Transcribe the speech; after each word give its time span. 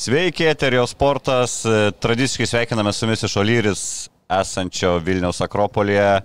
Sveiki, 0.00 0.46
Eterio 0.48 0.86
sportas. 0.88 1.58
Tradiciškai 2.00 2.46
sveikiname 2.46 2.92
su 2.92 3.04
jumis 3.04 3.22
iš 3.22 3.34
Olyris 3.36 3.80
esančio 4.32 4.94
Vilniaus 5.04 5.42
Akropolėje. 5.44 6.22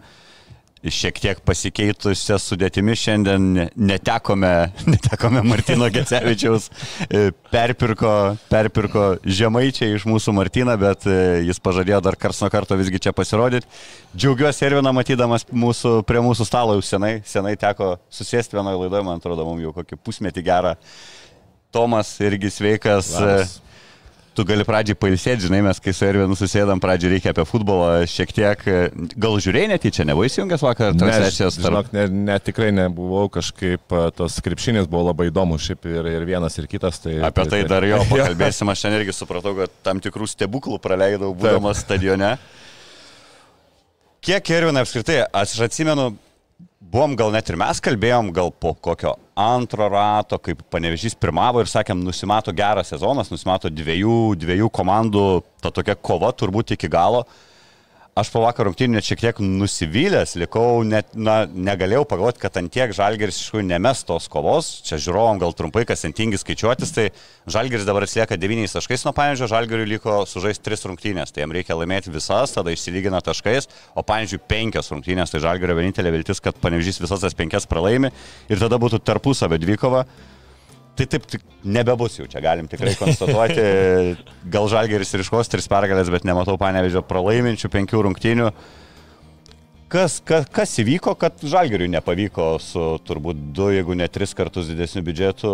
Šiek 0.96 1.18
tiek 1.20 1.42
pasikeitusią 1.44 2.38
sudėtimi 2.40 2.96
šiandien 2.96 3.66
netekome, 3.76 4.52
netekome 4.94 5.42
Martino 5.44 5.90
Gecevičiaus. 5.92 6.70
Perpirko, 7.52 8.14
perpirko 8.48 9.10
žemaičiai 9.28 9.98
iš 9.98 10.08
mūsų 10.08 10.38
Martiną, 10.40 10.78
bet 10.80 11.04
jis 11.44 11.60
pažadėjo 11.60 12.00
dar 12.06 12.16
kars 12.22 12.40
nuo 12.46 12.52
karto 12.54 12.80
visgi 12.80 13.04
čia 13.04 13.12
pasirodyti. 13.18 13.68
Džiaugiuosi 14.16 14.70
Erviną 14.70 14.96
matydamas 14.96 15.44
mūsų, 15.52 15.98
prie 16.08 16.24
mūsų 16.24 16.48
stalo 16.48 16.80
jau 16.80 16.88
senai. 16.94 17.18
Senai 17.28 17.58
teko 17.60 17.98
susėsti 18.08 18.56
vienoje 18.56 18.86
laidoje, 18.86 19.04
man 19.10 19.20
atrodo, 19.20 19.50
mums 19.52 19.68
jau 19.68 19.76
kokį 19.82 20.00
pusmetį 20.00 20.48
gerą. 20.48 20.78
Tomas 21.76 22.16
irgi 22.24 22.54
sveikas. 22.56 23.12
Labas. 23.20 23.60
Tu 24.36 24.44
gali 24.44 24.66
pradžiai 24.68 24.98
pailsėti, 25.00 25.46
žinai, 25.46 25.62
mes 25.64 25.78
kai 25.80 25.94
su 25.96 26.04
Ervinu 26.04 26.36
susėdam, 26.36 26.80
pradžiai 26.84 27.14
reikia 27.14 27.32
apie 27.32 27.46
futbolą 27.48 28.02
šiek 28.12 28.34
tiek. 28.36 28.66
Gal 29.16 29.38
žiūrėjai 29.46 29.70
netyčia, 29.72 30.04
nebuvai 30.10 30.28
įsijungęs 30.28 30.66
vakar 30.66 30.92
transliacijos? 31.00 31.56
Ne, 31.56 31.64
žinok, 31.64 31.92
ne, 31.96 32.04
ne, 32.28 32.36
tikrai 32.44 32.74
nebuvau, 32.76 33.30
kažkaip 33.32 33.96
tos 34.18 34.36
krepšinis 34.44 34.90
buvo 34.92 35.06
labai 35.08 35.30
įdomus, 35.30 35.64
šiaip 35.64 35.88
ir, 35.88 36.10
ir 36.18 36.28
vienas, 36.28 36.60
ir 36.60 36.68
kitas. 36.68 37.00
Tai, 37.06 37.16
apie 37.30 37.46
tai, 37.48 37.62
tai 37.62 37.72
dar 37.72 37.88
jo 37.88 38.02
pakalbėsim, 38.12 38.74
aš 38.74 38.84
šiandien 38.84 39.06
irgi 39.06 39.16
supratau, 39.16 39.56
kad 39.62 39.80
tam 39.88 40.04
tikrų 40.04 40.28
stebuklų 40.28 40.82
praleidau, 40.84 41.32
būdamas 41.32 41.80
Taip. 41.80 41.96
stadione. 41.96 42.36
Kiek 44.26 44.52
Ervinai 44.52 44.84
apskritai, 44.84 45.22
aš 45.32 45.62
atsimenu, 45.64 46.12
buvom 46.92 47.16
gal 47.18 47.34
net 47.34 47.50
ir 47.50 47.58
mes 47.60 47.82
kalbėjom, 47.84 48.32
gal 48.36 48.52
po 48.52 48.74
kokio 48.74 49.16
antro 49.40 49.88
rato, 49.92 50.38
kaip 50.40 50.62
panevežys 50.72 51.18
pirmavo 51.20 51.64
ir 51.64 51.70
sakėm, 51.72 52.04
nusimato 52.06 52.54
geras 52.56 52.94
sezonas, 52.94 53.32
nusimato 53.34 53.72
dviejų, 53.72 54.36
dviejų 54.40 54.70
komandų, 54.74 55.26
ta 55.64 55.74
tokia 55.76 55.98
kova 55.98 56.32
turbūt 56.32 56.76
iki 56.78 56.92
galo. 56.92 57.26
Aš 58.16 58.30
po 58.32 58.40
vakar 58.46 58.64
rungtynių 58.70 58.96
net 58.96 59.04
šiek 59.04 59.20
tiek 59.20 59.40
nusivylęs, 59.44 60.38
likau, 60.40 60.86
net, 60.88 61.10
na, 61.20 61.42
negalėjau 61.52 62.06
pagalvoti, 62.08 62.40
kad 62.40 62.56
ant 62.62 62.72
tiek 62.72 62.94
Žalgeris 62.96 63.36
iš 63.36 63.50
tikrųjų 63.50 63.66
nemes 63.68 64.06
tos 64.08 64.30
kovos. 64.32 64.70
Čia 64.88 64.96
žiūrovom 65.04 65.42
gal 65.42 65.52
trumpai, 65.52 65.82
kas 65.90 66.06
sentingi 66.06 66.40
skaičiuotis, 66.40 66.94
tai 66.96 67.10
Žalgeris 67.52 67.84
dabar 67.84 68.06
atsilieka 68.06 68.38
9 68.40 68.72
taškais 68.72 69.04
nuo 69.04 69.12
Panežio, 69.18 69.50
Žalgeriui 69.52 69.90
liko 69.98 70.22
sužaisti 70.32 70.64
3 70.64 70.88
rungtynės, 70.94 71.36
tai 71.36 71.44
jam 71.44 71.52
reikia 71.58 71.76
laimėti 71.76 72.14
visas, 72.14 72.56
tada 72.56 72.72
išsilygina 72.72 73.20
taškais, 73.20 73.68
o 74.00 74.06
Panežiui 74.08 74.40
5 74.48 74.94
rungtynės, 74.94 75.36
tai 75.36 75.44
Žalgerio 75.44 75.76
vienintelė 75.76 76.16
viltis, 76.16 76.40
kad 76.40 76.56
Panežys 76.64 77.02
visas 77.04 77.20
tas 77.20 77.36
5 77.36 77.68
pralaimi 77.68 78.14
ir 78.48 78.64
tada 78.64 78.80
būtų 78.80 79.04
tarpusavio 79.04 79.60
dvikova. 79.60 80.06
Tai 80.96 81.06
taip 81.12 81.26
tik 81.28 81.44
nebebus 81.68 82.16
jau, 82.20 82.26
čia 82.32 82.40
galim 82.44 82.70
tikrai 82.72 82.94
konstatuoti. 82.96 83.64
Gal 84.54 84.70
Žalgeris 84.72 85.12
ir 85.16 85.26
iškos 85.26 85.52
tris 85.52 85.68
pergalės, 85.72 86.12
bet 86.14 86.28
nematau 86.28 86.56
panevežio 86.62 87.04
pralaiminčių 87.04 87.72
penkių 87.74 88.04
rungtynių. 88.08 88.52
Kas, 89.92 90.18
kas, 90.26 90.48
kas 90.52 90.72
įvyko, 90.82 91.14
kad 91.20 91.44
Žalgeriui 91.46 91.92
nepavyko 91.94 92.56
su 92.64 92.86
turbūt 93.06 93.44
du, 93.56 93.70
jeigu 93.76 93.98
ne 93.98 94.08
tris 94.10 94.34
kartus 94.38 94.72
didesniu 94.72 95.04
biudžetu 95.06 95.52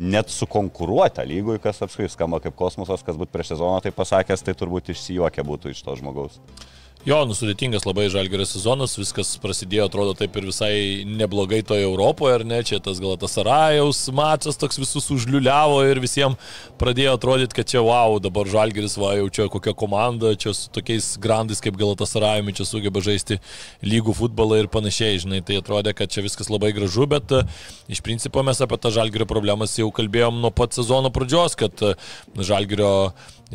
net 0.00 0.32
sukonkuruota 0.32 1.24
lygui, 1.28 1.58
kas 1.62 1.82
apskritai 1.84 2.12
skamba 2.12 2.40
kaip 2.42 2.56
kosmosas, 2.56 3.04
kas 3.04 3.18
būtų 3.20 3.34
prieš 3.34 3.54
sezoną 3.54 3.80
tai 3.84 3.92
pasakęs, 3.94 4.44
tai 4.44 4.56
turbūt 4.56 4.92
išsijuokia 4.94 5.44
būtų 5.46 5.74
iš 5.74 5.82
to 5.84 5.96
žmogaus. 6.00 6.40
Jo, 7.00 7.22
nusudėtingas 7.24 7.86
labai 7.88 8.10
žalgerio 8.12 8.44
sezonas, 8.44 8.98
viskas 9.00 9.30
prasidėjo, 9.40 9.86
atrodo, 9.88 10.12
taip 10.18 10.34
ir 10.36 10.44
visai 10.50 10.72
neblogai 11.08 11.62
toje 11.64 11.86
Europoje, 11.86 12.34
ar 12.36 12.42
ne, 12.44 12.58
čia 12.60 12.76
tas 12.84 12.98
Galatas 13.00 13.38
Arajaus 13.40 14.02
mačas 14.12 14.60
toks 14.60 14.76
visus 14.82 15.08
užliuliavo 15.14 15.78
ir 15.88 15.96
visiems 16.04 16.36
pradėjo 16.82 17.14
atrodyti, 17.16 17.56
kad 17.56 17.70
čia 17.72 17.80
wow, 17.86 18.18
dabar 18.20 18.50
žalgeris 18.52 18.98
va 19.00 19.14
jau 19.16 19.30
čia 19.32 19.48
kokia 19.48 19.72
komanda, 19.72 20.34
čia 20.36 20.52
su 20.52 20.68
tokiais 20.76 21.14
grandais 21.24 21.64
kaip 21.64 21.80
Galatas 21.80 22.12
Arajumi 22.20 22.58
čia 22.60 22.68
sugeba 22.68 23.00
žaisti 23.00 23.40
lygų 23.80 24.18
futbolą 24.20 24.60
ir 24.60 24.68
panašiai, 24.68 25.24
žinai, 25.24 25.40
tai 25.40 25.56
atrodė, 25.62 25.96
kad 25.96 26.12
čia 26.12 26.26
viskas 26.28 26.52
labai 26.52 26.74
gražu, 26.76 27.08
bet 27.08 27.32
e, 27.32 27.46
iš 27.96 28.04
principo 28.04 28.44
mes 28.44 28.60
apie 28.60 28.76
tą 28.76 28.92
žalgerio 28.92 29.24
problemas 29.24 29.80
jau 29.80 29.88
kalbėjom 29.88 30.44
nuo 30.44 30.52
pat 30.52 30.76
sezono 30.76 31.08
pradžios, 31.16 31.56
kad 31.64 31.80
e, 31.80 31.96
žalgerio 32.44 32.92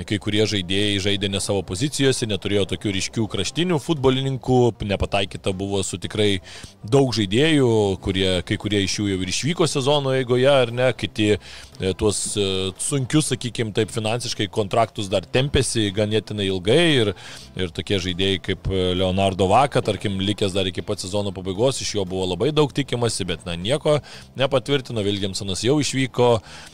kai 0.03 0.17
kurie 0.19 0.44
žaidėjai 0.44 0.97
žaidė 1.06 1.29
ne 1.31 1.39
savo 1.39 1.61
pozicijose, 1.63 2.28
neturėjo 2.28 2.66
tokių 2.73 2.91
ryškių 2.97 3.28
kraštinių 3.31 3.78
futbolininkų, 3.79 4.57
nepataikyta 4.91 5.53
buvo 5.56 5.79
su 5.88 5.95
tikrai 6.01 6.41
daug 6.83 7.13
žaidėjų, 7.16 7.69
kurie, 8.03 8.28
kai 8.44 8.57
kurie 8.59 8.81
iš 8.84 8.97
jų 9.00 9.07
jau 9.13 9.19
ir 9.23 9.31
išvyko 9.31 9.67
sezono 9.72 10.11
eigoje, 10.17 10.50
ar 10.51 10.73
ne, 10.75 10.89
kiti 11.00 11.29
e, 11.38 11.94
tuos 11.95 12.19
e, 12.35 12.47
sunkius, 12.84 13.29
sakykime, 13.31 13.72
taip 13.78 13.94
finansiškai 13.95 14.50
kontraktus 14.51 15.07
dar 15.11 15.23
tempėsi 15.23 15.88
ganėtinai 15.95 16.50
ilgai 16.50 16.84
ir, 17.05 17.13
ir 17.55 17.72
tokie 17.75 18.01
žaidėjai 18.03 18.44
kaip 18.50 18.67
Leonardo 19.00 19.47
Vaka, 19.47 19.79
tarkim, 19.85 20.19
likęs 20.19 20.57
dar 20.57 20.67
iki 20.67 20.84
pat 20.84 21.00
sezono 21.00 21.31
pabaigos, 21.35 21.79
iš 21.79 21.95
jo 21.95 22.07
buvo 22.09 22.28
labai 22.34 22.51
daug 22.51 22.75
tikimasi, 22.75 23.29
bet 23.31 23.47
na 23.47 23.55
nieko 23.55 24.01
nepatvirtino, 24.35 25.07
Vilgiamsonas 25.07 25.63
jau 25.63 25.79
išvyko, 25.79 26.29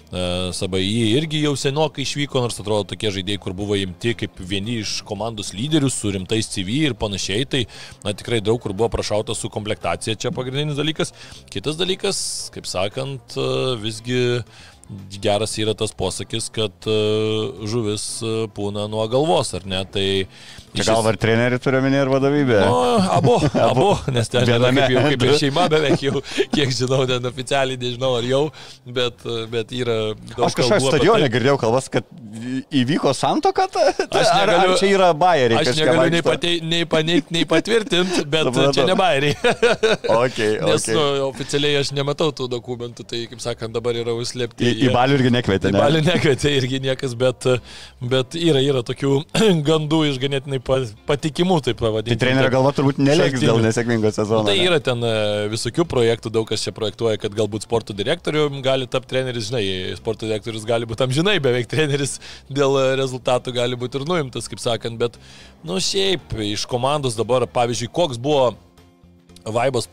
e, 0.10 0.28
Sabai 0.58 0.82
irgi 0.90 1.46
jau 1.46 1.54
senokai 1.60 2.08
išvyko, 2.08 2.42
nors 2.42 2.58
atrodo 2.58 2.90
tokie 2.96 3.11
žaidėjai, 3.16 3.42
kur 3.44 3.56
buvo 3.58 3.78
imti 3.80 4.16
kaip 4.18 4.40
vieni 4.40 4.80
iš 4.82 5.00
komandos 5.08 5.54
lyderių 5.58 5.92
su 5.92 6.14
rimtais 6.16 6.50
CV 6.52 6.82
ir 6.90 6.98
panašiai, 7.00 7.46
tai 7.50 7.64
na, 8.06 8.16
tikrai 8.18 8.42
daug 8.44 8.62
kur 8.64 8.76
buvo 8.76 8.92
prašauta 8.94 9.36
su 9.38 9.52
komplektacija, 9.54 10.18
čia 10.20 10.34
pagrindinis 10.36 10.80
dalykas. 10.80 11.16
Kitas 11.52 11.80
dalykas, 11.80 12.22
kaip 12.56 12.70
sakant, 12.70 13.38
visgi 13.82 14.22
geras 15.22 15.58
yra 15.60 15.74
tas 15.78 15.94
posakis, 15.96 16.50
kad 16.54 16.88
e, 16.90 16.96
žuvis 17.70 18.06
e, 18.24 18.32
pūna 18.56 18.88
nuo 18.92 19.06
galvos, 19.12 19.54
ar 19.56 19.66
ne? 19.70 19.82
Tai 19.88 20.08
Čia 20.72 20.86
gal 20.88 21.10
ir 21.12 21.18
trenerių 21.20 21.60
turi 21.64 21.82
minė 21.84 22.06
ir 22.06 22.12
vadovybė? 22.12 22.60
Nu, 22.64 22.80
abu, 23.18 23.36
abu, 23.70 23.90
nes 24.16 24.32
ten 24.32 24.48
yra 24.48 24.72
kaip, 24.72 24.94
jau, 24.94 25.04
kaip 25.12 25.26
ir 25.28 25.38
šeima 25.42 25.68
beveik 25.72 26.06
jau, 26.06 26.22
kiek 26.56 26.72
žinau, 26.76 27.04
ten 27.10 27.28
oficialiai 27.28 27.80
nežinau 27.82 28.14
ar 28.20 28.28
jau, 28.28 28.44
bet, 28.86 29.26
bet 29.52 29.74
yra 29.76 29.98
Aš 30.48 30.56
kažkaip 30.60 30.86
stadione 30.86 31.28
tai. 31.28 31.34
girdėjau 31.34 31.58
kalbas, 31.66 31.90
kad 31.92 32.08
įvyko 32.72 33.12
santoka, 33.18 33.68
ta, 33.72 33.84
ta, 33.98 34.08
aš 34.22 34.32
negaliu, 34.38 34.56
ar, 34.56 34.76
ar 34.76 34.80
čia 34.80 34.92
yra 34.94 35.10
bairiai? 35.18 35.60
Aš 35.60 35.82
negaliu 35.82 36.14
nei, 36.14 36.24
patei, 36.26 36.54
nei 36.64 36.88
paneigti, 36.90 37.36
nei 37.36 37.48
patvirtinti, 37.50 38.24
bet 38.32 38.62
čia 38.78 38.88
ne 38.88 38.96
bairiai. 39.00 39.36
okay, 40.22 40.56
nes 40.70 40.88
okay. 40.88 40.96
nu, 40.96 41.04
oficialiai 41.28 41.82
aš 41.82 41.92
nematau 41.98 42.32
tų 42.36 42.48
dokumentų, 42.52 43.06
tai 43.12 43.26
kaip 43.32 43.44
sakant, 43.44 43.76
dabar 43.76 44.00
yra 44.00 44.16
užslėpti. 44.16 44.64
Į, 44.72 44.88
į 44.88 44.96
balių 44.96 45.20
irgi 45.20 45.34
nekvietė. 45.36 45.72
Į 45.72 45.76
ne? 45.76 45.84
balių 45.84 46.04
nekvietė 46.08 46.56
irgi 46.62 46.82
niekas, 46.88 47.18
bet, 47.20 47.50
bet 48.14 48.40
yra, 48.40 48.64
yra 48.64 48.86
tokių 48.88 49.18
gandų 49.68 50.04
iš 50.14 50.22
ganėtinai 50.24 50.61
patikimų, 50.66 51.60
taip 51.66 51.80
pavadinti. 51.82 52.16
Tai 52.16 52.26
trenerio 52.26 52.52
galva 52.54 52.72
turbūt 52.76 53.02
nelėgs 53.02 53.44
dėl 53.44 53.62
nesėkmingo 53.64 54.12
sezono. 54.16 54.46
Tai 54.48 54.56
yra 54.58 54.80
ten 54.84 55.04
e, 55.06 55.14
visokių 55.52 55.86
projektų, 55.92 56.34
daug 56.34 56.48
kas 56.50 56.66
čia 56.66 56.74
projektuoja, 56.76 57.20
kad 57.22 57.36
galbūt 57.38 57.68
sporto 57.68 57.96
direktorių 57.98 58.48
gali 58.66 58.90
tapti 58.92 59.14
treneris, 59.16 59.50
žinai, 59.52 59.64
sporto 60.00 60.30
direktorius 60.30 60.68
gali 60.70 60.90
būti 60.90 61.04
tam 61.04 61.16
žinai, 61.16 61.38
beveik 61.44 61.70
treneris 61.72 62.18
dėl 62.50 62.80
rezultatų 63.00 63.56
gali 63.60 63.80
būti 63.80 64.02
ir 64.02 64.08
nuimtas, 64.10 64.50
kaip 64.52 64.64
sakant, 64.64 65.00
bet, 65.02 65.20
nu 65.68 65.80
šiaip 65.82 66.36
iš 66.52 66.68
komandos 66.70 67.18
dabar, 67.20 67.48
pavyzdžiui, 67.50 67.92
koks 67.94 68.22
buvo 68.22 68.52
Vaibas 69.46 69.88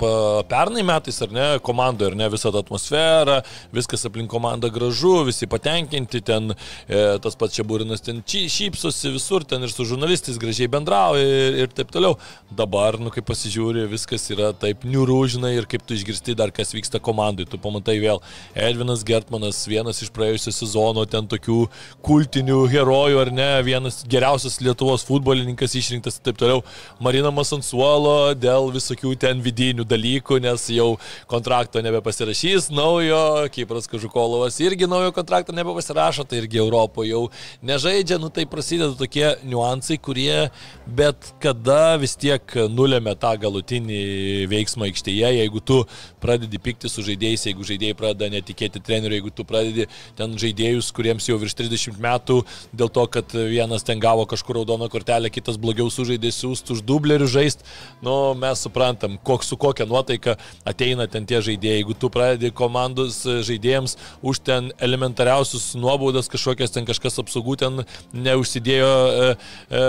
pernai 0.49 0.83
metais, 0.85 1.17
ar 1.25 1.31
ne, 1.33 1.47
komandoje, 1.65 2.13
ar 2.13 2.17
ne, 2.19 2.29
visa 2.29 2.51
ta 2.53 2.61
atmosfera, 2.61 3.39
viskas 3.73 4.05
aplink 4.05 4.29
komandą 4.31 4.69
gražu, 4.73 5.23
visi 5.25 5.49
patenkinti, 5.49 6.21
ten 6.21 6.53
e, 6.53 7.01
tas 7.25 7.37
pats 7.39 7.57
čia 7.57 7.65
būrinas 7.65 8.05
ten 8.05 8.21
šypsosi 8.29 9.13
visur, 9.15 9.47
ten 9.49 9.65
ir 9.65 9.73
su 9.73 9.87
žurnalistais 9.89 10.37
gražiai 10.41 10.69
bendrauja 10.73 11.25
ir, 11.25 11.57
ir 11.65 11.73
taip 11.73 11.93
toliau. 11.95 12.19
Dabar, 12.53 12.99
nu, 13.01 13.13
kai 13.15 13.25
pasižiūri, 13.25 13.87
viskas 13.89 14.27
yra 14.35 14.51
taip 14.53 14.85
niurūžinai 14.89 15.55
ir 15.57 15.69
kaip 15.71 15.87
tu 15.89 15.97
išgirsti 15.97 16.37
dar, 16.37 16.53
kas 16.55 16.75
vyksta 16.77 17.01
komandai, 17.01 17.49
tu 17.49 17.61
pamatai 17.63 17.97
vėl 18.03 18.21
Edvinas 18.53 19.05
Gertmanas, 19.09 19.63
vienas 19.71 20.03
iš 20.05 20.13
praėjusio 20.13 20.53
sezono 20.55 21.07
ten 21.09 21.29
tokių 21.31 21.63
kultinių 22.05 22.61
herojų, 22.73 23.23
ar 23.25 23.33
ne, 23.33 23.49
vienas 23.65 24.03
geriausias 24.09 24.61
Lietuvos 24.61 25.07
futbolininkas 25.09 25.77
išrinktas 25.79 26.21
ir 26.21 26.29
taip 26.29 26.41
toliau, 26.41 26.63
Marina 27.01 27.33
Masansuolo 27.35 28.35
dėl 28.37 28.69
visokių 28.75 29.15
ten 29.21 29.38
ten 29.39 29.45
vidinių 29.45 29.87
dalykų, 29.87 30.41
nes 30.43 30.69
jau 30.73 30.99
kontrakto 31.31 31.81
nebepasirašys. 31.83 32.71
Naujo, 32.75 33.49
Kipras 33.51 33.89
Kažukolovas 33.89 34.59
irgi 34.61 34.89
naujo 34.89 35.13
kontrakto 35.13 35.53
nebepasirašo, 35.53 36.25
tai 36.25 36.43
irgi 36.43 36.59
Europoje 36.59 37.13
jau 37.13 37.29
nežaidžia, 37.63 38.19
nu 38.19 38.31
tai 38.31 38.47
prasideda 38.47 38.95
tokie 38.99 39.37
niuansai, 39.45 39.99
kurie 39.99 40.51
bet 40.87 41.33
kada 41.41 41.97
vis 42.01 42.17
tiek 42.17 42.43
nulėmė 42.69 43.15
tą 43.19 43.35
galutinį 43.39 44.47
veiksmą 44.51 44.89
aikštėje, 44.89 45.33
jeigu 45.39 45.61
tu 45.61 45.85
pradedi 46.21 46.59
pykti 46.59 46.91
su 46.91 47.05
žaidėjais, 47.07 47.47
jeigu 47.49 47.67
žaidėjai 47.67 47.97
pradeda 47.99 48.31
netikėti 48.33 48.83
treneriu, 48.83 49.19
jeigu 49.19 49.33
tu 49.35 49.47
pradedi 49.49 49.89
ten 50.19 50.35
žaidėjus, 50.39 50.91
kuriems 50.97 51.29
jau 51.29 51.39
virš 51.39 51.57
30 51.61 52.01
metų 52.03 52.41
dėl 52.73 52.91
to, 52.91 53.07
kad 53.13 53.33
vienas 53.33 53.87
ten 53.87 54.01
gavo 54.03 54.27
kažkur 54.29 54.61
raudoną 54.61 54.89
kortelę, 54.91 55.31
kitas 55.31 55.61
blogiau 55.61 55.91
sužaidė 55.93 56.33
siūst 56.35 56.73
už 56.75 56.83
dublerių 56.89 57.29
žaist, 57.31 57.65
nu 58.05 58.17
mes 58.39 58.65
suprantam, 58.65 59.19
kok, 59.29 59.45
su 59.45 59.59
kokia 59.61 59.87
nuotaika 59.89 60.37
ateina 60.69 61.07
ten 61.11 61.27
tie 61.29 61.43
žaidėjai. 61.45 61.83
Jeigu 61.83 61.95
tu 61.99 62.11
pradedi 62.13 62.51
komandos 62.55 63.21
žaidėjams 63.47 63.97
už 64.27 64.41
ten 64.49 64.73
elementariausius 64.85 65.71
nuobaudas 65.79 66.31
kažkokias 66.33 66.73
ten 66.75 66.89
kažkas 66.89 67.21
apsaugų 67.23 67.59
ten 67.61 67.83
neužsidėjo 68.17 68.89
e, 68.89 69.29
e, 69.29 69.85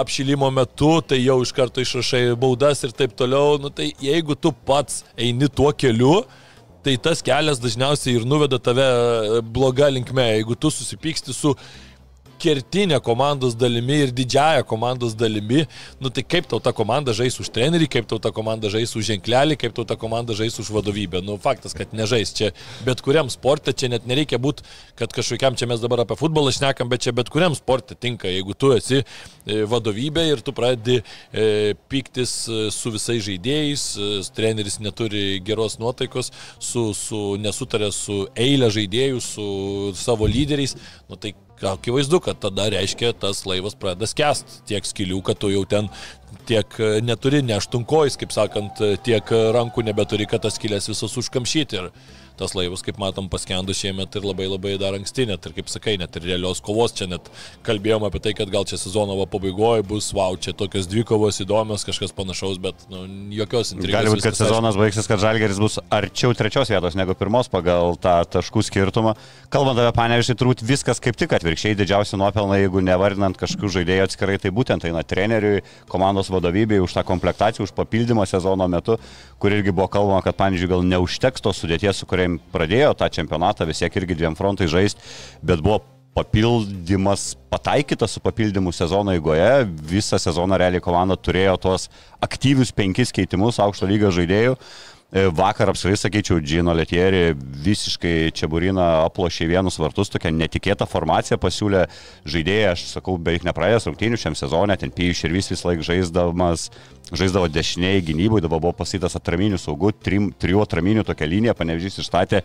apšilimo 0.00 0.50
metu, 0.54 0.92
tai 1.06 1.20
jau 1.22 1.40
iš 1.44 1.54
karto 1.56 1.84
išrašai 1.84 2.24
baudas 2.40 2.84
ir 2.86 2.94
taip 2.96 3.14
toliau. 3.18 3.58
Nu, 3.62 3.70
tai 3.70 3.92
jeigu 4.02 4.36
tu 4.36 4.52
pats 4.66 5.04
eini 5.18 5.48
tuo 5.48 5.70
keliu, 5.72 6.22
tai 6.84 6.96
tas 7.02 7.22
kelias 7.24 7.60
dažniausiai 7.60 8.18
ir 8.18 8.26
nuveda 8.28 8.58
tave 8.62 8.86
e, 8.86 9.44
bloga 9.44 9.90
linkme. 9.92 10.26
Jeigu 10.36 10.58
tu 10.58 10.72
susipyksti 10.74 11.36
su 11.36 11.54
kertinė 12.40 13.00
komandos 13.04 13.56
dalimi 13.58 14.00
ir 14.06 14.14
didžiaja 14.14 14.64
komandos 14.68 15.14
dalimi, 15.18 15.66
nu 16.00 16.10
tai 16.14 16.24
kaip 16.24 16.48
tau 16.50 16.60
ta 16.62 16.72
komanda 16.76 17.14
žais 17.16 17.36
už 17.42 17.50
trenerį, 17.54 17.88
kaip 17.90 18.08
tau 18.10 18.20
ta 18.22 18.32
komanda 18.34 18.70
žais 18.72 18.94
už 18.96 19.12
ženklelį, 19.12 19.58
kaip 19.60 19.76
tau 19.76 19.86
ta 19.88 19.96
komanda 20.00 20.36
žais 20.36 20.56
už 20.62 20.70
vadovybę. 20.74 21.22
Nu 21.26 21.36
faktas, 21.40 21.76
kad 21.76 21.92
nežais 21.96 22.32
čia 22.36 22.52
bet 22.86 23.02
kuriam 23.04 23.30
sportė, 23.32 23.74
čia 23.76 23.90
net 23.92 24.06
nereikia 24.08 24.40
būti, 24.42 24.64
kad 24.98 25.12
kažkokiam 25.16 25.58
čia 25.58 25.68
mes 25.70 25.82
dabar 25.82 26.04
apie 26.04 26.16
futbolą 26.20 26.52
šnekam, 26.54 26.90
bet 26.92 27.04
čia 27.06 27.14
bet 27.16 27.30
kuriam 27.32 27.56
sportė 27.58 27.96
tinka, 27.98 28.30
jeigu 28.30 28.56
tu 28.56 28.72
esi 28.76 29.00
e, 29.00 29.04
vadovybė 29.70 30.26
ir 30.32 30.44
tu 30.44 30.54
pradedi 30.56 31.00
e, 31.00 31.74
pyktis 31.92 32.34
e, 32.48 32.62
su 32.74 32.94
visais 32.94 33.22
žaidėjais, 33.26 33.86
treneris 34.36 34.80
neturi 34.80 35.40
geros 35.44 35.78
nuotaikos, 35.82 36.32
su, 36.58 36.90
su 36.96 37.22
nesutarė 37.40 37.92
su 37.94 38.24
eilė 38.38 38.70
žaidėjų, 38.74 39.22
su 39.24 39.46
savo 39.98 40.28
lyderiais, 40.30 40.76
nu 41.10 41.20
tai 41.20 41.34
akivaizdu, 41.68 42.20
kad 42.24 42.40
tada 42.40 42.68
reiškia 42.72 43.12
tas 43.20 43.44
laivas 43.48 43.76
pradeda 43.78 44.08
skęst 44.08 44.60
tiek 44.70 44.86
skilių, 44.86 45.20
kad 45.26 45.40
tu 45.40 45.50
jau 45.52 45.64
ten 45.68 45.90
tiek 46.48 46.78
neturi 47.04 47.42
neštunkojais, 47.44 48.16
kaip 48.20 48.32
sakant, 48.34 48.80
tiek 49.04 49.34
rankų 49.56 49.84
nebeturi, 49.86 50.26
kad 50.30 50.42
tas 50.46 50.56
skilės 50.58 50.88
visas 50.90 51.16
užkamšyti. 51.20 51.80
Ir 51.80 51.90
tas 52.40 52.56
laivas, 52.56 52.82
kaip 52.84 52.98
matom, 53.00 53.28
paskendo 53.32 53.74
šiemet 53.76 54.16
ir 54.16 54.26
labai 54.26 54.48
labai 54.48 54.76
dar 54.80 54.96
anksti, 54.96 55.28
net 55.30 55.46
ir 55.46 55.56
kaip 55.58 55.70
sakai, 55.72 55.96
net 56.00 56.16
ir 56.16 56.26
realios 56.32 56.62
kovos 56.64 56.94
čia 56.96 57.10
net 57.10 57.28
kalbėjom 57.66 58.06
apie 58.08 58.22
tai, 58.24 58.34
kad 58.38 58.50
gal 58.52 58.66
čia 58.68 58.78
sezono 58.80 59.18
pabaigoje 59.30 59.84
bus, 59.86 60.10
wow, 60.16 60.36
čia 60.40 60.54
tokios 60.56 60.88
dvi 60.90 61.04
kovos 61.06 61.40
įdomios, 61.44 61.84
kažkas 61.88 62.14
panašaus, 62.16 62.58
bet 62.62 62.86
nu, 62.92 63.04
jokios 63.36 63.74
intrigos. 63.74 63.98
Gali 63.98 64.14
būti, 64.14 64.24
kad 64.24 64.38
sezonas 64.38 64.74
aišku. 64.74 64.84
baigsis, 64.84 65.10
kad 65.10 65.22
Žalgeris 65.22 65.60
bus 65.60 65.78
arčiau 65.92 66.34
trečios 66.36 66.72
vietos 66.72 66.96
negu 66.98 67.16
pirmos 67.18 67.50
pagal 67.52 67.96
tą 68.00 68.16
taškų 68.36 68.64
skirtumą. 68.70 69.14
Kalbant 69.52 69.80
apie 69.82 69.92
panevišį, 69.96 70.36
turbūt 70.40 70.64
viskas 70.66 71.02
kaip 71.02 71.18
tik 71.20 71.34
atvirkščiai 71.36 71.76
didžiausi 71.78 72.18
nuopelnai, 72.20 72.62
jeigu 72.64 72.82
nevardinant 72.84 73.38
kažkokių 73.40 73.72
žaidėjų 73.76 74.06
atskirai, 74.06 74.38
tai 74.42 74.54
būtent 74.54 74.86
eina 74.88 75.04
treneriui, 75.06 75.64
komandos 75.90 76.30
vadovybei 76.32 76.80
už 76.82 76.96
tą 76.96 77.04
komplektaciją, 77.06 77.68
už 77.68 77.74
papildymą 77.76 78.26
sezono 78.30 78.68
metu, 78.70 78.98
kur 79.42 79.54
irgi 79.56 79.74
buvo 79.74 79.88
kalbama, 79.92 80.22
kad, 80.24 80.38
pavyzdžiui, 80.38 80.70
gal 80.70 80.86
neužteks 80.86 81.44
tos 81.44 81.62
sudėties, 81.62 82.02
su 82.02 82.08
kuriam 82.30 82.38
pradėjo 82.52 82.94
tą 82.94 83.08
čempionatą, 83.10 83.66
vis 83.66 83.80
tiek 83.80 83.96
irgi 83.96 84.14
dviem 84.14 84.36
frontai 84.36 84.68
žaisti, 84.68 85.00
bet 85.42 85.60
buvo 85.60 85.82
papildymas 86.14 87.36
pataikytas 87.50 88.10
su 88.10 88.20
papildymu 88.20 88.72
sezono 88.72 89.12
eigoje. 89.12 89.66
Visą 89.66 90.18
sezoną 90.18 90.58
realiai 90.58 90.82
komanda 90.82 91.16
turėjo 91.16 91.56
tuos 91.56 91.88
aktyvius 92.20 92.72
penkis 92.72 93.12
keitimus 93.12 93.60
aukšto 93.62 93.86
lygio 93.86 94.10
žaidėjų. 94.10 94.56
E, 94.56 94.58
vakar 95.10 95.68
apskritai 95.72 95.98
sakyčiau, 95.98 96.38
Džino 96.38 96.74
Letieri 96.76 97.34
visiškai 97.34 98.30
Čiaburiną 98.36 98.84
aplošė 99.08 99.48
vienus 99.50 99.78
vartus, 99.82 100.10
tokia 100.12 100.30
netikėta 100.30 100.86
formacija 100.86 101.38
pasiūlė 101.40 101.86
žaidėjai, 102.30 102.68
aš 102.70 102.84
sakau, 102.92 103.16
beveik 103.18 103.46
nepraėjęs 103.48 103.88
rungtynių 103.90 104.20
šiam 104.20 104.38
sezonė, 104.38 104.78
ten 104.78 104.94
Pijus 104.94 105.24
ir 105.26 105.34
vis 105.34 105.50
vis 105.50 105.64
laik 105.66 105.82
žaisdamas, 105.86 106.68
žaisdavo 107.10 107.50
dešiniai 107.50 108.04
gynybui, 108.06 108.42
dabar 108.44 108.62
buvo 108.62 108.76
pasytas 108.78 109.18
atraminių 109.18 109.58
saugų, 109.58 109.96
trim, 109.98 110.30
trijų 110.38 110.62
atraminių 110.62 111.04
tokia 111.08 111.26
linija, 111.26 111.58
panevežys 111.58 111.98
išstatė, 112.04 112.44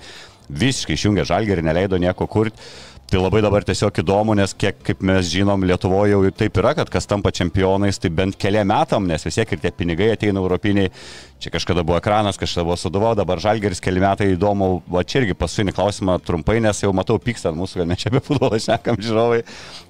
visiškai 0.50 0.98
išjungė 0.98 1.30
žalgerį, 1.30 1.70
neleido 1.70 2.02
nieko 2.02 2.26
kurti. 2.26 2.58
Tai 3.06 3.20
labai 3.22 3.38
dabar 3.46 3.62
tiesiog 3.62 4.00
įdomu, 4.02 4.34
nes 4.34 4.50
kiek, 4.58 4.80
kaip 4.82 5.04
mes 5.06 5.28
žinom, 5.30 5.62
Lietuvoje 5.70 6.16
jau 6.16 6.32
taip 6.34 6.56
yra, 6.58 6.72
kad 6.74 6.90
kas 6.90 7.06
tampa 7.06 7.30
čempionais, 7.30 8.00
tai 8.02 8.10
bent 8.10 8.34
keliam 8.42 8.66
metam, 8.72 9.06
nes 9.06 9.22
vis 9.28 9.38
tiek 9.38 9.54
ir 9.54 9.62
tie 9.62 9.72
pinigai 9.78 10.08
ateina 10.16 10.42
europiniai. 10.42 10.90
Čia 11.38 11.52
kažkada 11.54 11.84
buvo 11.86 12.00
ekranas, 12.02 12.42
kažkada 12.42 12.66
buvo 12.66 12.80
suduvo, 12.82 13.14
dabar 13.14 13.38
žalgeris 13.44 13.84
keli 13.84 14.02
metai 14.02 14.32
įdomu. 14.34 14.82
Va 14.90 15.06
čia 15.06 15.22
irgi 15.22 15.38
paskutinį 15.38 15.78
klausimą 15.78 16.18
trumpai, 16.26 16.58
nes 16.66 16.82
jau 16.82 16.90
matau 16.98 17.22
pykstant 17.22 17.54
mūsų, 17.60 17.84
kad 17.84 17.94
mes 17.94 18.02
čia 18.02 18.10
apie 18.10 18.26
futbolą 18.26 18.58
šnekam 18.66 18.98
žiūrovai. 18.98 19.42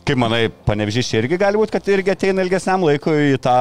Kaip 0.04 0.20
manai, 0.20 0.44
panevežys 0.68 1.14
čia 1.14 1.24
irgi 1.24 1.40
gali 1.40 1.64
būti, 1.64 1.78
kad 1.80 1.88
irgi 1.96 2.18
ateina 2.18 2.44
ilgesniam 2.44 2.84
laikui 2.84 3.38
į 3.38 3.44
tą 3.48 3.60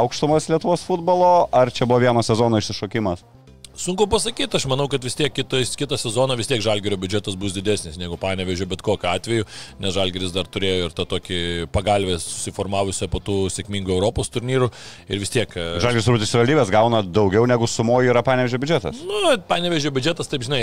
aukštumas 0.00 0.48
Lietuvos 0.48 0.88
futbolo, 0.88 1.50
ar 1.52 1.68
čia 1.68 1.84
buvo 1.84 2.00
vieno 2.00 2.24
sezono 2.24 2.64
išsišokimas? 2.64 3.35
Sunku 3.76 4.06
pasakyti, 4.08 4.56
aš 4.56 4.64
manau, 4.70 4.86
kad 4.88 5.04
vis 5.04 5.14
tiek 5.18 5.32
kitas, 5.36 5.74
kitą 5.76 5.98
sezoną 6.00 6.36
vis 6.38 6.48
tiek 6.48 6.62
Žalgerio 6.64 6.96
biudžetas 6.96 7.36
bus 7.36 7.52
didesnis 7.52 7.98
negu 8.00 8.16
Panevežio 8.16 8.64
bet 8.70 8.80
kokiu 8.84 9.10
atveju, 9.10 9.44
nes 9.84 9.92
Žalgeris 9.92 10.32
dar 10.32 10.48
turėjo 10.48 10.88
ir 10.88 10.94
tą 10.96 11.04
tokį 11.10 11.40
pagalbę 11.74 12.16
susiformavusią 12.22 13.10
po 13.12 13.20
tų 13.20 13.36
sėkmingų 13.52 13.92
Europos 13.98 14.32
turnyrų 14.32 14.70
ir 15.12 15.20
vis 15.20 15.34
tiek... 15.34 15.52
E, 15.52 15.66
Žalgeris 15.84 16.08
rūtis 16.08 16.32
savivaldybės 16.32 16.72
gauna 16.72 17.02
daugiau 17.04 17.44
negu 17.44 17.68
sumoju 17.68 18.14
yra 18.14 18.24
Panevežio 18.24 18.62
biudžetas. 18.62 19.04
Nu, 19.04 19.36
Panevežio 19.50 19.92
biudžetas, 19.92 20.32
taip 20.32 20.48
žinai, 20.48 20.62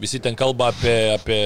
visi 0.00 0.22
ten 0.24 0.32
kalba 0.38 0.72
apie, 0.72 0.96
apie 1.18 1.42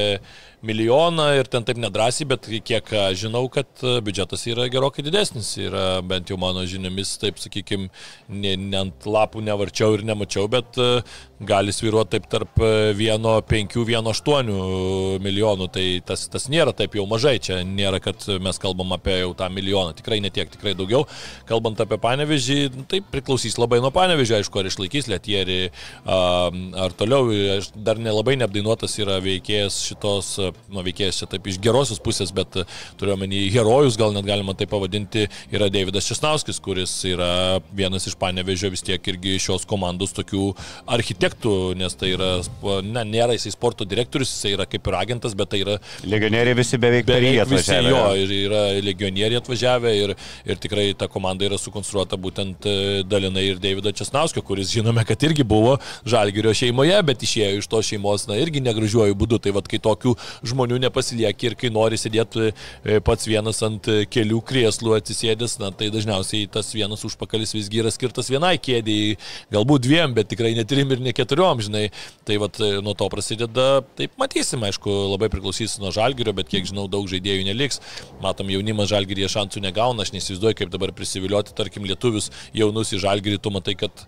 milijoną 0.67 1.29
ir 1.39 1.49
ten 1.51 1.67
taip 1.67 1.79
nedrasiai, 1.81 2.27
bet 2.33 2.49
kiek 2.67 2.91
žinau, 3.19 3.45
kad 3.53 3.69
biudžetas 4.05 4.47
yra 4.51 4.69
gerokai 4.73 5.05
didesnis. 5.07 5.53
Yra 5.63 6.01
bent 6.03 6.31
jau 6.33 6.39
mano 6.41 6.65
žiniomis, 6.69 7.15
taip 7.23 7.39
sakykime, 7.43 7.91
ne, 8.29 8.57
ne 8.59 8.81
ant 8.85 9.09
lapų 9.09 9.45
nevarčiau 9.47 9.99
ir 9.99 10.07
nemačiau, 10.09 10.49
bet 10.51 10.81
gali 11.41 11.73
sviruoti 11.75 12.11
taip 12.17 12.27
tarp 12.33 12.59
1,5-1,8 12.59 14.51
milijonų. 15.25 15.69
Tai 15.75 15.87
tas, 16.09 16.29
tas 16.33 16.49
nėra 16.53 16.73
taip 16.77 16.95
jau 16.99 17.07
mažai. 17.11 17.39
Čia 17.43 17.63
nėra, 17.67 18.01
kad 18.03 18.25
mes 18.43 18.59
kalbam 18.63 18.93
apie 18.97 19.21
jau 19.21 19.33
tą 19.39 19.49
milijoną. 19.53 19.95
Tikrai 19.99 20.21
netiek, 20.25 20.51
tikrai 20.53 20.75
daugiau. 20.79 21.07
Kalbant 21.49 21.81
apie 21.85 21.99
panevežį, 22.03 22.59
tai 22.91 23.03
priklausys 23.15 23.59
labai 23.61 23.81
nuo 23.85 23.93
panevežio, 23.95 24.39
aišku, 24.39 24.61
ar 24.61 24.67
išlaikys 24.71 25.09
Lietierį, 25.13 25.61
ar 26.09 26.91
toliau. 26.99 27.23
Dar 27.75 27.97
nelabai 28.03 28.37
neapdainuotas 28.41 28.99
yra 29.03 29.17
veikėjas 29.25 29.75
šitos 29.89 30.39
nu, 30.69 30.83
veikėjas 30.85 31.21
čia 31.23 31.29
taip 31.31 31.47
iš 31.49 31.59
gerosios 31.63 32.01
pusės, 32.03 32.33
bet 32.35 32.61
e, 32.61 32.65
turiuomenį 33.01 33.41
herojus, 33.55 33.99
gal 34.01 34.15
net 34.15 34.27
galima 34.29 34.55
tai 34.59 34.69
pavadinti, 34.71 35.27
yra 35.55 35.71
Davidas 35.73 36.09
Česnauskis, 36.09 36.61
kuris 36.65 36.95
yra 37.09 37.31
vienas 37.77 38.09
iš 38.09 38.17
panevežio 38.21 38.71
vis 38.73 38.85
tiek 38.87 39.13
irgi 39.13 39.39
šios 39.43 39.67
komandos 39.69 40.15
tokių 40.17 40.51
architektų, 40.87 41.28
nes 41.79 41.95
tai 41.99 42.13
yra, 42.15 42.31
ne, 42.85 43.03
nėra 43.09 43.35
jisai 43.37 43.53
sporto 43.55 43.87
direktorius, 43.89 44.31
jisai 44.35 44.55
yra 44.57 44.67
kaip 44.69 44.87
ir 44.89 44.97
agentas, 44.99 45.35
bet 45.39 45.51
tai 45.53 45.63
yra... 45.65 45.79
Legionieriai 46.09 46.57
visi 46.59 46.79
beveik, 46.81 47.07
beveik 47.09 47.49
visi 47.51 47.77
jo, 47.89 48.03
ir 48.19 48.33
yra 48.37 48.63
legionieriai 48.85 49.41
atvažiavę 49.41 49.95
ir, 49.97 50.15
ir 50.49 50.61
tikrai 50.63 50.91
ta 50.99 51.09
komanda 51.11 51.47
yra 51.47 51.59
sukonstruota 51.61 52.19
būtent 52.21 52.69
e, 52.69 52.77
dalinai 53.09 53.45
ir 53.53 53.63
Davido 53.63 53.93
Česnauskio, 53.93 54.43
kuris 54.47 54.73
žinome, 54.73 55.05
kad 55.09 55.23
irgi 55.29 55.47
buvo 55.47 55.77
Žalgirio 56.09 56.55
šeimoje, 56.57 56.97
bet 57.09 57.25
išėjo 57.27 57.63
iš 57.63 57.71
to 57.71 57.83
šeimos, 57.91 58.29
na, 58.31 58.39
irgi 58.41 58.63
negražiuoju 58.65 59.17
būdu. 59.19 59.41
Tai 59.43 59.55
vad, 59.55 59.69
kai 59.71 59.81
tokių 59.83 60.15
žmonių 60.51 60.81
nepasilieki 60.87 61.51
ir 61.51 61.59
kai 61.59 61.73
nori 61.75 61.99
sėdėti 62.01 62.49
e, 62.51 62.99
pats 63.05 63.29
vienas 63.31 63.63
ant 63.67 63.87
kelių 64.13 64.41
krėslų 64.49 64.97
atsisėdęs, 64.99 65.59
na, 65.63 65.71
tai 65.75 65.91
dažniausiai 65.95 66.49
tas 66.53 66.71
vienas 66.75 67.05
užpakalis 67.07 67.55
visgi 67.57 67.83
yra 67.83 67.93
skirtas 67.95 68.31
vienai 68.33 68.57
kėdėjai, 68.63 69.17
galbūt 69.55 69.87
dviem, 69.87 70.15
bet 70.17 70.31
tikrai 70.33 70.55
ne 70.57 70.65
trim 70.69 70.95
ir 70.95 71.03
ne 71.05 71.15
keturiom, 71.19 71.61
žinai. 71.65 71.89
Tai 72.29 72.39
vat, 72.45 72.61
e, 72.63 72.79
nuo 72.85 72.95
to 72.99 73.11
prasideda, 73.13 73.69
taip 73.99 74.17
matysim, 74.21 74.65
aišku, 74.69 74.95
labai 75.13 75.31
priklausys 75.33 75.79
nuo 75.83 75.93
žalgerio, 75.95 76.35
bet 76.39 76.51
kiek 76.53 76.67
žinau, 76.71 76.87
daug 76.91 77.11
žaidėjų 77.11 77.47
neliks. 77.51 77.83
Matom, 78.25 78.51
jaunimas 78.55 78.91
žalgerį 78.93 79.29
šansų 79.35 79.63
negauna, 79.65 80.07
aš 80.07 80.15
neįsivaizduoju, 80.17 80.63
kaip 80.63 80.75
dabar 80.75 80.95
prisivilioti, 80.97 81.57
tarkim, 81.59 81.87
lietuvius 81.89 82.33
jaunus 82.57 82.95
į 82.95 83.03
žalgerį, 83.07 83.43
tu 83.43 83.55
matai, 83.55 83.77
kad 83.79 84.07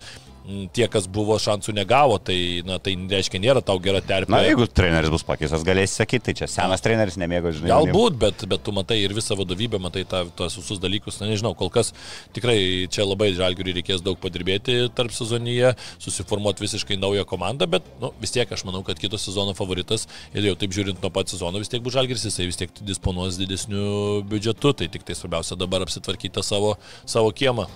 tie, 0.75 0.85
kas 0.91 1.07
buvo 1.11 1.37
šansų 1.41 1.73
negavo, 1.75 2.17
tai, 2.21 2.37
na, 2.67 2.77
tai 2.83 2.93
reiškia, 3.11 3.41
nėra 3.41 3.63
tau 3.65 3.79
gera 3.83 4.01
terpė. 4.03 4.31
Na, 4.33 4.41
jeigu 4.45 4.67
treneris 4.69 5.11
bus 5.13 5.25
pakeistas, 5.27 5.65
galėsi 5.67 5.99
sakyti, 6.01 6.29
tai 6.29 6.35
čia 6.41 6.49
senas 6.51 6.83
treneris 6.83 7.17
nemėgo, 7.21 7.53
žinai. 7.55 7.71
Galbūt, 7.71 8.17
bet, 8.21 8.45
bet 8.51 8.63
tu 8.65 8.73
matai 8.75 8.99
ir 9.03 9.15
visą 9.17 9.37
vadovybę, 9.39 9.79
matai 9.81 10.03
tą, 10.09 10.23
tos 10.37 10.57
visus 10.59 10.81
dalykus, 10.81 11.19
na 11.21 11.29
nežinau, 11.31 11.53
kol 11.57 11.71
kas 11.73 11.93
tikrai 12.35 12.57
čia 12.91 13.05
labai 13.07 13.31
žalgiui 13.37 13.77
reikės 13.79 14.03
daug 14.05 14.19
padirbėti 14.21 14.77
tarp 14.97 15.15
sezonyje, 15.15 15.73
susiformuoti 16.01 16.65
visiškai 16.65 16.99
naują 17.01 17.25
komandą, 17.29 17.69
bet 17.71 17.87
nu, 18.01 18.11
vis 18.21 18.35
tiek 18.35 18.49
aš 18.51 18.65
manau, 18.67 18.83
kad 18.87 18.99
kito 19.01 19.19
sezono 19.21 19.55
favoritas 19.57 20.07
ir 20.35 20.51
jau 20.51 20.57
taip 20.59 20.75
žiūrint 20.75 21.03
nuo 21.03 21.13
pat 21.13 21.31
sezono 21.31 21.61
vis 21.61 21.71
tiek 21.71 21.83
bus 21.83 21.95
žalgis, 21.97 22.25
jisai 22.27 22.49
vis 22.49 22.59
tiek 22.59 22.83
disponuos 22.85 23.39
didesniu 23.39 24.21
biudžetu, 24.27 24.75
tai 24.77 24.89
tik 24.91 25.07
tai 25.07 25.17
svarbiausia 25.17 25.59
dabar 25.59 25.85
apsitvarkyti 25.85 26.35
tą 26.37 26.45
savo, 26.45 26.75
savo 27.05 27.31
kiemą. 27.35 27.67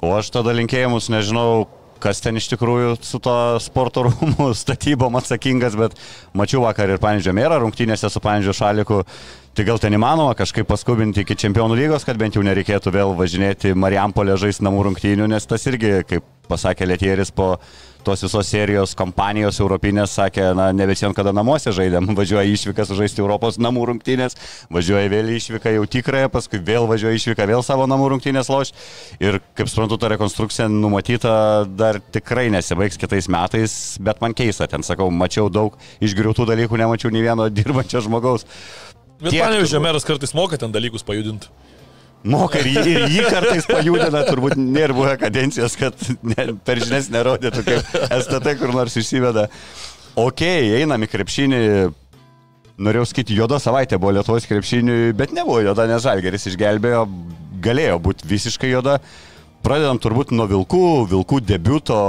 O 0.00 0.14
aš 0.16 0.30
tada 0.32 0.54
linkėjimus 0.56 1.10
nežinau, 1.12 1.66
kas 2.02 2.22
ten 2.24 2.38
iš 2.40 2.48
tikrųjų 2.54 2.96
su 3.04 3.20
to 3.22 3.34
sporto 3.62 4.06
rūmų 4.08 4.50
statybom 4.62 5.18
atsakingas, 5.20 5.76
bet 5.78 5.98
mačiau 6.36 6.64
vakar 6.64 6.90
ir 6.90 7.02
Panidžio 7.02 7.34
mėrą 7.36 7.60
rungtynėse 7.62 8.10
su 8.10 8.22
Panidžio 8.24 8.56
šaliku. 8.56 9.02
Tai 9.50 9.64
gal 9.66 9.80
ten 9.82 9.96
įmanoma 9.96 10.36
kažkaip 10.38 10.68
paskubinti 10.70 11.24
iki 11.24 11.34
čempionų 11.34 11.74
lygos, 11.74 12.04
kad 12.06 12.18
bent 12.20 12.36
jau 12.38 12.42
nereikėtų 12.46 12.92
vėl 12.94 13.16
važinėti 13.18 13.72
Marijampolė 13.74 14.36
žaisti 14.38 14.62
namų 14.62 14.84
rungtynių, 14.86 15.26
nes 15.32 15.48
tas 15.50 15.64
irgi, 15.66 15.96
kaip 16.06 16.26
pasakė 16.50 16.86
Letieris 16.86 17.32
po 17.34 17.56
tos 18.06 18.22
visos 18.24 18.48
serijos 18.48 18.94
kompanijos 18.96 19.58
europinės, 19.60 20.14
sakė, 20.16 20.44
na, 20.56 20.68
ne 20.72 20.86
visiems 20.88 21.16
kada 21.18 21.34
namuose 21.36 21.72
žaidėm, 21.74 22.12
važiuoja 22.20 22.46
išvyką 22.46 22.86
sužaisti 22.88 23.24
Europos 23.24 23.58
namų 23.60 23.88
rungtynės, 23.90 24.38
važiuoja 24.72 25.10
vėl 25.12 25.32
išvyką 25.34 25.74
jau 25.74 25.86
tikrąją, 25.96 26.30
paskui 26.32 26.62
vėl 26.70 26.86
važiuoja 26.90 27.18
išvyką 27.18 27.48
vėl 27.50 27.64
savo 27.66 27.88
namų 27.90 28.12
rungtynės 28.14 28.50
loš. 28.54 28.70
Ir 29.18 29.40
kaip 29.58 29.70
suprantu, 29.70 29.98
ta 29.98 30.12
rekonstrukcija 30.14 30.68
numatyta 30.70 31.32
dar 31.68 31.98
tikrai 32.14 32.48
nesibaigs 32.54 33.02
kitais 33.02 33.26
metais, 33.26 33.74
bet 33.98 34.22
man 34.22 34.38
keista, 34.38 34.70
ten 34.70 34.86
sakau, 34.86 35.10
mačiau 35.10 35.50
daug 35.50 35.74
išgriautų 35.98 36.46
dalykų, 36.54 36.80
nemačiau 36.80 37.10
nei 37.10 37.26
vieno 37.26 37.50
dirbančio 37.60 38.06
žmogaus. 38.06 38.46
Turbūt. 39.20 39.68
žemeras 39.68 40.06
kartais 40.08 40.32
moka 40.36 40.56
ten 40.60 40.72
dalykus 40.72 41.04
pajudinti. 41.04 41.50
Moka 42.24 42.60
ir 42.60 42.68
jį, 42.68 42.80
ir 42.84 43.04
jį 43.14 43.22
kartais 43.32 43.66
pajudina, 43.68 44.20
turbūt 44.28 44.58
nėra 44.60 44.96
buvę 44.96 45.14
kadencijos, 45.20 45.76
kad 45.80 45.96
ne, 46.20 46.50
per 46.66 46.80
žinias 46.82 47.08
nerodytų, 47.12 47.62
kaip 47.64 47.94
STT 48.20 48.56
kur 48.60 48.74
nors 48.76 48.96
išsiveda. 49.00 49.46
Ok, 50.20 50.42
einam 50.80 51.06
į 51.06 51.08
krepšinį. 51.14 51.60
Norėjau 52.80 53.06
sakyti, 53.08 53.36
juoda 53.36 53.60
savaitė 53.60 53.98
buvo 54.00 54.14
Lietuvos 54.16 54.46
krepšiniui, 54.48 55.14
bet 55.16 55.32
nebuvo 55.36 55.60
juoda, 55.64 55.84
nes 55.88 56.04
Žalgeris 56.04 56.48
išgelbėjo, 56.48 57.06
galėjo 57.64 57.98
būti 58.04 58.28
visiškai 58.28 58.72
juoda. 58.72 58.98
Pradedam 59.64 60.00
turbūt 60.00 60.32
nuo 60.32 60.46
Vilkų, 60.48 60.84
Vilkų 61.10 61.42
debiuto 61.44 62.00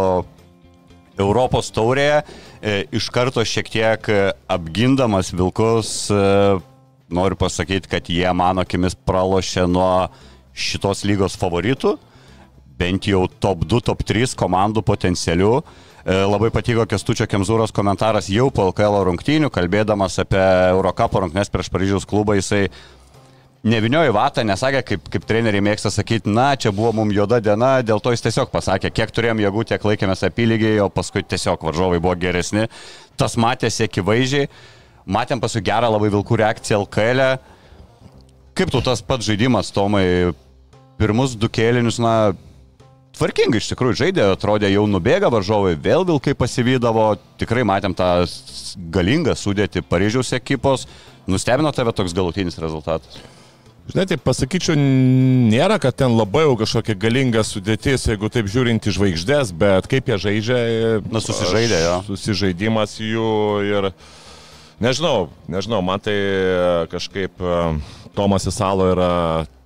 Europos 1.19 1.71
taurėje, 1.75 2.21
e, 2.63 2.75
iš 2.95 3.09
karto 3.11 3.43
šiek 3.43 3.71
tiek 3.71 4.11
apgindamas 4.51 5.33
Vilkus, 5.35 5.91
e, 6.11 6.21
noriu 7.15 7.37
pasakyti, 7.39 7.89
kad 7.91 8.09
jie 8.09 8.27
mano 8.35 8.65
akimis 8.65 8.95
pralošė 8.95 9.67
nuo 9.69 10.09
šitos 10.51 11.05
lygos 11.07 11.37
favoritų, 11.39 11.95
bent 12.81 13.07
jau 13.07 13.25
top 13.41 13.65
2, 13.69 13.81
top 13.91 14.03
3 14.07 14.35
komandų 14.39 14.83
potencialių. 14.85 15.53
E, 16.01 16.15
Labai 16.25 16.49
patiko 16.53 16.87
Kestučio 16.89 17.27
Kemzūros 17.29 17.73
komentaras 17.75 18.29
jau 18.33 18.49
po 18.53 18.65
LKL 18.71 19.03
rungtynių, 19.11 19.51
kalbėdamas 19.53 20.17
apie 20.23 20.41
Eurocapo 20.71 21.21
rungtynės 21.21 21.53
prieš 21.53 21.69
Paryžiaus 21.73 22.07
klubą, 22.09 22.39
jisai 22.39 22.65
neviniojo 23.61 24.13
vatą, 24.15 24.43
nesakė, 24.47 24.81
kaip, 24.85 25.07
kaip 25.13 25.25
treneriai 25.29 25.61
mėgsta 25.63 25.91
sakyti, 25.93 26.31
na, 26.33 26.51
čia 26.57 26.73
buvo 26.73 26.91
mums 26.97 27.13
juoda 27.15 27.37
diena, 27.43 27.75
dėl 27.85 28.01
to 28.01 28.13
jis 28.15 28.25
tiesiog 28.25 28.49
pasakė, 28.53 28.89
kiek 28.89 29.13
turėjom 29.13 29.43
jėgų, 29.43 29.65
tiek 29.69 29.85
laikėmės 29.91 30.25
apylygiai, 30.25 30.79
o 30.81 30.89
paskui 30.89 31.21
tiesiog 31.21 31.61
varžovai 31.69 32.01
buvo 32.01 32.15
geresni. 32.17 32.65
Tas 33.21 33.37
matėsi 33.37 33.85
akivaizdžiai, 33.85 34.49
matėm 35.05 35.41
paskui 35.41 35.63
gerą 35.65 35.89
labai 35.91 36.11
vilkų 36.13 36.37
reakciją 36.43 36.83
LKL. 36.85 37.25
-e. 37.25 37.39
Kaip 38.53 38.71
tu 38.71 38.81
tas 38.81 39.01
pats 39.01 39.25
žaidimas, 39.25 39.71
Tomai, 39.71 40.33
pirmus 40.99 41.35
du 41.35 41.47
kėlinius, 41.47 42.01
na, 42.03 42.33
tvarkingai 43.17 43.61
iš 43.61 43.69
tikrųjų 43.71 43.97
žaidė, 44.01 44.25
atrodė 44.33 44.71
jau 44.71 44.87
nubėga 44.89 45.31
varžovai, 45.31 45.75
vėl 45.79 46.05
vilkai 46.07 46.33
pasivydavo, 46.37 47.15
tikrai 47.41 47.63
matėm 47.67 47.95
tą 47.97 48.25
galingą 48.91 49.35
sudėti 49.35 49.81
Paryžiaus 49.81 50.33
ekipos. 50.33 50.87
Nustebino 51.29 51.71
tave 51.71 51.93
toks 51.93 52.15
galutinis 52.17 52.59
rezultatas? 52.59 53.19
Žinai, 53.91 54.05
tai 54.07 54.17
pasakyčiau, 54.21 54.75
nėra, 54.77 55.79
kad 55.81 55.95
ten 55.97 56.13
labai 56.13 56.45
jau 56.45 56.53
kažkokia 56.59 56.95
galinga 57.01 57.41
sudėtis, 57.43 58.05
jeigu 58.07 58.29
taip 58.31 58.47
žiūrint 58.51 58.85
į 58.87 58.93
žvaigždės, 58.95 59.51
bet 59.57 59.89
kaip 59.89 60.11
jie 60.11 60.17
žaidžia. 60.21 60.59
Na, 61.11 61.21
susižaidė, 61.23 61.79
jo. 61.87 61.95
Susižaidimas 62.11 62.99
jų 63.01 63.31
ir 63.67 63.89
nežinau, 64.81 65.29
nežinau, 65.51 65.81
man 65.85 66.01
tai 66.03 66.15
e, 66.17 66.85
kažkaip 66.91 67.41
e, 67.41 67.57
Tomas 68.15 68.43
Isalo 68.49 68.89
yra 68.91 69.11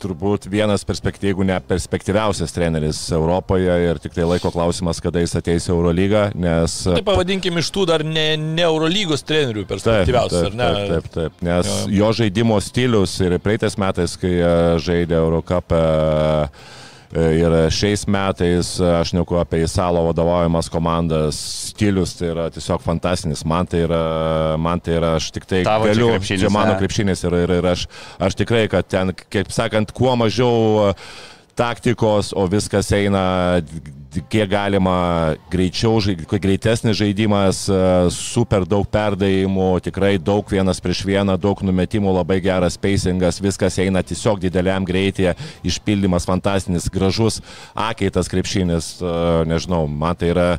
turbūt 0.04 0.46
vienas 0.52 0.84
perspektyvų, 0.86 1.32
jeigu 1.32 1.46
ne 1.48 1.56
perspektyviausias 1.66 2.54
treneris 2.54 3.00
Europoje 3.16 3.74
ir 3.88 4.00
tik 4.04 4.14
tai 4.14 4.28
laiko 4.28 4.52
klausimas, 4.54 5.02
kada 5.02 5.24
jis 5.24 5.34
ateis 5.40 5.66
į 5.66 5.74
Eurolygą, 5.74 6.28
nes... 6.38 6.78
Tai 6.86 7.02
pavadinkim 7.08 7.58
iš 7.62 7.72
tų 7.74 7.88
dar 7.90 8.06
ne, 8.06 8.28
ne 8.38 8.68
Eurolygos 8.68 9.26
trenerių 9.26 9.64
Taip, 9.64 9.72
perspektyviausias, 9.74 10.46
taip, 10.46 10.54
ar 10.54 10.60
ne? 10.62 10.70
taip, 10.76 11.10
taip, 11.10 11.12
taip, 11.18 11.44
nes 11.48 11.72
Jo. 11.72 11.92
jo 12.00 12.12
žaidimo 12.22 12.60
stilius 12.62 13.18
ir 13.26 13.40
praeitais 13.42 13.80
metais, 13.82 14.18
kai 14.22 14.36
e, 14.38 14.56
žaidė 14.86 15.18
Eurocapą 15.24 15.82
e, 15.82 16.82
ir 17.16 17.56
šiais 17.74 18.06
metais, 18.12 18.76
e, 18.80 18.88
aš 19.00 19.14
neku 19.16 19.38
apie 19.40 19.64
Įsalo 19.66 20.04
vadovaujamas 20.10 20.70
komandas, 20.72 21.40
stilius 21.72 22.16
tai 22.20 22.32
yra 22.34 22.48
tiesiog 22.54 22.84
fantastinis, 22.84 23.46
man 23.48 23.70
tai 23.70 23.86
yra, 23.86 24.02
man 24.62 24.84
tai 24.84 24.98
yra, 25.00 25.16
aš 25.20 25.30
tik 25.36 25.48
tai 25.50 25.64
Tavo 25.68 25.88
čia 25.88 25.94
galiu, 25.94 26.10
krepšinis, 26.16 26.44
čia 26.44 26.52
mano 26.54 26.76
krepšinis 26.80 27.26
ir, 27.28 27.38
ir, 27.46 27.56
ir 27.60 27.70
aš, 27.72 27.88
aš 28.30 28.40
tikrai, 28.42 28.66
kad 28.72 28.90
ten, 28.92 29.14
kaip 29.14 29.54
sakant, 29.56 29.96
kuo 29.96 30.16
mažiau 30.20 30.92
taktikos, 31.56 32.34
o 32.36 32.46
viskas 32.52 32.92
eina 32.96 33.62
kiek 34.32 34.50
galima 34.50 35.36
greičiau, 35.52 36.00
greitesnis 36.42 36.98
žaidimas, 37.00 37.66
e, 37.70 37.80
super 38.14 38.66
daug 38.68 38.88
perdavimų, 38.92 39.68
tikrai 39.86 40.16
daug 40.22 40.48
vienas 40.52 40.82
prieš 40.84 41.04
vieną, 41.08 41.38
daug 41.42 41.62
numetimų, 41.66 42.14
labai 42.20 42.40
geras 42.44 42.80
pacingas, 42.82 43.42
viskas 43.44 43.80
eina 43.84 44.04
tiesiog 44.06 44.42
dideliam 44.44 44.88
greityje, 44.88 45.36
išpildymas 45.68 46.28
fantastinis, 46.30 46.90
gražus, 46.92 47.42
akeitas 47.76 48.32
krepšinis, 48.32 48.96
e, 49.02 49.14
nežinau, 49.52 49.86
man 49.88 50.18
tai 50.20 50.34
yra, 50.34 50.50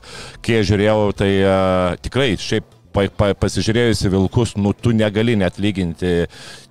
kai 0.45 0.63
žiūrėjau, 0.67 1.13
tai 1.17 1.33
e, 1.41 1.59
tikrai 2.07 2.35
šiaip 2.41 2.75
pa, 2.97 3.07
pa, 3.12 3.31
pasižiūrėjus 3.45 4.07
į 4.09 4.15
vilkus, 4.17 4.57
nu 4.57 4.73
tu 4.73 4.95
negali 4.97 5.37
net 5.37 5.61
lyginti 5.62 6.23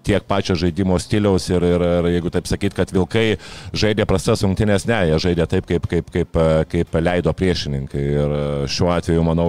tiek 0.06 0.22
pačio 0.30 0.54
žaidimo 0.54 1.00
stiliaus 1.02 1.48
ir, 1.50 1.64
ir, 1.66 1.82
ir 1.82 2.08
jeigu 2.14 2.30
taip 2.30 2.46
sakyt, 2.46 2.76
kad 2.78 2.92
vilkai 2.94 3.40
žaidė 3.74 4.06
prastas 4.06 4.44
rungtynės, 4.46 4.84
ne, 4.86 5.00
jie 5.10 5.16
žaidė 5.24 5.48
taip, 5.50 5.66
kaip, 5.72 5.88
kaip, 5.90 6.12
kaip, 6.14 6.38
kaip 6.70 6.98
leido 7.02 7.34
priešininkai. 7.34 8.04
Ir 8.20 8.36
šiuo 8.70 8.92
atveju, 8.94 9.24
manau, 9.26 9.48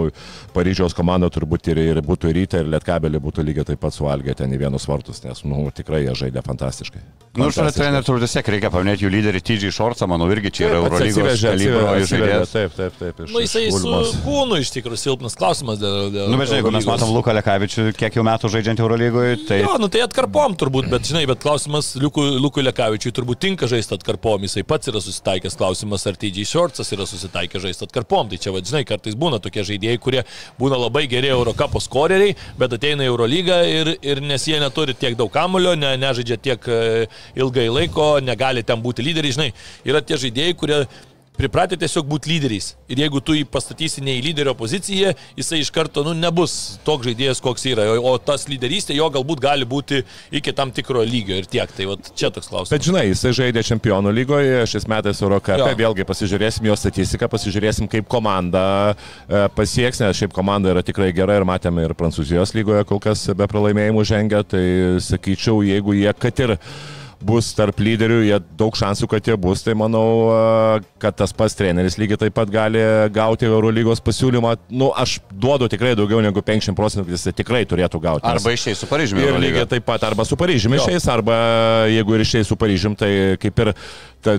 Paryžiaus 0.56 0.96
komanda 0.96 1.28
turbūt 1.32 1.68
ir, 1.74 1.82
ir 1.92 2.00
būtų 2.04 2.32
ryte, 2.32 2.62
ir 2.64 2.70
lietkabelį 2.72 3.20
būtų 3.26 3.44
lygiai 3.44 3.68
taip 3.68 3.82
pat 3.84 3.92
suvalgę 3.98 4.32
ten 4.38 4.54
į 4.56 4.62
vienus 4.64 4.88
vartus, 4.88 5.20
nes, 5.26 5.44
nu, 5.44 5.66
tikrai 5.76 6.06
jie 6.06 6.16
žaidė 6.24 6.40
fantastiškai. 6.46 7.04
Nu, 7.36 7.50
šalia 7.52 7.68
Fantastiškai. 7.68 7.82
trenerių 7.82 8.06
turbūt 8.08 8.24
vis 8.24 8.32
tiek 8.38 8.46
reikia 8.54 8.70
paminėti 8.72 9.04
jų 9.04 9.10
lyderį 9.12 9.40
T.J. 9.44 9.72
Šorcą, 9.76 10.08
manau, 10.08 10.30
irgi 10.32 10.54
čia 10.56 10.70
yra 10.70 10.78
Taip, 10.80 10.86
Eurolygos 10.88 11.42
žaidėjas. 11.42 12.54
Taip, 12.56 12.72
taip, 12.78 12.96
taip. 12.96 13.20
iš- 13.26 13.34
Nu, 13.36 13.42
jisai 13.44 13.66
su 13.74 14.22
kūnu 14.24 14.56
iš 14.62 14.72
tikrųjų 14.78 15.02
silpnas 15.02 15.36
klausimas 15.36 15.76
dėl... 15.82 16.08
dėl 16.14 16.32
Nu, 16.32 16.38
bet 16.40 16.48
žinai, 16.48 16.62
jeigu 16.66 16.74
mes 16.74 16.86
matom 16.88 17.12
Luką 17.14 17.32
Lekavičių, 17.36 17.84
kiek 17.96 18.16
jau 18.18 18.24
metų 18.26 18.50
žaidžiant 18.50 18.80
Eurolygoje, 18.82 19.36
tai... 19.48 19.58
Jo, 19.62 19.76
nu 19.80 19.88
tai 19.92 20.02
atkarpom 20.04 20.56
turbūt, 20.58 20.88
bet 20.90 21.06
žinai, 21.08 21.22
bet 21.30 21.40
klausimas 21.42 21.92
Liukui, 22.00 22.26
Liukui 22.42 22.64
Lekavičiui 22.66 23.14
turbūt 23.14 23.40
tinka 23.44 23.68
žaisti 23.70 23.94
atkarpom, 23.96 24.44
jisai 24.46 24.64
pats 24.66 24.90
yra 24.90 25.02
susitaikęs, 25.04 25.56
klausimas 25.58 26.06
ar 26.10 26.18
TJ 26.18 26.46
Shortsas 26.50 26.92
yra 26.96 27.06
susitaikęs 27.08 27.64
žaisti 27.68 27.86
atkarpom, 27.86 28.30
tai 28.32 28.40
čia 28.42 28.54
vadinai, 28.54 28.84
kartais 28.88 29.16
būna 29.18 29.40
tokie 29.42 29.64
žaidėjai, 29.66 30.02
kurie 30.02 30.22
būna 30.60 30.80
labai 30.86 31.06
geri 31.10 31.30
Eurocapo 31.32 31.82
skoreriai, 31.82 32.36
bet 32.58 32.76
ateina 32.76 33.06
į 33.06 33.10
Eurolygą 33.12 33.60
ir, 33.70 33.92
ir 34.02 34.22
nes 34.24 34.46
jie 34.50 34.60
neturi 34.62 34.96
tiek 34.98 35.18
daug 35.18 35.32
kamulio, 35.32 35.76
ne, 35.78 35.94
nežaidžia 36.00 36.40
tiek 36.42 36.70
e, 36.70 36.80
ilgai 37.38 37.68
laiko, 37.70 38.16
negali 38.24 38.66
ten 38.66 38.82
būti 38.82 39.06
lyderiai, 39.06 39.36
žinai, 39.38 39.52
yra 39.86 40.02
tie 40.02 40.18
žaidėjai, 40.26 40.56
kurie 40.58 40.84
pripratę 41.36 41.76
tiesiog 41.80 42.06
būti 42.08 42.30
lyderiais. 42.32 42.72
Ir 42.90 43.00
jeigu 43.04 43.20
tu 43.24 43.34
jį 43.36 43.44
pastatysi 43.50 44.02
ne 44.04 44.16
į 44.18 44.24
lyderio 44.28 44.54
poziciją, 44.58 45.12
jisai 45.38 45.60
iš 45.62 45.70
karto 45.74 46.04
nu, 46.06 46.14
nebus 46.16 46.78
toks 46.86 47.08
žaidėjas, 47.08 47.42
koks 47.44 47.66
yra. 47.70 47.86
O, 47.94 48.00
o 48.12 48.14
tas 48.22 48.46
lyderystė 48.50 48.96
jo 48.96 49.08
galbūt 49.12 49.42
gali 49.44 49.68
būti 49.68 50.02
iki 50.34 50.54
tam 50.56 50.72
tikro 50.74 51.04
lygio 51.06 51.38
ir 51.40 51.48
tiek. 51.50 51.70
Tai 51.76 51.88
vat, 51.92 52.10
čia 52.16 52.30
toks 52.34 52.50
klausimas. 52.50 52.72
Bet 52.72 52.88
žinai, 52.88 53.06
jisai 53.10 53.34
žaidė 53.36 53.64
čempionų 53.66 54.14
lygoje, 54.16 54.64
šis 54.70 54.88
metais 54.90 55.22
Eurocape, 55.22 55.70
vėlgi 55.78 56.06
pasižiūrėsim 56.08 56.68
jo 56.70 56.76
statistiką, 56.78 57.30
pasižiūrėsim, 57.32 57.90
kaip 57.92 58.08
komanda 58.10 58.66
e, 58.92 59.46
pasieks, 59.56 60.02
nes 60.02 60.20
šiaip 60.20 60.34
komanda 60.36 60.72
yra 60.72 60.84
tikrai 60.86 61.12
gera 61.16 61.38
ir 61.38 61.48
matėme 61.48 61.84
ir 61.86 61.96
Prancūzijos 61.98 62.54
lygoje 62.56 62.86
kol 62.88 63.02
kas 63.02 63.26
be 63.36 63.48
pralaimėjimų 63.50 64.06
žengia, 64.08 64.44
tai 64.46 64.64
sakyčiau, 65.04 65.60
jeigu 65.66 65.96
jie 65.96 66.12
kad 66.16 66.44
ir 66.44 66.56
bus 67.26 67.50
tarp 67.56 67.80
lyderių, 67.82 68.20
jie 68.26 68.38
daug 68.58 68.76
šansų, 68.78 69.08
kad 69.10 69.28
jie 69.28 69.36
bus, 69.40 69.64
tai 69.66 69.74
manau, 69.78 70.06
kad 71.02 71.16
tas 71.18 71.34
pats 71.36 71.56
treneris 71.58 71.98
lygiai 72.00 72.20
taip 72.26 72.36
pat 72.36 72.50
gali 72.52 72.82
gauti 73.14 73.48
Eurolygos 73.48 74.02
pasiūlymą. 74.04 74.56
Nu, 74.70 74.90
aš 74.96 75.18
duodu 75.32 75.70
tikrai 75.72 75.94
daugiau 75.98 76.22
negu 76.24 76.42
50 76.44 76.76
procentų, 76.78 77.14
jis 77.14 77.28
tikrai 77.36 77.64
turėtų 77.68 78.02
gauti. 78.02 78.28
Arba 78.30 78.54
išeis 78.54 78.82
su 78.82 78.90
Paryžiumi. 78.90 79.24
Ir 79.26 79.40
lygiai 79.42 79.68
taip 79.76 79.86
pat 79.88 80.06
arba 80.08 80.26
su 80.28 80.38
Paryžiumi 80.38 80.80
išeis, 80.80 81.08
arba 81.12 81.38
jeigu 81.92 82.16
ir 82.16 82.26
išeis 82.26 82.50
su 82.50 82.58
Paryžiumi, 82.60 82.98
tai 83.00 83.12
kaip 83.42 83.64
ir 83.64 83.74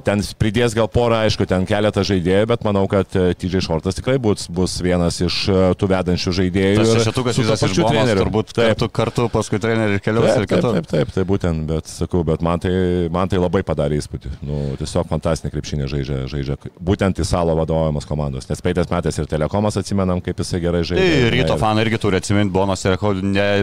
ten 0.04 0.22
pridės 0.40 0.76
gal 0.76 0.90
porą, 0.92 1.22
aišku, 1.26 1.48
ten 1.50 1.66
keletą 1.68 2.04
žaidėjų, 2.08 2.48
bet 2.52 2.66
manau, 2.68 2.84
kad 2.92 3.08
TJ 3.08 3.62
Šortas 3.64 3.98
tikrai 3.98 4.18
bus, 4.22 4.48
bus 4.52 4.78
vienas 4.84 5.20
iš 5.24 5.40
e, 5.52 5.60
tų 5.80 5.90
vedančių 5.94 6.34
žaidėjų. 6.40 6.82
Tas 6.82 6.94
šešetukas 7.00 7.40
visas 7.42 7.66
iš 7.68 7.78
treneriu. 7.80 8.26
turbūt 8.26 8.54
Taip. 8.54 8.74
kartu, 8.74 8.90
kartu 9.00 9.28
paskui 9.34 9.62
trenerių 9.64 10.02
keliaus 10.04 10.30
Taip, 10.32 10.42
ir 10.42 10.50
taip, 10.50 10.54
kitur. 10.56 10.78
taip, 10.80 10.90
taip, 10.92 11.14
tai 11.16 11.26
būtent, 11.30 11.66
bet 11.70 11.92
sakau, 11.92 12.24
bet 12.28 12.44
man 12.46 12.64
tai, 12.64 12.74
man 13.14 13.30
tai 13.32 13.40
labai 13.42 13.64
padarė 13.68 14.00
įspūdį. 14.02 14.32
Nu, 14.48 14.62
tiesiog 14.80 15.08
fantastinė 15.10 15.54
krepšinė 15.54 15.90
žaidžia, 15.92 16.24
žaidžia 16.32 16.58
būtent 16.84 17.22
į 17.22 17.28
salo 17.28 17.56
vadovaujamos 17.60 18.08
komandos. 18.10 18.50
Nes 18.50 18.64
praeitais 18.64 18.90
metais 18.92 19.18
ir 19.20 19.30
Telekomas 19.30 19.80
atsimenam, 19.80 20.22
kaip 20.24 20.44
jisai 20.44 20.62
gerai 20.64 20.84
žaidė. 20.88 21.08
Tai 21.08 21.32
ryto 21.36 21.60
fanai 21.62 21.86
irgi 21.88 22.02
turi 22.02 22.22
atsiminti, 22.22 22.54
Bonas 22.54 22.86
ir, 22.88 22.98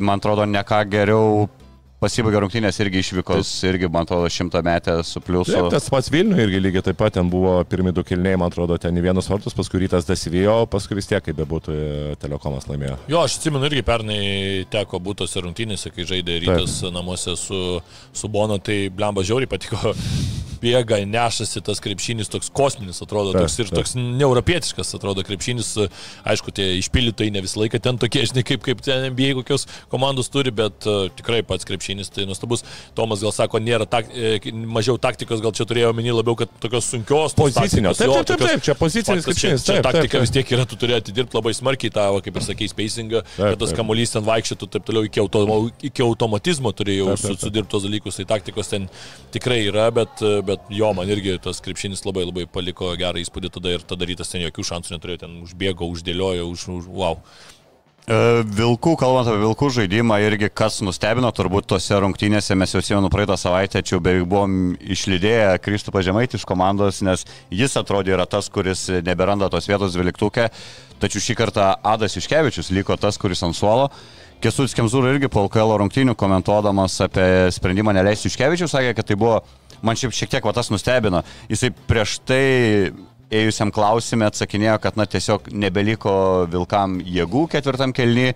man 0.04 0.22
atrodo, 0.22 0.46
ne 0.48 0.62
ką 0.66 0.84
geriau 0.90 1.46
pasibaigė 2.04 2.42
rungtynės 2.44 2.78
irgi 2.84 3.00
išvykos, 3.02 3.50
irgi, 3.70 3.88
man 3.92 4.06
atrodo, 4.06 4.28
šimtą 4.32 4.62
metę 4.64 4.96
su 5.06 5.22
pliusu. 5.24 5.54
Taip, 5.56 5.70
tas 5.74 5.88
pats 5.92 6.10
Vilnių 6.12 6.38
irgi 6.44 6.60
lygiai 6.62 6.84
taip 6.90 7.00
pat 7.00 7.16
ten 7.16 7.30
buvo 7.32 7.56
pirmi 7.68 7.94
du 7.96 8.04
kilniai, 8.06 8.38
man 8.40 8.52
atrodo, 8.52 8.78
ten 8.80 8.96
į 9.00 9.06
vienus 9.08 9.28
vartus, 9.30 9.56
paskui 9.56 9.84
rytas 9.84 10.08
dasivijo, 10.08 10.60
paskui 10.70 10.98
vis 11.00 11.10
tiek, 11.10 11.24
kaip 11.24 11.38
bebūtų, 11.40 11.74
e, 11.74 12.14
telekomas 12.22 12.68
laimėjo. 12.70 12.98
Jo, 13.10 13.24
aš 13.24 13.38
atsimenu 13.40 13.70
irgi 13.70 13.84
pernai 13.86 14.22
teko 14.72 15.00
būtose 15.04 15.44
rungtynėse, 15.44 15.92
kai 15.94 16.08
žaidė 16.14 16.40
rytas 16.44 16.80
namuose 16.94 17.36
su, 17.40 17.60
su 18.12 18.32
Bono, 18.32 18.60
tai 18.62 18.84
blemba 18.92 19.24
žiauriai 19.26 19.50
patiko. 19.50 19.94
Bėga, 20.64 21.00
nešasi 21.08 21.60
tas 21.64 21.82
krepšinis, 21.84 22.30
toks 22.32 22.50
kosminis 22.54 23.02
atrodo, 23.04 23.34
Taip, 23.34 23.44
toks 23.44 23.58
ir 23.60 23.68
taip. 23.68 23.78
toks 23.82 23.94
neuropietiškas 23.98 24.94
atrodo 24.96 25.24
krepšinis. 25.26 25.74
Aišku, 26.24 26.54
tie 26.54 26.70
išpildytojai 26.80 27.34
ne 27.34 27.42
visą 27.44 27.60
laiką 27.60 27.80
ten 27.84 27.98
tokie, 28.00 28.24
žinai, 28.30 28.44
kaip, 28.46 28.62
kaip 28.64 28.80
ten 28.84 29.08
NBA 29.12 29.34
kokios 29.40 29.66
komandos 29.92 30.30
turi, 30.32 30.52
bet 30.54 30.88
uh, 30.88 31.06
tikrai 31.14 31.42
pats 31.46 31.68
krepšinis 31.68 32.12
tai 32.14 32.26
nuostabus. 32.28 32.64
Tomas 32.96 33.22
gal 33.24 33.34
sako, 33.34 33.60
nėra 33.62 33.86
tak, 33.90 34.08
e, 34.14 34.38
mažiau 34.52 34.96
taktikos, 35.00 35.42
gal 35.44 35.52
čia 35.56 35.66
turėjo 35.68 35.92
omeny 35.92 36.14
labiau, 36.14 36.36
kad 36.38 36.52
tokios 36.62 36.88
sunkios. 36.92 37.36
Pozicinio. 37.36 37.92
Taip, 37.96 38.14
taip, 38.14 38.28
taip, 38.30 38.44
taip, 38.44 38.64
čia 38.64 38.76
pozicinis 38.78 39.26
krepšinis. 39.26 39.66
čia 39.66 39.80
taktika 39.84 40.22
vis 40.22 40.32
tiek 40.34 40.54
yra, 40.56 40.66
tu 40.68 40.78
turi 40.80 40.96
atidirbti 40.96 41.36
labai 41.36 41.54
smarkiai 41.56 41.92
tą, 41.94 42.06
va, 42.16 42.22
kaip 42.24 42.38
ir 42.38 42.46
sakei, 42.46 42.70
spacingą, 42.70 43.24
kad 43.36 43.58
tas 43.60 43.74
kamuolys 43.76 44.14
ten 44.14 44.24
vaikščiotų 44.26 44.70
taip 44.76 44.86
toliau 44.88 45.08
iki, 45.08 45.20
automo, 45.22 45.58
iki 45.84 46.04
automatizmo 46.04 46.72
turėjau 46.76 47.16
sudirbtos 47.20 47.86
dalykus, 47.86 48.20
tai 48.20 48.28
taktikos 48.36 48.70
ten 48.70 48.86
tikrai 49.34 49.64
yra, 49.68 49.88
bet, 49.94 50.22
bet 50.46 50.53
jo, 50.72 50.92
man 50.96 51.10
irgi 51.10 51.38
tas 51.42 51.60
krepšinis 51.64 52.04
labai 52.06 52.26
labai 52.28 52.46
paliko 52.50 52.92
gerą 52.98 53.22
įspūdį 53.22 53.50
tada 53.56 53.74
ir 53.76 53.84
tada 53.86 54.08
rytas 54.08 54.32
ten 54.32 54.44
jokių 54.44 54.64
šansų 54.70 54.96
neturėjo, 54.96 55.24
ten 55.24 55.36
užbėgo, 55.44 55.88
uždėliojo, 55.94 56.48
už, 56.52 56.68
už 56.78 56.88
wow. 56.92 57.20
E, 58.04 58.16
Vilkų, 58.44 58.98
kalbant 59.00 59.30
apie 59.30 59.40
vilkų 59.40 59.70
žaidimą, 59.78 60.18
irgi 60.26 60.50
kas 60.52 60.82
nustebino, 60.84 61.30
turbūt 61.32 61.70
tose 61.72 61.96
rungtynėse 62.04 62.52
mes 62.58 62.74
jau 62.74 62.82
atsimenu 62.82 63.08
praeitą 63.12 63.38
savaitę, 63.40 63.80
čia 63.80 63.96
beveik 63.96 64.26
buvom 64.28 64.74
išlydėję 64.76 65.54
Kristupą 65.64 66.02
Žemaitį 66.04 66.36
iš 66.36 66.44
komandos, 66.48 67.00
nes 67.06 67.24
jis 67.48 67.78
atrodė 67.80 68.12
yra 68.18 68.26
tas, 68.28 68.50
kuris 68.52 68.90
neberanda 69.06 69.48
tos 69.48 69.70
vietos 69.70 69.96
dvyliktukė, 69.96 70.50
tačiau 71.00 71.24
šį 71.24 71.38
kartą 71.40 71.70
Adas 71.80 72.18
Iškevičius 72.20 72.68
liko 72.76 72.98
tas, 73.00 73.16
kuris 73.16 73.40
ant 73.46 73.56
suolo. 73.56 73.88
Kesutis 74.44 74.76
Kemzūra 74.76 75.14
irgi 75.14 75.30
po 75.32 75.46
LKL 75.46 75.78
rungtynių 75.80 76.12
komentuodamas 76.20 76.98
apie 77.06 77.48
sprendimą 77.56 77.94
neleisti 77.96 78.28
Iškevičius 78.28 78.74
sakė, 78.76 78.92
kad 78.98 79.08
tai 79.08 79.16
buvo, 79.16 79.38
man 79.84 79.98
šiaip 80.00 80.14
šiek 80.16 80.32
tiek 80.34 80.46
va 80.46 80.54
tas 80.56 80.70
nustebino. 80.72 81.22
Jisai 81.50 81.70
prieš 81.88 82.18
tai 82.26 82.44
ėjusiam 83.34 83.72
klausimė 83.74 84.28
atsakinėjo, 84.28 84.78
kad 84.82 84.98
na 85.00 85.06
tiesiog 85.10 85.50
nebeliko 85.52 86.14
Vilkam 86.50 87.00
jėgų 87.02 87.46
ketvirtam 87.54 87.94
kelnyje. 87.96 88.34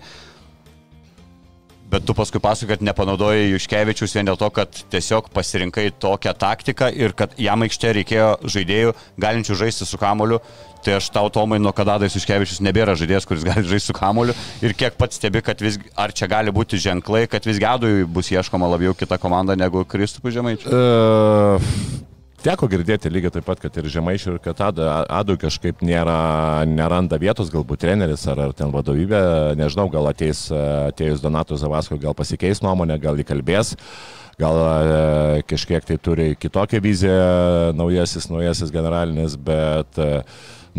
Bet 1.89 2.05
tu 2.05 2.13
paskui 2.13 2.37
pasakai, 2.41 2.75
kad 2.75 2.85
nepanaudojai 2.85 3.47
Juškevičius 3.49 4.13
vien 4.13 4.27
dėl 4.29 4.37
to, 4.37 4.49
kad 4.53 4.81
tiesiog 4.93 5.31
pasirinkai 5.33 5.87
tokią 5.97 6.35
taktiką 6.37 6.91
ir 6.93 7.15
kad 7.17 7.33
jam 7.41 7.65
aikšte 7.65 7.93
reikėjo 7.97 8.27
žaidėjų 8.45 8.93
galinčių 9.17 9.57
žaisti 9.63 9.87
su 9.89 9.97
kamoliu. 9.97 10.37
Tai 10.85 10.95
aš 10.95 11.09
tau, 11.11 11.27
Tomai, 11.33 11.57
nuo 11.59 11.73
kada 11.75 11.97
Dais 11.99 12.13
Juškevičius 12.15 12.61
nebėra 12.63 12.93
žaidėjas, 12.99 13.25
kuris 13.27 13.43
gali 13.43 13.65
žaisti 13.67 13.89
su 13.89 13.95
kamoliu. 13.97 14.35
Ir 14.63 14.75
kiek 14.77 14.95
pats 15.01 15.17
stebi, 15.19 15.41
kad 15.43 15.59
vis, 15.59 15.79
ar 15.99 16.13
čia 16.15 16.29
gali 16.31 16.53
būti 16.55 16.79
ženklai, 16.79 17.25
kad 17.31 17.43
vis 17.49 17.59
gedui 17.59 18.05
bus 18.07 18.29
ieškoma 18.31 18.69
labiau 18.69 18.93
kita 18.95 19.17
komanda 19.19 19.57
negu 19.59 19.83
Kristupų 19.83 20.31
Žemaičių. 20.37 20.69
E, 20.69 22.05
Teko 22.39 22.69
girdėti 22.71 23.09
lygiai 23.11 23.33
taip 23.35 23.43
pat, 23.49 23.59
kad 23.59 23.75
ir 23.81 23.87
Žemaičių, 23.91 24.37
ir 24.37 24.39
kad 24.39 24.61
Adui 24.63 25.35
kažkaip 25.41 25.81
nėra, 25.83 26.63
neranda 26.71 27.17
vietos, 27.19 27.49
galbūt 27.51 27.81
treneris 27.83 28.23
ar, 28.31 28.39
ar 28.45 28.53
ten 28.55 28.71
vadovybė, 28.71 29.19
nežinau, 29.59 29.89
gal 29.91 30.07
ateis, 30.07 30.45
atėjus 30.53 31.19
Donato 31.19 31.57
Zavasko, 31.59 31.97
gal 31.99 32.15
pasikeis 32.15 32.63
nuomonę, 32.63 32.95
gal 33.03 33.19
įkalbės. 33.19 33.73
Gal 34.39 34.55
e, 34.55 35.41
kažkiek 35.51 35.83
tai 35.83 35.97
turi 35.99 36.29
kitokią 36.39 36.79
viziją 36.79 37.73
naujasis, 37.75 38.29
naujasis 38.31 38.71
generalinis, 38.71 39.35
bet 39.35 39.99
e, 39.99 40.21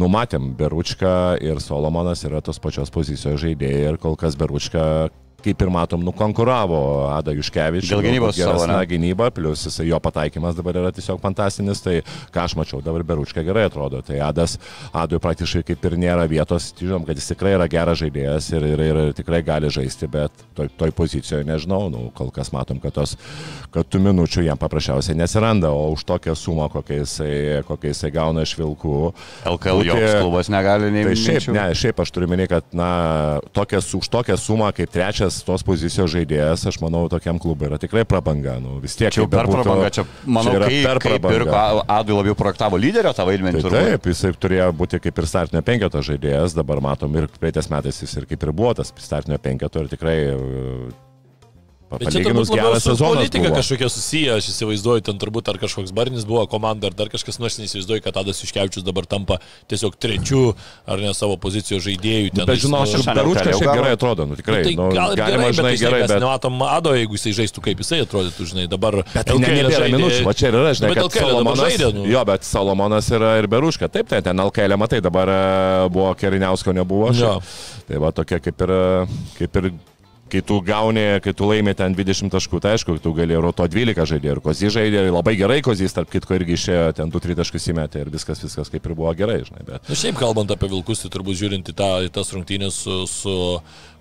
numatėm 0.01 0.55
Beručką 0.57 1.42
ir 1.44 1.61
Solomonas 1.61 2.25
yra 2.25 2.40
tos 2.40 2.57
pačios 2.57 2.88
pozicijos 2.94 3.37
žaidėjai 3.44 3.90
ir 3.90 4.01
kol 4.01 4.16
kas 4.16 4.38
Beručka 4.40 5.11
kaip 5.44 5.62
ir 5.64 5.70
matom, 5.72 6.03
nukonkuravo 6.07 6.81
Ada 7.14 7.35
Juškevičius. 7.37 7.90
Dėl 7.92 8.05
gynybos 8.05 8.38
savo, 8.38 8.66
ne? 8.68 8.79
gynyba, 8.90 9.31
plus 9.35 9.64
jisai, 9.66 9.88
jo 9.90 9.98
pataikymas 10.03 10.57
dabar 10.59 10.79
yra 10.83 10.92
tiesiog 10.94 11.20
fantastinis, 11.22 11.83
tai 11.85 12.00
ką 12.35 12.44
aš 12.44 12.57
mačiau, 12.59 12.83
dabar 12.85 13.05
Beručka 13.07 13.44
gerai 13.46 13.66
atrodo. 13.68 14.03
Tai 14.07 14.18
Adas, 14.26 14.57
Adui 14.96 15.20
praktiškai 15.22 15.62
kaip 15.70 15.87
ir 15.90 15.96
nėra 16.00 16.26
vietos, 16.31 16.70
žinom, 16.79 17.05
kad 17.09 17.18
jis 17.18 17.31
tikrai 17.33 17.55
yra 17.59 17.68
geras 17.70 18.00
žaidėjas 18.03 18.50
ir, 18.57 18.66
ir, 18.74 18.85
ir 18.90 19.00
tikrai 19.16 19.42
gali 19.46 19.70
žaisti, 19.72 20.09
bet 20.11 20.44
toj, 20.59 20.70
toj 20.81 20.94
pozicijoje 20.96 21.46
nežinau, 21.48 21.87
nu, 21.92 22.07
kol 22.16 22.33
kas 22.35 22.53
matom, 22.55 22.81
kad, 22.83 22.94
tos, 22.96 23.16
kad 23.74 23.88
tų 23.90 24.03
minučių 24.09 24.44
jam 24.48 24.59
paprasčiausiai 24.61 25.16
nesiranda, 25.18 25.70
o 25.72 25.90
už 25.94 26.05
tokią 26.09 26.35
sumą, 26.38 26.68
kokią 26.72 27.00
jisai, 27.03 27.33
kokią 27.68 27.94
jisai 27.94 28.12
gauna 28.14 28.44
iš 28.46 28.57
Vilkų. 28.59 28.96
LKL 29.48 29.81
būti- 29.81 29.90
joks 29.92 30.16
klubas 30.20 30.50
negali 30.53 30.90
nei 30.92 31.05
Tai 31.07 31.14
šiaip, 31.16 31.48
ne, 31.55 31.66
šiaip 31.79 32.03
aš 32.03 32.11
turiu 32.12 32.29
minėti, 32.31 32.50
kad 32.53 32.64
na, 32.76 32.90
tokias, 33.57 33.88
už 33.94 34.09
tokią 34.11 34.37
sumą 34.40 34.72
kaip 34.74 34.90
trečias 34.90 35.30
tos 35.47 35.64
pozicijos 35.66 36.11
žaidėjas, 36.12 36.66
aš 36.71 36.81
manau, 36.83 37.05
tokiam 37.12 37.38
klubui 37.43 37.69
yra 37.71 37.79
tikrai 37.81 38.05
prabanga. 38.09 38.57
Nu, 38.62 38.79
vis 38.83 38.97
tiek 38.99 39.12
Čia 39.14 39.23
jau 39.23 39.29
kaip 39.29 39.37
per 39.37 39.51
bebūtų, 39.51 39.64
prabangą, 39.66 39.90
čia 39.97 40.07
manau, 40.27 40.55
yra 40.59 40.71
kai, 40.71 40.81
per 40.87 41.03
kai 41.03 41.12
prabangą. 41.16 41.35
pirko 41.37 41.85
Adui 41.97 42.16
labiau 42.19 42.38
projektavo 42.38 42.81
lyderio 42.81 43.14
tą 43.16 43.27
vaidmenį. 43.29 43.64
Tai 43.66 43.75
taip, 43.77 44.11
jisai 44.12 44.33
turėjo 44.37 44.71
būti 44.81 45.03
kaip 45.03 45.23
ir 45.23 45.31
startinio 45.31 45.64
penketo 45.66 46.03
žaidėjas, 46.11 46.57
dabar 46.59 46.83
matom 46.85 47.21
ir 47.21 47.31
praeitais 47.40 47.71
metais 47.73 48.03
jis 48.03 48.19
ir 48.21 48.29
kaip 48.31 48.49
ir 48.49 48.55
buvo 48.57 48.75
tas 48.81 48.93
startinio 48.99 49.38
penketo 49.43 49.85
ir 49.85 49.93
tikrai 49.93 50.19
čia 50.31 51.10
palyginus 51.90 52.50
geras 52.55 52.83
sezonas. 52.85 53.16
politika 53.18 53.48
buvo. 53.48 53.57
kažkokia 53.59 53.88
susiję, 53.90 54.35
aš 54.38 54.48
įsivaizduoju, 54.53 55.03
ten 55.09 55.18
turbūt 55.18 55.48
ar 55.50 55.59
kažkoks 55.59 55.90
barnis 55.96 56.24
buvo 56.29 56.44
komanda, 56.46 56.87
ar 56.90 56.94
dar 56.94 57.11
kažkas, 57.11 57.40
nors 57.42 57.59
neįsivaizduoju, 57.59 58.03
kad 58.05 58.14
Tadas 58.14 58.42
Iškevičius 58.46 58.85
dabar 58.87 59.07
tampa 59.11 59.40
tiesiog 59.70 59.96
trečiu 59.98 60.55
ar 60.87 61.03
ne 61.03 61.11
savo 61.14 61.37
pozicijos 61.40 61.83
žaidėjų. 61.87 62.31
Ten, 62.37 62.46
Bet 62.46 62.62
žinau, 62.62 62.81
nu, 62.81 62.87
aš 62.87 62.94
šiandien 62.94 63.18
Beručka 63.18 63.57
šiaip 63.59 63.74
gerai 63.74 63.92
atrodo, 63.98 64.26
nu 64.31 64.38
tikrai. 64.38 64.62
Tai 64.68 64.74
nu, 64.79 64.88
gal 64.94 65.16
ir 65.16 65.22
galima, 65.22 65.42
gerai, 65.42 65.53
žinai, 65.53 65.70
bet, 65.70 65.81
žinai, 65.81 65.90
gerai, 65.90 66.00
bet... 66.07 66.22
nematom 66.22 66.62
Ado, 66.70 66.94
jeigu 66.94 67.18
jisai 67.18 67.35
žaistų 67.40 67.64
kaip 67.66 67.83
jisai 67.85 68.00
atrodytų, 68.07 68.48
žinai, 68.55 68.66
dabar... 68.70 69.00
Bet 69.11 69.26
tai 69.26 69.38
nebėra 69.42 69.74
žaidė- 69.74 69.96
minučių, 69.98 70.24
va 70.29 70.35
čia 70.38 70.50
ir 70.53 70.59
yra, 70.62 70.72
žinai, 70.79 70.90
Nu, 70.90 70.96
kad 71.00 71.18
Salomonas, 71.20 71.62
žaidė, 71.66 71.92
nu. 71.96 72.07
jo, 72.11 72.24
bet 72.31 72.46
Salomonas 72.46 73.11
yra 73.18 73.35
ir 73.42 73.50
Beruška, 73.50 73.88
taip, 73.90 74.09
tai 74.11 74.22
ten 74.22 74.38
LKL 74.46 74.76
matai, 74.81 75.00
dabar 75.05 75.31
e, 75.35 75.40
buvo 75.90 76.14
Keriniausko 76.14 76.74
nebuvo, 76.76 77.11
tai 77.88 77.98
va 78.03 78.12
tokia 78.14 78.38
kaip 78.42 78.66
ir, 78.66 78.74
kaip 79.38 79.59
ir 79.62 79.72
kai 80.31 80.43
tu 80.47 80.61
gauni, 80.64 81.05
kai 81.25 81.35
tu 81.37 81.49
laimi 81.49 81.75
ten 81.77 81.95
20 81.97 82.33
taškų, 82.33 82.61
tai 82.62 82.75
aišku, 82.77 82.97
tu 83.03 83.12
gali 83.16 83.37
roto 83.38 83.66
12 83.66 84.09
žaidėjų 84.14 84.37
ir 84.37 84.43
Kozį 84.45 84.73
žaidė, 84.77 85.05
labai 85.11 85.37
gerai 85.40 85.61
Kozys, 85.66 85.95
tarp 85.97 86.11
kitko, 86.12 86.37
irgi 86.38 86.57
išėjo 86.59 86.88
ten 86.99 87.12
2-3 87.12 87.38
taškus 87.43 87.71
įmetė 87.75 88.05
ir 88.05 88.12
viskas, 88.14 88.43
viskas 88.45 88.73
kaip 88.73 88.87
ir 88.87 88.97
buvo 88.99 89.12
gerai, 89.19 89.40
žinai, 89.47 89.64
bet 89.66 89.90
Na 89.90 89.99
šiaip 89.99 90.19
kalbant 90.21 90.53
apie 90.55 90.71
Vilkus, 90.73 91.05
tai 91.05 91.12
turbūt 91.12 91.38
žiūrint 91.40 91.73
į, 91.73 91.77
tą, 91.77 91.93
į 92.07 92.12
tas 92.14 92.33
rungtynės 92.37 92.83
su, 92.85 93.01
su 93.11 93.37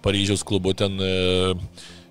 Paryžiaus 0.06 0.46
klubu, 0.48 0.76
ten 0.78 0.96
e, 1.02 1.14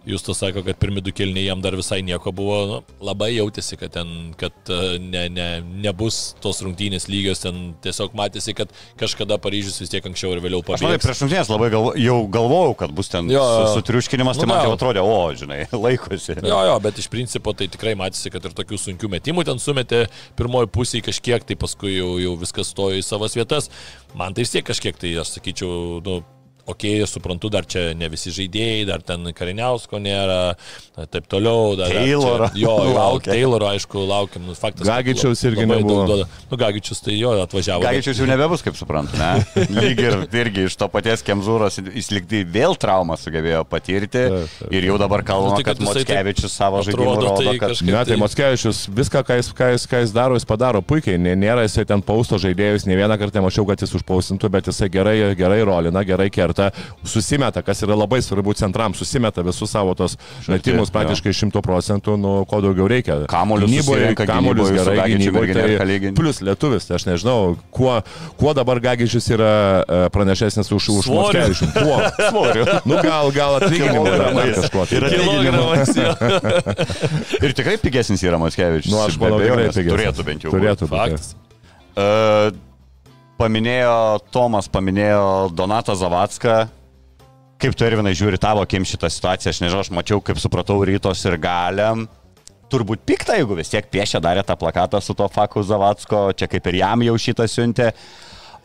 jūs 0.08 0.24
to 0.24 0.34
sako, 0.36 0.62
kad 0.66 0.78
pirmi 0.80 1.02
du 1.04 1.12
kelniai 1.14 1.46
jam 1.46 1.60
dar 1.64 1.76
visai 1.78 2.00
nieko 2.06 2.32
buvo, 2.34 2.56
nu, 2.70 2.78
labai 3.04 3.30
jautėsi, 3.34 3.76
kad 3.80 3.92
ten, 3.94 4.12
kad 4.40 4.72
e, 4.72 4.96
ne, 5.02 5.26
ne, 5.32 5.48
nebus 5.84 6.34
tos 6.42 6.62
rungtynės 6.64 7.08
lygios, 7.12 7.42
ten 7.44 7.74
tiesiog 7.84 8.16
matėsi, 8.18 8.54
kad 8.56 8.72
kažkada 9.00 9.36
Paryžius 9.42 9.78
vis 9.82 9.92
tiek 9.92 10.04
anksčiau 10.08 10.32
ir 10.34 10.40
vėliau 10.44 10.62
Aš 10.64 10.80
manau, 10.80 10.94
pabėgs. 10.96 11.04
prieš 11.06 11.22
rungtynės 11.26 11.52
labai 11.52 11.68
galvo, 11.74 11.92
jau 12.00 12.16
galvojau, 12.38 12.74
kad 12.80 12.94
bus 12.96 13.12
ten 13.12 13.28
Jo, 13.28 13.42
jo. 13.44 13.66
su, 13.68 13.76
su 13.78 13.84
triuškinimas, 13.90 14.40
tai 14.40 14.48
Nu, 14.48 14.54
man 14.54 14.64
jau 14.64 14.72
atrodė, 14.78 15.04
o, 15.04 15.18
žinai, 15.36 15.60
laikosi. 15.84 16.38
Jo, 16.40 16.62
jo, 16.70 16.78
bet 16.88 16.98
iš 17.04 17.10
principo 17.12 17.52
tai 17.52 17.68
tikrai 17.68 17.92
matėsi, 18.00 18.32
kad 18.32 18.48
ir 18.48 18.56
tokių 18.56 18.80
sunkių 18.80 19.12
metimų 19.18 19.44
ten 19.50 19.60
sumetė 19.60 20.06
pirmoji 20.40 20.72
pusė 20.72 21.04
kažkiek, 21.04 21.44
tai 21.44 21.58
paskui 21.60 21.98
jau, 21.98 22.14
jau 22.22 22.32
viskas 22.40 22.72
stojo 22.72 22.96
į 22.96 23.04
savas 23.04 23.36
vietas. 23.36 23.68
Man 24.16 24.32
tai 24.32 24.46
vis 24.46 24.54
tiek 24.56 24.64
kažkiek, 24.64 24.96
tai 24.96 25.12
aš 25.20 25.36
sakyčiau, 25.36 26.00
nu, 26.06 26.20
okei, 26.68 26.98
okay, 27.00 27.06
suprantu, 27.08 27.50
dar 27.52 27.66
čia 27.68 27.92
ne 27.96 28.08
visi 28.12 28.30
žaidėjai, 28.34 28.84
dar 28.88 29.02
ten 29.02 29.24
Kariniausko 29.36 30.00
nėra, 30.04 30.38
taip 31.10 31.26
toliau. 31.30 31.74
Dar, 31.78 31.92
Tayloro. 31.96 32.46
Dar 32.48 32.54
čia, 32.54 32.62
jo, 32.62 32.74
Laukia. 32.76 32.94
laukia. 32.98 33.32
Tayloro, 33.32 33.68
aišku, 33.72 34.02
laukiam. 34.08 34.44
Nu, 34.48 34.54
faktas, 34.58 34.86
Gagičiaus 34.88 35.42
irgi 35.48 35.66
nebuvo. 35.66 36.04
daug 36.04 36.12
duoda. 36.12 36.28
Nu, 36.50 36.58
Gagičius 36.60 37.00
tai 37.04 37.16
jo 37.18 37.32
atvažiavo. 37.42 37.82
bet- 37.84 37.98
Gaičius 37.98 38.20
jau 38.22 38.28
nebebus, 38.28 38.62
kaip 38.66 38.76
suprantu, 38.78 39.16
ne? 39.20 39.30
Lyg 39.80 40.02
ir 40.04 40.18
irgi 40.42 40.66
iš 40.68 40.76
to 40.80 40.88
paties 40.92 41.22
Kemzūros 41.26 41.80
jis 41.94 42.10
liktai 42.14 42.44
vėl 42.44 42.76
traumą 42.80 43.16
sugebėjo 43.20 43.64
patirti 43.68 44.08
Taip, 44.28 44.48
taip. 44.58 44.72
ir 44.74 44.88
jau 44.90 44.98
dabar 45.00 45.22
kalbama, 45.26 45.54
Nu, 45.54 45.60
tai, 45.62 45.64
kad 45.68 45.78
kad 45.78 45.84
Motskevičius 45.86 46.52
savo 46.58 46.80
žaidimu 46.82 47.12
atrodo, 47.14 47.30
rodo, 47.38 47.44
tai 47.52 47.58
kad... 47.62 47.82
Ne, 47.86 47.92
tai 47.94 48.04
tai- 48.12 48.18
Matskevičius 48.20 48.80
viską, 48.98 49.22
ką 49.28 49.36
jis, 49.38 49.50
ką, 49.54 49.68
jis, 49.76 49.86
ką 49.90 50.00
jis 50.02 50.12
daro, 50.16 50.34
jis 50.38 50.46
padaro 50.48 50.82
puikiai. 50.82 51.20
Nė- 51.22 51.36
Nėra 51.38 51.62
jisai 51.66 51.84
ten 51.86 52.02
pausto 52.02 52.38
žaidėjus, 52.42 52.86
ne 52.90 52.96
vieną 52.98 53.14
kartą 53.20 53.42
mačiau, 53.44 53.64
kad 53.68 53.78
jis 53.84 53.94
užpaustintų, 54.00 54.50
bet 54.50 54.66
jisai 54.72 54.88
gerai, 54.90 55.16
gerai 55.38 55.60
rolina, 55.68 56.02
gerai 56.08 56.26
kerta, 56.34 56.57
susimeta, 57.06 57.62
kas 57.66 57.82
yra 57.86 57.96
labai 57.98 58.20
svarbu 58.24 58.54
centram, 58.58 58.94
susimeta 58.98 59.44
visus 59.46 59.72
savo 59.72 59.94
tos 59.98 60.16
metimus 60.48 60.92
praktiškai 60.94 61.34
100 61.36 61.62
procentų, 61.64 62.16
nu, 62.20 62.34
ko 62.48 62.60
daugiau 62.64 62.88
reikia. 62.90 63.20
Kamuolius 63.30 63.70
Gynyboje, 63.70 64.12
su 64.14 64.74
gerai, 64.76 65.08
gynyboje. 65.12 65.56
Tai 65.58 66.12
plus 66.18 66.42
lietuvis, 66.44 66.88
tai 66.88 66.98
aš 66.98 67.06
nežinau, 67.08 67.56
kuo, 67.74 67.98
kuo 68.40 68.54
dabar 68.56 68.80
Gagičius 68.82 69.28
yra 69.34 69.52
e, 69.82 70.00
pranašesnis 70.14 70.70
už, 70.74 70.88
už 70.98 71.08
Svoriu. 71.08 71.44
Matskevičių. 71.44 71.70
Kuo? 71.76 71.98
Svoriu. 72.30 72.68
Nu, 72.88 73.00
gal, 73.04 73.32
gal 73.34 73.58
dar 73.58 73.68
kažkuo. 74.58 74.86
tai. 74.88 74.98
Ir 74.98 75.04
jo. 75.58 75.66
Ir 77.48 77.54
tikrai 77.56 77.76
pigesnis 77.82 78.24
yra 78.26 78.40
Motskevičius. 78.40 78.92
Nu, 78.92 79.02
aš 79.04 79.18
manau, 79.20 79.40
tikrai 79.42 79.68
pigesnis. 79.68 79.92
Turėtų 79.92 80.26
bent 80.26 80.46
jau. 80.46 80.54
Turėtų 80.54 80.90
būti. 80.92 81.36
Uh, 81.98 82.54
paminėjo 83.38 83.94
Tomas, 84.34 84.68
paminėjo 84.72 85.50
Donatą 85.56 85.94
Zavacką. 85.98 86.58
Kaip 87.58 87.74
tu 87.74 87.86
Irvinai 87.88 88.12
žiūri 88.14 88.38
tavo 88.38 88.62
akim 88.62 88.84
šitą 88.86 89.08
situaciją, 89.10 89.50
aš 89.50 89.60
nežinau, 89.64 89.82
aš 89.82 89.90
mačiau, 89.94 90.20
kaip 90.22 90.38
supratau, 90.38 90.78
rytos 90.86 91.24
ir 91.26 91.34
galiam. 91.42 92.04
Turbūt 92.70 93.00
pikta, 93.08 93.34
jeigu 93.38 93.56
vis 93.58 93.70
tiek 93.72 93.86
piešia 93.90 94.20
darė 94.22 94.44
tą 94.46 94.54
plakatą 94.60 95.00
su 95.02 95.14
to 95.16 95.26
Faku 95.32 95.62
Zavacko, 95.66 96.28
čia 96.38 96.46
kaip 96.52 96.66
ir 96.70 96.82
jam 96.82 97.02
jau 97.06 97.16
šitą 97.18 97.46
siuntė. 97.50 97.92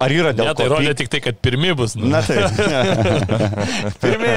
Ar 0.04 0.12
yra 0.12 0.34
dėl 0.36 0.50
Ne, 0.50 0.54
tai 0.58 0.66
ko 0.68 0.74
rodė 0.76 0.90
pykt- 0.92 1.00
tik 1.00 1.10
tai, 1.14 1.20
kad 1.24 1.38
pirmi 1.46 1.72
bus. 1.78 1.94
Nu. 1.96 2.10
Na 2.12 2.20
tai. 2.26 2.44
Pirmi. 4.04 4.34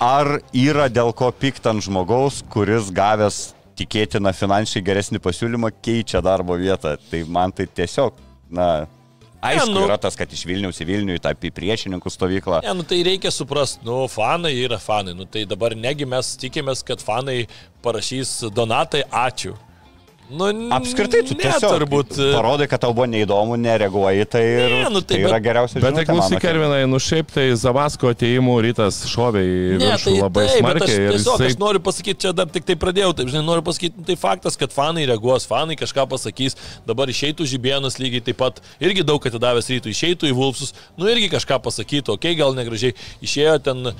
Ar 0.00 0.30
yra 0.56 0.86
dėl 0.88 1.12
ko 1.18 1.28
pykt 1.36 1.66
ant 1.68 1.84
žmogaus, 1.84 2.40
kuris 2.50 2.88
gavęs 2.94 3.40
tikėtina 3.76 4.32
finansiškai 4.36 4.82
geresnį 4.86 5.20
pasiūlymą 5.24 5.72
keičia 5.84 6.22
darbo 6.24 6.56
vietą? 6.56 6.94
Tai 7.10 7.20
man 7.28 7.52
tai 7.52 7.66
tiesiog, 7.68 8.16
na, 8.52 8.86
aišku, 9.42 9.72
Ne, 9.72 9.74
nu- 9.80 9.86
yra 9.88 9.96
tas, 10.00 10.16
kad 10.18 10.30
iš 10.32 10.44
Vilniaus 10.46 10.78
į 10.82 10.86
Vilnių 10.86 11.16
į 11.18 11.22
tą 11.24 11.32
priešininkų 11.34 12.12
stovyklą. 12.12 12.60
Ne, 12.66 12.74
nu 12.78 12.86
tai 12.86 13.00
reikia 13.06 13.32
suprasti, 13.34 13.82
nu, 13.88 14.04
fanai 14.12 14.52
yra 14.62 14.78
fanai, 14.78 15.16
nu 15.18 15.24
tai 15.26 15.44
dabar 15.48 15.74
negi 15.74 16.06
mes 16.06 16.36
tikimės, 16.36 16.84
kad 16.86 17.02
fanai 17.02 17.46
parašys 17.82 18.52
Donatai 18.54 19.02
ačiū. 19.08 19.56
Nu, 20.30 20.46
Apskritai, 20.72 21.20
tu 21.28 21.34
ne, 21.36 21.42
tiesiog 21.44 21.72
turbūt. 21.74 22.14
e, 22.16 22.28
parodai, 22.32 22.64
kad 22.70 22.80
tau 22.80 22.94
buvo 22.96 23.04
neįdomu, 23.10 23.56
nereaguoji, 23.60 24.24
tai 24.32 24.40
ir 24.46 24.70
Ne, 24.70 24.84
nu 24.88 25.00
tai 25.02 25.16
tai 25.18 25.24
yra 25.26 25.34
bet- 25.36 25.44
geriausia 25.44 25.74
Bet 25.74 25.82
tai 25.82 25.90
žinutė, 25.92 26.06
klausyk. 26.08 26.40
Kervinai, 26.40 26.78
nu 26.88 26.96
šiaip 26.96 27.28
tai 27.34 27.44
Zavasko 27.52 28.08
atėjimų 28.14 28.54
rytas 28.64 29.02
šovė 29.12 29.42
į 29.42 29.78
Ne, 29.82 29.90
tai 30.00 30.14
labai 30.16 30.44
aš 30.46 30.54
smarkiai. 30.62 30.96
ir 31.02 31.12
tiesiog 31.18 31.36
jisai- 31.36 31.50
aš 31.50 31.58
noriu 31.60 31.80
pasakyti, 31.84 32.18
čia 32.24 32.32
dar 32.32 32.46
tik 32.46 32.64
tai 32.64 32.74
pradėjau, 32.76 33.12
taip 33.18 33.28
žinai, 33.28 33.44
noriu 33.44 33.62
pasakyti, 33.66 33.92
nu, 33.98 34.04
tai 34.08 34.16
faktas, 34.16 34.56
kad 34.56 34.70
fanai 34.72 35.04
reaguos, 35.10 35.44
fanai 35.44 35.76
kažką 35.76 36.08
pasakys, 36.08 36.56
dabar 36.86 37.06
išeitų 37.12 37.44
žibienas 37.44 37.98
lygiai 38.00 38.24
taip 38.24 38.38
pat, 38.38 38.62
irgi 38.80 39.04
daug 39.04 39.20
atidavęs 39.20 39.68
rytų, 39.68 39.92
išeitų 39.92 40.32
į 40.32 40.32
Vulfsus, 40.32 40.72
nu 40.96 41.04
irgi 41.12 41.28
kažką 41.28 41.60
pasakytų, 41.60 42.16
okei, 42.16 42.32
okay, 42.32 42.38
gal 42.38 42.54
negražiai, 42.54 42.94
išėjo 43.20 43.62
ten, 43.62 43.92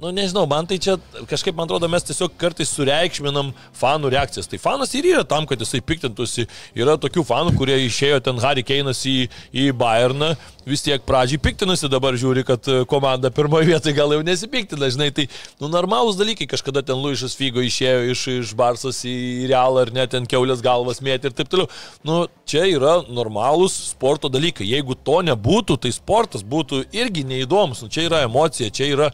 nu 0.00 0.12
nežinau, 0.16 0.46
man 0.48 0.66
tai 0.68 0.78
čia 0.80 0.96
kažkaip, 1.28 1.54
man 1.56 1.68
atrodo, 1.68 1.88
mes 1.92 2.06
tiesiog 2.08 2.32
kartais 2.40 2.72
sureikšminam 2.72 3.52
fanų 3.76 4.12
reakcijas. 4.14 4.48
Tai 4.50 4.60
fanas 4.62 4.94
ir 4.96 5.10
yra 5.12 5.24
tam, 5.28 5.46
kad 5.48 5.60
jisai 5.60 5.82
piktintųsi. 5.84 6.46
Yra 6.78 6.96
tokių 7.00 7.24
fanų, 7.28 7.52
kurie 7.58 7.76
išėjo 7.84 8.22
ten 8.24 8.40
Harry 8.40 8.64
Keinas 8.66 9.02
į, 9.08 9.18
į 9.52 9.70
Bayerną, 9.76 10.32
vis 10.68 10.84
tiek 10.84 11.02
pradžiai 11.06 11.40
piktinasi, 11.42 11.88
dabar 11.92 12.16
žiūri, 12.20 12.44
kad 12.46 12.66
e, 12.70 12.82
komanda 12.88 13.30
pirmoje 13.34 13.68
vietoje 13.70 13.96
gal 13.96 14.12
jau 14.14 14.20
nesipiktina, 14.24 14.90
žinai, 14.92 15.10
tai, 15.14 15.26
nu, 15.60 15.70
normalūs 15.72 16.18
dalykai, 16.20 16.48
kažkada 16.50 16.82
ten 16.86 17.00
Luišas 17.00 17.36
Figo 17.38 17.64
išėjo 17.64 18.02
iš, 18.12 18.24
iš 18.40 18.54
Barsas 18.58 19.02
į 19.08 19.48
Realą 19.50 19.86
ar 19.86 19.92
net 19.96 20.12
ten 20.14 20.28
keulės 20.30 20.62
galvas 20.64 21.02
mėtė 21.04 21.30
ir 21.30 21.36
taip 21.36 21.50
toliau. 21.52 21.70
Nu, 22.06 22.22
čia 22.48 22.66
yra 22.70 22.98
normalūs 23.08 23.76
sporto 23.90 24.30
dalykai. 24.32 24.68
Jeigu 24.68 24.96
to 24.96 25.20
nebūtų, 25.26 25.78
tai 25.84 25.92
sportas 25.96 26.44
būtų 26.46 26.84
irgi 26.96 27.24
neįdomus. 27.28 27.84
Nu, 27.84 27.90
čia 27.92 28.06
yra 28.08 28.24
emocija, 28.26 28.72
čia 28.74 28.90
yra 28.92 29.10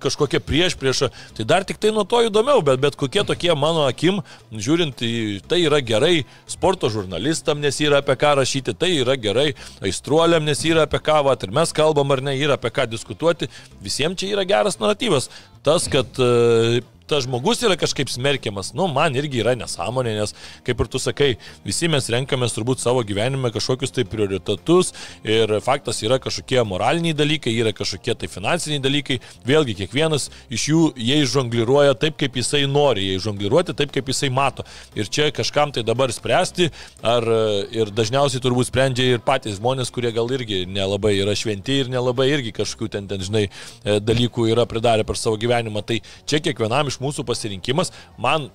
kažkokia 0.00 0.29
prieš 0.38 0.76
priešą. 0.78 1.08
Tai 1.34 1.46
dar 1.48 1.66
tik 1.66 1.80
tai 1.82 1.90
nuo 1.90 2.04
to 2.06 2.20
įdomiau, 2.22 2.62
bet, 2.62 2.78
bet 2.82 2.98
kokie 3.00 3.24
tokie 3.26 3.50
mano 3.58 3.88
akim, 3.88 4.20
žiūrint, 4.54 5.02
tai 5.50 5.58
yra 5.64 5.80
gerai 5.82 6.26
sporto 6.46 6.92
žurnalistam, 6.92 7.58
nes 7.58 7.80
yra 7.82 7.98
apie 8.04 8.14
ką 8.20 8.36
rašyti, 8.38 8.76
tai 8.78 8.92
yra 9.00 9.18
gerai 9.18 9.48
aistruoliam, 9.82 10.44
nes 10.46 10.62
yra 10.68 10.86
apie 10.86 11.02
ką, 11.02 11.18
vat, 11.26 11.42
ir 11.42 11.56
mes 11.56 11.74
kalbam 11.74 12.14
ar 12.14 12.22
ne, 12.22 12.36
yra 12.38 12.60
apie 12.60 12.70
ką 12.70 12.86
diskutuoti. 12.92 13.50
Visiems 13.82 14.20
čia 14.20 14.36
yra 14.36 14.46
geras 14.46 14.78
naratyvas. 14.78 15.30
Tas, 15.66 15.90
kad 15.92 16.22
e, 16.22 16.80
tas 17.10 17.26
žmogus 17.26 17.62
yra 17.66 17.76
kažkaip 17.80 18.10
smerkiamas, 18.12 18.72
nu, 18.78 18.86
man 18.90 19.16
irgi 19.18 19.42
yra 19.42 19.56
nesąmonė, 19.58 20.14
nes, 20.20 20.34
kaip 20.66 20.80
ir 20.80 20.90
tu 20.90 21.00
sakai, 21.02 21.30
visi 21.66 21.90
mes 21.90 22.06
renkamės 22.14 22.54
turbūt 22.56 22.82
savo 22.82 23.02
gyvenime 23.06 23.50
kažkokius 23.54 23.94
tai 23.96 24.06
prioritetus 24.08 24.94
ir 25.26 25.56
faktas 25.64 26.02
yra 26.06 26.20
kažkokie 26.22 26.62
moraliniai 26.70 27.16
dalykai, 27.16 27.54
yra 27.58 27.74
kažkokie 27.76 28.14
tai 28.20 28.30
finansiniai 28.30 28.82
dalykai, 28.84 29.18
vėlgi 29.46 29.76
kiekvienas 29.82 30.28
iš 30.52 30.68
jų 30.70 30.82
jie 31.00 31.20
žongliruoja 31.30 31.96
taip, 31.98 32.16
kaip 32.20 32.38
jisai 32.38 32.64
nori, 32.70 33.08
jie 33.10 33.20
žongliruoti 33.26 33.74
taip, 33.76 33.92
kaip 33.94 34.10
jisai 34.10 34.30
mato. 34.34 34.64
Ir 34.98 35.10
čia 35.10 35.30
kažkam 35.34 35.74
tai 35.74 35.84
dabar 35.86 36.12
spręsti, 36.14 36.70
ar 37.06 37.26
ir 37.74 37.90
dažniausiai 37.94 38.42
turbūt 38.42 38.70
sprendžia 38.70 39.16
ir 39.16 39.24
patys 39.24 39.58
žmonės, 39.58 39.90
kurie 39.94 40.12
gal 40.14 40.30
irgi 40.34 40.62
nelabai 40.70 41.16
yra 41.18 41.34
šventi 41.36 41.80
ir 41.82 41.90
nelabai 41.92 42.28
irgi 42.30 42.54
kažkokių 42.56 42.90
ten, 42.94 43.08
ten 43.10 43.22
žinai, 43.24 43.46
e, 43.48 43.98
dalykų 44.02 44.48
yra 44.52 44.66
pridarę 44.70 45.06
per 45.06 45.18
savo 45.18 45.38
gyvenimą. 45.40 45.82
Tai 45.86 46.00
čia 46.28 46.42
kiekvienam 46.44 46.90
iš 46.90 46.99
mūsų 47.00 47.24
pasirinkimas. 47.28 47.92
Man 48.18 48.50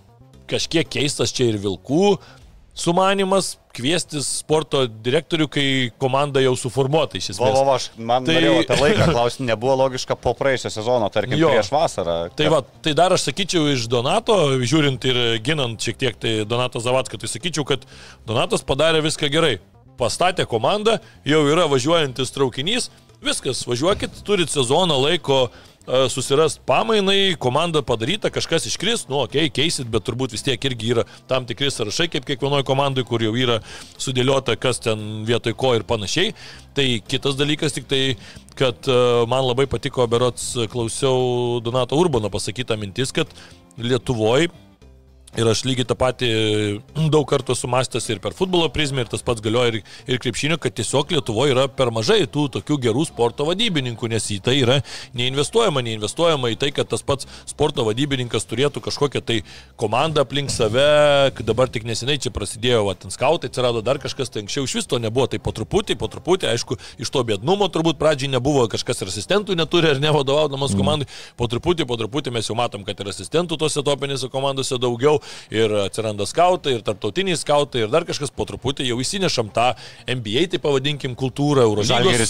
kažkiek 0.50 0.88
keistas 0.90 1.34
čia 1.34 1.50
ir 1.52 1.58
vilkų 1.62 2.18
sumanimas 2.76 3.56
kviestis 3.76 4.28
sporto 4.42 4.82
direktorių, 4.88 5.46
kai 5.52 5.66
komanda 6.00 6.42
jau 6.44 6.54
suformuota 6.60 7.18
iš 7.20 7.30
esmės. 7.34 7.56
va, 7.56 7.64
va, 7.68 7.76
aš 7.80 7.90
man 7.98 8.24
Tai- 8.28 8.36
norėjau 8.36 8.58
apie 8.62 8.78
laiką 8.82 9.08
klausti, 9.12 9.44
nebuvo 9.48 9.76
logiška 9.84 10.16
po 10.20 10.34
praėjusio 10.36 10.72
sezono, 10.72 11.10
tarkim, 11.12 11.38
Jo. 11.40 11.50
prieš 11.52 11.72
vasarą. 11.72 12.18
Tai, 12.36 12.48
va, 12.52 12.62
tai 12.84 12.94
dar 12.94 13.12
aš 13.16 13.28
sakyčiau 13.30 13.68
iš 13.74 13.88
Donato, 13.92 14.36
žiūrint 14.64 15.04
ir 15.08 15.40
ginant 15.44 15.80
šiek 15.80 15.98
tiek 15.98 16.16
tai 16.20 16.46
Donato 16.48 16.80
Zavatką, 16.80 17.20
tai 17.20 17.28
sakyčiau, 17.32 17.66
kad 17.68 17.84
Donatas 18.28 18.64
padarė 18.64 19.02
viską 19.04 19.32
gerai. 19.32 19.60
Pastatė 19.98 20.44
komandą, 20.48 21.00
jau 21.24 21.46
yra 21.48 21.68
važiuojantis 21.72 22.32
traukinys, 22.36 22.90
viskas, 23.24 23.64
važiuokit, 23.68 24.12
turit 24.28 24.50
sezoną 24.52 24.98
laiko 25.00 25.50
susirast 25.86 26.62
pamainai, 26.66 27.36
komanda 27.42 27.82
padaryta, 27.86 28.32
kažkas 28.34 28.66
iškris, 28.72 29.06
nu, 29.10 29.20
okei, 29.26 29.48
okay, 29.48 29.54
keisit, 29.62 29.90
bet 29.92 30.06
turbūt 30.08 30.34
vis 30.34 30.46
tiek 30.46 30.70
irgi 30.70 30.94
yra 30.96 31.06
tam 31.30 31.46
tikri 31.46 31.70
sąrašai, 31.74 32.10
kaip 32.14 32.26
kiekvienoje 32.28 32.66
komandai, 32.68 33.06
kur 33.08 33.24
jau 33.24 33.36
yra 33.38 33.60
sudėliota, 33.94 34.58
kas 34.58 34.82
ten 34.84 35.24
vietoj 35.28 35.56
ko 35.60 35.76
ir 35.78 35.86
panašiai. 35.88 36.34
Tai 36.76 36.88
kitas 37.08 37.38
dalykas 37.40 37.78
tik 37.78 37.90
tai, 37.92 38.02
kad 38.58 38.90
man 39.30 39.46
labai 39.46 39.68
patiko, 39.72 40.08
berots 40.10 40.54
klausiau 40.74 41.62
Donato 41.64 42.00
Urbano 42.00 42.34
pasakytą 42.34 42.80
mintis, 42.82 43.14
kad 43.16 43.32
Lietuvoje 43.78 44.50
Ir 45.36 45.50
aš 45.52 45.66
lygiai 45.68 45.84
tą 45.84 45.98
patį 46.00 46.28
daug 47.12 47.26
kartų 47.28 47.58
esu 47.58 47.68
mąstęs 47.68 48.06
ir 48.08 48.22
per 48.24 48.32
futbolo 48.38 48.70
prizmę, 48.72 49.04
ir 49.04 49.10
tas 49.12 49.24
pats 49.26 49.44
galioja 49.44 49.74
ir, 49.74 49.78
ir 50.08 50.20
krepšinio, 50.24 50.56
kad 50.64 50.72
tiesiog 50.78 51.10
Lietuvoje 51.12 51.52
yra 51.52 51.66
per 51.68 51.90
mažai 51.92 52.22
tų 52.32 52.46
tokių 52.54 52.78
gerų 52.86 53.04
sporto 53.10 53.44
vadybininkų, 53.50 54.08
nes 54.14 54.30
į 54.32 54.38
tai 54.46 54.54
yra 54.62 54.78
neinvestuojama, 55.20 55.84
neinvestuojama 55.84 56.54
į 56.54 56.60
tai, 56.62 56.70
kad 56.78 56.88
tas 56.88 57.04
pats 57.04 57.28
sporto 57.50 57.84
vadybininkas 57.84 58.48
turėtų 58.48 58.80
kažkokią 58.86 59.22
tai 59.28 59.42
komandą 59.76 60.24
aplink 60.24 60.54
save, 60.56 60.86
kad 61.36 61.44
dabar 61.52 61.68
tik 61.68 61.84
neseniai 61.84 62.22
čia 62.24 62.32
prasidėjo, 62.32 62.86
va, 62.88 62.96
ten 62.96 63.12
skautai 63.12 63.52
atsirado 63.52 63.84
dar 63.84 64.00
kažkas, 64.00 64.32
tai 64.32 64.46
anksčiau 64.46 64.70
iš 64.70 64.78
vis 64.80 64.88
to 64.88 65.02
nebuvo, 65.04 65.28
tai 65.28 65.42
po 65.44 65.52
truputį, 65.52 66.00
po 66.00 66.08
truputį, 66.16 66.48
aišku, 66.54 66.80
iš 67.04 67.12
to 67.12 67.26
bėdnumo 67.28 67.68
turbūt 67.76 68.00
pradžiai 68.00 68.32
nebuvo, 68.38 68.70
kažkas 68.72 69.04
ir 69.04 69.12
asistentų 69.12 69.60
neturi 69.60 69.92
ar 69.92 70.00
nevadovaudamas 70.00 70.72
mm. 70.72 70.80
komandai, 70.80 71.12
po 71.36 71.52
truputį, 71.52 71.90
po 71.92 72.00
truputį 72.00 72.38
mes 72.40 72.48
jau 72.48 72.56
matom, 72.56 72.88
kad 72.88 73.04
ir 73.04 73.12
asistentų 73.12 73.60
tose 73.60 73.84
topinėse 73.84 74.32
komandose 74.32 74.80
daugiau, 74.80 75.20
ir 75.54 75.72
atsiranda 75.86 76.28
skautai, 76.30 76.76
ir 76.78 76.84
tarptautiniai 76.86 77.38
skautai, 77.40 77.86
ir 77.86 77.92
dar 77.94 78.06
kažkas 78.08 78.34
po 78.34 78.46
truputį 78.50 78.88
jau 78.90 78.98
įsinešam 79.02 79.52
tą 79.56 79.72
NBA, 80.08 80.48
tai 80.54 80.60
pavadinkim, 80.64 81.16
kultūrą, 81.20 81.66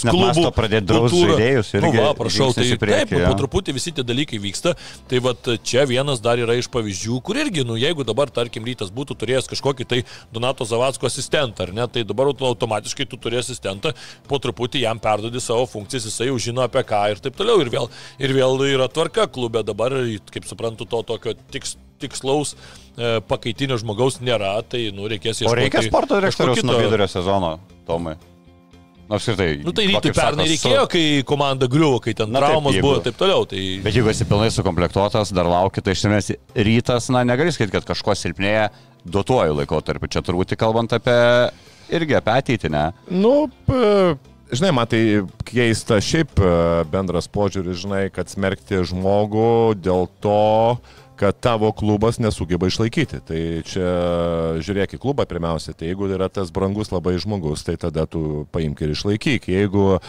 net 0.06 0.14
klubų. 0.14 0.26
mąsto 0.26 0.52
pradėt 0.56 0.86
draust 0.88 1.14
kultūrą. 1.14 1.36
žaidėjus 1.36 1.72
Nu, 1.76 1.80
irgi 1.80 2.02
va, 2.02 2.12
prašau, 2.18 2.50
tai 2.56 2.66
priekį, 2.80 2.98
taip, 3.06 3.14
jo. 3.20 3.26
po 3.30 3.38
truputį 3.42 3.76
visi 3.76 3.92
tie 3.96 4.04
dalykai 4.06 4.40
vyksta. 4.42 4.74
Tai 5.10 5.20
vat 5.26 5.50
čia 5.66 5.84
vienas 5.88 6.22
dar 6.24 6.40
yra 6.42 6.56
iš 6.58 6.68
pavyzdžių, 6.72 7.20
kur 7.26 7.40
irgi, 7.40 7.64
nu, 7.66 7.76
jeigu 7.80 8.04
dabar, 8.06 8.30
tarkim, 8.32 8.64
rytas 8.66 8.92
būtų 8.94 9.16
turėjęs 9.20 9.50
kažkokį 9.52 9.88
tai 9.88 10.02
Donato 10.34 10.66
Zavatsko 10.68 11.08
asistentą, 11.08 11.66
ar 11.66 11.74
ne, 11.76 11.86
tai 11.88 12.04
dabar 12.04 12.30
auto- 12.32 12.48
automatiškai 12.48 13.08
tu 13.10 13.16
turi 13.20 13.40
asistentą, 13.40 13.92
po 14.28 14.40
truputį 14.42 14.82
jam 14.84 15.00
perdodi 15.02 15.40
savo 15.42 15.66
funkcijas, 15.70 16.08
jisai 16.10 16.30
jau 16.30 16.38
žino 16.38 16.64
apie 16.64 16.82
ką 16.86 17.02
ir 17.12 17.22
taip 17.22 17.36
toliau. 17.38 17.60
Ir 17.62 17.70
vėl, 17.72 17.90
ir 18.18 18.36
vėl 18.36 18.60
yra 18.66 18.88
tvarka 18.88 19.26
klube 19.30 19.62
dabar, 19.66 19.94
kaip 20.32 20.48
suprantu, 20.48 20.88
to 20.88 21.02
tokio 21.06 21.34
tiks, 21.52 21.76
tikslaus 22.02 22.54
e, 22.96 23.18
pakaitinio 23.28 23.78
žmogaus 23.82 24.20
nėra, 24.24 24.54
tai, 24.68 24.86
nu, 24.96 25.08
reikės 25.10 25.40
O 25.42 25.46
ieškoti. 25.46 25.60
reikia 25.62 25.82
sporto 25.88 26.18
direktoriaus 26.20 26.62
nuo 26.66 26.78
vidurio 26.80 27.08
sezono, 27.10 27.56
Tomai. 27.86 28.16
Na, 29.06 29.20
apskritai. 29.20 29.60
Nu 29.62 29.70
tai 29.70 29.84
rytui 29.86 30.10
pernai 30.10 30.48
su- 30.50 30.66
reikėjo, 30.66 30.86
kai 30.90 31.02
komanda 31.28 31.68
griuvo, 31.70 32.00
kai 32.02 32.10
ten 32.18 32.32
Na 32.34 32.40
taip, 32.40 32.48
traumos 32.50 32.74
jeigu- 32.74 32.82
buvo 32.88 32.96
ir 32.98 33.04
taip 33.06 33.16
toliau. 33.20 33.44
Tai... 33.46 33.60
Bet 33.84 33.94
jeigu 33.94 34.10
esi 34.10 34.26
pilnai 34.26 34.48
sukomplektuotas, 34.50 35.30
dar 35.36 35.46
lauki, 35.46 35.78
tai 35.86 35.94
iš 35.94 36.02
esmės 36.02 36.32
rytas, 36.58 37.06
na, 37.14 37.22
negali 37.22 37.52
sakyti, 37.54 37.70
kad 37.76 37.86
kažko 37.86 38.16
silpnėja 38.18 38.64
duotuoju 39.06 39.54
laikotarpiu. 39.60 40.10
Čia 40.10 40.24
turbūt 40.26 40.56
kalbant 40.58 40.90
apie 40.98 41.14
irgi 41.94 42.16
apie 42.18 42.34
ateitį, 42.34 42.72
ne? 42.74 42.82
Nu, 43.14 43.46
p- 43.68 44.16
žinai, 44.50 44.72
man 44.74 44.90
tai 44.90 45.22
keista 45.46 46.00
šiaip 46.02 46.42
e, 46.42 46.50
bendras 46.90 47.30
požiūris, 47.30 47.78
žinai, 47.86 48.08
kad 48.10 48.26
smerkti 48.26 48.82
žmogų 48.90 49.76
dėl 49.86 50.08
to, 50.18 50.34
kad 51.16 51.38
tavo 51.40 51.72
klubas 51.72 52.20
nesugeba 52.22 52.68
išlaikyti. 52.68 53.20
Tai 53.26 53.40
čia 53.66 53.88
žiūrėk 54.64 54.96
į 54.96 55.00
klubą 55.02 55.26
pirmiausia, 55.28 55.74
tai 55.76 55.90
jeigu 55.90 56.10
yra 56.12 56.28
tas 56.32 56.52
brangus 56.54 56.92
labai 56.92 57.16
žmogus, 57.22 57.64
tai 57.66 57.76
tada 57.80 58.06
tu 58.10 58.44
paimk 58.54 58.82
ir 58.84 58.92
išlaikyk. 58.94 59.48
Jeigu 59.50 59.86
e, 59.96 60.00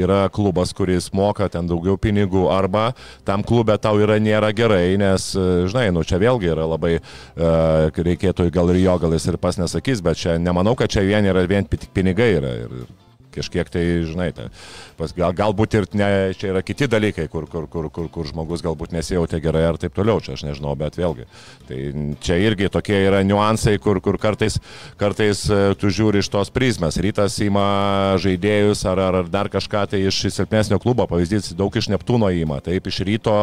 yra 0.00 0.24
klubas, 0.32 0.74
kuris 0.76 1.10
moka 1.14 1.48
ten 1.52 1.68
daugiau 1.70 2.00
pinigų 2.00 2.48
arba 2.52 2.90
tam 3.28 3.44
klube 3.46 3.76
tau 3.82 4.00
yra 4.02 4.18
nėra 4.22 4.54
gerai, 4.56 4.96
nes, 5.00 5.30
e, 5.36 5.46
žinai, 5.70 5.90
nu 5.94 6.04
čia 6.06 6.20
vėlgi 6.22 6.52
yra 6.56 6.66
labai, 6.74 6.96
e, 6.98 7.54
reikėtų 8.10 8.50
gal 8.54 8.72
ir 8.74 8.82
jo, 8.84 8.98
gal 9.04 9.16
jis 9.16 9.30
ir 9.32 9.40
pas 9.40 9.60
nesakys, 9.60 10.04
bet 10.04 10.20
čia 10.20 10.38
nemanau, 10.40 10.76
kad 10.78 10.92
čia 10.92 11.04
vien 11.06 11.28
yra 11.28 11.46
vien 11.48 11.68
pinigai 11.68 12.34
yra. 12.40 12.54
Ir, 12.64 12.84
ir 12.84 13.03
kažkiek 13.34 13.70
tai, 13.72 13.84
žinai, 14.08 14.30
tai, 14.36 14.48
pas, 14.98 15.12
gal, 15.16 15.34
galbūt 15.36 15.76
ir 15.78 15.88
ne, 15.98 16.08
čia 16.38 16.52
yra 16.52 16.62
kiti 16.64 16.88
dalykai, 16.90 17.26
kur, 17.32 17.48
kur, 17.50 17.68
kur, 17.70 17.88
kur, 17.92 18.08
kur 18.12 18.28
žmogus 18.30 18.64
galbūt 18.64 18.94
nesijautia 18.94 19.40
gerai 19.42 19.64
ar 19.68 19.78
taip 19.80 19.94
toliau, 19.96 20.22
čia 20.24 20.36
aš 20.36 20.46
nežinau, 20.46 20.74
bet 20.78 20.98
vėlgi. 20.98 21.26
Tai 21.68 21.80
čia 22.24 22.38
irgi 22.42 22.70
tokie 22.72 22.96
yra 23.06 23.22
niuansai, 23.26 23.76
kur, 23.82 24.00
kur 24.04 24.18
kartais, 24.20 24.58
kartais 25.00 25.44
e, 25.50 25.60
tu 25.80 25.90
žiūri 25.92 26.22
iš 26.22 26.30
tos 26.32 26.52
prizmės. 26.54 26.98
Rytas 27.02 27.38
ima 27.44 27.66
žaidėjus 28.22 28.84
ar, 28.90 29.02
ar, 29.08 29.20
ar 29.22 29.30
dar 29.32 29.50
kažką 29.52 29.84
tai 29.92 30.02
iš 30.08 30.24
silpnesnio 30.34 30.78
klubo, 30.82 31.06
pavyzdys, 31.10 31.52
daug 31.58 31.74
iš 31.74 31.90
Neptūno 31.92 32.30
įima, 32.34 32.60
taip 32.64 32.88
iš 32.90 33.02
ryto 33.06 33.34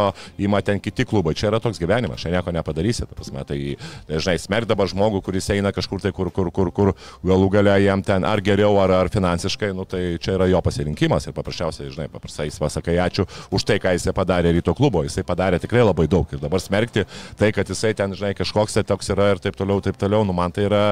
įima 0.41 0.61
ten 0.65 0.81
kiti 0.83 1.05
klubai. 1.07 1.35
Čia 1.37 1.51
yra 1.51 1.61
toks 1.63 1.81
gyvenimas, 1.81 2.23
čia 2.23 2.33
nieko 2.33 2.53
nepadarysi. 2.55 3.07
ta 3.09 3.17
Prasme, 3.17 3.43
tai, 3.47 3.59
tai 4.07 4.21
žinai, 4.21 4.37
smerk 4.41 4.69
dabar 4.69 4.89
žmogų, 4.91 5.21
kuris 5.25 5.49
eina 5.53 5.73
kažkur 5.75 6.01
tai, 6.03 6.13
kur, 6.15 6.31
kur, 6.33 6.51
kur, 6.53 6.71
kur 6.75 6.93
galų 7.25 7.49
galia 7.53 7.77
jam 7.81 8.03
ten 8.05 8.25
ar 8.27 8.41
geriau, 8.43 8.75
ar, 8.81 8.93
ar 9.01 9.11
finansiškai, 9.13 9.71
nu, 9.77 9.80
tai 9.89 10.17
čia 10.21 10.35
yra 10.37 10.47
jo 10.51 10.61
pasirinkimas 10.63 11.27
ir 11.27 11.35
paprasčiausiai, 11.37 11.91
žinai, 11.93 12.09
paprastai 12.11 12.49
jis 12.49 12.59
pasakai 12.61 12.97
ačiū 13.05 13.25
už 13.53 13.65
tai, 13.67 13.79
ką 13.81 13.95
jisai 13.95 14.13
padarė 14.17 14.53
ryto 14.55 14.75
klubo. 14.77 15.03
Jisai 15.07 15.25
padarė 15.27 15.61
tikrai 15.63 15.85
labai 15.85 16.07
daug 16.11 16.29
ir 16.31 16.41
dabar 16.43 16.61
smerkti 16.63 17.05
tai, 17.39 17.51
kad 17.55 17.69
jisai 17.69 17.93
ten, 17.97 18.15
žinai, 18.17 18.35
kažkoks 18.37 18.77
tai 18.77 18.85
toks 18.87 19.11
yra 19.15 19.31
ir 19.35 19.43
taip 19.43 19.57
toliau, 19.59 19.81
taip 19.83 19.99
toliau, 20.01 20.25
nu 20.27 20.35
man 20.37 20.53
tai 20.53 20.67
yra, 20.69 20.85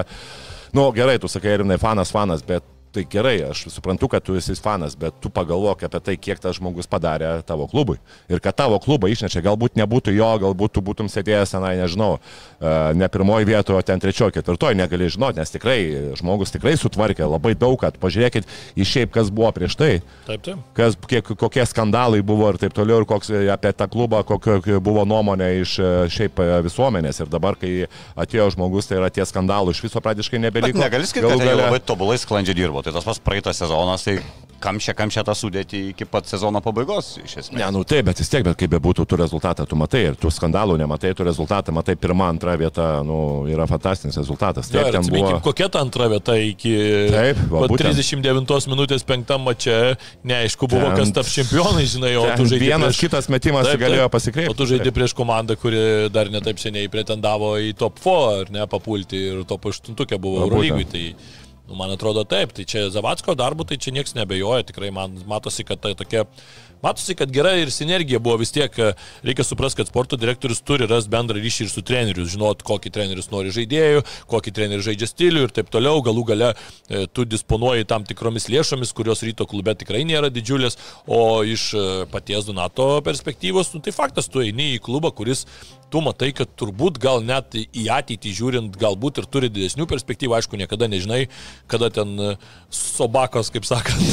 nu 0.73 0.89
gerai, 0.95 1.19
tu 1.19 1.31
sakai, 1.31 1.59
ir 1.59 1.65
ne 1.67 1.77
fanas, 1.81 2.13
fanas, 2.15 2.45
bet 2.45 2.65
tai 2.93 3.03
gerai, 3.09 3.35
aš 3.49 3.67
suprantu, 3.73 4.07
kad 4.11 4.23
tu 4.25 4.35
esi 4.39 4.55
fanas, 4.57 4.95
bet 4.99 5.15
tu 5.21 5.29
pagalvok 5.33 5.83
apie 5.87 5.99
tai, 6.03 6.15
kiek 6.17 6.39
tas 6.41 6.57
žmogus 6.57 6.89
padarė 6.89 7.31
tavo 7.47 7.67
klubui. 7.69 7.99
Ir 8.31 8.41
kad 8.43 8.57
tavo 8.57 8.79
klubą 8.81 9.09
išnešė, 9.13 9.43
galbūt 9.45 9.77
nebūtų 9.79 10.13
jo, 10.15 10.29
galbūt 10.41 10.73
tu 10.77 10.83
būtum 10.85 11.09
sėdėjęs, 11.11 11.53
tenai, 11.53 11.75
nežinau, 11.79 12.17
e, 12.17 12.73
ne 12.97 13.09
pirmoji 13.11 13.49
vietoje, 13.49 13.77
o 13.77 13.85
ten 13.85 14.01
trečioji, 14.01 14.35
ketvirtoji, 14.39 14.79
negali 14.79 15.09
žinoti, 15.11 15.39
nes 15.41 15.53
tikrai 15.53 15.77
žmogus 16.19 16.53
tikrai 16.55 16.73
sutvarkė 16.81 17.27
labai 17.29 17.53
daug, 17.59 17.77
kad 17.81 17.97
pažiūrėkit 18.01 18.49
į 18.79 18.87
šiaip, 18.89 19.13
kas 19.13 19.29
buvo 19.33 19.51
prieš 19.55 19.77
tai 19.79 19.91
Taip, 20.25 20.41
taip. 20.45 20.65
kas, 20.77 20.97
kiek, 21.09 21.33
kokie 21.39 21.65
skandalai 21.69 22.21
buvo 22.25 22.49
ir 22.49 22.57
taip 22.61 22.73
toliau, 22.77 23.03
ir 23.03 23.07
koks 23.09 23.29
e, 23.29 23.45
apie 23.53 23.71
tą 23.77 23.87
klubą, 23.91 24.23
kokia 24.27 24.79
buvo 24.83 25.05
nuomonė 25.09 25.51
iš 25.61 25.77
e, 25.79 25.91
šiaip 26.13 26.41
visuomenės. 26.65 27.21
Ir 27.23 27.29
dabar, 27.31 27.57
kai 27.59 27.85
atėjo 28.19 28.49
žmogus, 28.55 28.89
tai 28.89 28.97
yra 28.99 29.09
tie 29.13 29.25
skandalai 29.27 29.73
iš 29.75 29.83
viso 29.85 30.01
praktiškai 30.03 30.39
Bet 30.39 30.47
nebeliko. 30.49 30.81
negali 30.81 31.07
sakyti, 31.09 31.27
kad 31.29 31.45
jie 31.45 31.55
labai 31.57 31.79
tobulai 31.83 32.17
sklandžiai 32.21 32.57
dirbo. 32.57 32.78
Tai 32.85 32.93
tas 32.95 33.07
pats 33.07 33.19
praeitas 33.23 33.59
sezonas, 33.61 34.03
tai 34.07 34.19
kamšė, 34.59 34.93
kamšė 34.97 35.23
tą 35.27 35.33
sudėti 35.37 35.79
iki 35.93 36.05
pat 36.09 36.27
sezono 36.27 36.59
pabaigos, 36.63 37.13
iš 37.23 37.37
esmės. 37.41 37.59
Ne, 37.61 37.67
nu 37.71 37.85
taip, 37.87 38.05
bet 38.09 38.19
vis 38.19 38.29
tiek, 38.31 38.43
bet 38.43 38.57
kaip 38.59 38.73
bebūtų, 38.73 39.05
tu 39.07 39.19
rezultatą 39.19 39.65
tu 39.69 39.77
matai 39.79 40.01
ir 40.09 40.17
tų 40.19 40.31
skandalų 40.35 40.75
nematai, 40.81 41.13
tu 41.15 41.23
rezultatą 41.27 41.71
matai 41.75 41.95
pirmą, 41.99 42.27
antrą 42.33 42.57
vietą, 42.59 42.87
nu, 43.07 43.19
yra 43.51 43.67
fantastinis 43.71 44.19
rezultatas. 44.19 44.67
Jo, 44.71 44.83
Taip, 44.83 44.89
ir 44.91 44.97
ten 44.97 45.09
buvo. 45.13 45.31
kokia 45.47 45.69
ta 45.71 45.83
antra 45.85 46.09
vieta 46.11 46.35
iki 46.35 46.73
Taip, 47.13 47.41
va, 47.47 47.63
va, 47.63 47.71
būtent. 47.71 47.95
39 47.95 48.69
minutės 48.73 49.07
penktam 49.07 49.47
mače, 49.47 49.79
neaišku 50.27 50.67
buvo, 50.71 50.91
Ten- 50.91 51.03
kas 51.05 51.15
taps 51.15 51.35
čempionai, 51.39 51.87
žinai, 51.89 52.13
o 52.19 52.27
tu 52.27 52.43
Ten 52.43 52.51
žaidži 52.53 52.65
Vienas 52.67 52.95
prieš... 52.95 53.03
kitas 53.07 53.31
metimas 53.31 53.69
Taip, 53.71 53.79
galėjo 53.79 54.07
taip. 54.07 54.15
pasikreipti. 54.17 54.51
O 54.51 54.57
tu 54.59 54.67
žaidži 54.69 54.95
prieš 54.95 55.15
komandą, 55.15 55.55
kuri 55.59 56.09
dar 56.11 56.27
netaip 56.33 56.59
seniai 56.59 56.91
pretendavo 56.91 57.55
į 57.63 57.71
top 57.79 58.03
4, 58.03 58.43
ar 58.43 58.51
ne, 58.53 58.67
papulti 58.67 59.23
ir 59.31 59.45
top 59.47 59.71
8 59.71 59.95
buvo 60.19 60.43
Eurolygui. 60.43 60.85
Tai, 60.89 61.05
nu, 61.69 61.75
man 61.77 61.93
atrodo 61.93 62.23
taip, 62.25 62.53
tai 62.55 62.65
čia 62.65 62.87
Zavatsko 62.89 63.35
darbu, 63.37 63.67
tai 63.69 63.77
čia 63.77 63.93
niekas 63.93 64.15
nebejoja, 64.17 64.65
tikrai 64.65 64.89
man 64.95 65.19
matosi, 65.29 65.67
kad 65.67 65.81
tai 65.83 65.95
tokia... 65.97 66.25
Matosi, 66.79 67.11
kad 67.19 67.27
gera 67.35 67.51
ir 67.59 67.67
sinergija 67.75 68.21
buvo 68.23 68.37
vis 68.39 68.53
tiek, 68.55 68.71
e, 68.79 68.93
reikia 69.27 69.43
suprasti, 69.43 69.81
kad 69.81 69.89
sporto 69.89 70.15
direktorius 70.15 70.61
turi 70.63 70.85
rasti 70.87 71.11
bendrą 71.11 71.41
ryšį 71.43 71.65
ir 71.65 71.71
su 71.73 71.81
treneriu, 71.83 72.23
žinot, 72.23 72.63
kokį 72.63 72.93
trenerius 72.95 73.27
nori 73.33 73.51
žaidėjų, 73.51 74.05
kokį 74.31 74.53
trenerių 74.55 74.85
žaidžia 74.85 75.09
stilių 75.11 75.41
ir 75.43 75.53
taip 75.57 75.67
toliau. 75.73 75.99
Galų 76.05 76.23
gale 76.29 76.53
e, 76.53 77.03
tu 77.11 77.25
disponuoji 77.27 77.83
tam 77.89 78.07
tikromis 78.07 78.47
lėšomis, 78.47 78.95
kurios 78.95 79.25
ryto 79.27 79.43
klube 79.43 79.75
tikrai 79.75 80.05
nėra 80.07 80.31
didžiulės, 80.31 80.79
o 81.03 81.43
iš 81.43 81.67
e, 81.75 81.85
paties 82.13 82.47
Donato 82.47 82.87
perspektyvos, 83.03 83.73
nu, 83.75 83.83
tai 83.83 83.91
faktas, 83.91 84.31
tu 84.31 84.39
eini 84.45 84.77
į 84.77 84.79
klubą, 84.87 85.11
kuris 85.11 85.43
tu 85.91 86.01
matai, 86.05 86.29
kad 86.35 86.49
turbūt 86.59 86.99
gal 87.01 87.23
net 87.25 87.55
į 87.57 87.87
ateitį 87.93 88.33
žiūrint, 88.37 88.77
galbūt 88.79 89.21
ir 89.21 89.27
turi 89.31 89.49
didesnių 89.51 89.87
perspektyvų, 89.89 90.35
aišku, 90.37 90.59
niekada 90.59 90.89
nežinai, 90.91 91.23
kada 91.71 91.89
ten 91.93 92.13
e, 92.21 92.33
sobakos, 92.73 93.49
kaip 93.53 93.65
sakant, 93.65 94.03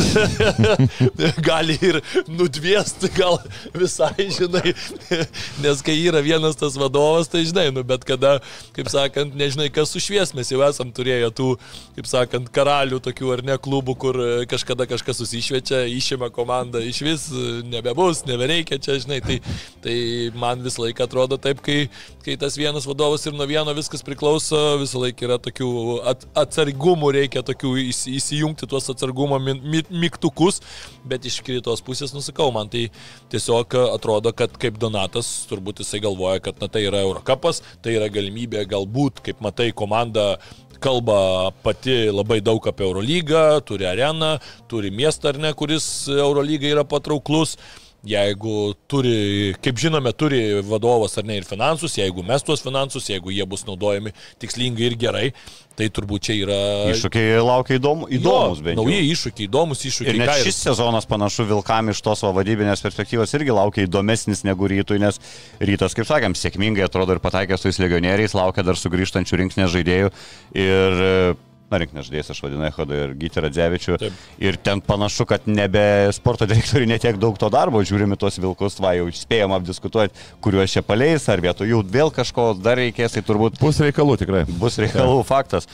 gali 1.48 1.76
ir 1.84 2.00
nudviesti, 2.30 3.10
gal 3.16 3.36
visai, 3.76 4.28
žinai, 4.32 4.72
nes 5.64 5.82
kai 5.84 5.96
yra 6.00 6.22
vienas 6.24 6.56
tas 6.58 6.78
vadovas, 6.80 7.28
tai 7.32 7.44
žinai, 7.48 7.68
nu, 7.76 7.84
bet 7.86 8.06
kada, 8.08 8.38
kaip 8.76 8.90
sakant, 8.92 9.36
nežinai, 9.36 9.68
kas 9.74 9.92
sušvies, 9.92 10.32
mes 10.36 10.52
jau 10.52 10.62
esam 10.66 10.92
turėję 10.96 11.30
tų, 11.36 11.50
kaip 11.98 12.10
sakant, 12.10 12.50
karalių 12.56 13.02
tokių 13.04 13.34
ar 13.36 13.44
ne 13.46 13.58
klubų, 13.60 13.96
kur 14.00 14.20
e, 14.22 14.30
kažkada 14.48 14.88
kažkas 14.88 15.20
susišviečia, 15.20 15.84
išima 15.92 16.32
komandą, 16.32 16.80
iš 16.80 17.02
vis 17.04 17.28
e, 17.32 17.60
nebebus, 17.68 18.24
nebereikia 18.28 18.80
čia, 18.80 18.96
žinai, 19.02 19.20
tai, 19.24 19.40
tai 19.84 19.98
man 20.36 20.64
visą 20.64 20.86
laiką 20.86 21.04
atrodo 21.04 21.36
taip, 21.40 21.65
kai, 21.66 21.78
kai 22.24 22.36
tas 22.40 22.56
vienas 22.58 22.86
vadovas 22.88 23.26
ir 23.26 23.34
nuo 23.36 23.46
vieno 23.48 23.74
viskas 23.76 24.04
priklauso, 24.06 24.58
visą 24.80 25.02
laiką 25.02 25.26
yra 25.28 25.38
tokių 25.42 25.70
at, 26.12 26.26
atsargumų, 26.44 27.12
reikia 27.18 27.42
tokių 27.46 27.74
įs- 27.86 28.06
įsijungti 28.14 28.68
tuos 28.70 28.88
atsargumo 28.92 29.40
mygtukus, 29.42 30.62
bet 31.08 31.26
iš 31.28 31.40
kitos 31.46 31.82
pusės 31.86 32.14
nusakau, 32.16 32.48
man 32.54 32.70
tai 32.72 32.86
tiesiog 33.32 33.78
atrodo, 33.90 34.34
kad 34.36 34.54
kaip 34.60 34.78
Donatas, 34.82 35.30
turbūt 35.50 35.82
jisai 35.82 36.02
galvoja, 36.04 36.42
kad 36.44 36.62
na, 36.62 36.70
tai 36.72 36.86
yra 36.86 37.02
Eurocapas, 37.06 37.62
tai 37.82 37.96
yra 37.98 38.10
galimybė 38.12 38.66
galbūt, 38.70 39.24
kaip 39.26 39.42
matai, 39.44 39.72
komanda 39.76 40.36
kalba 40.80 41.50
pati 41.64 42.10
labai 42.12 42.40
daug 42.44 42.60
apie 42.68 42.84
Eurolygą, 42.86 43.44
turi 43.66 43.88
areną, 43.88 44.36
turi 44.68 44.92
miestą 44.92 45.32
ar 45.32 45.40
ne, 45.40 45.52
kuris 45.56 45.86
Eurolygai 46.12 46.74
yra 46.76 46.84
patrauklus. 46.84 47.56
Jeigu 48.06 48.56
turi, 48.86 49.54
kaip 49.64 49.80
žinome, 49.82 50.12
turi 50.14 50.40
vadovas 50.66 51.16
ar 51.18 51.26
ne 51.26 51.40
ir 51.40 51.46
finansus, 51.48 51.96
jeigu 51.98 52.22
mes 52.26 52.44
tuos 52.46 52.62
finansus, 52.62 53.08
jeigu 53.10 53.32
jie 53.34 53.46
bus 53.48 53.64
naudojami 53.66 54.12
tikslingai 54.42 54.90
ir 54.90 54.94
gerai, 55.00 55.30
tai 55.76 55.88
turbūt 55.92 56.28
čia 56.28 56.36
yra... 56.38 56.58
Iššūkiai 56.92 57.40
laukia 57.42 57.76
įdomu, 57.80 58.08
įdomus, 58.08 58.60
Jo, 58.60 58.64
bent 58.64 58.78
jau. 58.78 58.84
Nauji 58.86 59.10
iššūkiai, 59.12 59.48
įdomus 59.50 59.82
iššūkiai. 59.90 60.14
Ir 60.14 60.20
net 60.22 60.30
ką 60.30 60.36
šis 60.46 60.60
sezonas 60.68 61.08
panašu 61.10 61.48
Vilkam 61.50 61.90
iš 61.92 62.00
tos 62.06 62.22
va 62.24 62.32
vadybinės 62.38 62.84
perspektyvos 62.84 63.34
irgi 63.36 63.56
laukia 63.58 63.84
įdomesnis 63.88 64.44
negu 64.48 64.70
rytui, 64.72 65.00
nes 65.02 65.20
rytas, 65.60 65.96
kaip 65.98 66.08
sakėm, 66.08 66.38
sėkmingai 66.38 66.86
atrodo 66.86 67.16
ir 67.16 67.22
pataikė 67.24 67.58
su 67.58 67.68
tais 67.68 67.82
legionieriais, 67.82 68.36
laukia 68.38 68.64
dar 68.66 68.80
sugrįžtančių 68.80 69.42
rinksnės 69.42 69.74
žaidėjų. 69.74 70.14
Ir 70.62 71.36
na, 71.70 71.80
rinkinės 71.82 72.06
žaidėjas 72.06 72.30
aš 72.34 72.40
vadinu 72.44 72.66
Ehodą 72.68 72.98
ir 73.04 73.14
Gytį 73.18 73.42
Radzevičių. 73.46 73.96
Taip. 74.02 74.20
Ir 74.42 74.58
ten 74.62 74.82
panašu, 74.84 75.26
kad 75.28 75.48
nebe 75.50 75.82
sporto 76.14 76.46
direktoriui 76.48 76.88
netiek 76.90 77.18
daug 77.22 77.38
to 77.40 77.50
darbo, 77.52 77.82
žiūrimi 77.86 78.18
tuos 78.20 78.38
vilkus, 78.42 78.78
va 78.82 78.94
jau 78.98 79.08
spėjom 79.10 79.54
apdiskutuoti, 79.56 80.26
kuriuos 80.44 80.76
čia 80.76 80.84
paleis, 80.86 81.26
ar 81.32 81.42
vietoj 81.42 81.72
jų 81.72 81.82
vėl 81.90 82.12
kažko 82.14 82.52
dar 82.60 82.78
reikės, 82.78 83.16
tai 83.16 83.24
turbūt 83.26 83.58
Bus 83.62 83.82
reikalų 83.82 84.18
tikrai. 84.22 84.44
bus 84.60 84.78
reikalų 84.82 85.24
faktas. 85.26 85.66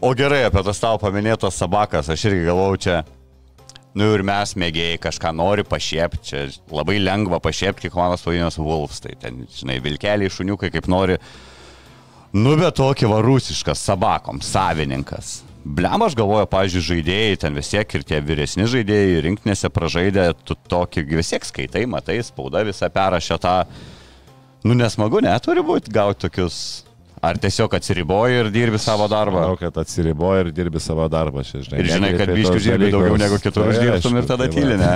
O 0.00 0.12
gerai, 0.16 0.44
apie 0.48 0.62
tas 0.64 0.78
tavo 0.80 1.00
paminėtas 1.02 1.58
sabakas, 1.60 2.08
aš 2.12 2.22
irgi 2.30 2.46
galvau 2.46 2.76
čia, 2.80 3.02
nu 3.96 4.06
ir 4.14 4.22
mes 4.24 4.54
mėgėjai 4.56 5.00
kažką 5.02 5.32
nori 5.36 5.64
pašiepti, 5.68 6.22
čia 6.24 6.44
labai 6.72 6.98
lengva 7.02 7.40
pašiepti, 7.44 7.88
kai 7.88 7.92
komandos 7.96 8.24
pavadinimas 8.24 8.56
Wolves, 8.60 9.02
tai 9.04 9.16
ten, 9.20 9.42
žinai, 9.56 9.76
vilkeliai, 9.84 10.32
šuniukai 10.32 10.72
kaip 10.72 10.88
nori. 10.88 11.18
Nu, 12.30 12.52
bet 12.54 12.76
tokį 12.78 13.08
varusiškas 13.10 13.80
sabakom, 13.82 14.38
savininkas. 14.44 15.40
Blem, 15.60 16.04
aš 16.06 16.14
galvoju, 16.16 16.46
pavyzdžiui, 16.48 16.82
žaidėjai, 16.86 17.38
ten 17.42 17.56
vis 17.58 17.68
tiek 17.72 17.96
ir 17.96 18.04
tie 18.06 18.20
vyresni 18.22 18.68
žaidėjai 18.70 19.24
rinktinėse 19.26 19.68
pražaidė, 19.74 20.28
tu 20.46 20.54
tokį 20.70 21.04
vis 21.10 21.32
tiek 21.34 21.44
skaitai, 21.44 21.82
matai, 21.90 22.20
spauda 22.24 22.62
visą 22.64 22.88
perrašę 22.94 23.36
tą. 23.42 23.56
Nu, 24.62 24.76
nesmagu, 24.78 25.20
neturi 25.24 25.64
būti 25.66 25.92
gauti 25.92 26.28
tokius. 26.28 26.60
Ar 27.20 27.36
tiesiog 27.36 27.74
atsiriboji 27.76 28.38
ir 28.40 28.46
dirbi 28.48 28.78
savo 28.80 29.04
darbą. 29.12 29.42
Manau, 29.42 29.56
kad 29.60 29.76
atsiriboji 29.82 30.46
ir 30.46 30.50
dirbi 30.56 30.80
savo 30.80 31.04
darbą. 31.12 31.42
Čia, 31.44 31.58
žinai, 31.66 31.80
Ir 31.82 31.88
žinai, 31.90 32.10
kad 32.16 32.30
biškių 32.32 32.60
dirbi 32.64 32.88
daugiau 32.94 33.18
negu 33.20 33.36
kitur 33.42 33.66
Tai 33.66 33.74
uždirbtum 33.74 34.16
ir 34.16 34.28
tada 34.30 34.46
tai 34.46 34.54
tyli, 34.54 34.78
ne? 34.80 34.94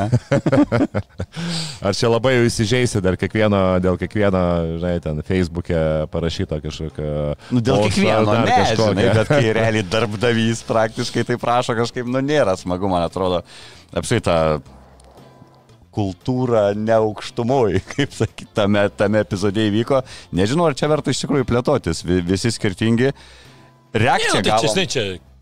Ar 1.91 1.99
čia 1.99 2.09
labai 2.09 2.33
jau 2.39 2.47
įsižeisi 2.49 3.03
dar 3.05 3.19
kiekvieno, 3.21 3.61
dėl 3.85 4.01
kiekvieno, 4.01 4.45
žinai, 4.79 4.95
ten 5.05 5.21
Facebook'e 5.27 5.83
parašyto 6.15 6.63
kažkokio... 6.65 7.11
Nu, 7.53 7.61
dėl 7.61 7.83
posto 7.83 7.93
kiekvieno, 7.93 8.39
ne, 8.41 8.57
kažkokio. 8.57 8.89
žinai, 8.95 9.09
bet 9.21 9.33
kai 9.35 9.53
realiai 9.61 9.89
darbdavys 9.93 10.65
praktiškai 10.71 11.27
tai 11.29 11.37
prašo 11.45 11.77
kažkaip, 11.77 12.09
nu, 12.09 12.25
nėra 12.25 12.57
smagu, 12.57 12.89
man 12.89 13.05
atrodo. 13.05 13.45
Apsai 13.93 14.25
ta 14.25 14.39
kultūra 15.95 16.67
neaukštumoj, 16.77 17.79
kaip 17.95 18.15
sakyti, 18.17 18.51
tame, 18.57 18.87
tame 18.99 19.23
epizode 19.25 19.65
įvyko. 19.71 20.03
Nežinau, 20.37 20.69
ar 20.71 20.77
čia 20.79 20.91
verta 20.93 21.15
iš 21.15 21.25
tikrųjų 21.25 21.47
plėtotis, 21.51 22.03
Vi- 22.07 22.23
visi 22.27 22.53
skirtingi. 22.55 23.13
Ne, 23.15 24.01
Reakcija 24.05 24.41
nu, 24.41 24.43
tai 24.43 24.59
čia, 24.59 24.73
žinai, 24.73 24.87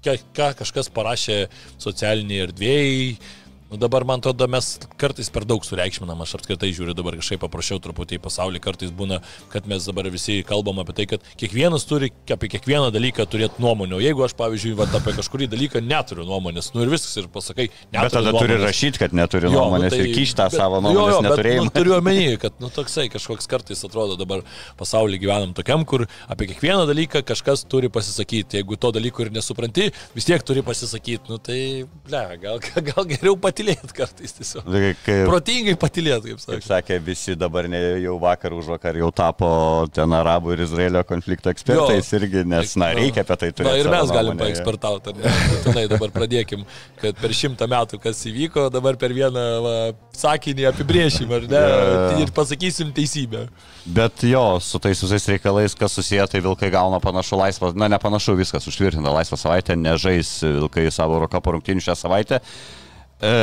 čia, 0.04 0.16
ką 0.36 0.50
kažkas 0.58 0.90
parašė 0.92 1.38
socialiniai 1.80 2.42
erdvėjai. 2.48 3.06
Nu, 3.72 3.78
dabar, 3.80 4.04
man 4.04 4.20
atrodo, 4.20 4.44
mes 4.52 4.66
kartais 5.00 5.30
per 5.32 5.46
daug 5.48 5.64
sureikšminam, 5.64 6.20
aš 6.20 6.34
apskritai 6.36 6.68
žiūriu 6.76 6.92
dabar 6.92 7.14
kažkaip 7.16 7.40
paprašiau 7.40 7.78
truputį 7.80 8.18
į 8.18 8.20
pasaulį, 8.20 8.60
kartais 8.60 8.90
būna, 8.92 9.22
kad 9.48 9.64
mes 9.70 9.86
dabar 9.88 10.10
visi 10.12 10.42
kalbam 10.44 10.82
apie 10.82 10.92
tai, 10.98 11.06
kad 11.14 11.24
kiekvienas 11.40 11.86
turi 11.88 12.10
apie 12.36 12.50
kiekvieną 12.52 12.90
dalyką 12.92 13.24
turėti 13.32 13.62
nuomonę. 13.64 13.96
O 13.96 14.00
jeigu 14.04 14.26
aš, 14.26 14.34
pavyzdžiui, 14.36 14.74
vat, 14.76 14.92
apie 14.98 15.14
kažkurį 15.16 15.48
dalyką 15.54 15.80
neturiu 15.86 16.26
nuomonės, 16.28 16.68
nu 16.76 16.84
ir 16.84 16.92
viskas, 16.92 17.14
ir 17.22 17.30
pasakai, 17.32 17.70
neturiu 17.88 18.02
Bet 18.04 18.16
tada 18.18 18.34
turi 18.36 18.52
nuomonės. 18.58 18.66
rašyti, 18.68 19.00
kad 19.06 19.16
neturi 19.16 19.48
Jo, 19.48 19.54
nuomonės 19.56 19.88
nu, 19.88 19.96
tai- 19.96 20.04
ir 20.04 20.12
kištą 20.18 20.48
bet- 20.50 20.58
savo 20.60 20.76
jo, 20.76 20.84
nuomonės 20.90 21.14
jo, 21.16 21.22
bet, 21.22 21.30
neturėjimą. 21.30 21.64
Nu, 21.64 21.74
turiu 21.78 21.96
omeny, 21.96 22.36
kad 22.44 22.60
nu, 22.60 22.68
toksai 22.76 23.06
kažkoks 23.16 23.48
kartais 23.48 23.80
atrodo 23.88 24.18
dabar 24.20 24.44
pasaulyje 24.76 25.22
gyvenam 25.24 25.56
tokiam, 25.56 25.86
kur 25.88 26.04
apie 26.28 26.50
kiekvieną 26.52 26.84
dalyką 26.92 27.24
kažkas 27.24 27.64
turi 27.64 27.88
pasisakyti. 27.88 28.60
Jeigu 28.60 28.76
to 28.76 28.92
dalyko 28.92 29.24
ir 29.24 29.32
nesupranti, 29.32 29.88
vis 30.14 30.28
tiek 30.28 30.44
turi 30.44 30.60
pasisakyti. 30.60 31.24
Nu, 31.32 31.38
tai, 31.40 31.86
ble, 32.04 32.22
gal, 32.44 32.60
gal 32.92 33.08
geriau 33.08 33.36
patilėti 33.62 33.94
kartais 33.96 34.32
tiesiog. 34.36 34.64
Tai 34.66 34.80
Kai, 35.04 35.16
Protingai 35.28 35.74
patilėti, 35.80 36.32
kaip 36.32 36.40
kaip 36.40 36.42
sakai. 36.42 36.62
sakė, 36.66 36.98
visi 37.04 37.34
dabar 37.38 37.68
ne, 37.70 37.80
jau 38.02 38.16
vakar 38.22 38.52
už 38.56 38.68
vakar 38.74 38.96
jau 38.98 39.10
tapo 39.14 39.48
ten 39.94 40.10
arabų 40.16 40.54
ir 40.56 40.62
Izraelio 40.66 41.02
konflikto 41.06 41.50
ekspertais 41.52 42.10
Jo. 42.12 42.18
irgi, 42.18 42.44
nes, 42.48 42.74
na, 42.80 42.90
reikia 42.96 43.22
apie 43.24 43.36
tai 43.40 43.50
Na 43.52 43.56
turėti. 43.60 43.80
ir 43.80 43.88
savo 43.88 43.94
mes 43.96 44.12
galim 44.16 44.40
paekspertauti. 44.40 45.12
ar 45.14 45.16
ne? 45.22 45.34
Būtinai 45.52 45.84
dabar 45.94 46.10
pradėkim, 46.14 46.64
kad 47.00 47.16
per 47.22 47.30
šimtą 47.38 47.68
metų 47.70 48.00
kas 48.02 48.24
įvyko, 48.30 48.68
dabar 48.74 48.96
per 49.00 49.14
vieną 49.16 49.46
va, 49.64 49.76
sakinį 50.16 50.68
apibriešim, 50.72 51.30
ar 51.38 51.46
ne? 51.50 51.62
Jo. 51.62 52.18
Ir 52.26 52.34
pasakysim 52.36 52.92
teisybę. 52.96 53.46
Bet 53.86 54.22
jo, 54.22 54.58
su 54.62 54.78
tais 54.78 55.00
visais 55.02 55.24
reikalais, 55.26 55.74
kas 55.74 55.92
susiję, 55.98 56.26
tai 56.30 56.40
vilkai 56.44 56.70
gauna 56.70 57.00
panašu 57.02 57.38
laisvą, 57.40 57.72
na 57.74 57.88
nepanašu, 57.90 58.36
viskas 58.38 58.66
užtvirtinta 58.70 59.10
laisvą 59.10 59.38
savaitę, 59.40 59.74
nežais 59.76 60.36
vilkai 60.44 60.86
savo 60.94 61.16
Eurocapo 61.18 61.56
rungtynių 61.56 61.82
šią 61.82 61.96
savaitę. 61.98 62.38
E, 63.22 63.34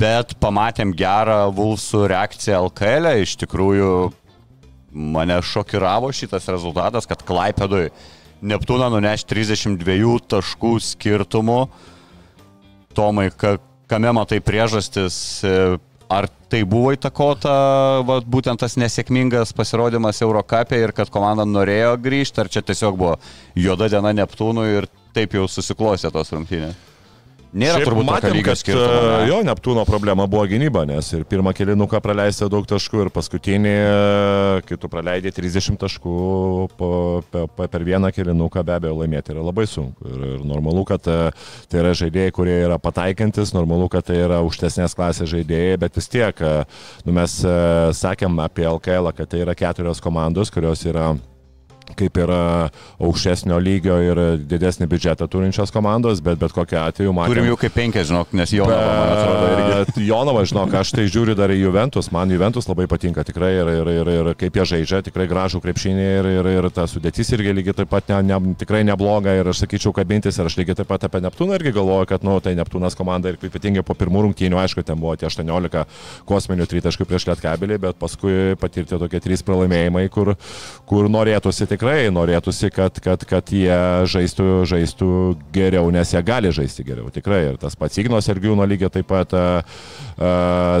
bet 0.00 0.36
pamatėm 0.40 0.94
gerą 0.96 1.50
Vulsų 1.56 2.06
reakciją 2.12 2.62
LKL, 2.70 3.10
-e. 3.10 3.22
iš 3.22 3.36
tikrųjų 3.44 3.90
mane 4.96 5.36
šokiravo 5.42 6.12
šitas 6.12 6.48
rezultatas, 6.48 7.06
kad 7.08 7.24
Klaipėdui 7.26 7.90
Neptūną 8.46 8.90
nuneš 8.92 9.24
32 9.24 10.20
taškų 10.28 10.76
skirtumu. 10.84 11.68
Tomai, 12.96 13.30
ka, 13.32 13.56
kame 13.88 14.12
matai 14.12 14.40
priežastis, 14.44 15.40
e, 15.44 15.78
ar 16.08 16.28
tai 16.48 16.62
buvo 16.64 16.92
įtakota 16.94 17.54
va, 18.06 18.18
būtent 18.20 18.60
tas 18.60 18.76
nesėkmingas 18.76 19.52
pasirodymas 19.56 20.20
Eurocapė 20.22 20.82
ir 20.84 20.92
kad 20.96 21.10
komanda 21.12 21.44
norėjo 21.48 21.96
grįžti, 22.00 22.44
ar 22.44 22.52
čia 22.52 22.62
tiesiog 22.62 22.96
buvo 22.96 23.16
juoda 23.56 23.88
diena 23.92 24.12
Neptūnui 24.16 24.68
ir 24.76 24.90
taip 25.16 25.34
jau 25.34 25.48
susiklostė 25.48 26.12
tos 26.12 26.32
rungtynės? 26.36 26.95
Nėra 27.56 27.80
Šiaip 27.80 27.88
turbūt 27.88 28.06
matėm, 28.08 28.38
kad 28.44 28.58
skirtumo. 28.60 28.96
e, 29.00 29.12
ne? 29.22 29.28
jo 29.30 29.38
Neptūno 29.46 29.84
problema 29.88 30.26
buvo 30.28 30.44
gynyba, 30.50 30.82
nes 30.88 31.08
ir 31.16 31.24
pirmą 31.28 31.54
kilinuką 31.56 32.00
praleista 32.04 32.50
daug 32.52 32.66
taškų 32.68 33.06
ir 33.06 33.10
paskutinį, 33.14 33.74
kai 34.68 34.76
tu 34.80 34.90
praleidai 34.92 35.32
30 35.32 35.78
taškų 35.80 36.16
po, 36.76 36.90
pe, 37.32 37.44
pe, 37.56 37.68
per 37.72 37.86
vieną 37.86 38.10
kilinuką, 38.12 38.64
be 38.66 38.74
abejo 38.76 38.98
laimėti 39.00 39.32
yra 39.32 39.44
labai 39.46 39.64
sunku. 39.70 40.04
Ir, 40.04 40.26
ir 40.36 40.42
normalu, 40.48 40.84
kad 40.88 41.08
e, 41.08 41.16
tai 41.72 41.80
yra 41.80 41.94
žaidėjai, 41.96 42.34
kurie 42.36 42.58
yra 42.66 42.76
pataikantis, 42.82 43.54
normalu, 43.56 43.88
kad 43.92 44.04
tai 44.10 44.18
yra 44.26 44.42
aukštesnės 44.44 44.96
klasės 44.98 45.32
žaidėjai, 45.32 45.80
bet 45.86 45.96
vis 45.96 46.12
tiek, 46.12 46.44
e, 46.44 46.66
nu, 47.08 47.16
mes 47.16 47.38
sakėm 47.96 48.36
apie 48.44 48.68
LKL, 48.68 49.14
kad 49.16 49.32
tai 49.32 49.40
yra 49.46 49.56
keturios 49.56 50.04
komandos, 50.04 50.52
kurios 50.52 50.84
yra 50.84 51.14
kaip 51.94 52.18
yra 52.18 52.68
aukštesnio 52.98 53.58
lygio 53.62 53.96
ir 54.02 54.20
didesnį 54.48 54.88
biudžetą 54.90 55.28
turinčios 55.30 55.72
komandos, 55.74 56.22
bet 56.24 56.40
bet 56.40 56.54
kokiu 56.56 56.80
atveju 56.82 57.12
matome. 57.14 57.34
Turim 57.34 57.48
jau 57.50 57.58
kaip 57.60 57.74
penkias, 57.76 58.08
žinok, 58.10 58.32
nes 58.36 58.52
jo, 58.54 58.66
man 58.70 59.12
atrodo, 59.12 59.46
irgi. 59.52 60.06
Jonava, 60.10 60.42
žinok, 60.48 60.74
aš 60.80 60.92
tai 60.96 61.06
žiūriu 61.10 61.36
dar 61.38 61.52
į 61.54 61.60
Juventus, 61.60 62.10
man 62.14 62.32
Juventus 62.32 62.68
labai 62.70 62.88
patinka 62.90 63.24
tikrai 63.26 63.52
ir, 63.60 63.70
ir, 63.80 63.90
ir, 64.00 64.10
ir 64.16 64.30
kaip 64.40 64.58
jie 64.58 64.66
žaidžia, 64.72 65.02
tikrai 65.06 65.28
gražų 65.30 65.62
krepšinį 65.64 66.06
ir, 66.06 66.30
ir, 66.40 66.50
ir 66.56 66.68
ta 66.74 66.86
sudėtis 66.90 67.32
irgi 67.36 67.54
lygiai 67.56 67.76
taip 67.82 67.90
pat 67.92 68.10
ne, 68.12 68.20
ne, 68.30 68.54
tikrai 68.58 68.82
nebloga 68.86 69.34
ir 69.38 69.50
aš 69.52 69.64
sakyčiau 69.64 69.94
kabintis 69.96 70.38
ir 70.38 70.50
aš 70.50 70.58
lygiai 70.60 70.78
taip 70.80 70.90
pat 70.90 71.06
apie 71.08 71.22
Neptūną 71.24 71.58
irgi 71.58 71.74
galvoju, 71.76 72.08
kad, 72.10 72.26
nu, 72.26 72.38
tai 72.44 72.56
Neptūnas 72.58 72.98
komanda 72.98 73.32
ir 73.32 73.40
ypatingai 73.48 73.84
po 73.86 73.96
pirmų 73.98 74.26
rungtynių, 74.26 74.60
aišku, 74.62 74.84
ten 74.86 75.00
buvo 75.00 75.16
tie 75.18 75.28
18 75.30 75.84
kosminių 76.28 76.68
tritaškų 76.70 77.08
prieš 77.08 77.28
Lietkabelį, 77.30 77.80
bet 77.82 78.00
paskui 78.00 78.56
patirti 78.60 78.98
tokie 78.98 79.20
trys 79.22 79.44
pralaimėjimai, 79.46 80.06
kur, 80.12 80.34
kur 80.88 81.10
norėtųsi 81.12 81.68
tikrai, 81.76 82.08
norėtųsi, 82.14 82.70
kad, 82.74 82.96
kad, 83.04 83.22
kad 83.28 83.52
jie 83.52 83.76
žaistų, 84.08 84.64
žaistų 84.68 85.10
geriau, 85.54 85.88
nes 85.94 86.12
jie 86.14 86.22
gali 86.26 86.50
žaisti 86.54 86.84
geriau, 86.86 87.10
tikrai. 87.12 87.44
Ir 87.52 87.60
tas 87.60 87.76
pats 87.78 88.00
Igno 88.00 88.20
Sergiūno 88.24 88.64
lygiai 88.66 88.90
taip 88.92 89.08
pat 89.10 89.34
a, 89.36 89.44
a, 90.16 90.30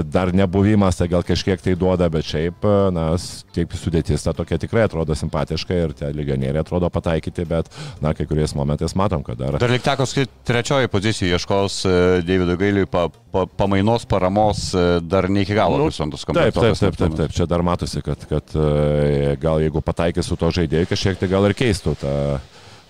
dar 0.02 0.32
nebuvimas, 0.36 0.98
tai 0.98 1.08
gal 1.12 1.24
kažkiek 1.26 1.62
tai 1.62 1.76
duoda, 1.78 2.08
bet 2.12 2.26
šiaip, 2.26 2.64
a, 2.64 2.88
na, 2.94 3.06
taip 3.54 3.76
sudėtis 3.76 4.24
ta 4.24 4.34
tokia 4.36 4.58
tikrai 4.62 4.86
atrodo 4.86 5.16
simpatiška 5.16 5.80
ir 5.84 5.94
tie 5.96 6.10
legionieriai 6.16 6.64
atrodo 6.64 6.90
pataikyti, 6.92 7.46
bet, 7.48 7.70
na, 8.04 8.14
kai 8.16 8.28
kuriais 8.28 8.56
momentais 8.56 8.96
matom, 8.98 9.24
kad 9.26 9.38
dar... 9.40 9.60
Dar 9.60 9.72
lik 9.72 9.84
teko 9.84 10.08
skaityti 10.08 10.46
trečioji 10.48 10.92
pozicija, 10.92 11.36
ieškos 11.36 11.78
e, 11.84 11.94
Davidui 12.26 12.58
Gailiui 12.60 12.90
pa, 12.90 13.06
pa, 13.34 13.44
pamainos 13.46 14.08
paramos 14.08 14.70
e, 14.74 14.86
dar 15.04 15.28
ne 15.30 15.44
iki 15.44 15.56
galo 15.56 15.76
Nu, 15.76 15.90
Taip, 16.36 16.54
taip, 16.56 16.78
taip, 16.78 16.96
taip, 16.98 17.16
taip, 17.18 17.34
čia 17.36 17.46
dar 17.50 17.62
matosi, 17.66 18.00
kad, 18.04 18.22
kad 18.30 18.56
e, 18.56 19.34
gal 19.40 19.60
jeigu 19.62 19.82
pataikys 19.84 20.28
su 20.30 20.38
to 20.40 20.50
žaidėju, 20.54 20.85
kažkiek 20.90 21.18
tai 21.20 21.28
gal 21.30 21.46
ir 21.48 21.54
keistų 21.56 21.94
tą, 22.00 22.14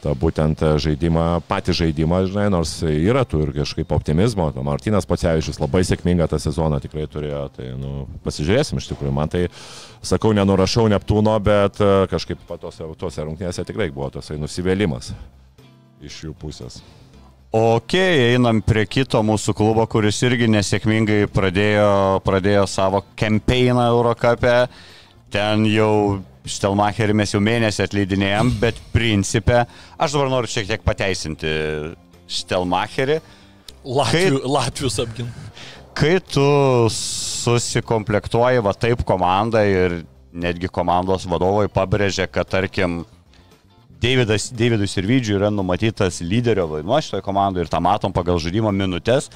tą 0.05 0.15
būtent 0.19 0.63
žaidimą, 0.83 1.27
patį 1.49 1.77
žaidimą, 1.81 2.23
žinai, 2.31 2.49
nors 2.53 2.75
yra 2.87 3.25
tų 3.29 3.47
ir 3.47 3.55
kažkaip 3.61 3.95
optimizmo. 3.97 4.49
Nu, 4.57 4.65
Martinas 4.67 5.09
Pacevičius 5.09 5.61
labai 5.63 5.83
sėkmingą 5.87 6.29
tą 6.31 6.41
sezoną 6.43 6.81
tikrai 6.85 7.07
turėjo, 7.11 7.47
tai 7.57 7.71
nu, 7.79 8.05
pasižiūrėsim 8.27 8.83
iš 8.83 8.91
tikrųjų. 8.93 9.15
Man 9.17 9.33
tai, 9.33 9.47
sakau, 10.05 10.35
nenurašau 10.37 10.87
Neptūno, 10.93 11.39
bet 11.43 11.81
e, 11.81 11.95
kažkaip 12.13 12.45
tose, 12.61 12.87
tose 13.01 13.27
rungtynėse 13.27 13.67
tikrai 13.67 13.91
buvo 13.95 14.13
tasai 14.19 14.39
nusivylimas 14.43 15.15
iš 16.05 16.23
jų 16.27 16.37
pusės. 16.39 16.81
Ok, 17.57 17.95
einam 17.95 18.59
prie 18.61 18.83
kito 18.91 19.23
mūsų 19.25 19.55
klubo, 19.57 19.87
kuris 19.89 20.19
irgi 20.27 20.49
nesėkmingai 20.51 21.29
pradėjo, 21.33 22.19
pradėjo 22.27 22.67
savo 22.69 23.01
kampeiną 23.17 23.87
Eurocapė. 23.95 24.57
Ten 25.33 25.65
jau 25.71 26.19
Štelmacherį 26.47 27.17
mes 27.19 27.33
jau 27.35 27.41
mėnesį 27.43 27.83
atleidinėjom, 27.87 28.53
bet 28.63 28.79
principė, 28.95 29.65
aš 29.99 30.15
dabar 30.15 30.31
noriu 30.31 30.51
šiek 30.51 30.69
tiek 30.69 30.85
pateisinti 30.87 31.51
Štelmacherį. 32.31 33.19
Latvių, 33.87 34.43
Latvius 34.51 34.99
apginti. 35.03 35.51
Kai 35.97 36.19
tu 36.21 36.45
susikomplektuoji 36.93 38.63
va 38.63 38.75
taip 38.77 39.03
komandą 39.09 39.63
ir 39.65 40.01
netgi 40.37 40.69
komandos 40.69 41.25
vadovai 41.31 41.71
pabrėžia, 41.73 42.27
kad 42.29 42.51
tarkim 42.53 43.05
Davidas, 44.03 44.51
Davidui 44.53 44.89
Sirvidžiui 44.91 45.39
yra 45.39 45.49
numatytas 45.51 46.21
lyderio 46.21 46.67
vaidmuo 46.69 46.99
šitoje 47.01 47.25
komandoje 47.25 47.65
ir 47.65 47.73
tą 47.73 47.81
matom 47.81 48.13
pagal 48.13 48.37
žaidimo 48.43 48.73
minutės. 48.77 49.31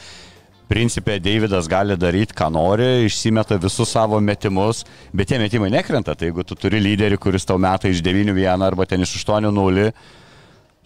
Principė, 0.71 1.17
Davidas 1.19 1.67
gali 1.67 1.97
daryti, 1.99 2.37
ką 2.39 2.47
nori, 2.55 2.87
išsimeta 3.09 3.59
visus 3.59 3.91
savo 3.91 4.21
metimus, 4.23 4.85
bet 5.11 5.33
tie 5.33 5.41
metimai 5.43 5.73
nekrenta. 5.75 6.15
Tai 6.15 6.29
jeigu 6.29 6.45
tu 6.47 6.55
turi 6.55 6.79
lyderį, 6.79 7.19
kuris 7.19 7.49
tau 7.49 7.59
meta 7.59 7.91
iš 7.91 8.05
9-1 8.07 8.63
arba 8.69 8.87
ten 8.87 9.03
iš 9.03 9.17
8-0, 9.19 9.91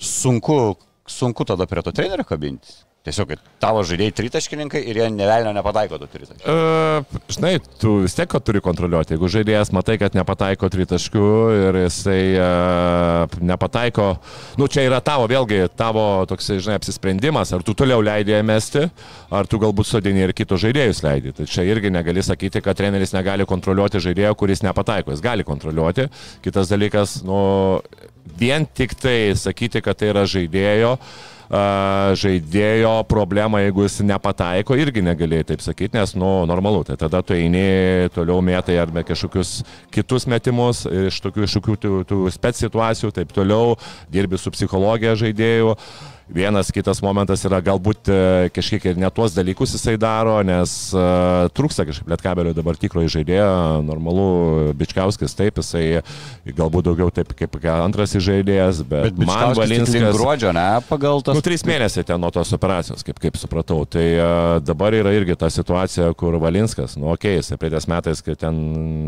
sunku, 0.00 0.58
sunku 1.04 1.44
tada 1.44 1.68
prie 1.68 1.84
to 1.84 1.92
trenerio 1.92 2.24
kabintis. 2.24 2.80
Tiesiog, 3.04 3.34
tavo 3.60 3.82
žaidėjai 3.84 4.14
tritaškininkai 4.16 4.80
ir 4.88 4.96
jie 4.96 5.06
nevelnio 5.12 5.50
nepataiko 5.52 5.98
tų 6.00 6.06
tritaškių. 6.08 6.44
Uh, 6.48 7.18
žinai, 7.28 7.50
tu 7.76 7.98
vis 8.00 8.14
tiek 8.16 8.32
turi 8.40 8.62
kontroliuoti. 8.64 9.12
Jeigu 9.12 9.28
žaidėjas 9.28 9.74
matai, 9.76 9.98
kad 10.00 10.16
nepataiko 10.16 10.70
tritaškių 10.72 11.26
ir 11.52 11.78
jisai 11.82 12.22
uh, 12.38 13.34
nepataiko, 13.44 14.06
nu 14.56 14.68
čia 14.72 14.86
yra 14.88 15.02
tavo, 15.04 15.26
vėlgi, 15.28 15.66
tavo 15.76 16.06
toks, 16.30 16.48
žinai, 16.64 16.78
apsisprendimas, 16.80 17.52
ar 17.52 17.66
tu 17.66 17.74
toliau 17.76 18.00
leidai 18.00 18.40
mesti, 18.40 18.86
ar 19.28 19.52
tu 19.52 19.60
galbūt 19.60 19.90
sodini 19.90 20.24
ir 20.24 20.32
kitus 20.32 20.64
žaidėjus 20.64 21.04
leidai. 21.04 21.36
Tai 21.36 21.48
čia 21.50 21.66
irgi 21.68 21.92
negali 21.92 22.24
sakyti, 22.24 22.64
kad 22.64 22.80
treneris 22.80 23.12
negali 23.12 23.44
kontroliuoti 23.44 24.00
žaidėjo, 24.00 24.32
kuris 24.40 24.64
nepataiko. 24.64 25.12
Jis 25.12 25.20
gali 25.28 25.44
kontroliuoti. 25.44 26.08
Kitas 26.48 26.72
dalykas, 26.72 27.18
nu, 27.28 27.44
vien 28.40 28.64
tik 28.64 28.96
tai 28.96 29.34
sakyti, 29.36 29.84
kad 29.84 30.00
tai 30.00 30.14
yra 30.14 30.24
žaidėjo. 30.24 30.96
Žaidėjo 31.50 32.94
problemą, 33.10 33.60
jeigu 33.60 33.84
jis 33.84 33.98
nepataiko, 34.06 34.78
irgi 34.80 35.04
negalėjai 35.04 35.48
taip 35.52 35.64
sakyti, 35.64 35.98
nes, 35.98 36.14
nu, 36.16 36.30
normalu, 36.48 36.84
tai 36.88 36.96
tada 37.00 37.20
tu 37.22 37.36
eini 37.36 38.08
toliau 38.14 38.40
metai 38.44 38.78
arba 38.80 39.04
kažkokius 39.04 39.58
kitus 39.94 40.28
metimus 40.30 40.84
iš 40.88 41.20
tokių 41.24 41.44
iššūkių 41.44 41.76
tų, 41.84 41.92
tų 42.08 42.22
spec 42.34 42.58
situacijų, 42.64 43.12
taip 43.20 43.36
toliau, 43.36 43.76
dirbi 44.12 44.40
su 44.40 44.54
psichologija 44.54 45.16
žaidėjų. 45.20 45.74
Uh, 45.74 46.13
Vienas 46.28 46.70
kitas 46.72 47.02
momentas 47.04 47.42
yra 47.44 47.58
galbūt 47.60 48.08
e, 48.08 48.14
kažkiek 48.56 48.84
ir 48.88 48.96
ne 48.96 49.08
tuos 49.12 49.34
dalykus 49.36 49.74
jisai 49.76 49.98
daro, 50.00 50.38
nes 50.46 50.72
uh, 50.96 51.50
trūksta 51.52 51.84
kažkaip 51.84 52.08
lietkabelio 52.08 52.54
dabar 52.56 52.78
tikroji 52.80 53.10
žaidėjo, 53.12 53.48
normalu, 53.84 54.24
Bičkauskis 54.78 55.36
taip, 55.36 55.60
jisai 55.60 56.00
galbūt 56.48 56.86
daugiau 56.88 57.12
taip 57.12 57.34
kaip 57.36 57.58
antras 57.74 58.16
žaidėjas, 58.16 58.80
bet, 58.88 59.10
bet 59.12 59.28
man 59.28 59.52
Valinskas... 59.58 60.16
Gruodžio, 60.16 60.54
ne, 60.56 60.64
pagal 60.88 61.20
tas... 61.26 61.36
Nu, 61.36 61.44
trys 61.44 61.66
mėnesiai 61.68 62.06
ten 62.08 62.22
nuo 62.22 62.32
tos 62.32 62.54
operacijos, 62.56 63.04
kaip, 63.04 63.20
kaip 63.20 63.36
supratau. 63.36 63.82
Tai 63.84 64.06
uh, 64.16 64.56
dabar 64.64 64.96
yra 64.96 65.12
irgi 65.12 65.36
ta 65.36 65.52
situacija, 65.52 66.08
kur 66.16 66.38
Valinskas, 66.40 66.96
nu, 66.96 67.12
okei, 67.12 67.36
okay, 67.36 67.42
jisai 67.42 67.60
praeitais 67.60 67.88
metais, 67.92 68.24
kai 68.24 68.38
ten, 68.40 68.62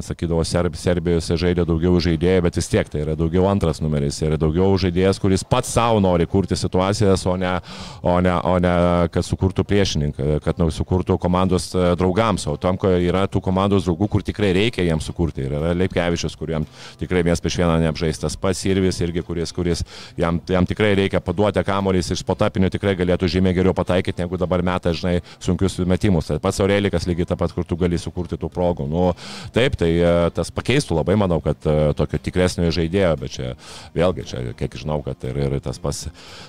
sakydavo, 0.04 0.44
Serb, 0.44 0.76
Serbijoje 0.76 1.40
žaidė 1.40 1.64
daugiau 1.64 1.96
žaidėjų, 1.96 2.44
bet 2.44 2.60
vis 2.60 2.70
tiek 2.76 2.92
tai 2.92 3.06
yra 3.06 3.16
daugiau 3.16 3.48
antras 3.48 3.80
numeris, 3.80 4.20
yra 4.20 4.36
daugiau 4.40 4.76
žaidėjas, 4.84 5.22
kuris 5.22 5.48
pats 5.48 5.72
savo 5.72 6.04
nori 6.04 6.28
kurti 6.28 6.60
situaciją 6.60 7.05
pozicijas, 7.06 7.26
o 7.26 7.36
ne, 7.36 7.60
o 8.02 8.20
ne, 8.20 8.32
o 8.44 8.58
ne 8.58 9.08
kad 9.12 9.24
sukurtų 9.24 9.64
priešininką, 9.66 10.40
kad 10.44 10.58
nu, 10.58 10.68
sukurtų 10.70 11.18
komandos 11.18 11.70
e, 11.74 11.94
draugams, 11.98 12.46
o 12.46 12.56
tam, 12.56 12.76
yra 12.76 13.26
tų 13.26 13.40
komandos 13.42 13.86
draugų, 13.86 14.08
kur 14.08 14.22
tikrai 14.22 14.52
reikia 14.56 14.84
jiems 14.84 15.06
sukurti. 15.06 15.46
Ir 15.46 15.56
yra 15.58 15.74
Leipkevičius, 15.76 16.36
kuriam 16.36 16.66
tikrai 17.00 17.22
vienas 17.22 17.42
prieš 17.42 17.60
vieną 17.62 17.78
neapžaistas, 17.84 18.36
pats 18.40 18.64
Irvis 18.66 19.00
irgi, 19.00 19.22
kuris, 19.26 19.52
kuris 19.54 19.84
jam, 20.18 20.40
jam 20.48 20.66
tikrai 20.66 20.94
reikia 20.98 21.20
paduoti 21.24 21.62
kamuolys 21.66 22.10
iš 22.14 22.24
potapinių, 22.26 22.70
tikrai 22.72 22.96
galėtų 22.98 23.30
žymiai 23.30 23.56
geriau 23.56 23.74
pataikyti, 23.76 24.22
negu 24.22 24.38
dabar 24.40 24.64
meta, 24.66 24.92
žinai, 24.96 25.20
sunkius 25.42 25.78
metimus. 25.86 26.30
Tai 26.30 26.40
pats 26.42 26.60
Aurelikas 26.64 27.06
lygiai 27.08 27.28
taip 27.30 27.40
pat, 27.42 27.54
kur 27.54 27.66
tu 27.66 27.78
gali 27.78 27.98
sukurti 28.00 28.38
tų 28.40 28.50
progų. 28.52 28.88
Nu, 28.90 29.08
taip, 29.54 29.78
tai 29.78 29.92
e, 29.98 30.14
tas 30.36 30.50
pakeistų 30.54 30.98
labai, 31.00 31.18
manau, 31.20 31.40
kad 31.44 31.68
e, 31.68 31.76
tokio 31.96 32.20
tikresnio 32.22 32.72
žaidėjo, 32.74 33.12
bet 33.20 33.36
čia 33.36 33.52
vėlgi, 33.96 34.26
čia 34.28 34.44
kiek 34.58 34.78
žinau, 34.80 35.00
kad 35.06 35.22
ir, 35.28 35.38
ir 35.46 35.58
tas 35.64 35.78
pas, 35.82 36.06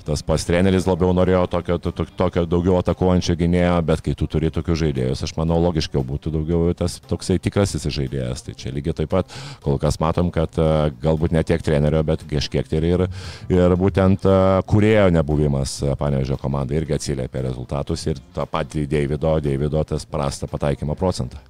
tas 0.08 0.24
pas 0.26 0.47
treneris 0.48 0.88
labiau 0.88 1.12
norėjo 1.16 1.44
tokio, 1.52 1.78
to, 1.82 1.92
tokio 2.18 2.46
daugiau 2.50 2.78
atakuojančio 2.80 3.36
gynėjo, 3.40 3.76
bet 3.88 4.04
kai 4.06 4.16
tu 4.18 4.28
turi 4.32 4.52
tokius 4.54 4.80
žaidėjus, 4.84 5.24
aš 5.28 5.34
manau, 5.40 5.60
logiškiau 5.66 6.04
būtų 6.08 6.34
daugiau 6.34 6.72
tas 6.78 7.00
toksai 7.10 7.38
tikrasis 7.44 7.88
žaidėjas. 7.94 8.46
Tai 8.48 8.56
čia 8.60 8.72
lygiai 8.76 8.96
taip 9.02 9.12
pat, 9.14 9.36
kol 9.66 9.80
kas 9.82 10.00
matom, 10.04 10.32
kad 10.34 10.56
e, 10.62 10.70
galbūt 11.04 11.36
ne 11.36 11.44
tiek 11.48 11.64
trenerio, 11.64 12.04
bet 12.08 12.24
kažkiek 12.30 12.72
ir, 12.80 12.90
ir, 12.94 13.06
ir 13.54 13.78
būtent 13.80 14.28
e, 14.28 14.40
kurėjo 14.70 15.10
nebuvimas 15.18 15.80
e, 15.84 15.94
Panevežio 16.00 16.40
komandai 16.42 16.82
irgi 16.82 16.98
atsiliepia 16.98 17.48
rezultatus 17.50 18.08
ir 18.08 18.24
tą 18.36 18.48
patį 18.50 18.88
Davido, 18.92 19.38
Davido 19.44 19.84
tas 19.88 20.08
prastą 20.08 20.50
pataikymo 20.52 20.98
procentą. 21.00 21.42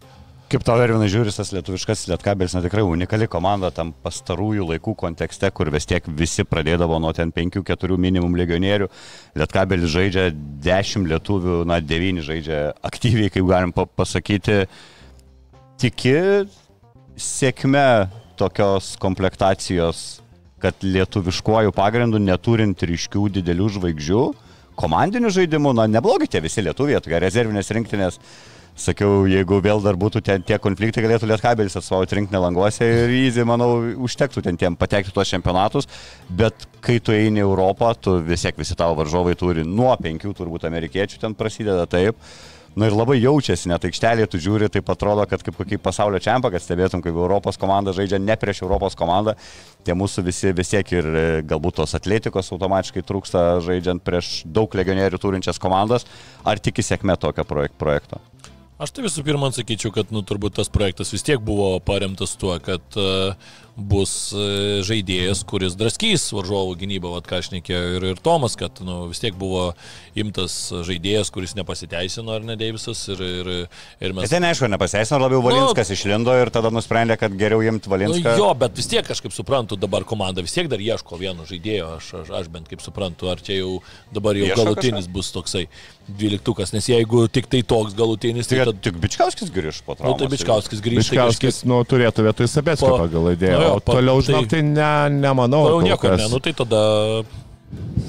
Kaip 0.47 0.63
tau 0.63 0.77
ir 0.79 0.93
vienas 0.93 1.09
žiūris, 1.11 1.35
tas 1.35 1.49
lietuviškas 1.51 2.05
lietkabelis, 2.07 2.53
na 2.55 2.61
tikrai 2.63 2.79
unikali 2.87 3.25
komanda 3.27 3.67
tam 3.75 3.89
pastarųjų 4.05 4.69
laikų 4.69 4.93
kontekste, 4.95 5.49
kur 5.51 5.67
vis 5.73 5.83
tiek 5.89 6.07
visi 6.07 6.45
pradėdavo 6.47 7.01
nuo 7.03 7.11
ten 7.11 7.33
5-4 7.35 7.97
minimum 7.99 8.37
legionierių. 8.39 8.87
Lietkabelis 9.35 9.91
žaidžia 9.91 10.29
10 10.63 11.11
lietuvių, 11.11 11.57
na 11.67 11.81
9 11.83 12.23
žaidžia 12.29 12.61
aktyviai, 12.79 13.33
kaip 13.35 13.51
galim 13.51 13.75
pasakyti. 13.75 14.61
Tiki 15.83 16.17
sėkme 17.19 17.85
tokios 18.39 18.95
komplektacijos, 19.03 20.21
kad 20.63 20.79
lietuviškuoju 20.79 21.75
pagrindu 21.75 22.23
neturint 22.23 22.87
ryškių 22.87 23.27
didelių 23.41 23.73
žvaigždžių, 23.81 24.27
komandinių 24.79 25.39
žaidimų, 25.43 25.75
na 25.75 25.91
neblogi 25.91 26.31
tie 26.31 26.39
visi 26.39 26.63
lietuviai, 26.63 27.03
tokie 27.03 27.19
rezervinės 27.19 27.75
rinktinės 27.75 28.23
sakiau, 28.77 29.25
jeigu 29.29 29.59
vėl 29.63 29.81
dar 29.83 29.97
būtų 29.99 30.21
ten 30.25 30.43
tie 30.45 30.57
konfliktai, 30.61 31.03
galėtų 31.05 31.29
Lietkabelis 31.31 31.77
atstovauti 31.79 32.19
rinktinę 32.19 32.41
languose 32.43 32.85
ir 32.85 33.13
įzį, 33.23 33.45
manau, 33.49 33.71
užtektų 34.07 34.43
ten 34.45 34.59
tiem 34.59 34.77
patekti 34.79 35.13
tuos 35.13 35.29
čempionatus, 35.31 35.89
bet 36.29 36.67
kai 36.85 36.99
tu 37.01 37.15
eini 37.15 37.43
Europą, 37.43 37.93
tu 37.99 38.19
vis 38.23 38.45
tiek 38.45 38.59
visi 38.59 38.77
tavo 38.77 38.99
varžovai 39.01 39.35
turi 39.39 39.65
nuo 39.65 39.95
penkių 40.01 40.35
turbūt 40.37 40.69
amerikiečių 40.69 41.25
ten 41.25 41.35
prasideda 41.37 41.87
taip. 41.89 42.21
Na 42.77 42.85
ir 42.85 42.93
labai 42.93 43.15
jaučiasi, 43.17 43.71
net 43.71 43.87
aikštelėje 43.87 44.27
tu 44.29 44.37
žiūri, 44.37 44.67
tai 44.69 44.83
atrodo, 44.85 45.23
kad 45.25 45.41
kaip 45.41 45.55
kokį 45.57 45.79
pasaulio 45.81 46.19
čempą, 46.21 46.51
kad 46.53 46.61
stebėtum, 46.61 47.01
kaip 47.01 47.15
Europos 47.17 47.57
komanda 47.57 47.89
žaidžia 47.89 48.19
ne 48.21 48.35
prieš 48.37 48.61
Europos 48.61 48.93
komandą, 48.93 49.33
tie 49.81 49.95
mūsų 49.97 50.21
visi 50.27 50.51
vis 50.53 50.69
tiek 50.75 50.91
ir 50.93 51.07
e, 51.09 51.23
galbūt 51.49 51.79
tos 51.79 51.97
atletikos 51.97 52.53
automatiškai 52.53 53.01
trūksta 53.01 53.47
žaidžiant 53.65 54.05
prieš 54.05 54.43
daug 54.45 54.77
legionierių 54.77 55.17
turinčias 55.23 55.57
komandas. 55.57 56.05
Ar 56.45 56.61
tiki 56.61 56.85
sėkmė 56.85 57.17
tokio 57.17 57.47
projekto? 57.49 58.21
Aš 58.77 58.91
tai 58.93 59.07
visų 59.07 59.23
pirma 59.25 59.49
sakyčiau, 59.53 59.89
kad 59.93 60.11
nu, 60.13 60.21
turbūt 60.21 60.59
tas 60.59 60.69
projektas 60.69 61.09
vis 61.13 61.25
tiek 61.25 61.41
buvo 61.41 61.71
paremtas 61.81 62.35
tuo, 62.37 62.53
kad 62.61 62.97
uh, 63.01 63.33
bus 63.77 64.11
e, 64.33 64.81
žaidėjas, 64.85 65.43
kuris 65.47 65.75
draskys 65.77 66.25
varžovų 66.33 66.73
gynybą, 66.81 67.11
vad 67.13 67.27
ką 67.29 67.41
aš 67.43 67.51
nekėjau 67.53 67.97
ir, 67.99 68.05
ir 68.13 68.21
Tomas, 68.25 68.57
kad 68.57 68.81
nu, 68.81 69.03
vis 69.11 69.21
tiek 69.21 69.37
buvo 69.37 69.69
imtas 70.17 70.55
žaidėjas, 70.87 71.29
kuris 71.33 71.53
nepasiteisino, 71.57 72.33
ar 72.33 72.47
ne 72.47 72.57
Deivisas. 72.57 73.03
Ir, 73.13 73.21
ir, 73.21 73.51
ir 74.01 74.15
mes... 74.17 74.25
Bet 74.25 74.33
ten 74.33 74.47
aišku, 74.49 74.69
nepasiteisino, 74.73 75.19
labiau 75.21 75.43
Valinskas 75.45 75.91
nu, 75.93 75.97
išlindo 75.99 76.33
ir 76.41 76.51
tada 76.53 76.71
nusprendė, 76.73 77.19
kad 77.21 77.35
geriau 77.37 77.61
imti 77.61 77.91
Valinską. 77.93 78.33
Nu, 78.33 78.47
jo, 78.47 78.49
bet 78.57 78.81
vis 78.81 78.89
tiek, 78.89 79.05
aš 79.13 79.21
kaip 79.23 79.35
suprantu, 79.35 79.77
dabar 79.77 80.07
komanda 80.09 80.41
vis 80.45 80.57
tiek 80.57 80.71
dar 80.71 80.81
ieško 80.81 81.21
vieno 81.21 81.45
žaidėjo, 81.47 81.91
aš, 81.99 82.09
aš, 82.23 82.33
aš 82.41 82.49
bent 82.53 82.71
kaip 82.71 82.81
suprantu, 82.81 83.29
ar 83.29 83.45
čia 83.45 83.59
jau 83.61 83.77
dabar 84.13 84.39
jau 84.39 84.49
Ieško 84.49 84.65
galutinis 84.65 85.05
kažką? 85.05 85.13
bus 85.13 85.31
toksai 85.35 85.67
dvyliktukas, 86.07 86.71
nes 86.71 86.87
jeigu 86.87 87.25
tik 87.31 87.49
tai 87.51 87.61
toks 87.67 87.95
galutinis, 87.97 88.47
tai... 88.47 88.61
tai 88.61 88.69
tad... 88.71 88.81
Tik 88.87 88.99
Bičkauskis 89.03 89.51
grįž 89.53 89.81
po 89.85 89.97
to. 89.97 90.05
Nu, 90.07 90.15
tai 90.19 90.29
Bičkauskis 90.31 90.81
grįž. 90.83 91.01
Bičkauskis, 91.03 91.61
tai 91.63 91.69
nu, 91.71 91.81
turėtų 91.87 92.23
vietoj 92.29 92.49
Sabetskio 92.51 92.93
po... 92.93 92.99
pagal 93.03 93.33
idėją. 93.33 93.57
Nu, 93.59 93.66
jo, 93.67 93.75
o 93.79 93.83
toliau, 93.83 94.23
tai, 94.23 94.31
žinok, 94.31 94.49
tai 94.53 94.63
ne, 94.65 94.93
nemanau. 95.19 95.65
Toliau 95.67 95.83
nieko, 95.91 96.15
ne, 96.15 96.31
nu 96.31 96.41
tai 96.43 96.55
tada 96.57 96.81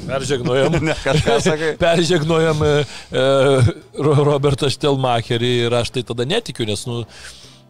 Peržegnojam. 0.09 0.73
ne. 0.89 0.95
Peržegnojam 1.83 2.63
e, 2.65 2.71
e 3.13 3.27
Robertą 3.99 4.71
Štelmacherį 4.73 5.53
ir 5.67 5.77
aš 5.81 5.93
tai 5.97 6.05
tada 6.07 6.27
netikiu, 6.29 6.67
nes, 6.69 6.85
nu, 6.89 7.03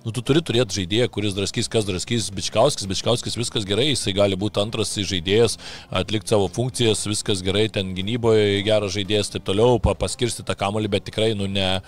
nu, 0.04 0.12
tu 0.14 0.22
turi 0.22 0.42
turėti 0.44 0.80
žaidėją, 0.80 1.08
kuris 1.14 1.34
draskys, 1.36 1.70
kas 1.72 1.88
draskys, 1.88 2.28
Bičkauskis, 2.34 2.88
Bičkauskis, 2.90 3.38
viskas 3.40 3.66
gerai, 3.68 3.88
jisai 3.90 4.14
gali 4.16 4.38
būti 4.38 4.62
antras 4.62 4.94
žaidėjas, 4.94 5.58
atlikti 6.02 6.34
savo 6.34 6.50
funkcijas, 6.52 7.06
viskas 7.10 7.42
gerai, 7.46 7.66
ten 7.72 7.94
gynyboje 7.96 8.62
geras 8.68 8.94
žaidėjas, 8.94 9.34
taip 9.34 9.48
toliau, 9.48 9.80
paskirsti 9.82 10.46
tą 10.46 10.56
kamolį, 10.58 10.92
bet 10.94 11.08
tikrai, 11.10 11.32
nu, 11.38 11.50
ne 11.50 11.78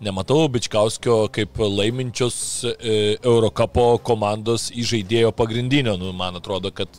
nematau 0.00 0.48
Bičkauskio 0.52 1.26
kaip 1.32 1.58
laiminčios 1.60 2.36
e, 2.64 3.16
Eurocapo 3.24 3.96
komandos 4.04 4.68
įžaidėjo 4.74 5.32
pagrindinio. 5.36 5.96
Nu, 6.00 6.12
man 6.16 6.36
atrodo, 6.40 6.72
kad 6.74 6.92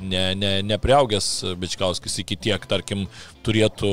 ne, 0.00 0.24
ne, 0.38 0.54
nepriaugęs 0.66 1.28
Bičkauskis 1.60 2.22
iki 2.24 2.38
tiek, 2.48 2.66
tarkim, 2.68 3.06
turėtų 3.44 3.92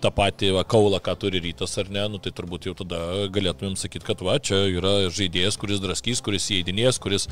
tą 0.00 0.10
patį 0.16 0.54
va, 0.56 0.64
kaulą, 0.64 0.96
ką 1.04 1.14
turi 1.20 1.42
rytas 1.44 1.76
ar 1.80 1.90
ne, 1.92 2.06
nu, 2.08 2.20
tai 2.22 2.32
turbūt 2.32 2.70
jau 2.70 2.74
tada 2.78 3.28
galėtumėm 3.32 3.76
sakyti, 3.76 4.06
kad 4.08 4.22
va, 4.24 4.38
čia 4.40 4.62
yra 4.72 4.94
žaidėjas, 5.12 5.58
kuris 5.60 5.82
draskys, 5.82 6.22
kuris 6.24 6.48
įeidinės, 6.56 7.00
kuris 7.02 7.28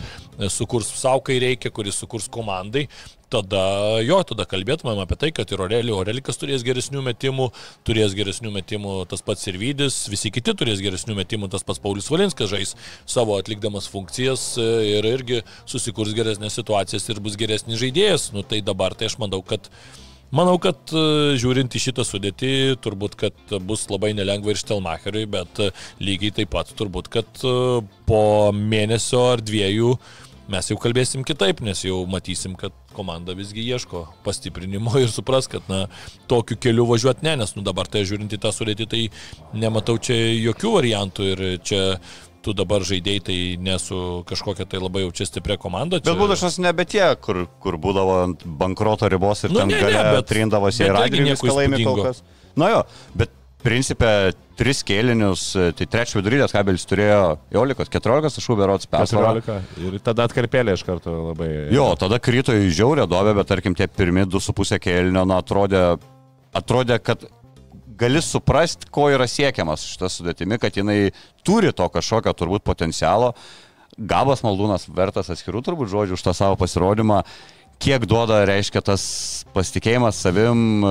sukurs 0.52 0.90
savo, 1.00 1.22
kai 1.24 1.38
reikia, 1.42 1.72
kuris 1.72 2.00
sukurs 2.02 2.28
komandai. 2.32 2.86
Tada 3.32 3.62
jo, 4.04 4.18
tada 4.26 4.46
kalbėtumėm 4.48 5.02
apie 5.02 5.18
tai, 5.20 5.30
kad 5.36 5.50
ir 5.52 5.62
Orelį, 5.64 5.92
Orelikas 5.94 6.40
turės 6.40 6.64
geresnių 6.66 7.02
metimų, 7.06 7.50
turės 7.86 8.16
geresnių 8.16 8.52
metimų 8.54 8.96
tas 9.10 9.22
pats 9.24 9.46
ir 9.50 9.60
Vydis, 9.60 10.00
visi 10.12 10.32
kiti 10.34 10.54
turės 10.56 10.82
geresnių 10.84 11.18
metimų, 11.18 11.50
tas 11.52 11.66
pats 11.66 11.82
Paulius 11.84 12.10
Valinskas 12.12 12.50
žais 12.52 12.74
savo 13.08 13.38
atlikdamas 13.38 13.88
funkcijas 13.92 14.50
e, 14.60 14.68
ir 14.96 15.08
irgi 15.12 15.44
susikurs 15.68 16.16
geresnės 16.16 16.58
situacijas 16.58 17.08
ir 17.08 17.22
bus 17.24 17.38
geresnis 17.40 17.80
žaidėjas. 17.82 18.30
Nu, 18.36 18.44
tai 18.46 18.62
dabar 18.64 18.96
tai 18.96 19.12
aš 19.12 19.20
manau, 19.22 19.42
kad 19.46 19.72
Manau, 20.28 20.58
kad 20.60 20.90
e, 20.92 21.02
žiūrint 21.40 21.72
į 21.72 21.80
šitą 21.80 22.04
sudėtį, 22.04 22.50
turbūt, 22.84 23.14
kad 23.16 23.54
bus 23.64 23.86
labai 23.88 24.10
nelengva 24.12 24.52
ir 24.52 24.58
Štelmacheriui, 24.60 25.22
bet 25.32 25.62
e, 25.64 25.70
lygiai 26.04 26.34
taip 26.36 26.50
pat 26.52 26.74
turbūt, 26.76 27.08
kad 27.14 27.40
po 28.04 28.20
mėnesio 28.52 29.22
ar 29.30 29.40
dviejų 29.40 29.94
uh, 29.94 30.27
mes 30.52 30.70
jau 30.70 30.78
kalbėsim 30.80 31.24
kitaip, 31.28 31.60
nes 31.64 31.82
jau 31.84 32.00
matysim, 32.10 32.54
kad 32.58 32.74
komanda 32.96 33.36
visgi 33.38 33.64
ieško 33.68 34.06
pastiprinimo 34.26 34.94
ir 35.02 35.12
supras, 35.12 35.48
kad 35.50 35.66
na, 35.70 35.84
tokiu 36.30 36.58
keliu 36.60 36.86
važiuoti 36.88 37.26
ne, 37.26 37.36
nes 37.42 37.54
nu, 37.56 37.64
dabar 37.66 37.90
tai 37.90 38.06
žiūrint 38.08 38.32
į 38.34 38.40
tą 38.42 38.54
sudėtį, 38.54 38.88
tai 38.88 39.02
nematau 39.58 39.98
čia 40.00 40.16
jokių 40.16 40.74
variantų 40.78 41.28
ir 41.34 41.44
čia 41.64 41.82
tu 42.44 42.54
dabar 42.56 42.84
žaidėjai 42.86 43.22
tai 43.28 43.38
nesu 43.60 44.22
kažkokia 44.28 44.66
tai 44.70 44.80
labai 44.80 45.02
jau 45.04 45.14
čia 45.20 45.26
stipri 45.28 45.58
komanda. 45.60 45.98
Čia... 46.00 46.12
Bet 46.12 46.20
būdašas 46.22 46.60
nebe 46.64 46.86
tie, 46.88 47.04
kur, 47.20 47.44
kur 47.62 47.78
būdavo 47.82 48.20
ant 48.24 48.44
bankroto 48.60 49.10
ribos 49.10 49.44
ir 49.44 49.54
nu, 49.54 49.64
ten 49.64 49.74
gale 49.74 50.22
trindavosi 50.28 50.86
ir 50.86 50.94
radinį 50.96 51.34
viską 51.34 51.56
laimė 51.58 51.82
kol 51.84 52.00
kas. 52.08 52.22
Na 52.58 52.70
jo, 52.72 52.84
bet 53.18 53.34
principė, 53.68 54.10
tris 54.58 54.80
kėlinius, 54.86 55.44
tai 55.76 55.86
trečio 55.90 56.18
vidurylės 56.18 56.54
kabelis 56.54 56.86
turėjo 56.88 57.38
11, 57.54 57.90
14 57.92 58.38
taškų 58.38 58.56
berots 58.58 58.88
persvarą. 58.90 59.42
14 59.44 59.84
ir 59.84 59.98
tada 60.04 60.26
atkarpėlė 60.28 60.76
iš 60.78 60.84
karto 60.88 61.14
labai. 61.30 61.50
Jo, 61.74 61.90
tada 62.00 62.20
krito 62.22 62.56
į 62.56 62.70
žiaurę 62.74 63.06
duobę, 63.10 63.36
bet 63.38 63.50
tarkim 63.50 63.76
tie 63.78 63.88
pirmi 63.90 64.24
2,5 64.28 64.80
kėlinio, 64.82 65.26
na, 65.28 65.42
atrodė, 65.42 65.82
atrodė, 66.56 66.98
kad 67.04 67.26
gali 67.98 68.22
suprasti, 68.24 68.88
ko 68.94 69.08
yra 69.12 69.28
siekiamas 69.28 69.84
šitą 69.92 70.10
sudėtimi, 70.14 70.60
kad 70.62 70.78
jinai 70.78 71.12
turi 71.46 71.74
to 71.74 71.86
kažkokio 71.92 72.34
turbūt 72.38 72.66
potencialo. 72.66 73.34
Gabas 73.98 74.44
Maldūnas 74.46 74.86
vertas 74.94 75.30
atskirų 75.34 75.64
turbūt 75.66 75.90
žodžių 75.90 76.14
už 76.14 76.22
tą 76.22 76.34
savo 76.36 76.58
pasirodymą 76.60 77.24
kiek 77.82 78.04
duoda, 78.10 78.42
reiškia, 78.48 78.82
tas 78.82 79.02
pasitikėjimas 79.54 80.18
savim 80.18 80.82
e, 80.82 80.90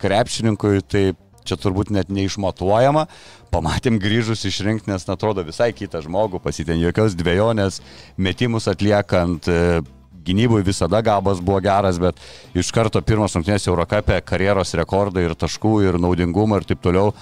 krepšininkui, 0.00 0.82
tai 0.84 1.04
čia 1.48 1.58
turbūt 1.60 1.92
net 1.94 2.12
neišmatuojama. 2.12 3.06
Pamatėm 3.52 3.98
grįžus 4.02 4.44
iš 4.48 4.60
rinktinės, 4.66 5.08
atrodo 5.08 5.44
visai 5.46 5.70
kitą 5.76 6.02
žmogų, 6.04 6.42
pasitėn 6.44 6.82
jokios 6.82 7.16
dviejonės, 7.18 7.80
metimus 8.20 8.68
atliekant, 8.70 9.48
e, 9.48 9.80
gynybui 10.28 10.62
visada 10.66 11.00
gabas 11.04 11.40
buvo 11.44 11.60
geras, 11.64 11.98
bet 12.00 12.20
iš 12.58 12.72
karto 12.74 13.00
pirmas 13.04 13.36
rungtynės 13.36 13.68
Eurocapė 13.70 14.20
karjeros 14.26 14.74
rekordai 14.78 15.24
ir 15.28 15.36
taškų 15.38 15.74
ir 15.88 16.00
naudingumą 16.02 16.60
ir 16.60 16.68
taip 16.68 16.84
toliau. 16.84 17.14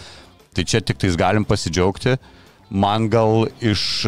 Tai 0.56 0.64
čia 0.64 0.80
tik 0.80 0.98
tais 1.02 1.18
galim 1.20 1.44
pasidžiaugti. 1.44 2.16
Man 2.70 3.10
gal 3.12 3.46
iš 3.62 4.06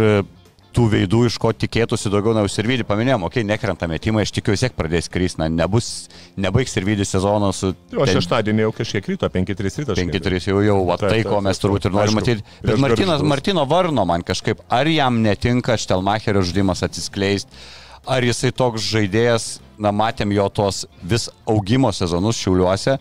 tų 0.77 0.85
veidų, 0.93 1.25
iš 1.29 1.37
ko 1.41 1.51
tikėtųsi 1.57 2.11
daugiau, 2.13 2.35
na, 2.37 2.45
Sirvidį 2.51 2.85
paminėjom, 2.89 3.25
okei, 3.27 3.43
okay, 3.43 3.49
nekrenta 3.49 3.89
metimai, 3.91 4.25
aš 4.27 4.33
tikiuosi, 4.37 4.69
kiek 4.69 4.77
pradės 4.79 5.11
kristi, 5.13 5.41
na, 5.41 5.49
nebus, 5.53 6.09
nebaigs 6.41 6.75
Sirvidį 6.77 7.07
sezono 7.09 7.51
su... 7.57 7.73
O 7.95 8.05
ten... 8.05 8.19
šeštadienį 8.19 8.67
jau 8.67 8.73
kažkiek 8.81 9.07
krito, 9.07 9.31
5-3 9.33 9.81
ryto. 9.83 9.97
5-3 9.99 10.51
jau, 10.51 10.59
jau, 10.65 10.79
va, 10.89 10.99
tai, 11.01 11.23
ko 11.27 11.41
mes 11.45 11.63
turbūt 11.63 11.89
ir 11.89 11.97
norime 11.97 12.21
matyti. 12.21 12.47
Bet 12.65 12.83
Martinas, 12.83 13.25
Martino 13.27 13.65
Varno 13.69 14.05
man 14.09 14.27
kažkaip, 14.27 14.63
ar 14.73 14.91
jam 14.93 15.23
netinka 15.25 15.79
Štelmacherio 15.81 16.45
žudimas 16.47 16.85
atsiskleisti, 16.87 17.65
ar 18.09 18.25
jisai 18.25 18.53
toks 18.57 18.85
žaidėjas, 18.93 19.49
na, 19.81 19.93
matėm 19.95 20.33
jo 20.37 20.49
tos 20.53 20.85
vis 21.03 21.29
augimo 21.49 21.93
sezonus 21.95 22.41
šiuliuose, 22.43 22.99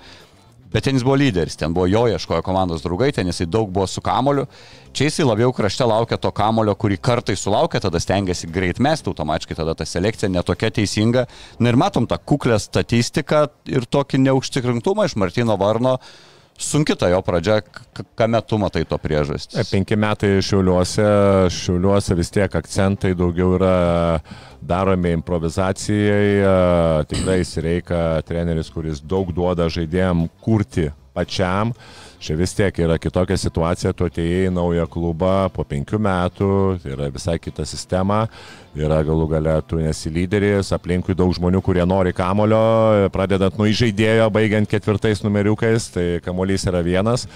Bet 0.73 0.83
ten 0.83 0.97
jis 0.97 1.03
buvo 1.07 1.15
lyderis, 1.15 1.55
ten 1.55 1.73
buvo 1.73 1.87
jo 1.87 2.03
ieškojo 2.11 2.43
komandos 2.43 2.83
draugai, 2.83 3.13
ten 3.15 3.29
jisai 3.29 3.47
daug 3.47 3.69
buvo 3.71 3.87
su 3.87 4.01
kamoliu. 4.03 4.47
Čia 4.91 5.07
jisai 5.07 5.25
labiau 5.27 5.53
krašte 5.55 5.85
laukia 5.87 6.17
to 6.19 6.31
kamolio, 6.35 6.75
kurį 6.75 6.97
kartai 6.99 7.37
sulaukia, 7.39 7.79
tada 7.83 8.01
stengiasi 8.03 8.49
greit 8.51 8.81
mesti 8.83 9.07
automatiškai, 9.07 9.55
tada 9.61 9.75
ta 9.77 9.87
selekcija 9.87 10.29
netokia 10.33 10.71
teisinga. 10.75 11.27
Na 11.59 11.71
ir 11.71 11.79
matom 11.79 12.07
tą 12.09 12.19
kuklę 12.19 12.59
statistiką 12.59 13.45
ir 13.71 13.87
tokį 13.87 14.19
neužtikrintumą 14.25 15.07
iš 15.07 15.15
Martino 15.15 15.55
Varno. 15.57 15.97
Sunki 16.57 16.95
ta 16.97 17.05
jo 17.11 17.19
pradžia, 17.21 17.59
kame 18.17 18.39
tu 18.41 18.57
matai 18.57 18.81
to 18.89 18.97
priežastį? 18.97 19.61
Penki 19.69 19.97
metai 19.99 20.31
šiuliuose, 20.41 21.05
šiuliuose 21.53 22.17
vis 22.17 22.33
tiek 22.33 22.55
akcentai 22.57 23.11
daugiau 23.17 23.53
yra 23.59 23.75
daromi 24.65 25.13
improvizacijai, 25.19 26.41
tikrai 27.13 27.39
reikia 27.61 28.01
treneris, 28.25 28.73
kuris 28.73 29.03
daug 29.05 29.29
duoda 29.29 29.69
žaidėjim 29.69 30.25
kurti 30.41 30.89
pačiam. 31.13 31.75
Čia 32.17 32.33
vis 32.39 32.55
tiek 32.57 32.73
yra 32.81 32.97
kitokia 32.97 33.37
situacija, 33.37 33.93
tu 33.93 34.07
atėjai 34.09 34.47
į 34.49 34.53
naują 34.55 34.87
klubą 34.89 35.51
po 35.53 35.61
penkių 35.61 35.99
metų, 36.01 36.49
tai 36.81 36.95
yra 36.95 37.11
visai 37.13 37.37
kita 37.37 37.65
sistema 37.69 38.23
yra 38.85 38.99
galų 39.05 39.27
gale 39.31 39.53
tu 39.67 39.79
nesi 39.81 40.11
lyderis, 40.13 40.71
aplinkui 40.75 41.15
daug 41.17 41.33
žmonių, 41.35 41.61
kurie 41.65 41.85
nori 41.87 42.13
kamulio, 42.15 43.09
pradedant 43.13 43.57
nuo 43.57 43.67
įžaidėjo, 43.69 44.27
baigiant 44.33 44.69
ketvirtais 44.69 45.23
numeriukais, 45.25 45.89
tai 45.93 46.05
kamuolys 46.25 46.67
yra 46.69 46.83
vienas, 46.85 47.27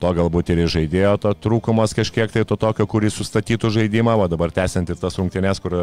to 0.00 0.10
galbūt 0.16 0.52
ir 0.52 0.62
įžaidėjo 0.64 1.12
to 1.20 1.32
trūkumas 1.44 1.94
kažkiek 1.96 2.32
tai 2.32 2.44
to 2.48 2.56
tokio, 2.60 2.86
kuris 2.90 3.16
sustatytų 3.20 3.70
žaidimą, 3.76 4.16
o 4.16 4.28
dabar 4.32 4.52
tęsiant 4.54 4.88
ir 4.90 4.98
tas 5.00 5.18
rungtynės, 5.20 5.60
kur, 5.62 5.76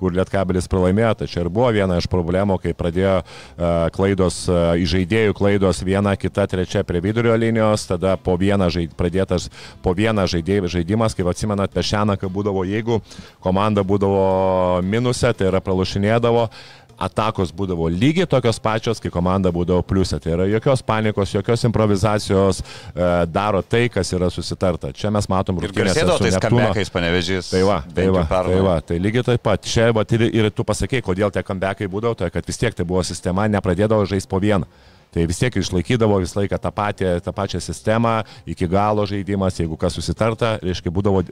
kur 0.00 0.16
Lietkabelis 0.16 0.68
pralaimėjo, 0.70 1.12
tai 1.20 1.28
čia 1.30 1.44
ir 1.44 1.52
buvo 1.52 1.68
viena 1.76 1.98
iš 2.00 2.08
problemų, 2.10 2.58
kai 2.62 2.74
pradėjo 2.76 3.16
uh, 3.20 3.88
klaidos, 3.94 4.42
uh, 4.48 4.72
įžaidėjų 4.80 5.36
klaidos 5.36 5.84
viena, 5.86 6.16
kita, 6.16 6.46
trečia 6.50 6.84
prie 6.88 7.02
vidurio 7.04 7.36
linijos, 7.38 7.86
tada 7.90 8.16
po 8.20 8.36
vieną 8.40 8.70
žaid, 8.72 8.96
pradėtas 8.98 9.50
po 9.84 9.94
vieną 9.96 10.26
žaidėjų 10.30 10.72
žaidimas, 10.78 11.16
kaip 11.18 11.30
atsimenat, 11.30 11.74
Pešeną, 11.74 12.16
kai 12.18 12.28
būdavo, 12.32 12.64
jeigu 12.66 12.98
komanda 13.44 13.84
būdavo 13.86 14.24
minuse, 14.86 15.32
tai 15.36 15.50
yra 15.50 15.62
pralašinėdavo 15.64 16.48
atakos 17.00 17.52
būdavo 17.56 17.88
lygiai 17.92 18.28
tokios 18.28 18.60
pačios, 18.62 19.00
kai 19.00 19.10
komanda 19.12 19.52
būdavo 19.54 19.82
pliusė. 19.86 20.20
Tai 20.20 20.34
yra 20.36 20.48
jokios 20.50 20.82
panikos, 20.86 21.32
jokios 21.34 21.64
improvizacijos, 21.68 22.60
e, 22.60 23.08
daro 23.32 23.62
tai, 23.64 23.86
kas 23.92 24.12
yra 24.16 24.30
susitarta. 24.32 24.92
Čia 24.96 25.12
mes 25.14 25.28
matom 25.32 25.62
rungtynės. 25.62 25.96
Ir 25.96 26.12
tais 26.12 26.38
kambekiais 26.44 26.92
panevežys. 26.92 27.50
Tai 27.54 27.64
va, 27.68 27.80
tai 27.96 28.08
va, 28.12 28.26
tai 28.28 28.60
va, 28.66 28.78
tai 28.84 29.00
lygiai 29.02 29.26
taip 29.32 29.44
pat. 29.48 29.64
Čia 29.64 29.90
va, 29.96 30.04
ir 30.28 30.52
tu 30.52 30.66
pasakėjai, 30.68 31.06
kodėl 31.08 31.32
tie 31.34 31.44
kambekai 31.46 31.88
būdavo, 31.90 32.18
tai 32.20 32.30
kad 32.34 32.46
vis 32.46 32.60
tiek 32.60 32.76
tai 32.76 32.84
buvo 32.88 33.04
sistema, 33.06 33.48
nepradėdavo 33.48 34.08
žaisti 34.10 34.30
po 34.30 34.42
vieną. 34.42 34.68
Tai 35.10 35.24
vis 35.26 35.40
tiek 35.42 35.56
išlaikydavo 35.58 36.20
visą 36.22 36.38
laiką 36.40 36.58
tą, 36.62 36.70
patį, 36.74 37.08
tą 37.24 37.32
pačią 37.34 37.60
sistemą, 37.64 38.20
iki 38.46 38.68
galo 38.70 39.02
žaidimas, 39.10 39.58
jeigu 39.58 39.78
kas 39.80 39.96
susitarta, 39.98 40.52
reiškia, 40.62 40.92
būdavo 40.94 41.24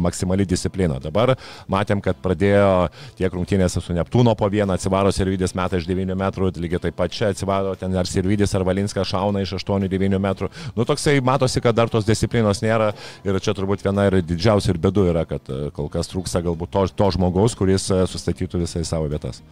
maksimali 0.00 0.46
disciplina. 0.48 0.96
Dabar 1.02 1.34
matėm, 1.68 2.00
kad 2.04 2.16
pradėjo 2.24 2.88
tiek 3.18 3.36
rungtynėse 3.36 3.82
su 3.84 3.96
Neptūno 3.96 4.32
po 4.38 4.48
vieną, 4.52 4.78
atsivaro 4.78 5.12
Servidis 5.12 5.52
metą 5.58 5.80
iš 5.80 5.88
9 5.88 6.16
metrų, 6.16 6.50
lygiai 6.64 6.80
taip 6.86 6.96
pat 6.96 7.12
čia 7.12 7.30
atsivaro 7.34 7.74
ten 7.76 7.92
ar 7.96 8.08
Servidis 8.08 8.56
ar 8.56 8.64
Valinskas 8.64 9.10
šauna 9.12 9.44
iš 9.44 9.56
8-9 9.60 10.20
metrų. 10.22 10.50
Nu 10.76 10.88
toksai 10.88 11.18
matosi, 11.20 11.60
kad 11.60 11.76
dar 11.76 11.92
tos 11.92 12.08
disciplinos 12.08 12.64
nėra 12.64 12.92
ir 13.26 13.40
čia 13.44 13.52
turbūt 13.56 13.84
viena 13.84 14.08
ir 14.08 14.20
didžiausia 14.24 14.72
ir 14.72 14.80
bėdu 14.80 15.06
yra, 15.12 15.26
kad 15.28 15.44
e, 15.52 15.68
kol 15.76 15.92
kas 15.92 16.08
trūksta 16.08 16.40
galbūt 16.46 16.72
to, 16.72 16.86
to 16.96 17.12
žmogaus, 17.18 17.56
kuris 17.58 17.90
e, 17.92 18.02
sustatytų 18.08 18.64
visai 18.64 18.84
savo 18.88 19.10
vietas. 19.12 19.42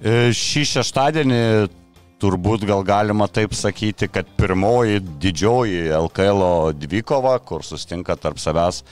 E, 0.00 0.30
šį 0.36 0.64
šeštadienį 0.76 1.42
turbūt 2.20 2.66
gal 2.68 2.84
galima 2.86 3.28
taip 3.32 3.54
sakyti, 3.56 4.08
kad 4.12 4.28
pirmoji 4.38 5.00
didžioji 5.22 5.88
LKL 5.96 6.44
dvikova, 6.80 7.38
kur 7.44 7.64
sustinka 7.66 8.16
tarp 8.20 8.40
savęs, 8.42 8.82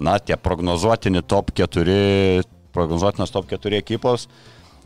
na, 0.00 0.16
tie 0.18 0.38
prognozuotini 0.40 1.22
top 1.26 1.52
4, 1.56 2.42
prognozuotinas 2.74 3.34
top 3.34 3.50
4 3.50 3.80
ekipos, 3.82 4.28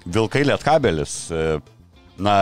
Vilkai 0.05 0.43
Lietkabelis. 0.45 1.15
E, 1.31 1.45
na, 2.21 2.35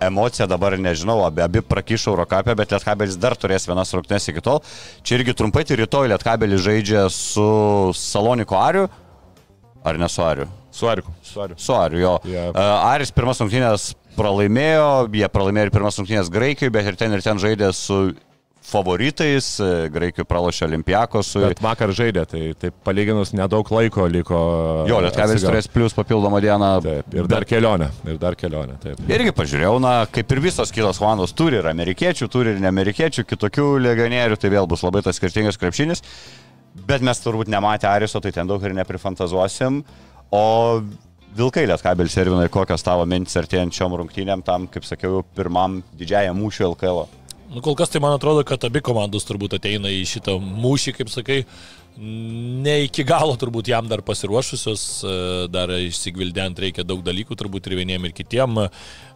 emocija 0.00 0.46
dabar 0.48 0.78
nežinau, 0.78 1.20
abi, 1.26 1.42
abi 1.42 1.62
prakišo 1.64 2.14
Eurocapę, 2.14 2.54
bet 2.56 2.72
Lietkabelis 2.72 3.18
dar 3.20 3.36
turės 3.36 3.66
vienas 3.68 3.92
rungtynes 3.94 4.30
iki 4.30 4.44
tol. 4.44 4.62
Čia 5.02 5.18
irgi 5.18 5.34
trumpai, 5.36 5.66
tai 5.68 5.80
rytoj 5.82 6.12
Lietkabelis 6.14 6.64
žaidžia 6.64 7.08
su 7.12 7.48
Saloniko 7.98 8.56
Ariu. 8.60 8.86
Ar 9.86 9.98
ne? 9.98 10.08
Su 10.10 10.22
Ariu. 10.26 10.48
Su 10.74 10.88
Ariu. 10.90 11.04
Su 11.58 11.74
Ariu, 11.74 12.00
jo. 12.02 12.14
Yeah. 12.28 12.54
Aris 12.92 13.12
pirmas 13.14 13.40
rungtynės 13.42 13.92
pralaimėjo, 14.18 14.88
jie 15.14 15.28
pralaimėjo 15.32 15.68
ir 15.68 15.74
pirmas 15.74 16.00
rungtynės 16.00 16.32
Graikijoje, 16.32 16.74
bet 16.74 16.90
ir 16.90 16.98
ten 16.98 17.14
ir 17.14 17.22
ten 17.24 17.40
žaidė 17.42 17.70
su 17.76 18.08
favoritais, 18.68 19.46
Graikijoje 19.92 20.28
pralašė 20.28 20.66
Olimpiakos. 20.66 21.30
Bet 21.40 21.62
vakar 21.64 21.92
žaidė, 21.96 22.24
tai, 22.28 22.42
tai 22.58 22.70
palyginus 22.84 23.32
nedaug 23.36 23.70
laiko 23.72 24.08
liko. 24.10 24.40
Jo, 24.90 25.00
Lietkavis 25.04 25.46
turės 25.46 25.70
plus 25.72 25.96
papildomą 25.96 26.42
dieną. 26.44 26.72
Taip, 26.84 27.14
ir 27.16 27.30
dar 27.30 27.46
bet... 27.46 27.52
kelionę, 27.54 27.88
ir 28.08 28.20
dar 28.20 28.36
kelionę. 28.38 28.76
Taip. 28.82 29.00
Irgi 29.08 29.32
pažiūrėjau, 29.36 29.78
na, 29.84 29.94
kaip 30.12 30.36
ir 30.36 30.42
visos 30.50 30.74
kitos 30.74 31.00
komandos 31.00 31.32
turi 31.38 31.62
ir 31.62 31.70
amerikiečių, 31.70 32.28
turi 32.32 32.54
ir 32.54 32.62
neamerikiečių, 32.66 33.24
kitokių 33.30 33.70
legionierių, 33.86 34.40
tai 34.40 34.52
vėl 34.52 34.68
bus 34.70 34.84
labai 34.84 35.04
tas 35.06 35.20
skirtingas 35.20 35.60
krepšinis. 35.60 36.04
Bet 36.88 37.02
mes 37.02 37.24
turbūt 37.24 37.48
nematę 37.50 37.88
Ariso, 37.90 38.20
tai 38.22 38.34
ten 38.36 38.48
daug 38.50 38.62
ir 38.62 38.76
neprifantazuosim. 38.76 39.80
O 40.34 40.44
Vilkai 41.38 41.68
Lietkabelis 41.70 42.16
Servinai, 42.16 42.48
kokios 42.50 42.82
tavo 42.82 43.04
mintis 43.06 43.36
artėjančiom 43.38 43.92
rungtynėm 44.00 44.40
tam, 44.42 44.64
kaip 44.66 44.82
sakiau, 44.82 45.20
pirmam 45.38 45.76
didžiajam 45.94 46.34
mūšiui 46.34 46.64
LKL. 46.72 47.04
Nu, 47.52 47.62
kol 47.62 47.76
kas 47.78 47.92
tai 47.92 48.00
man 48.02 48.16
atrodo, 48.16 48.42
kad 48.46 48.64
abi 48.66 48.82
komandos 48.82 49.26
turbūt 49.28 49.54
ateina 49.54 49.92
į 49.92 50.00
šitą 50.10 50.34
mūšį, 50.42 50.96
kaip 50.96 51.12
sakai, 51.12 51.36
ne 51.98 52.74
iki 52.88 53.06
galo 53.06 53.36
turbūt 53.38 53.70
jam 53.70 53.86
dar 53.86 54.02
pasiruošusios, 54.06 54.82
e, 55.06 55.14
dar 55.54 55.70
išsigvildent 55.78 56.58
reikia 56.64 56.82
daug 56.86 57.06
dalykų, 57.06 57.38
turbūt 57.38 57.70
ir 57.70 57.78
vieniem 57.84 58.10
ir 58.10 58.16
kitiem. 58.18 58.58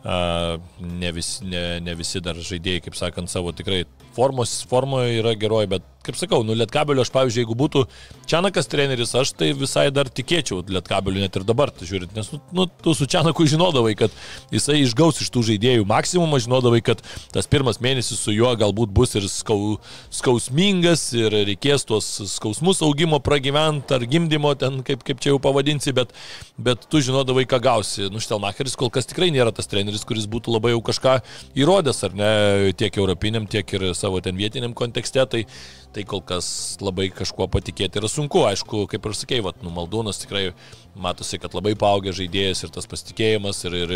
Ne, 0.03 1.13
vis, 1.15 1.37
ne, 1.47 1.81
ne 1.81 1.95
visi 1.95 2.23
dar 2.25 2.35
žaidėjai, 2.35 2.83
kaip 2.89 2.97
sakant, 2.99 3.31
savo 3.31 3.53
tikrai 3.55 3.85
formos, 4.17 4.63
formoje 4.69 5.21
yra 5.21 5.35
geroji, 5.39 5.71
bet 5.77 5.87
kaip 6.03 6.17
sakau, 6.19 6.43
nu 6.47 6.57
Lietkabelio 6.59 7.05
aš, 7.05 7.11
pavyzdžiui, 7.15 7.45
jeigu 7.45 7.57
būtų 7.59 7.85
Čianakas 8.31 8.69
treneris, 8.71 9.13
aš 9.19 9.33
tai 9.39 9.53
visai 9.57 9.87
dar 9.95 10.09
tikėčiau 10.11 10.63
Lietkabeliu 10.67 11.23
net 11.23 11.37
ir 11.39 11.45
dabar, 11.47 11.71
tai 11.75 11.87
žiūrint, 11.89 12.15
nes 12.17 12.31
nu, 12.35 12.41
nu, 12.57 12.67
tu 12.83 12.95
su 12.99 13.07
Čianaku 13.11 13.47
žinodavai, 13.51 13.95
kad 13.99 14.15
jisai 14.53 14.81
išgaus 14.83 15.21
iš 15.23 15.31
tų 15.35 15.45
žaidėjų 15.53 15.87
maksimumą, 15.89 16.41
žinodavai, 16.43 16.83
kad 16.85 17.03
tas 17.35 17.49
pirmas 17.51 17.81
mėnesis 17.85 18.19
su 18.19 18.35
juo 18.35 18.51
galbūt 18.59 18.93
bus 18.95 19.15
ir 19.19 19.29
skau, 19.31 19.77
skausmingas 20.11 21.05
ir 21.19 21.35
reikės 21.51 21.87
tuos 21.89 22.09
skausmus 22.35 22.83
augimo 22.83 23.21
pragyventi 23.23 23.95
ar 23.95 24.07
gimdymo, 24.09 24.55
ten 24.59 24.83
kaip, 24.87 25.07
kaip 25.07 25.23
čia 25.23 25.35
jau 25.35 25.41
pavadinsi, 25.43 25.95
bet, 25.97 26.15
bet 26.59 26.89
tu 26.91 27.03
žinodavai, 27.05 27.47
ką 27.47 27.63
gausi. 27.63 28.09
Nu, 28.13 28.23
Štelmacheris 28.23 28.75
kol 28.79 28.91
kas 28.93 29.09
tikrai 29.11 29.31
nėra 29.35 29.55
tas 29.55 29.71
treneris, 29.71 29.92
kuris 30.09 30.25
būtų 30.33 30.57
labai 30.57 30.73
jau 30.73 30.81
kažką 30.89 31.19
įrodęs, 31.61 32.01
ar 32.09 32.17
ne, 32.17 32.33
tiek 32.79 32.97
europiniam, 32.97 33.45
tiek 33.47 33.77
ir 33.77 33.91
savo 33.99 34.23
ten 34.25 34.39
vietiniam 34.41 34.73
kontekste. 34.75 35.25
Tai, 35.29 35.45
tai 35.93 36.05
kol 36.09 36.23
kas 36.25 36.47
labai 36.81 37.11
kažkuo 37.13 37.47
patikėti 37.53 38.01
yra 38.01 38.09
sunku. 38.09 38.47
Aišku, 38.49 38.87
kaip 38.91 39.05
ir 39.07 39.17
sakėjai, 39.17 39.45
vat, 39.45 39.61
nu, 39.65 39.73
Maldūnas 39.77 40.23
tikrai 40.23 40.51
matosi, 40.99 41.39
kad 41.41 41.55
labai 41.57 41.75
paaugė 41.79 42.15
žaidėjas 42.17 42.65
ir 42.65 42.73
tas 42.73 42.89
pasitikėjimas 42.89 43.63
ir, 43.69 43.77
ir, 43.77 43.93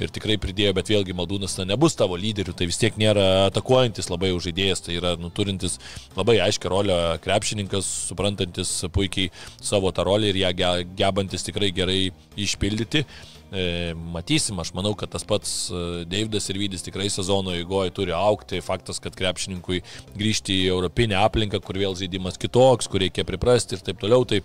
ir 0.00 0.12
tikrai 0.12 0.38
pridėjo, 0.40 0.74
bet 0.76 0.92
vėlgi 0.92 1.16
Maldūnas 1.16 1.56
na, 1.60 1.66
nebus 1.72 1.96
tavo 1.98 2.18
lyderių, 2.20 2.54
tai 2.56 2.68
vis 2.70 2.80
tiek 2.80 2.96
nėra 3.00 3.48
atakuojantis 3.48 4.10
labai 4.12 4.32
jau 4.32 4.42
žaidėjas, 4.48 4.84
tai 4.84 4.98
yra 5.00 5.14
nuturintis 5.20 5.78
labai 6.16 6.38
aiškę 6.44 6.72
rolę 6.72 7.00
krepšininkas, 7.24 7.88
suprantantis 8.10 8.74
puikiai 8.94 9.32
savo 9.56 9.92
tą 9.92 10.06
rolę 10.08 10.32
ir 10.32 10.40
ją 10.44 10.52
gebantis 10.98 11.48
tikrai 11.48 11.72
gerai 11.76 12.00
išpildyti. 12.36 13.04
E, 13.48 13.94
matysim, 14.12 14.58
aš 14.60 14.74
manau, 14.76 14.92
kad 14.98 15.08
tas 15.14 15.24
pats 15.24 15.52
e, 15.72 15.82
Deividas 16.08 16.50
ir 16.52 16.58
Vydis 16.60 16.84
tikrai 16.84 17.08
sezono 17.12 17.54
įgoje 17.56 17.94
turi 17.96 18.12
aukti. 18.12 18.60
Faktas, 18.64 19.00
kad 19.00 19.16
krepšininkui 19.16 19.80
grįžti 20.18 20.58
į 20.64 20.68
europinę 20.74 21.16
aplinką, 21.22 21.62
kur 21.64 21.80
vėl 21.80 21.96
žaidimas 21.96 22.36
kitoks, 22.40 22.90
kur 22.92 23.04
reikia 23.04 23.24
priprasti 23.28 23.78
ir 23.78 23.84
taip 23.86 24.02
toliau. 24.02 24.28
Tai 24.28 24.42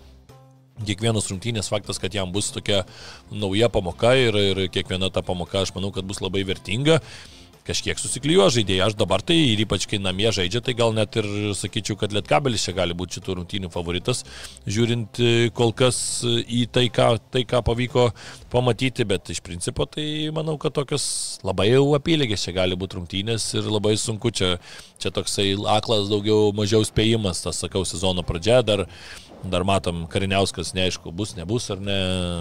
kiekvienos 0.88 1.28
rungtynės 1.30 1.68
faktas, 1.70 2.00
kad 2.02 2.16
jam 2.16 2.32
bus 2.34 2.48
tokia 2.54 2.82
nauja 3.30 3.68
pamoka 3.72 4.14
ir, 4.18 4.34
ir 4.34 4.64
kiekviena 4.72 5.12
ta 5.12 5.22
pamoka, 5.22 5.60
aš 5.62 5.74
manau, 5.76 5.92
kad 5.94 6.08
bus 6.08 6.24
labai 6.24 6.42
vertinga 6.48 6.98
kažkiek 7.64 7.98
susiklyjo 8.00 8.46
žaidėjai. 8.52 8.82
Aš 8.86 8.96
dabar 9.00 9.22
tai 9.24 9.36
ir 9.50 9.62
ypač 9.64 9.86
kai 9.88 10.00
namie 10.02 10.28
žaidžia, 10.34 10.60
tai 10.64 10.74
gal 10.76 10.92
net 10.96 11.16
ir 11.20 11.28
sakyčiau, 11.56 11.96
kad 12.00 12.12
Lietkabelis 12.14 12.66
čia 12.66 12.74
gali 12.76 12.96
būti 12.96 13.18
šitų 13.18 13.38
rungtynių 13.38 13.70
favoritas, 13.72 14.24
žiūrint 14.68 15.20
e, 15.20 15.32
kol 15.56 15.72
kas 15.76 15.98
į 16.24 16.64
tai 16.74 16.86
ką, 16.92 17.08
tai, 17.32 17.44
ką 17.48 17.62
pavyko 17.64 18.10
pamatyti, 18.52 19.06
bet 19.08 19.32
iš 19.32 19.40
principo 19.44 19.88
tai 19.88 20.06
manau, 20.36 20.58
kad 20.60 20.76
tokios 20.76 21.06
labai 21.46 21.70
jau 21.70 21.86
apylygės 21.96 22.44
čia 22.44 22.56
gali 22.56 22.78
būti 22.78 23.00
rungtynės 23.00 23.48
ir 23.56 23.70
labai 23.72 23.96
sunku 24.00 24.32
čia, 24.34 24.56
čia 25.00 25.14
toksai 25.14 25.54
aklas 25.78 26.10
daugiau 26.12 26.52
mažiau 26.56 26.84
spėjimas, 26.84 27.42
tas 27.46 27.64
sakau, 27.64 27.86
sezono 27.88 28.26
pradžia 28.26 28.60
dar 28.66 28.84
Dar 29.50 29.64
matom, 29.66 30.04
Kariniauskas 30.08 30.72
neaišku, 30.76 31.12
bus, 31.12 31.34
nebus 31.36 31.66
ar 31.72 31.80
ne, 31.82 31.96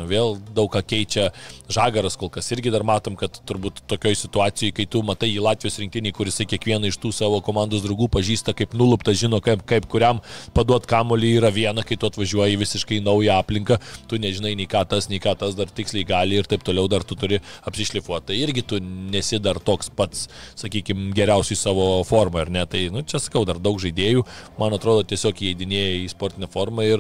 vėl 0.08 0.38
daug 0.56 0.70
ką 0.72 0.80
keičia. 0.88 1.30
Žagaras 1.72 2.16
kol 2.20 2.32
kas 2.32 2.48
irgi 2.56 2.72
dar 2.72 2.86
matom, 2.88 3.18
kad 3.20 3.36
turbūt 3.48 3.82
tokioj 3.92 4.16
situacijai, 4.22 4.72
kai 4.76 4.86
tu 4.88 5.02
matai 5.06 5.32
į 5.34 5.42
Latvijos 5.44 5.80
rinktinį, 5.82 6.14
kuris 6.16 6.40
kiekvieną 6.48 6.88
iš 6.92 7.00
tų 7.04 7.12
savo 7.16 7.42
komandos 7.44 7.84
draugų 7.84 8.08
pažįsta 8.14 8.56
kaip 8.56 8.76
nulupta, 8.80 9.16
žino, 9.18 9.42
kaip, 9.44 9.66
kaip 9.68 9.88
kuriam 9.92 10.22
paduot 10.56 10.88
kamolį 10.90 11.34
yra 11.42 11.52
viena, 11.54 11.84
kai 11.84 11.98
tu 12.00 12.08
atvažiuoji 12.08 12.60
visiškai 12.62 13.02
naują 13.04 13.36
aplinką, 13.42 13.80
tu 14.08 14.20
nežinai 14.22 14.56
nei 14.60 14.70
ką 14.70 14.86
tas, 14.90 15.10
nei 15.12 15.20
ką 15.24 15.36
tas 15.40 15.58
dar 15.60 15.72
tiksliai 15.72 16.08
gali 16.08 16.40
ir 16.40 16.48
taip 16.50 16.64
toliau 16.64 16.88
dar 16.92 17.04
tu 17.04 17.18
turi 17.20 17.42
apsišlifuoti. 17.68 18.30
Tai 18.32 18.40
irgi 18.40 18.64
tu 18.68 18.80
nesi 18.84 19.42
dar 19.44 19.60
toks 19.60 19.92
pats, 19.92 20.28
sakykime, 20.60 21.12
geriausiai 21.18 21.60
savo 21.60 21.88
formą, 22.08 22.46
ar 22.46 22.54
ne? 22.54 22.64
Tai, 22.70 22.86
nu, 22.94 23.04
čia 23.08 23.20
sakau, 23.20 23.44
dar 23.48 23.60
daug 23.60 23.82
žaidėjų, 23.84 24.24
man 24.60 24.76
atrodo, 24.78 25.04
tiesiog 25.10 25.42
įeidinėja 25.44 25.98
į 26.04 26.08
sportinę 26.14 26.48
formą 26.54 26.86
ir 26.88 26.93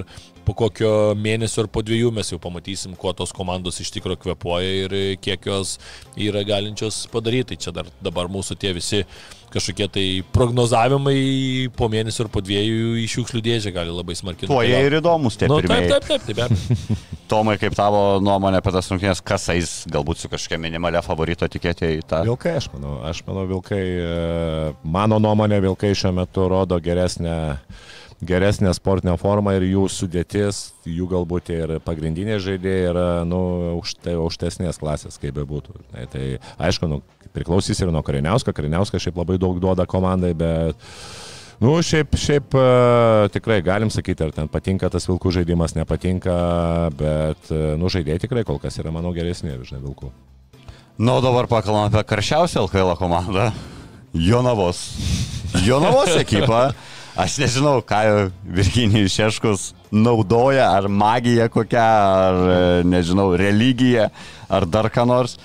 po 0.43 0.55
kokio 0.57 1.13
mėnesio 1.19 1.63
ar 1.63 1.69
po 1.71 1.83
dviejų 1.85 2.11
mes 2.15 2.33
jau 2.33 2.39
pamatysim, 2.41 2.97
kuo 2.99 3.13
tos 3.15 3.31
komandos 3.35 3.79
iš 3.83 3.93
tikrųjų 3.95 4.21
kvepuoja 4.25 4.73
ir 4.83 4.97
kiek 5.23 5.47
jos 5.47 5.77
yra 6.19 6.43
galinčios 6.47 7.05
padaryti. 7.13 7.53
Tai 7.53 7.63
čia 7.63 7.75
dar 7.75 7.89
dabar 8.03 8.31
mūsų 8.31 8.57
tie 8.59 8.73
visi 8.75 9.03
kažkokie 9.53 9.87
tai 9.93 10.05
prognozavimai 10.33 11.69
po 11.77 11.87
mėnesio 11.91 12.25
ar 12.25 12.29
po 12.33 12.41
dviejų 12.43 12.95
į 13.03 13.05
šiukšlių 13.13 13.41
dėžę 13.45 13.73
gali 13.75 13.93
labai 13.93 14.15
smarkiai. 14.17 14.49
Tuo 14.49 14.61
jie 14.65 14.79
ir 14.87 14.97
įdomus 14.97 15.37
tie 15.37 15.49
nu, 15.51 15.59
pirmieji. 15.61 15.91
taip, 15.93 16.07
taip, 16.09 16.25
taip, 16.25 16.57
taip. 16.57 17.19
Tomai, 17.31 17.55
kaip 17.61 17.75
tavo 17.77 18.19
nuomonė 18.23 18.59
apie 18.59 18.73
tas 18.75 18.89
rungtynės, 18.91 19.21
kas 19.25 19.47
eis 19.53 19.75
galbūt 19.93 20.21
su 20.21 20.31
kažkokia 20.31 20.59
minimalia 20.61 21.03
favorito 21.05 21.47
tikėti 21.49 21.93
į 21.99 22.03
tą? 22.09 22.23
Vilkai, 22.27 22.57
aš 22.59 22.69
manau, 22.73 22.97
aš 23.09 23.23
manau, 23.27 23.45
Vilkai, 23.49 23.81
e, 23.81 24.73
mano 24.95 25.21
nuomonė, 25.23 25.61
Vilkai 25.63 25.93
šiuo 25.97 26.13
metu 26.17 26.49
rodo 26.51 26.79
geresnę 26.83 27.37
geresnė 28.27 28.71
sportinė 28.75 29.15
forma 29.21 29.55
ir 29.57 29.65
jų 29.67 29.87
sudėtis, 29.91 30.61
jų 30.87 31.07
galbūt 31.11 31.51
ir 31.53 31.75
pagrindiniai 31.85 32.39
žaidėjai 32.43 32.87
yra 32.91 33.07
nu, 33.27 33.41
aukšte, 33.75 34.15
aukštesnės 34.19 34.79
klasės, 34.81 35.19
kaip 35.21 35.35
bebūtų. 35.37 35.75
Tai, 35.91 36.07
tai 36.13 36.23
aišku, 36.69 36.89
nu, 36.91 37.01
priklausys 37.35 37.81
ir 37.83 37.91
nuo 37.93 38.03
Kariniausko, 38.05 38.55
Kariniauskas 38.55 39.05
šiaip 39.05 39.19
labai 39.21 39.39
daug 39.41 39.61
duoda 39.63 39.87
komandai, 39.89 40.33
bet 40.37 40.81
Nu, 41.63 41.77
šiaip, 41.85 42.17
šiaip 42.19 42.55
uh, 42.57 43.29
tikrai 43.31 43.61
galim 43.63 43.87
sakyti, 43.93 44.25
ar 44.25 44.33
ten 44.35 44.49
patinka 44.51 44.89
tas 44.91 45.05
vilkų 45.07 45.31
žaidimas, 45.31 45.75
nepatinka, 45.77 46.33
bet, 46.99 47.51
uh, 47.53 47.75
nu, 47.79 47.87
žaidėjai 47.93 48.23
tikrai 48.25 48.43
kol 48.47 48.59
kas 48.59 48.81
yra, 48.81 48.91
manau, 48.91 49.13
geresni, 49.15 49.53
žinai, 49.63 49.79
vilkų. 49.85 50.09
Na, 50.97 51.13
nu, 51.13 51.15
dabar 51.23 51.47
pakalbam 51.47 51.87
apie 51.87 52.03
karščiausią 52.09 52.65
LKL 52.65 52.97
komandą. 52.99 53.51
Jonavos. 54.13 54.81
Jonavos 55.63 56.11
ekipa. 56.19 56.73
Aš 57.13 57.35
nežinau, 57.37 57.77
ką 57.85 58.31
Virginijus 58.41 59.13
Šeškus 59.13 59.67
naudoja, 59.93 60.71
ar 60.73 60.87
magija 60.89 61.45
kokia, 61.53 61.83
ar 61.83 62.39
e, 62.49 62.55
nežinau, 62.89 63.35
religija, 63.37 64.07
ar 64.49 64.65
dar 64.65 64.89
ką 64.89 65.05
nors. 65.05 65.37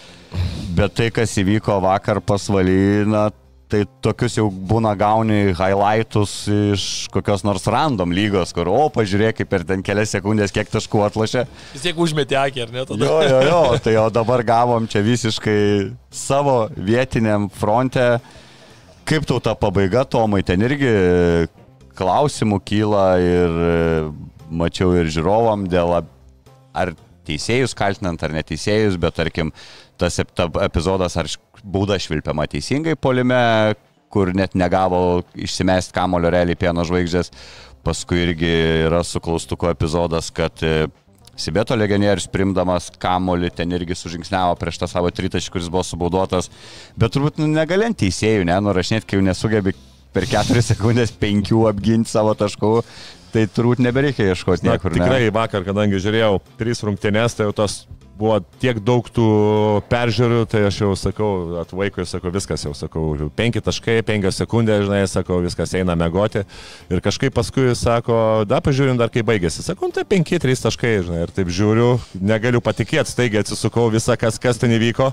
Bet 0.73 0.97
tai, 0.97 1.11
kas 1.13 1.37
įvyko 1.43 1.77
vakar 1.85 2.23
pasvalyna, 2.25 3.27
tai 3.69 3.83
tokius 4.01 4.39
jau 4.39 4.47
būna 4.49 4.95
gauni 4.97 5.53
highlightus 5.53 6.39
iš 6.55 6.87
kokios 7.13 7.45
nors 7.45 7.69
random 7.69 8.17
lygos, 8.17 8.55
kur, 8.57 8.73
o, 8.73 8.89
pažiūrėk, 8.95 9.43
kaip 9.43 9.53
per 9.53 9.69
ten 9.69 9.85
kelias 9.85 10.17
sekundės, 10.17 10.57
kiek 10.57 10.73
taškų 10.73 11.05
atlošė. 11.11 11.45
Vis 11.75 11.85
tiek 11.85 12.01
užmetė 12.01 12.41
akį, 12.47 12.65
ar 12.65 12.77
ne? 12.79 12.89
Tada? 12.89 13.13
Jo, 13.13 13.21
jo, 13.29 13.45
jo, 13.45 13.63
tai 13.85 13.99
jau 13.99 14.09
dabar 14.09 14.47
gavom 14.57 14.89
čia 14.89 15.05
visiškai 15.05 15.61
savo 16.25 16.63
vietiniam 16.81 17.53
fronte 17.53 18.15
Kaip 19.09 19.25
tau 19.25 19.41
ta 19.41 19.55
pabaiga, 19.57 20.03
Tomai, 20.05 20.43
ten 20.45 20.61
irgi 20.61 20.89
klausimų 21.99 22.61
kyla 22.69 23.05
ir 23.23 23.59
e, 23.65 23.75
mačiau 24.51 24.95
ir 24.99 25.11
žiūrovam 25.13 25.67
dėl 25.71 25.97
ar 25.99 26.95
teisėjus 27.29 27.75
kaltinant 27.77 28.23
ar 28.25 28.33
neteisėjus, 28.37 28.97
bet 29.01 29.19
tarkim, 29.19 29.53
tas 30.01 30.17
epizodas 30.23 31.19
ar 31.21 31.29
būda 31.65 31.99
švilpiama 32.01 32.47
teisingai 32.49 32.97
polime, 32.97 33.41
kur 34.13 34.33
net 34.37 34.55
negavo 34.57 35.21
išsimesti 35.37 35.93
kamulio 35.97 36.31
realiai 36.33 36.57
pieno 36.57 36.87
žvaigždės. 36.89 37.33
Paskui 37.85 38.23
irgi 38.25 38.49
yra 38.87 39.03
su 39.07 39.21
klaustuko 39.23 39.69
epizodas, 39.73 40.33
kad 40.35 40.65
e, 40.65 40.89
Sibeto 41.39 41.77
legionierius 41.79 42.25
primdamas 42.35 42.89
kamolį 42.99 43.53
ten 43.55 43.71
irgi 43.77 43.95
sužingsniavo 43.95 44.57
prieš 44.59 44.81
tą 44.81 44.89
savo 44.91 45.13
tritaškį, 45.15 45.53
kuris 45.55 45.69
buvo 45.71 45.85
subaudotas. 45.87 46.49
Bet 46.99 47.15
turbūt 47.15 47.39
nu, 47.39 47.47
negalint 47.53 47.95
teisėjų, 48.01 48.49
ne, 48.49 48.57
nurašinėti, 48.67 49.07
kai 49.07 49.21
jau 49.21 49.27
nesugebi 49.29 49.77
per 50.15 50.27
4 50.29 50.65
sekundės 50.65 51.13
5 51.21 51.53
apginti 51.71 52.11
savo 52.11 52.35
taškų, 52.39 52.73
tai 53.35 53.45
turbūt 53.53 53.83
nebereikia 53.85 54.31
ieškoti 54.33 54.69
niekur. 54.69 54.95
Na, 54.95 55.05
tikrai 55.05 55.23
ne? 55.27 55.37
vakar, 55.37 55.67
kadangi 55.67 56.01
žiūrėjau 56.03 56.41
3 56.61 56.85
rungtynės, 56.89 57.39
tai 57.39 57.49
jau 57.49 57.57
tos 57.63 57.83
buvo 58.19 58.39
tiek 58.59 58.81
daug 58.83 59.07
tų 59.15 59.27
peržiūrų, 59.91 60.41
tai 60.51 60.65
aš 60.69 60.81
jau 60.83 60.91
sakau, 60.99 61.31
atvaikui, 61.63 62.07
sakau, 62.09 62.33
viskas 62.35 62.65
jau, 62.67 62.73
sakau, 62.77 63.05
5 63.39 63.61
taškai, 63.69 64.01
5 64.07 64.31
sekundės, 64.35 64.85
žinai, 64.89 65.05
sakau, 65.11 65.39
viskas 65.45 65.75
eina 65.79 65.95
mėgoti. 65.99 66.43
Ir 66.91 67.03
kažkaip 67.05 67.37
paskui 67.37 67.71
sako, 67.79 68.43
da, 68.49 68.59
pažiūrim 68.65 68.99
dar, 68.99 69.13
kai 69.15 69.23
baigėsi. 69.27 69.63
Sakau, 69.67 69.91
nu, 69.91 69.95
tai 69.95 70.07
5-3 70.09 70.67
taškai, 70.67 70.95
žinai, 71.07 71.23
ir 71.27 71.35
taip 71.35 71.53
žiūriu, 71.55 71.93
negaliu 72.19 72.63
patikėti, 72.65 73.13
staigiai 73.13 73.45
atsisukau 73.45 73.87
visą, 73.95 74.19
kas, 74.19 74.41
kas 74.43 74.59
ten 74.59 74.75
įvyko. 74.75 75.13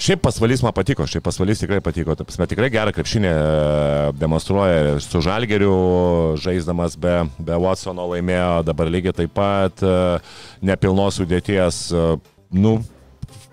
Šiaip 0.00 0.22
pasvalys 0.24 0.62
man 0.64 0.72
patiko, 0.72 1.04
šiaip 1.04 1.26
pasvalys 1.26 1.60
tikrai 1.60 1.82
patiko. 1.84 2.14
Ta 2.16 2.24
prasme, 2.24 2.46
tikrai 2.48 2.70
gerą 2.72 2.92
krepšinį 2.96 3.28
e, 3.28 3.40
demonstruoja 4.16 4.94
su 5.04 5.20
Žalgeriu, 5.20 5.74
žaisdamas 6.40 6.96
be, 7.00 7.18
be 7.36 7.58
Watsono 7.60 8.06
laimėjo, 8.14 8.62
dabar 8.64 8.88
lygiai 8.88 9.18
taip 9.18 9.34
pat 9.36 9.84
e, 9.84 9.92
nepilnos 10.64 11.20
sudėties. 11.20 11.82
e, 11.92 12.06
Nu, 12.50 12.80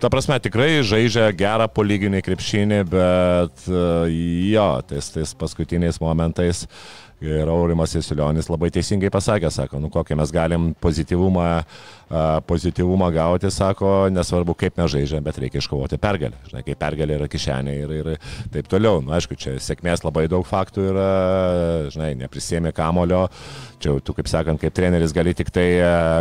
ta 0.02 0.08
prasme, 0.10 0.40
tikrai 0.42 0.80
žaidžia 0.82 1.28
gerą 1.38 1.68
polyginį 1.70 2.18
krepšinį, 2.26 2.78
bet 2.90 3.68
jo, 3.70 4.64
tais, 4.90 5.10
tais 5.14 5.34
paskutiniais 5.38 6.00
momentais 6.02 6.64
ir 7.24 7.48
Aurimas 7.50 7.94
Isilionis 7.98 8.46
labai 8.50 8.70
teisingai 8.74 9.10
pasakė, 9.10 9.50
sako, 9.50 9.80
nu 9.82 9.90
kokią 9.90 10.16
mes 10.18 10.30
galim 10.34 10.68
pozityvumą, 10.78 11.46
pozityvumą 12.46 13.08
gauti, 13.14 13.50
sako, 13.52 13.92
nesvarbu 14.14 14.54
kaip 14.58 14.78
mes 14.78 14.92
žaidžiam, 14.94 15.24
bet 15.26 15.40
reikia 15.42 15.58
iškovoti 15.62 15.98
pergalę. 16.00 16.38
Žinai, 16.48 16.62
kai 16.66 16.76
pergalė 16.78 17.18
yra 17.18 17.28
kišenė 17.30 17.74
ir, 17.82 17.96
ir 17.98 18.30
taip 18.54 18.70
toliau. 18.70 19.02
Na, 19.02 19.10
nu, 19.10 19.16
aišku, 19.18 19.38
čia 19.40 19.56
sėkmės 19.62 20.06
labai 20.06 20.28
daug 20.30 20.46
faktų 20.46 20.86
yra, 20.92 21.10
žinai, 21.94 22.12
neprisėmė 22.22 22.72
kamulio, 22.76 23.26
čia 23.82 23.98
tu, 23.98 24.14
kaip 24.16 24.30
sakant, 24.30 24.62
kaip 24.62 24.78
treneris 24.78 25.14
gali 25.16 25.34
tik 25.36 25.52
tai, 25.54 25.68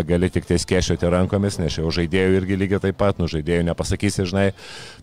gali 0.07 0.33
tik 0.33 0.49
tai 0.49 0.59
skėšioti 0.61 1.13
rankomis, 1.13 1.61
nes 1.61 1.77
jau 1.77 1.93
žaidėjų 1.93 2.41
irgi 2.41 2.61
lygiai 2.65 2.83
taip 2.89 2.99
pat, 2.99 3.21
nu 3.21 3.29
žaidėjų 3.31 3.69
nepasakysi, 3.69 4.27
žinai, 4.27 4.51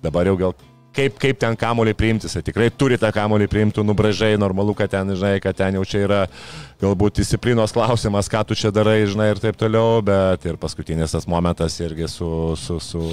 dabar 0.02 0.26
jau 0.28 0.38
gal 0.42 0.56
kaip, 0.94 1.16
kaip 1.20 1.40
ten 1.40 1.56
kamolį 1.58 1.94
priimti, 1.98 2.28
jis 2.28 2.44
tikrai 2.46 2.70
turi 2.72 2.98
tą 3.00 3.10
kamolį 3.14 3.48
priimti, 3.50 3.82
nubražai, 3.86 4.34
normalu, 4.40 4.76
kad 4.78 4.92
ten, 4.92 5.14
žinai, 5.16 5.38
kad 5.42 5.56
ten 5.58 5.78
jau 5.78 5.84
čia 5.88 6.04
yra 6.06 6.20
galbūt 6.82 7.20
disciplinos 7.20 7.74
klausimas, 7.74 8.30
ką 8.30 8.44
tu 8.48 8.58
čia 8.58 8.72
darai, 8.74 9.02
žinai, 9.10 9.32
ir 9.34 9.42
taip 9.42 9.58
toliau, 9.60 10.00
bet 10.04 10.46
ir 10.48 10.58
paskutinis 10.60 11.14
tas 11.16 11.28
momentas 11.30 11.76
irgi 11.82 12.08
su, 12.10 12.30
su, 12.60 12.78
su, 12.82 13.04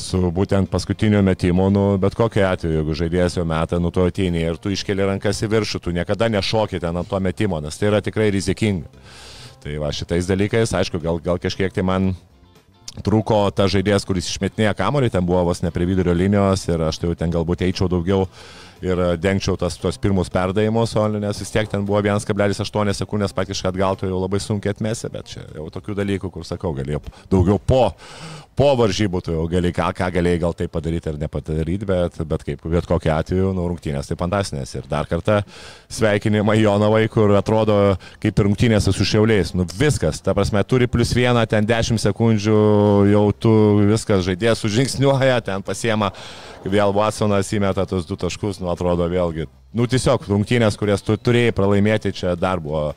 su 0.00 0.22
būtent 0.34 0.70
paskutiniu 0.72 1.22
metimu, 1.26 1.68
nu, 1.74 1.86
bet 2.00 2.16
kokiu 2.18 2.46
atveju, 2.48 2.80
jeigu 2.80 2.98
žaidėjas 3.02 3.38
jau 3.38 3.46
metą, 3.48 3.80
nu, 3.82 3.92
tu 3.94 4.04
ateini 4.04 4.44
ir 4.44 4.60
tu 4.60 4.72
iškeli 4.74 5.08
rankas 5.12 5.44
į 5.44 5.52
viršų, 5.54 5.84
tu 5.84 5.94
niekada 5.94 6.30
nešoki 6.32 6.82
ten 6.82 6.96
ant 6.96 7.10
to 7.10 7.20
metimo, 7.22 7.60
nes 7.64 7.78
tai 7.78 7.92
yra 7.92 8.02
tikrai 8.04 8.30
rizikinga. 8.34 8.90
Tai 9.64 9.78
va 9.80 9.88
šitais 9.96 10.26
dalykais, 10.28 10.74
aišku, 10.76 11.00
gal, 11.00 11.18
gal 11.24 11.38
kažkiek 11.40 11.72
tai 11.72 11.84
man 11.86 12.10
trūko 13.02 13.48
ta 13.54 13.66
žaidėjas, 13.70 14.06
kuris 14.06 14.28
išmetinėjo 14.30 14.74
kamolį, 14.78 15.10
ten 15.14 15.26
buvo 15.26 15.42
vos 15.48 15.62
ne 15.64 15.72
prie 15.74 15.88
vidurio 15.88 16.14
linijos 16.14 16.68
ir 16.68 16.84
aš 16.86 17.00
tai 17.00 17.10
jau 17.10 17.18
ten 17.18 17.32
galbūt 17.34 17.64
eičiau 17.66 17.90
daugiau 17.90 18.28
ir 18.84 19.02
dengčiau 19.20 19.58
tas, 19.60 19.76
tos 19.80 19.98
pirmus 20.00 20.30
perdavimus, 20.32 20.94
o 21.00 21.08
nes 21.16 21.40
vis 21.40 21.52
tiek 21.54 21.68
ten 21.70 21.86
buvo 21.88 22.02
1,8 22.04 22.94
sekundės 23.00 23.34
praktiškai 23.36 23.72
atgal, 23.72 23.98
tai 23.98 24.12
jau 24.12 24.22
labai 24.22 24.40
sunkiai 24.42 24.74
atmesi, 24.74 25.10
bet 25.12 25.34
čia 25.34 25.44
jau 25.56 25.68
tokių 25.72 25.98
dalykų, 26.02 26.32
kur 26.34 26.46
sakau, 26.46 26.74
galėjau 26.76 27.02
daugiau 27.32 27.58
po, 27.58 27.84
po 28.58 28.70
varžybų, 28.78 29.22
tu 29.24 29.34
jau 29.34 29.44
gali 29.50 29.72
ką, 29.74 29.88
ką 29.96 30.08
galėjai 30.14 30.40
gal 30.44 30.54
tai 30.56 30.68
padaryti 30.70 31.10
ar 31.10 31.18
nepadaryti, 31.18 31.88
bet, 31.88 32.18
bet 32.28 32.46
kaip 32.46 32.62
bet 32.74 32.88
kokiu 32.88 33.12
atveju, 33.14 33.50
nu, 33.56 33.66
rungtynės 33.70 34.10
tai 34.10 34.18
fantastiškas. 34.20 34.74
Ir 34.78 34.88
dar 34.90 35.08
kartą 35.10 35.40
sveikinimai 35.92 36.56
Jonovai, 36.60 37.04
kur 37.12 37.34
atrodo 37.38 37.78
kaip 38.22 38.38
ir 38.38 38.48
rungtynės 38.48 38.88
su 38.90 39.06
šiauliais. 39.06 39.54
Nu 39.58 39.66
viskas, 39.78 40.22
ta 40.24 40.36
prasme, 40.36 40.62
turi 40.68 40.88
plus 40.90 41.14
vieną, 41.16 41.44
ten 41.50 41.66
10 41.66 42.02
sekundžių, 42.02 42.58
jau 43.10 43.26
tu 43.38 43.54
viskas 43.90 44.24
žaidėjas 44.26 44.62
sužingsniuoja, 44.64 45.40
ten 45.46 45.64
pasiema, 45.66 46.12
vėl 46.64 46.94
Watsonas 46.96 47.52
įmeta 47.54 47.86
tos 47.88 48.08
du 48.08 48.16
taškus, 48.20 48.60
nu 48.62 48.70
atrodo 48.72 49.06
vėlgi. 49.10 49.46
Nu 49.74 49.88
tiesiog 49.90 50.26
rungtynės, 50.30 50.78
kurias 50.78 51.02
tu 51.02 51.16
turėjai 51.18 51.54
pralaimėti, 51.56 52.14
čia 52.14 52.36
dar 52.38 52.62
buvo 52.62 52.92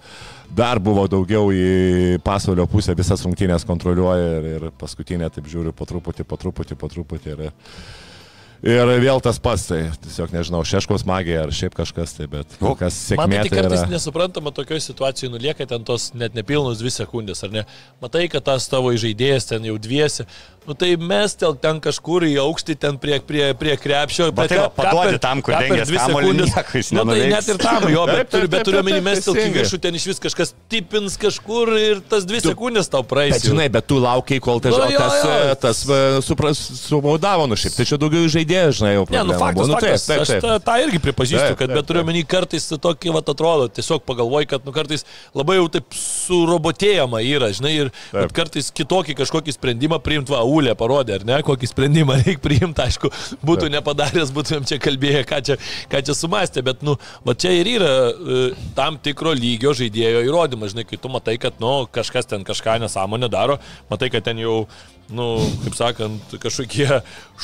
dar 0.48 0.80
buvo 0.80 1.06
daugiau 1.12 1.52
į 1.52 2.18
pasaulio 2.26 2.68
pusę, 2.72 2.96
visas 2.98 3.24
rungtynės 3.26 3.68
kontroliuoja 3.68 4.34
ir, 4.40 4.50
ir 4.58 4.68
paskutinė, 4.80 5.30
taip 5.34 5.48
žiūriu, 5.52 5.74
po 5.76 5.88
truputį, 5.90 6.28
po 6.28 6.40
truputį, 6.40 6.78
po 6.80 6.90
truputį. 6.92 7.36
Ir, 7.38 8.90
ir 8.90 9.04
vėl 9.04 9.20
tas 9.22 9.38
pats, 9.44 9.68
tai 9.70 9.84
tiesiog 10.02 10.32
nežinau, 10.34 10.64
šeškos 10.66 11.04
magija 11.06 11.44
ar 11.46 11.52
šiaip 11.54 11.76
kažkas, 11.78 12.16
tai 12.18 12.26
bet 12.32 12.56
kol 12.58 12.74
kas 12.80 12.96
sėkmė. 13.12 13.28
Man 13.28 13.36
tai 13.36 13.52
tai 13.52 13.60
kartais 13.60 13.84
yra... 13.84 13.92
nesuprantama 13.92 14.54
tokioje 14.56 14.82
situacijoje, 14.88 15.30
nulieka 15.36 15.68
ten 15.70 15.86
tos 15.86 16.10
net 16.18 16.34
nepilnus 16.38 16.82
dvi 16.82 16.94
sekundės, 16.96 17.44
ar 17.46 17.54
ne? 17.54 17.66
Matai, 18.02 18.26
kad 18.34 18.48
tas 18.50 18.66
tavo 18.72 18.96
žaidėjas 18.98 19.52
ten 19.52 19.68
jau 19.70 19.78
dviesi, 19.82 20.26
nu 20.68 20.76
tai 20.76 20.90
mes 21.00 21.36
tel 21.40 21.56
ten 21.56 21.80
kažkur 21.84 22.26
į 22.28 22.34
aukštį, 22.44 22.76
ten 22.80 22.98
prie, 23.02 23.18
prie, 23.24 23.46
prie 23.58 23.76
krepšio. 23.80 24.30
Bet 24.36 24.52
tai 24.52 24.66
paduodi 24.76 25.20
tam, 25.24 25.42
kur 25.46 25.56
kamuolį, 25.56 26.34
nieko 26.44 26.78
jis 26.82 26.92
Nu, 26.98 27.06
tai 27.08 27.30
net 27.32 27.48
ir 27.54 27.60
tam 27.62 27.88
jo, 27.92 28.04
bet, 28.10 28.28
Taip, 28.28 28.30
taip, 28.30 28.34
turi, 28.36 28.48
bet 28.52 28.58
taip, 28.58 28.68
turiu 28.68 28.80
taip, 28.82 28.86
omeny, 28.86 29.00
taip, 29.00 29.08
mes 29.08 29.26
tel 29.26 29.40
į 29.40 29.48
viršų 29.58 29.80
ten 29.86 29.98
iš 30.00 30.08
vis 30.12 30.22
kažkas 30.28 30.54
tipins 30.72 31.16
kažkur 31.22 31.72
ir 31.80 32.02
tas 32.12 32.26
dvi 32.28 32.42
sekundės 32.44 32.92
tau 32.92 33.04
praeis. 33.08 33.38
Bet 33.38 33.48
žinai, 33.48 33.68
bet 33.74 33.88
tu 33.88 34.00
laukiai, 34.04 34.42
kol 34.44 34.60
tai, 34.64 34.74
Nu, 34.78 34.84
nu, 34.84 34.92
jo, 34.92 35.00
tas, 35.00 35.16
jo. 35.24 35.32
jo. 35.48 35.56
tas 35.64 35.80
e, 35.88 36.00
supras, 36.28 36.60
sumaudavo, 36.84 37.48
nu 37.50 37.56
šiaip, 37.58 37.74
tai 37.80 37.86
čia 37.88 37.98
daugiau 38.02 38.28
žaidėjai, 38.30 38.74
žinai, 38.82 38.92
jau 38.98 39.06
Ne, 39.10 39.22
nu 39.24 39.34
problema 39.34 39.40
faktas. 39.42 39.68
Nu, 39.72 39.80
taip, 39.80 39.96
faktas. 39.96 40.06
taip, 40.10 40.22
Aš 40.26 40.32
taip. 40.34 40.42
tą, 40.44 40.58
tą 40.68 40.76
irgi 40.84 41.00
pripažįstu, 41.06 41.46
Taip, 41.48 41.58
kad 41.62 41.72
taip, 41.72 41.78
bet 41.80 41.88
turiu 41.90 42.02
taip. 42.04 42.10
menį 42.12 42.24
kartais 42.30 42.68
tokį, 42.88 43.14
va, 43.16 43.24
atrodo, 43.24 43.70
tiesiog 43.72 44.04
pagalvoju, 44.08 44.50
kad, 44.52 44.68
nu, 44.68 44.74
kartais 44.76 45.06
labai 45.38 45.58
jau 45.58 45.68
taip 45.78 45.98
surobotėjama 45.98 47.22
yra, 47.26 47.50
žinai, 47.56 47.74
ir 47.88 47.92
kartais 48.36 48.70
kitokį 48.76 49.16
kažkokį 49.22 49.56
sprendimą 49.56 50.00
priimti, 50.04 50.34
va, 50.58 50.64
Ulė 50.64 50.74
parodė, 50.78 51.18
ar 51.18 51.26
ne, 51.28 51.38
kokį 51.46 51.70
sprendimą 51.70 52.18
reikia 52.24 52.42
priimti, 52.42 52.82
aišku, 52.84 53.12
būtų 53.46 53.70
nepadaręs, 53.74 54.34
būtumėm 54.36 54.66
čia 54.68 54.80
kalbėję, 54.82 55.24
ką 55.28 55.42
čia, 55.46 55.58
ką 55.92 56.02
čia 56.02 56.16
sumastė, 56.18 56.64
bet, 56.66 56.84
nu, 56.86 56.98
va 57.26 57.36
čia 57.38 57.54
ir 57.58 57.70
yra 57.78 57.94
e, 58.10 58.42
tam 58.78 58.98
tikro 58.98 59.34
lygio 59.38 59.74
žaidėjo 59.78 60.26
įrodymas, 60.28 60.74
žinai, 60.74 60.88
kai 60.88 61.00
tu 61.02 61.12
matai, 61.14 61.38
kad, 61.42 61.58
nu, 61.64 61.88
kažkas 61.92 62.30
ten 62.30 62.46
kažką 62.48 62.80
nesąmonę 62.84 63.30
daro, 63.30 63.60
matai, 63.92 64.10
kad 64.14 64.26
ten 64.26 64.42
jau 64.42 64.66
nu, 65.14 65.28
kaip 65.64 65.76
sakant, 65.78 66.34
kažkokie 66.44 66.88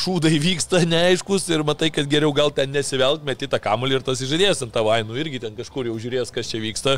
šūdai 0.03 0.33
vyksta 0.41 0.81
neaiškus 0.89 1.45
ir 1.53 1.63
matai, 1.67 1.89
kad 1.93 2.09
geriau 2.11 2.33
gal 2.35 2.51
ten 2.55 2.71
nesivelk, 2.73 3.23
meti 3.27 3.47
tą 3.47 3.59
kamuolį 3.63 3.99
ir 3.99 4.03
tas 4.03 4.19
žaidėjas 4.19 4.65
ant 4.65 4.73
tavo 4.75 4.91
ainų 4.91 5.15
irgi 5.21 5.39
ten 5.45 5.55
kažkur 5.55 5.87
jau 5.87 5.95
žiūrės, 6.01 6.33
kas 6.33 6.51
čia 6.51 6.59
vyksta. 6.63 6.97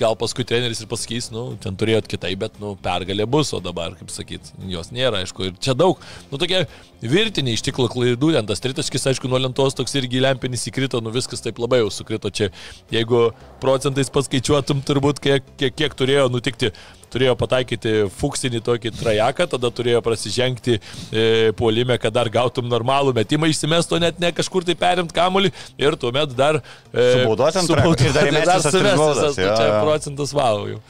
Gal 0.00 0.14
paskui 0.16 0.46
treneris 0.48 0.80
ir 0.80 0.88
pasakys, 0.88 1.26
nu, 1.28 1.58
ten 1.60 1.74
turėjot 1.76 2.06
kitai, 2.08 2.30
bet, 2.40 2.54
nu, 2.62 2.72
pergalė 2.80 3.26
bus, 3.28 3.50
o 3.52 3.58
dabar, 3.60 3.92
kaip 3.98 4.08
sakyt, 4.08 4.48
jos 4.70 4.88
nėra, 4.96 5.20
aišku. 5.20 5.50
Ir 5.50 5.58
čia 5.60 5.74
daug, 5.76 6.00
nu, 6.30 6.38
tokia 6.40 6.62
virtinė 7.04 7.52
iš 7.52 7.66
tiklo 7.66 7.84
klaidų, 7.92 8.30
ten 8.38 8.48
tas 8.48 8.64
tritaškis, 8.64 9.04
aišku, 9.12 9.28
nuo 9.28 9.42
lentos 9.42 9.76
toks 9.76 9.98
irgi 10.00 10.22
lempinis 10.24 10.64
įkrito, 10.72 11.02
nu, 11.04 11.12
viskas 11.12 11.44
taip 11.44 11.60
labai 11.60 11.82
jau 11.82 11.90
sukrito 11.92 12.32
čia. 12.32 12.48
Jeigu 12.94 13.26
procentais 13.60 14.08
paskaičiuotum, 14.14 14.80
turbūt 14.88 15.20
kiek, 15.20 15.52
kiek, 15.60 15.76
kiek 15.76 15.98
turėjo 16.00 16.30
nutikti 16.32 16.72
turėjo 17.12 17.34
pataikyti 17.40 17.94
fuksinį 18.20 18.62
tokį 18.66 18.94
trajeką, 19.00 19.48
tada 19.56 19.70
turėjo 19.74 20.00
prasižengti 20.06 20.78
e, 20.78 21.26
puolime, 21.58 21.98
kad 22.00 22.14
dar 22.14 22.30
gautum 22.32 22.70
normalų 22.70 23.14
metimą, 23.20 23.50
išsimesto 23.50 24.00
net 24.02 24.20
ne 24.22 24.32
kažkur 24.36 24.66
tai 24.68 24.78
perimti 24.78 25.16
kamuolį 25.16 25.52
ir 25.80 25.98
tuomet 26.00 26.34
dar... 26.38 26.62
E, 26.94 27.12
Su 27.18 27.28
baudos 27.28 27.60
ant 27.60 27.70
baudos- 27.74 28.06
ir 28.06 28.16
dar 28.16 28.30
visas, 28.40 28.72
jo, 28.74 29.30
tai 29.36 29.52
čia 29.54 29.70
procentas. 29.84 30.34
Jau. 30.34 30.80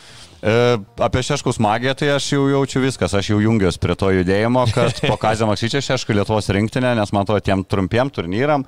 E, 0.40 0.52
apie 1.04 1.20
Šeškus 1.26 1.58
magiją 1.60 1.92
tai 2.00 2.14
aš 2.14 2.30
jau 2.32 2.46
jaučiu 2.48 2.80
viskas, 2.80 3.12
aš 3.16 3.32
jau 3.34 3.40
jungiuosi 3.44 3.80
prie 3.82 3.96
to 4.00 4.08
judėjimo, 4.20 4.64
kad 4.72 5.02
po 5.04 5.18
Kazio 5.20 5.48
Maksyčio 5.50 5.82
Šeškų 5.84 6.16
Lietuvos 6.16 6.48
rinktinė, 6.56 6.94
nes 6.96 7.12
man 7.12 7.26
atrodo 7.26 7.44
tiem 7.44 7.64
trumpiem 7.68 8.08
turnyram, 8.08 8.64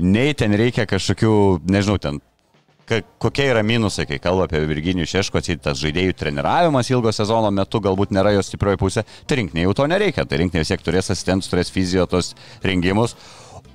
nei 0.00 0.32
ten 0.32 0.56
reikia 0.56 0.86
kažkokių, 0.88 1.32
nežinau, 1.68 1.98
ten 2.00 2.22
kokie 3.22 3.46
yra 3.50 3.62
minusai, 3.66 4.06
kai 4.08 4.18
kalba 4.22 4.46
apie 4.46 4.62
Virginijų 4.68 5.08
Šeško, 5.10 5.42
tas 5.62 5.78
žaidėjų 5.80 6.16
treniravimas 6.18 6.90
ilgo 6.90 7.12
sezono 7.14 7.50
metu 7.54 7.80
galbūt 7.82 8.14
nėra 8.14 8.34
jos 8.34 8.50
stiprioji 8.50 8.80
pusė, 8.80 9.04
tai 9.26 9.40
rinkiniai 9.40 9.68
jau 9.68 9.76
to 9.78 9.86
nereikia, 9.90 10.26
tai 10.26 10.42
rinkiniai 10.42 10.64
vis 10.64 10.72
tiek 10.72 10.82
turės 10.84 11.12
asistentus, 11.12 11.50
turės 11.52 11.72
fizijotos 11.74 12.34
rengimus. 12.66 13.16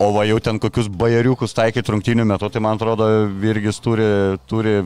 O 0.01 0.11
va 0.11 0.26
jau 0.28 0.41
ten 0.43 0.59
kokius 0.59 0.89
bajariukus 0.91 1.55
taikyti 1.55 1.93
rungtynių 1.93 2.26
metu, 2.28 2.49
tai 2.51 2.59
man 2.63 2.76
atrodo, 2.76 3.07
Virgis 3.39 3.80
turi, 3.80 4.07
turi, 4.49 4.82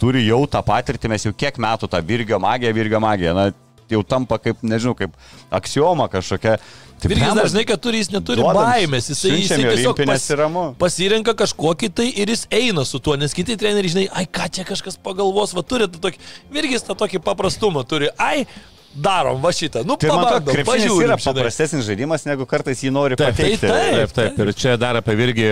turi 0.00 0.26
jau 0.26 0.42
tą 0.50 0.60
patirtį, 0.66 1.08
mes 1.08 1.24
jau 1.24 1.32
kiek 1.32 1.56
metų 1.56 1.88
tą 1.88 2.02
Virgio 2.04 2.40
magiją, 2.42 2.74
Virgio 2.76 3.00
magiją, 3.00 3.32
na, 3.38 3.46
jau 3.92 4.02
tampa 4.04 4.38
kaip, 4.42 4.60
nežinau, 4.66 4.94
kaip 4.98 5.16
aksioma 5.52 6.08
kažkokia. 6.12 6.58
Tai 7.02 7.10
Virgis 7.10 7.34
dažnai, 7.38 7.64
kad 7.68 7.80
turi, 7.82 7.98
jis 8.02 8.12
neturi 8.14 8.38
duodam, 8.42 8.62
baimės, 8.62 9.08
siunčiam 9.18 9.62
į 9.62 9.70
tiesiog 9.72 10.02
ramu. 10.38 10.66
pasirenka 10.78 11.34
kažkokį 11.42 11.92
tai 11.98 12.08
ir 12.22 12.30
jis 12.30 12.46
eina 12.54 12.84
su 12.86 13.00
tuo, 13.02 13.16
nes 13.18 13.34
kiti 13.34 13.56
treneriai, 13.58 13.90
žinai, 13.96 14.04
ai 14.14 14.26
ką 14.30 14.46
čia 14.54 14.66
kažkas 14.68 15.00
pagalvos, 15.02 15.54
va 15.58 15.64
turi 15.66 15.90
tą 15.90 15.98
tokį, 16.06 16.22
Virgis 16.54 16.86
tą 16.86 16.94
tokį 16.98 17.22
paprastumą 17.26 17.82
turi, 17.88 18.12
ai, 18.22 18.44
darom 18.92 19.40
va 19.40 19.48
šitą, 19.56 19.82
nu, 19.88 19.96
Tai 19.96 20.10
pabandom, 20.12 20.52
yra 20.52 20.64
pažiūrim, 20.68 21.14
žinai. 21.16 21.32
paprastesnis 21.32 21.86
žaidimas, 21.88 22.26
negu 22.28 22.44
kartais 22.46 22.82
jį 22.84 22.90
nori 22.92 23.16
Taip, 23.16 23.32
tai 23.34 23.46
pateikti. 23.48 23.66
taip. 23.66 23.94
Taip, 23.96 24.12
taip. 24.18 24.40
Ir 24.44 24.52
čia 24.62 24.74
dar 24.76 24.98
apie 25.00 25.14
Virgį, 25.16 25.46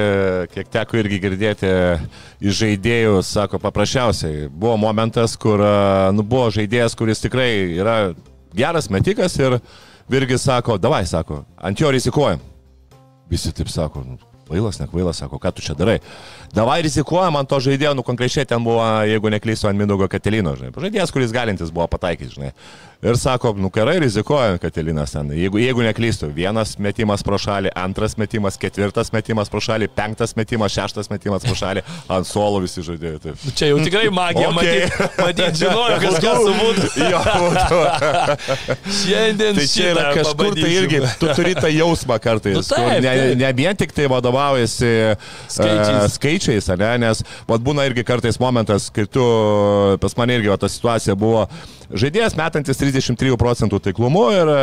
kiek 0.52 0.68
teko 0.68 0.98
irgi 1.00 1.20
girdėti 1.24 1.70
iš 2.44 2.58
žaidėjų, 2.60 3.14
sako 3.24 3.58
paprasčiausiai. 3.64 4.50
Buvo 4.52 4.76
momentas, 4.82 5.38
kur 5.40 5.64
nu, 6.12 6.22
buvo 6.22 6.50
žaidėjas, 6.52 6.96
kuris 7.00 7.24
tikrai 7.24 7.48
yra 7.80 7.96
geras 8.52 8.90
metikas 8.92 9.38
ir 9.40 9.56
Virgis 10.10 10.42
sako, 10.42 10.78
davai, 10.78 11.04
sako, 11.06 11.44
ant 11.56 11.80
jo 11.80 11.90
rizikuojam. 11.90 12.40
Visi 13.30 13.52
taip 13.54 13.68
sako, 13.70 14.02
nu, 14.02 14.16
kvailas, 14.48 14.80
ne 14.80 14.88
kvailas, 14.90 15.20
sako, 15.22 15.38
ką 15.38 15.52
tu 15.54 15.62
čia 15.62 15.76
darai. 15.78 16.00
Davai 16.54 16.80
rizikuojam 16.82 17.36
ant 17.38 17.48
to 17.48 17.60
žaidėjo, 17.62 17.92
nu 17.94 18.02
konkrečiai 18.02 18.46
ten 18.48 18.62
buvo, 18.66 18.82
jeigu 19.06 19.30
neklysiu, 19.30 19.68
ant 19.70 19.78
Mindogo 19.78 20.08
Katelino, 20.10 20.56
žinai. 20.58 20.72
Žaidėjas, 20.74 21.12
kuris 21.14 21.30
galintis 21.34 21.70
buvo 21.70 21.86
pataikyti, 21.92 22.32
žinai. 22.36 22.50
Ir 23.00 23.16
sako, 23.16 23.54
nu 23.56 23.70
gerai, 23.72 23.94
rizikuoja 24.02 24.58
Katelinas 24.60 25.14
ten. 25.14 25.30
Jeigu, 25.32 25.56
jeigu 25.62 25.80
neklystu, 25.86 26.26
vienas 26.36 26.74
metimas 26.76 27.22
pro 27.24 27.38
šalį, 27.40 27.70
antras 27.80 28.18
metimas, 28.20 28.58
ketvirtas 28.60 29.08
metimas 29.14 29.48
pro 29.48 29.62
šalį, 29.64 29.88
penktas 29.96 30.34
metimas, 30.36 30.74
šeštas 30.74 31.08
metimas 31.08 31.46
pro 31.46 31.54
šalį, 31.56 31.80
ant 32.12 32.28
suolo 32.28 32.60
visi 32.60 32.84
žaidėjai. 32.84 33.20
Taip. 33.24 33.38
Nu, 33.46 33.54
Čia 33.56 33.70
jau 33.70 33.78
tikrai 33.86 34.10
magija, 34.12 34.50
Okay. 34.50 34.90
matyt, 34.90 35.16
matyt, 35.22 35.56
žinojo, 35.62 35.96
kas 36.04 36.18
kas 36.20 36.44
būtų. 36.60 36.90
Jo, 37.14 37.22
būtų. 37.46 37.80
Šiandien 39.00 39.56
Tai 39.56 39.66
čia 39.70 39.88
yra 39.94 40.04
kažkur 40.18 40.36
tai 40.36 40.50
pabandysim. 40.50 40.76
irgi, 40.82 41.00
tu 41.22 41.30
turi 41.38 41.54
tą 41.56 41.70
jausmą 41.72 42.18
kartais, 42.22 42.56
Nu, 42.58 42.62
taip, 42.66 42.76
kur 42.84 42.92
ne, 42.92 43.00
taip. 43.08 43.38
ne 43.40 43.52
vien 43.62 43.80
tik 43.80 43.94
tai 43.96 44.10
vadovaujasi 44.12 44.92
Skaičiais. 45.48 46.14
skaičiais, 46.18 46.39
skaičiais 46.40 46.70
ne, 46.78 46.90
nes 47.04 47.22
vat, 47.48 47.60
būna 47.60 47.84
irgi 47.88 48.04
kartais 48.06 48.40
momentas, 48.40 48.90
kai 48.90 49.06
tu, 49.06 49.24
pas 50.00 50.16
mane 50.16 50.38
irgi 50.38 50.50
va, 50.50 50.58
ta 50.60 50.68
situacija 50.68 51.14
buvo, 51.14 51.46
žaidėjas 51.90 52.36
metantis 52.38 52.78
33 52.80 53.36
procentų 53.40 53.80
taiklumu 53.82 54.24
ir 54.34 54.50
e, 54.50 54.58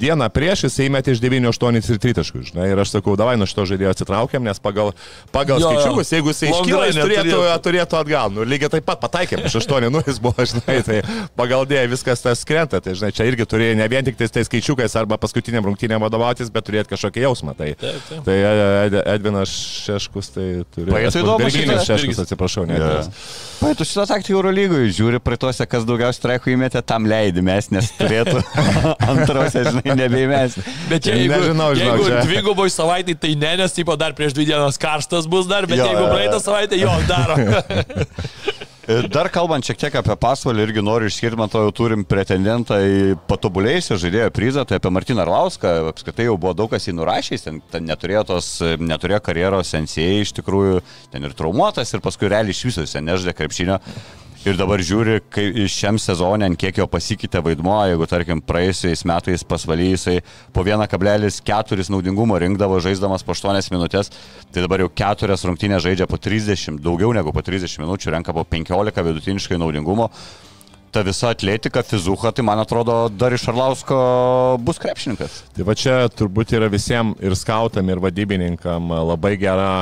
dieną 0.00 0.28
prieš 0.34 0.66
jis 0.68 0.76
įmetė 0.86 1.14
iš 1.16 1.22
9-8 1.24 1.78
ir 1.80 2.00
3 2.04 2.16
taškų. 2.20 2.42
Žinai, 2.50 2.66
ir 2.72 2.82
aš 2.82 2.92
sakau, 2.96 3.16
davai 3.18 3.36
nuo 3.40 3.48
šito 3.48 3.64
žaidėjo 3.70 3.92
atsitraukiam, 3.94 4.44
nes 4.46 4.60
pagal, 4.62 4.92
pagal 5.34 5.62
Jo, 5.62 5.70
skaičiukus, 5.72 6.12
jeigu 6.14 6.32
jis 6.34 6.42
iškyla, 6.50 6.82
jis 6.90 7.00
turėtų, 7.00 7.40
turėtų 7.64 7.98
atgal. 8.00 8.32
Nu, 8.34 8.44
lygiai 8.48 8.70
taip 8.76 8.86
pat 8.88 9.00
pataikėm, 9.02 9.46
iš 9.48 9.58
8 9.62 9.88
nu 9.92 10.02
jis 10.06 10.20
buvo, 10.22 10.44
žinai, 10.52 10.78
tai 10.86 11.00
pagal 11.38 11.66
dėją 11.70 11.88
viskas 11.94 12.22
tas 12.24 12.44
krenta. 12.48 12.82
Tai, 12.84 12.94
žinai, 12.98 13.12
čia 13.16 13.26
irgi 13.30 13.46
turi 13.48 13.72
ne 13.78 13.88
vien 13.90 14.04
tik 14.06 14.18
tais 14.20 14.32
tais 14.34 14.46
skaičiukais 14.48 14.94
arba 15.00 15.18
paskutiniam 15.20 15.64
rungtynėm 15.66 16.02
vadovautis, 16.04 16.52
bet 16.54 16.68
turėti 16.68 16.92
kažkokį 16.94 17.24
jausmą. 17.26 17.56
Tai, 17.58 17.72
Taip, 17.80 18.00
taip. 18.10 18.22
tai 18.28 18.36
Ed- 18.88 19.00
Edvinas 19.16 19.50
Šeškus 19.88 20.32
tai 20.36 20.46
turi. 20.74 20.92
Praeitų 20.92 21.22
įdomu. 21.24 21.48
Šeškus, 21.88 22.22
atsiprašau, 22.24 22.66
ne. 22.68 22.76
Edvinas. 22.78 23.10
Paėtų 23.58 23.86
šitą 23.88 24.04
taktiką 24.12 24.36
Euro 24.38 24.52
lygoje, 24.54 24.92
žiūri 24.94 25.18
praeituose, 25.22 25.66
kas 25.66 25.86
daugiausiai 25.88 26.22
traikų 26.22 26.52
įmetė, 26.58 26.82
tam 26.84 27.06
leidi 27.08 27.42
mes, 27.46 27.70
nes 27.74 27.88
turėtų 27.96 28.42
antrose, 29.14 29.64
žinai, 29.70 29.96
nebeimesti. 30.02 30.66
Bet 30.90 31.08
jeigu, 31.08 31.32
Nežinau, 31.32 31.70
žinau, 31.78 31.94
jeigu 31.96 32.10
čia- 32.10 32.24
dviguboj 32.28 32.74
savaitė, 32.74 33.16
tai 33.24 33.32
ne, 33.38 33.54
nes 33.62 33.78
tipo 33.78 33.96
dar 34.00 34.12
prieš 34.18 34.34
dvi 34.36 34.50
dienas 34.50 34.76
karštas 34.82 35.30
bus 35.30 35.46
dar, 35.48 35.70
bet 35.70 35.78
Jo, 35.80 35.86
jeigu 35.92 36.08
praeitą 36.10 36.42
savaitę, 36.42 36.82
jo, 36.82 36.92
daro. 37.08 37.38
Dar 39.12 39.28
kalbant 39.28 39.66
šiek 39.68 39.76
tiek 39.76 39.96
apie 40.00 40.14
pasvalį, 40.16 40.62
irgi 40.64 40.80
noriu 40.80 41.10
išskirti, 41.10 41.36
man 41.36 41.50
to 41.52 41.60
jau 41.60 41.72
turim 41.76 42.06
pretendentą 42.08 42.78
į 42.80 43.18
patobulėjusią 43.28 43.98
žaidėjo 44.00 44.30
prizą, 44.32 44.62
tai 44.64 44.78
apie 44.80 44.88
Martiną 44.96 45.26
Arlauską, 45.26 45.72
apskritai 45.90 46.24
jau 46.30 46.38
buvo 46.40 46.54
daug 46.56 46.70
kas 46.72 46.88
jį 46.88 46.94
nurašęs, 46.96 47.44
ten, 47.44 47.58
ten 47.68 47.84
neturėjo, 47.84 48.22
tos, 48.30 48.48
neturėjo 48.80 49.18
karjeros 49.28 49.74
NCA, 49.76 50.06
iš 50.24 50.32
tikrųjų 50.38 50.80
ten 51.12 51.28
ir 51.28 51.36
traumuotas, 51.36 51.92
ir 51.92 52.00
paskui 52.00 52.32
realiai 52.32 52.56
iš 52.56 52.64
viso 52.70 52.86
jis 52.86 52.96
nežaidė 53.04 53.36
krepšinio. 53.42 53.76
Ir 54.48 54.56
dabar 54.56 54.80
žiūri, 54.80 55.18
kai 55.28 55.66
šiam 55.68 55.98
sezonė, 56.00 56.46
kiek 56.56 56.78
jo 56.80 56.86
pasikeitė 56.88 57.42
vaidmuo, 57.44 57.74
jeigu, 57.90 58.06
tarkim, 58.08 58.40
praėjusiais 58.40 59.02
metais 59.08 59.42
pasvaly 59.44 59.90
jisai 59.90 60.14
po 60.56 60.64
1,4 60.64 61.90
naudingumo 61.92 62.38
rinkdavo 62.40 62.78
žaisdamas 62.80 63.26
po 63.26 63.36
8 63.36 63.68
minutės, 63.74 64.08
tai 64.54 64.64
dabar 64.64 64.80
jau 64.86 64.88
4 65.02 65.36
rungtynės 65.50 65.84
žaidžia 65.84 66.08
po 66.08 66.16
30, 66.16 66.80
daugiau 66.80 67.12
negu 67.12 67.34
po 67.34 67.44
30 67.44 67.76
minučių, 67.82 68.14
renka 68.16 68.32
po 68.32 68.46
15 68.48 69.04
vidutiniškai 69.10 69.60
naudingumo. 69.60 70.08
Ta 70.94 71.04
visa 71.04 71.34
atletika, 71.34 71.84
fizuha, 71.84 72.32
tai 72.32 72.46
man 72.48 72.64
atrodo, 72.64 73.02
dar 73.12 73.36
iš 73.36 73.50
Arlausko 73.52 74.02
bus 74.64 74.80
krepšininkas. 74.80 75.42
Tai 75.58 75.68
va 75.68 75.76
čia 75.76 76.00
turbūt 76.08 76.56
yra 76.56 76.72
visiems 76.72 77.20
ir 77.20 77.36
skautam, 77.36 77.92
ir 77.92 78.00
vadybininkam 78.00 78.94
labai 79.12 79.36
gera 79.36 79.72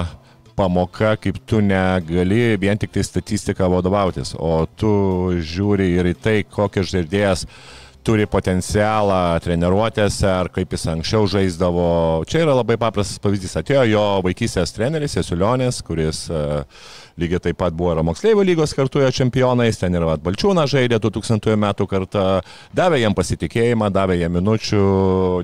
pamoka, 0.56 1.14
kaip 1.20 1.40
tu 1.48 1.60
negali 1.64 2.56
vien 2.60 2.78
tik 2.80 2.94
tai 2.94 3.04
statistiką 3.06 3.68
vadovautis, 3.70 4.34
o 4.38 4.64
tu 4.78 4.92
žiūri 5.36 5.92
ir 5.98 6.12
į 6.12 6.14
tai, 6.22 6.38
kokias 6.48 6.90
žaidėjas 6.94 7.46
turi 8.06 8.26
potencialą 8.30 9.38
treniruotėse, 9.42 10.28
ar 10.30 10.50
kaip 10.54 10.74
jis 10.76 10.86
anksčiau 10.92 11.26
žaisdavo. 11.30 11.88
Čia 12.30 12.44
yra 12.44 12.54
labai 12.54 12.76
paprastas 12.78 13.18
pavyzdys. 13.22 13.56
Atėjo 13.58 13.82
jo 13.90 14.04
vaikystės 14.26 14.74
treneris 14.76 15.18
Jesulionės, 15.18 15.80
kuris 15.86 16.26
uh, 16.30 16.62
lygiai 17.20 17.40
taip 17.48 17.58
pat 17.60 17.74
buvo 17.76 17.94
ir 17.94 18.02
moksleivių 18.06 18.44
lygos 18.50 18.74
kartu 18.76 19.00
jo 19.02 19.10
čempionais, 19.14 19.78
ten 19.80 19.94
ir 19.96 20.04
vat 20.06 20.22
Balčiūną 20.24 20.66
žaidė 20.70 20.98
2000 21.02 21.56
metų 21.62 21.86
kartą, 21.90 22.24
davė 22.76 23.00
jam 23.00 23.16
pasitikėjimą, 23.16 23.90
davė 23.94 24.18
jam 24.20 24.36
minučių, 24.36 24.82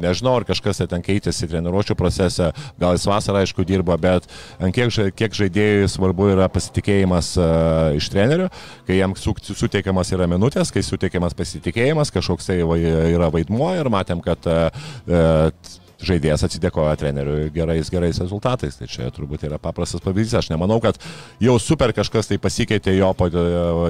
nežinau, 0.05 0.37
ar 0.41 0.47
kažkas 0.49 0.83
ten 0.91 1.05
keitėsi 1.05 1.49
treniruočio 1.51 1.97
procese, 1.99 2.51
gal 2.81 2.97
jis 2.97 3.09
vasarą 3.09 3.43
aišku 3.43 3.67
dirbo, 3.69 3.97
bet 4.01 4.29
ant 4.61 4.75
kiek, 4.77 5.13
kiek 5.17 5.39
žaidėjui 5.43 5.91
svarbu 5.93 6.33
yra 6.35 6.49
pasitikėjimas 6.53 7.35
uh, 7.41 7.99
iš 7.99 8.11
trenerio, 8.13 8.51
kai 8.89 9.01
jam 9.01 9.17
su- 9.19 9.37
suteikiamas 9.53 10.13
yra 10.13 10.29
minutės, 10.31 10.73
kai 10.75 10.85
suteikiamas 10.87 11.37
pasitikėjimas, 11.39 12.13
kažkoks 12.15 12.51
tai 12.51 12.61
yra 12.63 13.31
vaidmuo. 13.33 13.73
Ir 13.79 13.89
matėm, 13.93 14.21
kad 14.25 14.45
uh, 14.51 15.81
žaidėjas 16.07 16.45
atsidėkoja 16.47 16.97
treneriui 17.01 17.51
gerais, 17.55 17.91
gerais 17.93 18.19
rezultatais. 18.23 18.77
Tai 18.79 18.89
čia 18.91 19.09
turbūt 19.15 19.47
yra 19.49 19.59
paprastas 19.63 20.03
pavyzdys. 20.05 20.39
Aš 20.43 20.51
nemanau, 20.53 20.81
kad 20.83 20.99
jau 21.43 21.57
super 21.63 21.93
kažkas 21.97 22.31
tai 22.31 22.39
pasikeitė 22.43 22.97
jo, 22.97 23.11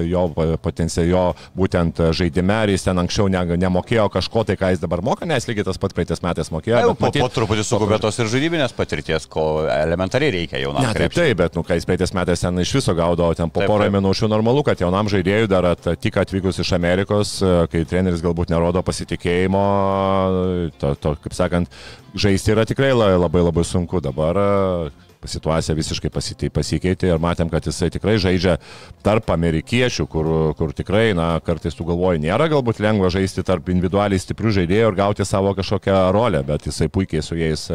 jo 0.07 0.23
potenciją, 0.63 1.05
jo 1.09 1.23
būtent 1.57 1.99
žaidime, 2.15 2.55
ar 2.65 2.73
jis 2.73 2.85
ten 2.87 3.01
anksčiau 3.01 3.29
ne, 3.31 3.43
nemokėjo 3.65 4.07
kažko 4.13 4.45
tai, 4.47 4.57
ką 4.59 4.73
jis 4.73 4.83
dabar 4.83 5.01
moka, 5.05 5.27
nes 5.29 5.47
lygiai 5.49 5.67
tas 5.67 5.79
pats 5.81 5.95
praeitais 5.97 6.21
metais 6.25 6.51
mokėjo. 6.53 6.79
Jau 6.83 6.93
po, 6.95 7.07
matyt- 7.07 7.23
po 7.23 7.29
truputį 7.33 7.65
sukubėtos 7.67 8.19
ir 8.21 8.31
žaidybinės 8.33 8.75
patirties, 8.77 9.27
ko 9.31 9.65
elementariai 9.69 10.33
reikia 10.37 10.61
jaunam 10.63 10.83
Ne, 10.83 10.93
taip, 10.97 11.13
taip, 11.15 11.37
bet, 11.39 11.55
nu, 11.55 11.63
kai 11.65 11.77
jis 11.79 11.87
praeitais 11.87 12.13
metais 12.15 12.43
ten 12.43 12.59
iš 12.59 12.73
viso 12.79 12.93
gaudavo 12.97 13.33
ten 13.37 13.49
po 13.53 13.63
porą 13.69 13.87
minučių, 13.93 14.27
normalu, 14.31 14.63
kad 14.67 14.81
jaunam 14.83 15.07
žaidėjui 15.11 15.49
dar 15.51 15.67
at, 15.73 15.87
tik 16.03 16.17
atvykus 16.21 16.59
iš 16.63 16.73
Amerikos, 16.75 17.37
e, 17.41 17.53
kai 17.71 17.83
treneris 17.87 18.21
galbūt 18.23 18.51
nerodo 18.53 18.83
pasitikėjimo, 18.85 19.63
to, 20.81 20.93
to 20.99 21.15
kaip 21.23 21.35
sakant, 21.37 21.71
žaisti 22.15 22.51
yra 22.53 22.65
tikrai 22.65 22.93
la- 22.93 23.17
labai 23.17 23.41
labai 23.43 23.63
sunku. 23.63 24.01
Dabar 24.01 24.35
situacija 25.31 25.75
visiškai 25.77 26.11
pasikeitė 26.53 27.11
ir 27.13 27.21
matėm, 27.21 27.51
kad 27.51 27.65
jisai 27.67 27.89
tikrai 27.93 28.17
žaidžia 28.21 28.57
tarp 29.03 29.29
amerikiečių, 29.33 30.07
kur, 30.11 30.29
kur 30.59 30.73
tikrai, 30.75 31.11
na, 31.17 31.37
kartais 31.43 31.75
tu 31.77 31.85
galvoji, 31.87 32.21
nėra 32.23 32.47
galbūt 32.51 32.81
lengva 32.83 33.11
žaisti 33.13 33.43
tarp 33.45 33.69
individualiai 33.73 34.21
stiprių 34.21 34.53
žaidėjų 34.59 34.91
ir 34.91 34.97
gauti 34.99 35.25
savo 35.27 35.53
kažkokią 35.57 35.97
rolę, 36.15 36.43
bet 36.47 36.67
jisai 36.69 36.89
puikiai 36.93 37.23
su 37.25 37.37
jais, 37.39 37.67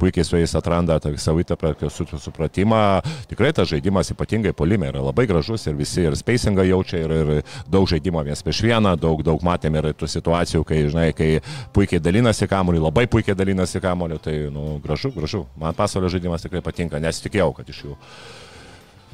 puikiai 0.00 0.26
su 0.26 0.38
jais 0.40 0.54
atranda 0.58 0.98
tą 1.00 1.12
įtaką, 1.12 1.90
su- 1.90 2.06
supratimą. 2.18 3.02
Tikrai 3.28 3.52
tas 3.52 3.68
žaidimas 3.68 4.10
ypatingai 4.12 4.52
polime 4.56 4.88
yra 4.88 5.02
labai 5.02 5.26
gražus 5.26 5.66
ir 5.66 5.74
visi 5.78 6.04
ir 6.06 6.16
spacingą 6.16 6.64
jaučia 6.68 7.02
ir, 7.04 7.10
ir 7.10 7.42
daug 7.70 7.88
žaidimo 7.88 8.22
vienas 8.24 8.42
prieš 8.44 8.62
vieną, 8.64 8.96
daug, 9.00 9.22
daug 9.26 9.42
matėm 9.44 9.76
ir 9.78 9.92
tų 9.98 10.08
situacijų, 10.08 10.64
kai, 10.64 10.82
žinai, 10.88 11.08
kai 11.16 11.30
puikiai 11.74 12.00
dalinasi 12.02 12.48
kamuolį, 12.50 12.82
labai 12.88 13.06
puikiai 13.10 13.36
dalinasi 13.38 13.80
kamuolį, 13.82 14.18
tai, 14.22 14.36
nu, 14.52 14.78
gražu, 14.84 15.10
gražu. 15.14 15.44
Man 15.58 15.74
pasaulio 15.74 16.08
žaidimas 16.12 16.42
tikrai 16.42 16.60
patinka, 16.62 16.77
nes 16.78 17.24
tikėjau, 17.24 17.52
kad 17.56 17.68
iš 17.68 17.84
jų. 17.84 17.96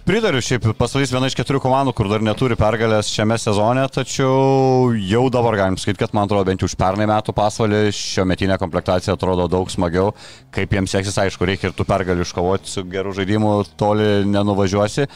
Pritariu, 0.04 0.42
šiaip 0.44 0.66
pasvalys 0.76 1.08
viena 1.14 1.30
iš 1.30 1.34
keturių 1.38 1.62
komandų, 1.64 1.94
kur 1.96 2.10
dar 2.10 2.20
neturi 2.20 2.58
pergalės 2.60 3.08
šiame 3.08 3.38
sezone, 3.40 3.86
tačiau 3.88 4.90
jau 5.00 5.22
dabar 5.32 5.56
galim 5.56 5.78
sakyti, 5.80 6.02
kad 6.02 6.12
man 6.12 6.28
atrodo 6.28 6.44
bent 6.50 6.60
jau 6.60 6.68
už 6.68 6.74
pernai 6.76 7.06
metų 7.08 7.32
pasvalį 7.32 7.80
šio 7.96 8.26
metinė 8.28 8.58
komplektacija 8.60 9.14
atrodo 9.16 9.46
daug 9.48 9.72
smagiau. 9.72 10.12
Kaip 10.52 10.76
jiems 10.76 10.92
seksis, 10.92 11.16
aišku, 11.22 11.48
reikia 11.48 11.70
ir 11.70 11.78
tų 11.78 11.88
pergalių 11.88 12.26
iškovoti 12.26 12.68
su 12.68 12.84
geru 12.84 13.16
žaidimu, 13.16 13.54
toli 13.80 14.10
nenuvažiuosi. 14.28 15.08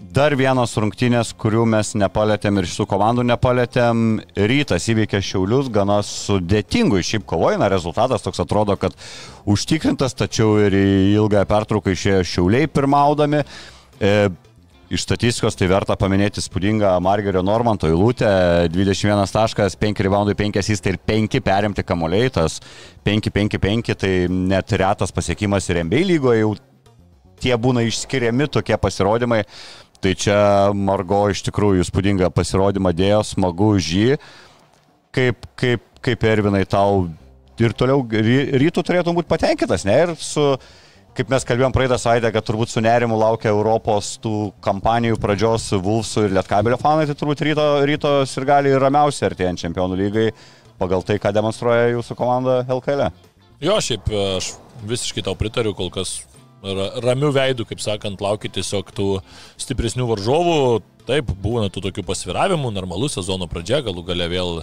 Dar 0.00 0.32
vienos 0.32 0.72
rungtynės, 0.80 1.34
kurių 1.36 1.66
mes 1.68 1.90
nepalėtėm 2.00 2.56
ir 2.62 2.66
šių 2.72 2.86
komandų 2.88 3.24
nepalėtėm. 3.28 3.98
Rytas 4.48 4.86
įveikė 4.88 5.20
Šiaulius, 5.20 5.68
gana 5.70 5.98
sudėtingų 6.06 7.02
šiaip 7.04 7.26
kovojina, 7.28 7.68
rezultatas 7.68 8.24
toks 8.24 8.40
atrodo, 8.40 8.78
kad 8.80 8.96
užtikrintas, 9.44 10.16
tačiau 10.16 10.56
ir 10.64 10.74
į 10.74 10.86
ilgąją 11.18 11.44
pertrauką 11.52 11.92
išėjo 11.92 12.22
Šiauliai 12.32 12.70
pirmaudami. 12.72 13.44
E, 14.00 14.14
Iš 14.90 15.04
statistikos 15.04 15.54
tai 15.54 15.68
verta 15.70 15.94
paminėti 15.94 16.42
spūdingą 16.42 16.96
Margerio 16.98 17.44
Normanto 17.46 17.86
eilutę. 17.86 18.26
21 18.74 19.30
taškas, 19.30 19.76
5 19.78 20.02
reboundai, 20.02 20.34
5 20.34 20.58
asistai 20.58 20.96
ir 20.96 20.98
5 21.06 21.38
perimti 21.46 21.84
kamuoliai. 21.86 22.32
Tas 22.34 22.56
5-5-5 23.06 23.94
tai 23.94 24.10
net 24.26 24.74
retas 24.82 25.14
pasiekimas 25.14 25.70
ir 25.70 25.84
MBA 25.84 26.02
lygoje 26.08 26.42
jau 26.42 26.50
tie 27.40 27.56
būna 27.56 27.84
išskiriami 27.86 28.48
tokie 28.52 28.76
pasirodymai. 28.80 29.44
Tai 30.00 30.12
čia 30.16 30.36
Margo 30.72 31.26
iš 31.28 31.42
tikrųjų 31.44 31.84
spūdingą 31.84 32.30
pasirodymą 32.32 32.92
dėjo, 32.96 33.20
smagu 33.34 33.74
už 33.76 33.88
jį. 33.92 34.14
Kaip, 35.12 35.44
kaip, 35.60 35.82
kaip 36.00 36.22
Ervinai 36.24 36.62
tau 36.64 37.08
ir 37.60 37.74
toliau 37.76 38.00
ry- 38.08 38.46
rytų 38.62 38.84
turėtum 38.86 39.18
būti 39.18 39.28
patenkintas, 39.28 39.84
ne? 39.84 39.96
Ir 40.06 40.12
su, 40.16 40.44
kaip 41.18 41.28
mes 41.28 41.44
kalbėjom 41.44 41.74
praeitą 41.74 41.98
savaitę, 42.00 42.30
kad 42.32 42.46
turbūt 42.48 42.72
su 42.72 42.80
nerimu 42.80 43.18
laukia 43.20 43.50
Europos 43.52 44.14
tų 44.24 44.52
kampanijų 44.64 45.18
pradžios 45.20 45.66
Vulfsų 45.84 46.28
ir 46.28 46.36
Lietkabelio 46.38 46.78
fanai, 46.80 47.04
tai 47.10 47.18
turbūt 47.20 47.44
ryto, 47.50 47.66
rytos 47.90 48.32
ir 48.38 48.48
gali 48.48 48.72
ramiausiai 48.80 49.28
artėjant 49.28 49.60
čempionų 49.66 49.98
lygai 50.00 50.30
pagal 50.80 51.04
tai, 51.04 51.18
ką 51.20 51.34
demonstruoja 51.36 51.90
jūsų 51.92 52.16
komanda 52.16 52.62
LKL. 52.64 53.10
Jo, 53.60 53.76
šiaip 53.84 54.08
e, 54.08 54.24
aš 54.38 54.54
visiškai 54.88 55.26
tau 55.26 55.36
pritariu, 55.36 55.74
kol 55.76 55.90
kas 55.92 56.22
ramių 56.62 57.32
veidų, 57.36 57.66
kaip 57.70 57.82
sakant, 57.82 58.20
laukia 58.20 58.50
tiesiog 58.52 58.92
tų 58.96 59.08
stipresnių 59.60 60.08
varžovų. 60.10 60.58
Taip, 61.08 61.30
būna 61.42 61.70
tų 61.72 61.84
tokių 61.88 62.06
pasviravimų, 62.08 62.72
normalų 62.76 63.10
sezono 63.12 63.48
pradžia, 63.50 63.82
galų 63.86 64.06
gale 64.10 64.28
vėl 64.30 64.58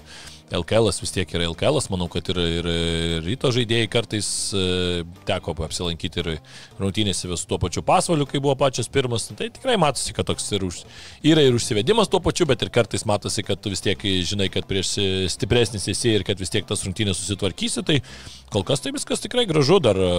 LKL 0.48 0.88
vis 1.02 1.12
tiek 1.12 1.32
yra 1.36 1.50
LKL, 1.52 1.82
manau, 1.92 2.08
kad 2.12 2.30
ir, 2.32 2.38
ir, 2.40 2.68
ryto 3.26 3.50
žaidėjai 3.52 3.90
kartais 3.92 4.28
e, 4.56 5.04
teko 5.28 5.52
apsilankyti 5.66 6.22
ir 6.22 6.30
rungtynėse 6.80 7.28
su 7.28 7.50
tuo 7.50 7.60
pačiu 7.60 7.84
pasvaliu, 7.84 8.24
kai 8.30 8.40
buvo 8.40 8.56
pačias 8.60 8.88
pirmas. 8.88 9.28
Tai 9.28 9.50
tikrai 9.52 9.76
matosi, 9.82 10.16
kad 10.16 10.30
toks 10.30 10.48
ir 10.56 10.64
už, 10.64 10.80
yra 11.28 11.44
ir 11.44 11.58
užsivedimas 11.58 12.08
tuo 12.08 12.22
pačiu, 12.24 12.48
bet 12.48 12.64
ir 12.64 12.72
kartais 12.72 13.04
matosi, 13.10 13.44
kad 13.44 13.60
tu 13.60 13.74
vis 13.74 13.84
tiek 13.84 14.00
žinai, 14.00 14.48
kad 14.54 14.68
prieš 14.70 14.94
stipresnis 15.36 15.90
esi 15.92 16.16
ir 16.16 16.24
kad 16.28 16.40
vis 16.40 16.54
tiek 16.54 16.68
tas 16.70 16.86
rungtynės 16.88 17.20
susitvarkysi. 17.20 17.84
Tai 17.84 18.00
kol 18.54 18.64
kas 18.68 18.86
tai 18.86 18.96
viskas 18.96 19.24
tikrai 19.24 19.44
gražu, 19.52 19.82
dar 19.84 20.00
e, 20.00 20.16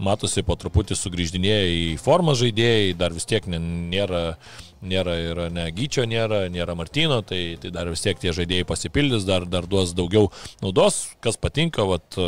matosi 0.00 0.46
po 0.46 0.56
truputį 0.56 0.96
sugrįždinėję 0.96 1.62
į 1.76 1.86
formą 2.00 2.32
žaidėjai, 2.38 2.96
dar 2.96 3.12
vis 3.12 3.28
tiek 3.28 3.44
nėra 3.52 4.38
nėra 4.80 5.16
ir 5.20 5.40
negyčio, 5.52 6.06
nėra, 6.08 6.44
nėra 6.52 6.74
Martino, 6.78 7.20
tai, 7.26 7.56
tai 7.60 7.72
dar 7.74 7.90
vis 7.92 8.02
tiek 8.04 8.18
tie 8.20 8.32
žaidėjai 8.36 8.66
pasipildys, 8.68 9.26
dar, 9.28 9.44
dar 9.48 9.68
duos 9.68 9.92
daugiau 9.96 10.30
naudos, 10.62 11.02
kas 11.24 11.36
patinka, 11.40 11.84
vat, 11.88 12.18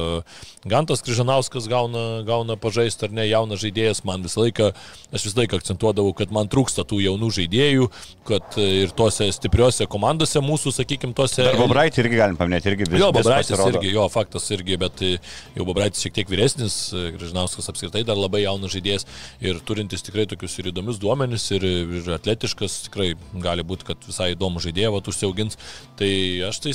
Gantas 0.69 1.03
Kryžanauskas 1.03 1.67
gauna, 1.67 2.23
gauna 2.27 2.55
pažaisti 2.61 3.09
ar 3.09 3.15
ne, 3.17 3.25
jaunas 3.27 3.63
žaidėjas, 3.65 4.05
man 4.07 4.23
visą 4.23 4.45
laiką, 4.45 4.69
aš 5.11 5.25
visą 5.27 5.41
laiką 5.41 5.59
akcentuodavau, 5.59 6.13
kad 6.15 6.31
man 6.35 6.51
trūksta 6.53 6.85
tų 6.87 7.01
jaunų 7.03 7.33
žaidėjų, 7.39 7.89
kad 8.29 8.59
ir 8.63 8.93
tose 8.95 9.27
stipriose 9.35 9.89
komandose 9.91 10.39
mūsų, 10.45 10.75
sakykime, 10.77 11.17
tose... 11.19 11.49
Ir 11.49 11.59
Bobraitį 11.59 12.05
irgi 12.05 12.21
galim 12.21 12.39
paminėti, 12.39 12.71
irgi 12.71 12.87
vis, 12.87 13.01
jo, 13.03 13.11
Bobraitis 13.17 13.65
irgi, 13.65 13.91
jo, 13.97 14.07
faktas 14.13 14.47
irgi, 14.55 14.79
bet 14.85 15.03
jau 15.03 15.67
Bobraitis 15.67 16.05
šiek 16.05 16.21
tiek 16.21 16.31
vyresnis, 16.31 16.79
Kryžanauskas 16.93 17.73
apskritai 17.73 18.05
dar 18.07 18.21
labai 18.21 18.45
jaunas 18.45 18.77
žaidėjas 18.77 19.09
ir 19.43 19.59
turintis 19.67 20.07
tikrai 20.07 20.29
tokius 20.31 20.55
ir 20.63 20.71
įdomius 20.71 21.03
duomenis 21.03 21.49
ir, 21.57 21.67
ir 21.67 22.15
atletiškus 22.15 22.41
atletiškas, 22.43 22.88
tikrai 22.88 23.14
gali 23.43 23.62
būti, 23.62 23.86
kad 23.86 24.03
visai 24.07 24.32
įdomu 24.34 24.61
žaidėjai 24.62 25.01
užsiaugins. 25.03 25.59
Tai 25.99 26.11
aš 26.49 26.61
tai 26.64 26.72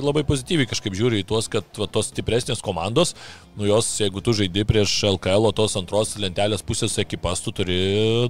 labai 0.00 0.24
pozityviai 0.24 0.68
kažkaip 0.68 0.94
žiūriu 0.96 1.20
į 1.20 1.26
tuos, 1.28 1.48
kad 1.52 1.64
va, 1.76 1.86
tos 1.86 2.08
stipresnės 2.12 2.62
komandos, 2.62 3.14
nu 3.56 3.66
jos, 3.68 3.88
jeigu 4.00 4.22
tu 4.24 4.32
žaidži 4.32 4.64
prieš 4.64 4.94
LKL, 5.04 5.50
tos 5.52 5.76
antros 5.76 6.16
lentelės 6.16 6.64
pusės 6.64 6.96
ekipas, 6.98 7.42
tu 7.44 7.52
turi 7.52 7.76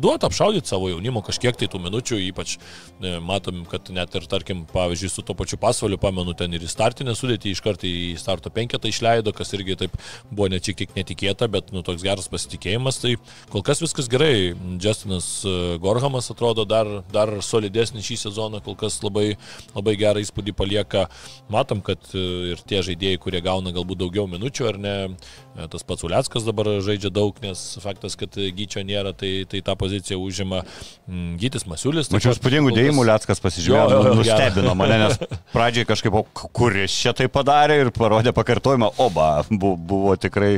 duoti 0.02 0.26
apšaudyti 0.26 0.68
savo 0.68 0.90
jaunimo 0.90 1.22
kažkiek 1.22 1.56
tai 1.56 1.68
tų 1.70 1.82
minučių, 1.84 2.18
ypač 2.30 2.56
ne, 3.02 3.18
matom, 3.22 3.62
kad 3.70 3.90
net 3.94 4.14
ir, 4.18 4.26
tarkim, 4.30 4.64
pavyzdžiui, 4.72 5.12
su 5.12 5.22
to 5.26 5.36
pačiu 5.38 5.58
pasvaliu, 5.62 6.00
pamenu, 6.02 6.34
ten 6.34 6.52
ir 6.56 6.64
į 6.64 6.70
startinę 6.70 7.14
sudėtį 7.18 7.54
iš 7.54 7.62
karto 7.62 7.86
į 7.86 8.16
starto 8.18 8.50
penketą 8.50 8.90
išleido, 8.90 9.34
kas 9.36 9.54
irgi 9.54 9.78
taip 9.84 9.94
buvo 10.30 10.50
ne 10.50 10.58
tiek 10.62 10.82
netikėta, 10.96 11.46
bet, 11.52 11.70
nu, 11.74 11.84
toks 11.86 12.02
geras 12.02 12.30
pasitikėjimas, 12.32 12.98
tai 13.02 13.14
kol 13.52 13.62
kas 13.66 13.82
viskas 13.84 14.10
gerai. 14.10 14.56
Justinas 14.82 15.42
e, 15.46 15.76
Gorhamas 15.82 16.30
atrodo 16.32 16.64
dar, 16.72 16.90
dar 17.12 17.32
solidesnis 17.44 18.06
šį 18.08 18.18
sezoną, 18.26 18.62
kol 18.64 18.76
kas 18.80 18.98
labai, 19.04 19.36
labai 19.76 19.94
gerą 20.00 20.22
įspūdį 20.24 20.54
palieka. 20.56 21.06
Matom, 21.52 21.82
kad 21.84 22.00
e, 22.16 22.24
ir 22.52 22.62
tie 22.68 22.82
žaidėjai, 22.84 23.20
kurie 23.22 23.42
gauna 23.44 23.74
galbūt 23.74 24.00
daugiau 24.02 24.26
minučių, 24.30 24.68
ar 24.72 24.80
ne, 24.82 24.94
e, 25.12 25.68
tas 25.72 25.86
pats 25.86 26.06
Uliackas 26.06 26.46
dabar 26.48 26.70
žaidžia 26.84 27.12
daug, 27.14 27.36
nes 27.44 27.62
faktas, 27.82 28.16
kad 28.20 28.36
Gyčio 28.56 28.84
nėra, 28.86 29.14
tai, 29.16 29.32
tai 29.50 29.62
tą 29.64 29.76
poziciją 29.78 30.20
užima 30.22 30.62
mm, 30.64 31.34
Gytis 31.42 31.66
Masiulis. 31.70 32.10
Mačiau 32.14 32.36
spūdingų 32.36 32.74
dėjimų, 32.76 33.04
Uliackas 33.04 33.42
pasižiūrėjo, 33.44 34.14
nustebino 34.18 34.76
mane, 34.78 35.00
nes 35.04 35.18
pradžiai 35.54 35.88
kažkaip, 35.88 36.16
kuris 36.32 36.94
čia 36.94 37.14
tai 37.16 37.28
padarė 37.32 37.82
ir 37.84 37.92
parodė 37.94 38.34
pakartojimą, 38.36 38.94
oba, 39.02 39.34
buvo 39.50 40.16
tikrai, 40.20 40.56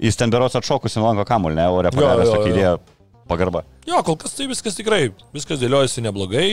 jis 0.00 0.18
ten 0.18 0.32
beros 0.32 0.56
atšokusi 0.58 1.00
nuo 1.00 1.10
lanko 1.10 1.28
kamuolį, 1.28 1.60
ne, 1.60 1.68
ore 1.80 1.92
padaręs 1.94 2.32
tokį 2.32 2.54
idėją 2.54 2.78
pagarba. 3.30 3.64
Jo, 3.88 4.02
kol 4.06 4.18
kas 4.20 4.34
tai 4.36 4.48
viskas 4.50 4.78
tikrai, 4.78 5.12
viskas 5.36 5.62
dėliojasi 5.62 6.04
neblogai. 6.06 6.48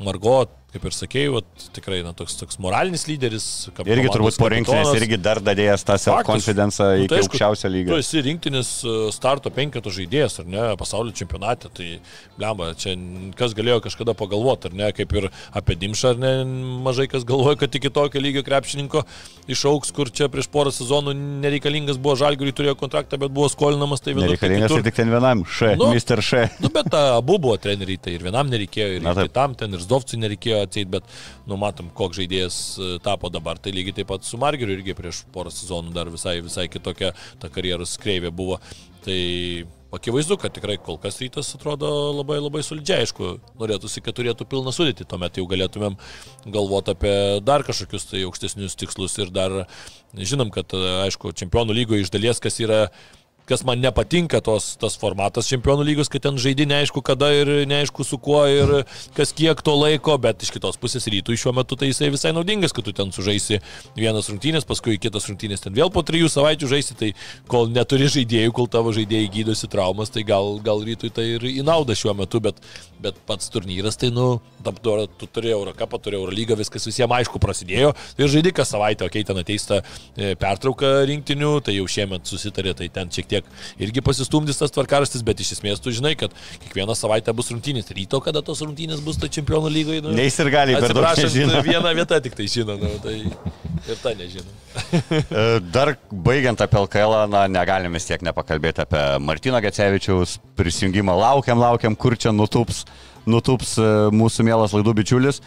Margot 0.00 0.52
kaip 0.70 0.84
ir 0.86 0.94
sakėjai, 0.94 1.40
tikrai 1.74 2.00
na, 2.06 2.12
toks, 2.16 2.36
toks 2.38 2.58
moralinis 2.62 3.06
lyderis. 3.08 3.46
Irgi 3.82 4.12
turbūt 4.12 4.38
po 4.38 4.50
rinktinės 4.52 4.92
irgi 4.98 5.18
dar 5.20 5.40
dadėjęs 5.42 5.84
tą 5.86 5.96
self-confidence 5.98 6.84
nu, 6.84 7.04
iki 7.04 7.10
tai, 7.12 7.20
aukščiausio 7.24 7.70
lygio. 7.72 7.94
Tu 7.94 8.04
esi 8.04 8.22
rinktinis 8.26 8.70
e, 8.84 8.94
starto 9.14 9.52
penketo 9.54 9.92
žaidėjas, 9.94 10.40
ar 10.42 10.50
ne, 10.50 10.66
pasaulio 10.80 11.14
čempionate, 11.16 11.70
tai 11.74 11.88
blemba, 12.38 12.70
čia 12.78 12.94
kas 13.38 13.56
galėjo 13.58 13.80
kažkada 13.88 14.14
pagalvoti, 14.18 14.70
ar 14.70 14.78
ne, 14.82 14.92
kaip 14.96 15.14
ir 15.18 15.28
apie 15.56 15.78
Dimšą, 15.80 16.14
ar 16.14 16.22
ne, 16.22 16.32
mažai 16.86 17.08
kas 17.10 17.26
galvoja, 17.28 17.58
kad 17.64 17.74
iki 17.80 17.90
tokio 17.94 18.22
lygio 18.22 18.44
krepšininko 18.46 19.04
išauks, 19.50 19.90
kur 19.96 20.12
čia 20.14 20.30
prieš 20.30 20.50
porą 20.54 20.70
sezonų 20.74 21.16
nereikalingas 21.42 21.98
buvo 22.00 22.14
žalgiui, 22.20 22.54
turėjo 22.54 22.76
kontraktą, 22.78 23.18
bet 23.20 23.34
buvo 23.34 23.50
skolinamas, 23.50 24.04
tai 24.04 24.14
vienas. 24.14 24.30
Nereikalingas 24.30 24.76
tai 24.76 24.86
tik 24.86 24.98
ten 25.00 25.10
vienam, 25.10 25.42
Š, 25.48 25.74
nu, 25.80 25.90
Mr. 25.94 26.22
Š. 26.22 26.46
Nu, 26.62 26.70
bet 26.74 26.94
abu 26.94 27.40
buvo 27.42 27.56
treneriai, 27.60 27.98
tai 28.02 28.14
ir 28.14 28.26
vienam 28.26 28.50
nereikėjo, 28.52 28.90
ir, 29.00 29.06
ir 29.06 29.22
kitam 29.26 29.58
ten, 29.58 29.74
ir 29.74 29.82
Zdovcui 29.82 30.20
nereikėjo 30.20 30.59
atseit, 30.66 30.90
bet 30.92 31.06
numatom, 31.50 31.90
koks 31.96 32.20
žaidėjas 32.20 32.60
e, 32.76 32.92
tapo 33.04 33.32
dabar. 33.32 33.60
Tai 33.60 33.74
lygiai 33.74 34.00
taip 34.00 34.10
pat 34.12 34.26
su 34.26 34.40
Margeriu 34.40 34.78
irgi 34.78 34.96
prieš 34.98 35.24
porą 35.34 35.52
sezonų 35.54 35.94
dar 35.96 36.12
visai, 36.12 36.38
visai 36.44 36.68
kitokia 36.72 37.12
ta 37.42 37.52
karjeros 37.52 37.98
kreivė 38.00 38.32
buvo. 38.34 38.60
Tai 39.04 39.20
akivaizdu, 39.96 40.36
kad 40.38 40.54
tikrai 40.54 40.76
kol 40.78 40.98
kas 41.02 41.18
rytas 41.22 41.50
atrodo 41.56 41.88
labai 42.14 42.38
labai 42.38 42.62
solidžiai, 42.62 43.06
aišku, 43.06 43.30
norėtųsi, 43.60 44.02
kad 44.04 44.16
turėtų 44.16 44.46
pilną 44.50 44.74
sudėtį, 44.74 45.06
tuomet 45.10 45.40
jau 45.40 45.46
galėtumėm 45.50 45.96
galvoti 46.46 46.94
apie 46.94 47.14
dar 47.42 47.64
kažkokius 47.66 48.06
tai 48.12 48.22
aukštesnius 48.28 48.78
tikslus 48.78 49.18
ir 49.18 49.32
dar 49.34 49.64
žinom, 50.14 50.52
kad 50.54 50.74
aišku, 50.76 51.34
čempionų 51.42 51.74
lygoje 51.80 52.06
iš 52.06 52.14
dalies, 52.14 52.42
kas 52.42 52.60
yra 52.62 52.84
kas 53.48 53.64
man 53.66 53.80
nepatinka 53.82 54.40
tos, 54.44 54.74
tas 54.80 54.96
formatas 55.00 55.48
čempionų 55.50 55.84
lygos, 55.88 56.10
kad 56.12 56.22
ten 56.26 56.38
žaidži 56.40 56.66
neaišku 56.70 57.02
kada 57.06 57.30
ir 57.34 57.50
neaišku 57.70 58.04
su 58.06 58.18
kuo 58.22 58.42
ir 58.50 58.72
kas 59.16 59.32
kiek 59.36 59.62
to 59.64 59.74
laiko, 59.78 60.16
bet 60.22 60.44
iš 60.44 60.52
kitos 60.54 60.78
pusės 60.80 61.08
rytų 61.10 61.36
šiuo 61.40 61.54
metu 61.56 61.78
tai 61.78 61.90
jisai 61.90 62.10
visai 62.14 62.34
naudingas, 62.36 62.74
kad 62.76 62.86
tu 62.86 62.94
ten 62.96 63.12
sužaisi 63.14 63.60
vienas 63.98 64.30
rungtynės, 64.30 64.66
paskui 64.68 64.98
kitas 65.02 65.28
rungtynės 65.30 65.64
ten 65.64 65.76
vėl 65.76 65.90
po 65.94 66.04
trijų 66.06 66.30
savaičių 66.32 66.70
žaisi, 66.74 66.98
tai 67.00 67.12
kol 67.50 67.70
neturi 67.72 68.10
žaidėjų, 68.12 68.54
kol 68.56 68.70
tavo 68.70 68.94
žaidėjai 68.96 69.32
gydosi 69.40 69.70
traumas, 69.70 70.12
tai 70.14 70.24
gal, 70.28 70.58
gal 70.64 70.84
rytui 70.86 71.10
tai 71.14 71.26
ir 71.36 71.46
į 71.50 71.64
naudą 71.66 71.96
šiuo 71.98 72.14
metu, 72.18 72.42
bet, 72.44 72.60
bet 73.02 73.18
pats 73.26 73.50
turnyras 73.52 73.98
tai, 74.00 74.12
nu, 74.14 74.40
dabar 74.64 75.06
tu 75.18 75.26
turi 75.26 75.52
Eurocapą, 75.54 76.00
turi 76.02 76.18
Eurolygą, 76.20 76.58
viskas 76.60 76.86
visiems 76.88 77.16
aišku 77.20 77.40
prasidėjo 77.42 77.92
ir 78.18 78.30
žaidži 78.30 78.54
kas 78.56 78.72
savaitę, 78.74 79.06
okei, 79.08 79.22
okay, 79.24 79.28
ten 79.28 79.40
ateista 79.40 79.80
e, 79.80 80.34
pertrauka 80.40 81.00
rinktinių, 81.08 81.52
tai 81.64 81.76
jau 81.76 81.86
šiemet 81.90 82.28
susitarė, 82.28 82.74
tai 82.78 82.90
ten 82.92 83.10
šiek 83.12 83.28
tiek 83.30 83.39
tiek 83.40 83.88
irgi 83.88 84.02
pasistumdys 84.04 84.58
tas 84.60 84.72
tvarkaraštis, 84.74 85.22
bet 85.26 85.40
iš 85.40 85.54
esmės 85.56 85.80
tu 85.82 85.92
žinai, 85.94 86.14
kad 86.18 86.34
kiekvieną 86.64 86.94
savaitę 86.98 87.32
bus 87.36 87.50
rungtynės. 87.52 87.90
Ryto, 87.96 88.20
kada 88.24 88.42
tos 88.42 88.62
rungtynės 88.64 89.02
bus, 89.04 89.18
tai 89.20 89.30
čempionų 89.32 89.70
lygoje. 89.72 90.04
Nu, 90.04 90.14
Neis 90.16 90.38
ir 90.40 90.50
gali 90.52 90.76
daug 90.76 90.96
nežinoti. 91.00 91.62
Viena 91.70 91.92
vieta 91.96 92.20
tik 92.22 92.36
tai 92.38 92.48
žino, 92.50 92.76
nu, 92.80 92.92
tai 93.02 93.16
ir 93.24 94.02
ta 94.02 94.14
nežino. 94.16 94.48
E, 95.10 95.42
dar 95.72 95.92
baigiant 96.10 96.60
apie 96.62 96.78
LKL, 96.80 97.14
na, 97.30 97.44
negalim 97.50 97.94
vis 97.94 98.06
tiek 98.06 98.22
nepakalbėti 98.24 98.82
apie 98.84 99.02
Martino 99.22 99.58
Gecevičiaus 99.62 100.36
prisijungimą. 100.58 101.14
Laukiam, 101.18 101.60
laukiam, 101.60 101.96
kur 101.98 102.16
čia 102.18 102.32
nutups, 102.34 102.84
nutups 103.30 103.76
e, 103.78 103.88
mūsų 104.14 104.46
mielas 104.46 104.74
laidų 104.76 104.94
bičiulis. 105.00 105.40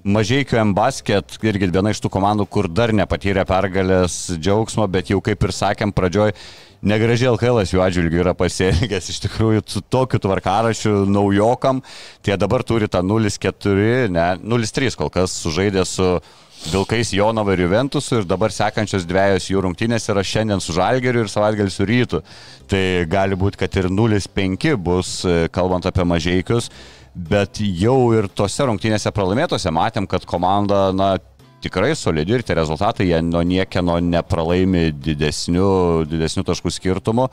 Mažiekių 0.00 0.56
M-Basket 0.62 1.34
irgi 1.44 1.66
viena 1.68 1.90
iš 1.92 1.98
tų 2.00 2.08
komandų, 2.14 2.46
kur 2.48 2.70
dar 2.72 2.88
nepatyrė 2.96 3.42
pergalės 3.44 4.30
džiaugsmo, 4.32 4.86
bet 4.88 5.10
jau 5.12 5.18
kaip 5.20 5.44
ir 5.44 5.52
sakėm 5.52 5.92
pradžioj, 5.92 6.32
negražiai 6.80 7.28
LKL 7.34 7.60
jų 7.68 7.82
atžvilgių 7.84 8.22
yra 8.22 8.32
pasielgęs 8.32 9.10
iš 9.12 9.18
tikrųjų 9.26 9.60
su 9.68 9.82
tokiu 9.84 10.16
tvarkarašiu 10.24 11.02
naujokam. 11.04 11.82
Tie 12.24 12.32
dabar 12.40 12.64
turi 12.64 12.88
tą 12.88 13.02
0-4, 13.04 14.08
ne, 14.08 14.28
0-3 14.40 14.96
kol 14.96 15.12
kas 15.12 15.34
sužaidė 15.42 15.84
su 15.84 16.06
Vilkais 16.60 17.12
Jonava 17.16 17.52
ir 17.52 17.62
Juventusu 17.66 18.22
ir 18.22 18.28
dabar 18.28 18.52
sekančios 18.52 19.04
dviejos 19.08 19.50
jų 19.52 19.66
rungtynės 19.66 20.08
yra 20.12 20.24
šiandien 20.24 20.64
su 20.64 20.72
Žalgeriu 20.76 21.26
ir 21.26 21.32
savaitgalį 21.32 21.72
su 21.72 21.84
Rytu. 21.88 22.22
Tai 22.72 22.82
gali 23.08 23.36
būti, 23.36 23.60
kad 23.60 23.76
ir 23.80 23.88
0-5 23.92 24.80
bus, 24.80 25.12
kalbant 25.52 25.88
apie 25.88 26.08
mažiekius 26.08 26.68
bet 27.14 27.60
jau 27.60 28.12
ir 28.16 28.28
tose 28.34 28.66
rungtynėse 28.66 29.10
pralaimėtose 29.14 29.72
matėm, 29.74 30.06
kad 30.10 30.26
komanda, 30.28 30.90
na, 30.94 31.16
tikrai 31.64 31.92
solidi 31.98 32.38
ir 32.38 32.44
tie 32.46 32.56
rezultatai, 32.58 33.08
jie 33.10 33.20
nuo 33.24 33.42
niekieno 33.46 33.98
nepralaimi 34.04 34.90
didesnių, 34.94 36.06
didesnių 36.10 36.46
taškų 36.48 36.72
skirtumų. 36.76 37.28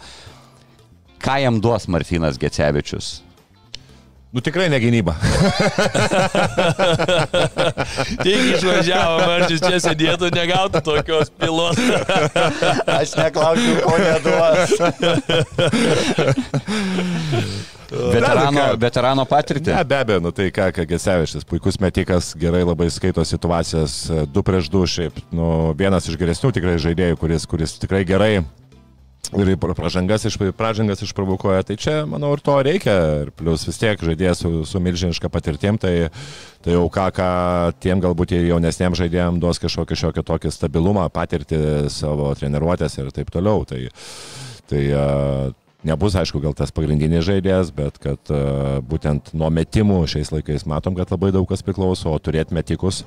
Ką 1.23 1.39
jam 1.41 1.61
duos 1.63 1.87
Martinas 1.89 2.37
Gecevičius? 2.41 3.26
Nu 4.31 4.39
tikrai 4.43 4.69
ne 4.69 4.79
gynyba. 4.79 5.15
Tik 8.23 8.39
išvažiavo, 8.57 9.19
Marčius 9.23 9.61
čia 9.63 9.79
sėdėtų, 9.79 10.27
negautų 10.35 10.81
tokios 10.83 11.31
pilos. 11.31 11.79
Aš 12.99 13.15
neklausiu, 13.15 13.79
ko 13.85 13.95
neduos. 14.03 14.75
Veterano, 17.91 18.75
veterano 18.75 19.23
patirtį? 19.23 19.71
Ne, 19.71 19.79
be 19.87 19.95
abejo, 19.95 20.19
nu 20.19 20.35
tai 20.35 20.51
ką, 20.51 20.75
ką 20.75 20.83
Gesevičius, 20.89 21.47
puikus 21.47 21.79
metikas, 21.79 22.35
gerai 22.35 22.67
labai 22.67 22.91
skaito 22.91 23.23
situacijas, 23.23 24.11
2 24.27 24.43
prieš 24.43 24.67
2 24.73 24.89
šiaip, 24.91 25.15
nu, 25.31 25.71
vienas 25.79 26.03
iš 26.11 26.19
geresnių 26.19 26.51
tikrai 26.57 26.75
žaidėjų, 26.83 27.15
kuris, 27.21 27.47
kuris 27.47 27.79
tikrai 27.79 28.03
gerai 28.07 28.43
ir 29.35 29.57
pra- 29.59 29.75
pražangas, 29.75 30.25
iš, 30.29 30.37
pražangas 30.57 31.01
išprovokuoja, 31.03 31.65
tai 31.67 31.77
čia, 31.79 31.95
manau, 32.09 32.31
ir 32.35 32.43
to 32.45 32.55
reikia. 32.63 32.95
Ir 33.25 33.31
plus 33.35 33.67
vis 33.67 33.79
tiek 33.81 33.99
žaidėjas 33.99 34.43
su, 34.43 34.51
su 34.69 34.81
milžiniška 34.83 35.29
patirtim, 35.33 35.79
tai, 35.81 36.09
tai 36.63 36.77
jau 36.77 36.87
ką, 36.93 37.09
ką 37.15 37.29
tiem 37.83 38.01
galbūt 38.03 38.37
jaunesniem 38.37 38.97
žaidėjim 38.97 39.39
duos 39.43 39.59
kažkokį 39.63 39.99
šiokį 40.03 40.25
tokį 40.31 40.53
stabilumą, 40.55 41.07
patirti 41.13 41.59
savo 41.93 42.33
treniruotės 42.37 42.99
ir 43.01 43.11
taip 43.15 43.31
toliau. 43.33 43.65
Tai, 43.67 43.83
tai 44.71 44.83
nebus, 45.87 46.15
aišku, 46.19 46.41
gal 46.43 46.55
tas 46.57 46.73
pagrindinis 46.75 47.25
žaidėjas, 47.27 47.71
bet 47.75 47.97
kad 48.03 48.31
uh, 48.33 48.77
būtent 48.85 49.33
nuo 49.37 49.49
metimų 49.53 50.03
šiais 50.11 50.31
laikais 50.33 50.67
matom, 50.69 50.97
kad 50.97 51.11
labai 51.13 51.33
daug 51.35 51.47
kas 51.49 51.63
priklauso, 51.65 52.11
o 52.11 52.21
turėti 52.21 52.55
metikus, 52.57 53.03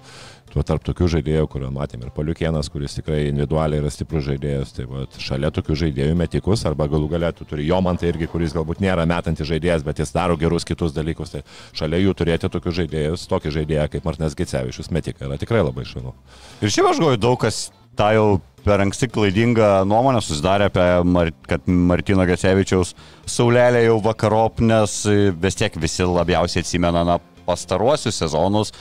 tuo 0.50 0.64
tarp 0.66 0.82
tokių 0.86 1.08
žaidėjų, 1.14 1.46
kurio 1.50 1.70
matėm 1.74 2.04
ir 2.04 2.12
Paliukienas, 2.14 2.70
kuris 2.72 2.96
tikrai 2.96 3.22
individualiai 3.28 3.82
yra 3.82 3.92
stiprus 3.92 4.26
žaidėjas, 4.26 4.74
tai 4.76 4.86
vat, 4.90 5.18
šalia 5.22 5.52
tokių 5.54 5.76
žaidėjų 5.84 6.16
metikus, 6.18 6.64
arba 6.68 6.88
galų 6.90 7.10
galėtų 7.14 7.46
turi 7.52 7.68
Jomantą 7.68 8.08
irgi, 8.10 8.28
kuris 8.30 8.54
galbūt 8.56 8.82
nėra 8.82 9.06
metantis 9.10 9.48
žaidėjas, 9.50 9.86
bet 9.86 10.02
jis 10.02 10.14
daro 10.16 10.38
gerus 10.40 10.66
kitus 10.68 10.96
dalykus, 10.96 11.36
tai 11.36 11.44
šalia 11.76 12.02
jų 12.02 12.16
turėti 12.18 12.50
tokius 12.50 12.80
žaidėjus, 12.82 13.28
tokį 13.30 13.54
žaidėją 13.60 13.90
kaip 13.94 14.08
Martinas 14.08 14.38
Gecevičius 14.38 14.90
metikai 14.94 15.28
yra 15.28 15.38
tikrai 15.40 15.62
labai 15.62 15.86
šaunu. 15.88 16.16
Ir 16.60 16.72
šiaip 16.72 16.90
aš 16.90 17.02
galvoju, 17.02 17.22
daug 17.22 17.38
kas 17.46 17.68
tą 18.00 18.10
jau 18.16 18.28
per 18.64 18.82
anksti 18.84 19.08
klaidingą 19.12 19.70
nuomonę 19.88 20.20
susidarė 20.24 20.68
apie, 20.70 20.84
Mar 21.08 21.32
kad 21.48 21.66
Martino 21.68 22.24
Gecevičiaus 22.28 22.94
saulelė 23.28 23.86
jau 23.86 23.98
vakarop, 24.04 24.60
nes 24.64 25.02
vis 25.40 25.58
tiek 25.58 25.76
visi 25.80 26.06
labiausiai 26.08 26.64
atsimena 26.64 27.04
na, 27.08 27.18
pastaruosius 27.46 28.20
sezonus. 28.20 28.72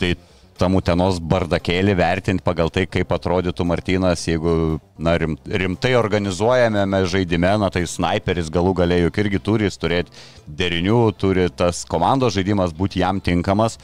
Tai 0.00 0.14
tam 0.60 0.76
utenos 0.76 1.20
bardakėlį 1.24 1.94
vertinti 1.96 2.44
pagal 2.44 2.68
tai, 2.72 2.84
kaip 2.90 3.12
atrodytų 3.16 3.64
Martinas, 3.64 4.26
jeigu 4.28 4.78
na, 5.00 5.14
rim, 5.20 5.38
rimtai 5.48 5.94
organizuojame 5.96 6.84
žaidime, 7.08 7.54
na, 7.62 7.70
tai 7.72 7.86
sniperis 7.88 8.52
galų 8.52 8.74
galiai 8.82 9.06
juk 9.06 9.22
irgi 9.24 9.40
turi 9.40 9.72
turėti 9.72 10.12
derinių, 10.60 11.00
turi 11.16 11.48
tas 11.56 11.86
komandos 11.88 12.36
žaidimas 12.36 12.76
būti 12.76 13.00
jam 13.00 13.24
tinkamas, 13.24 13.78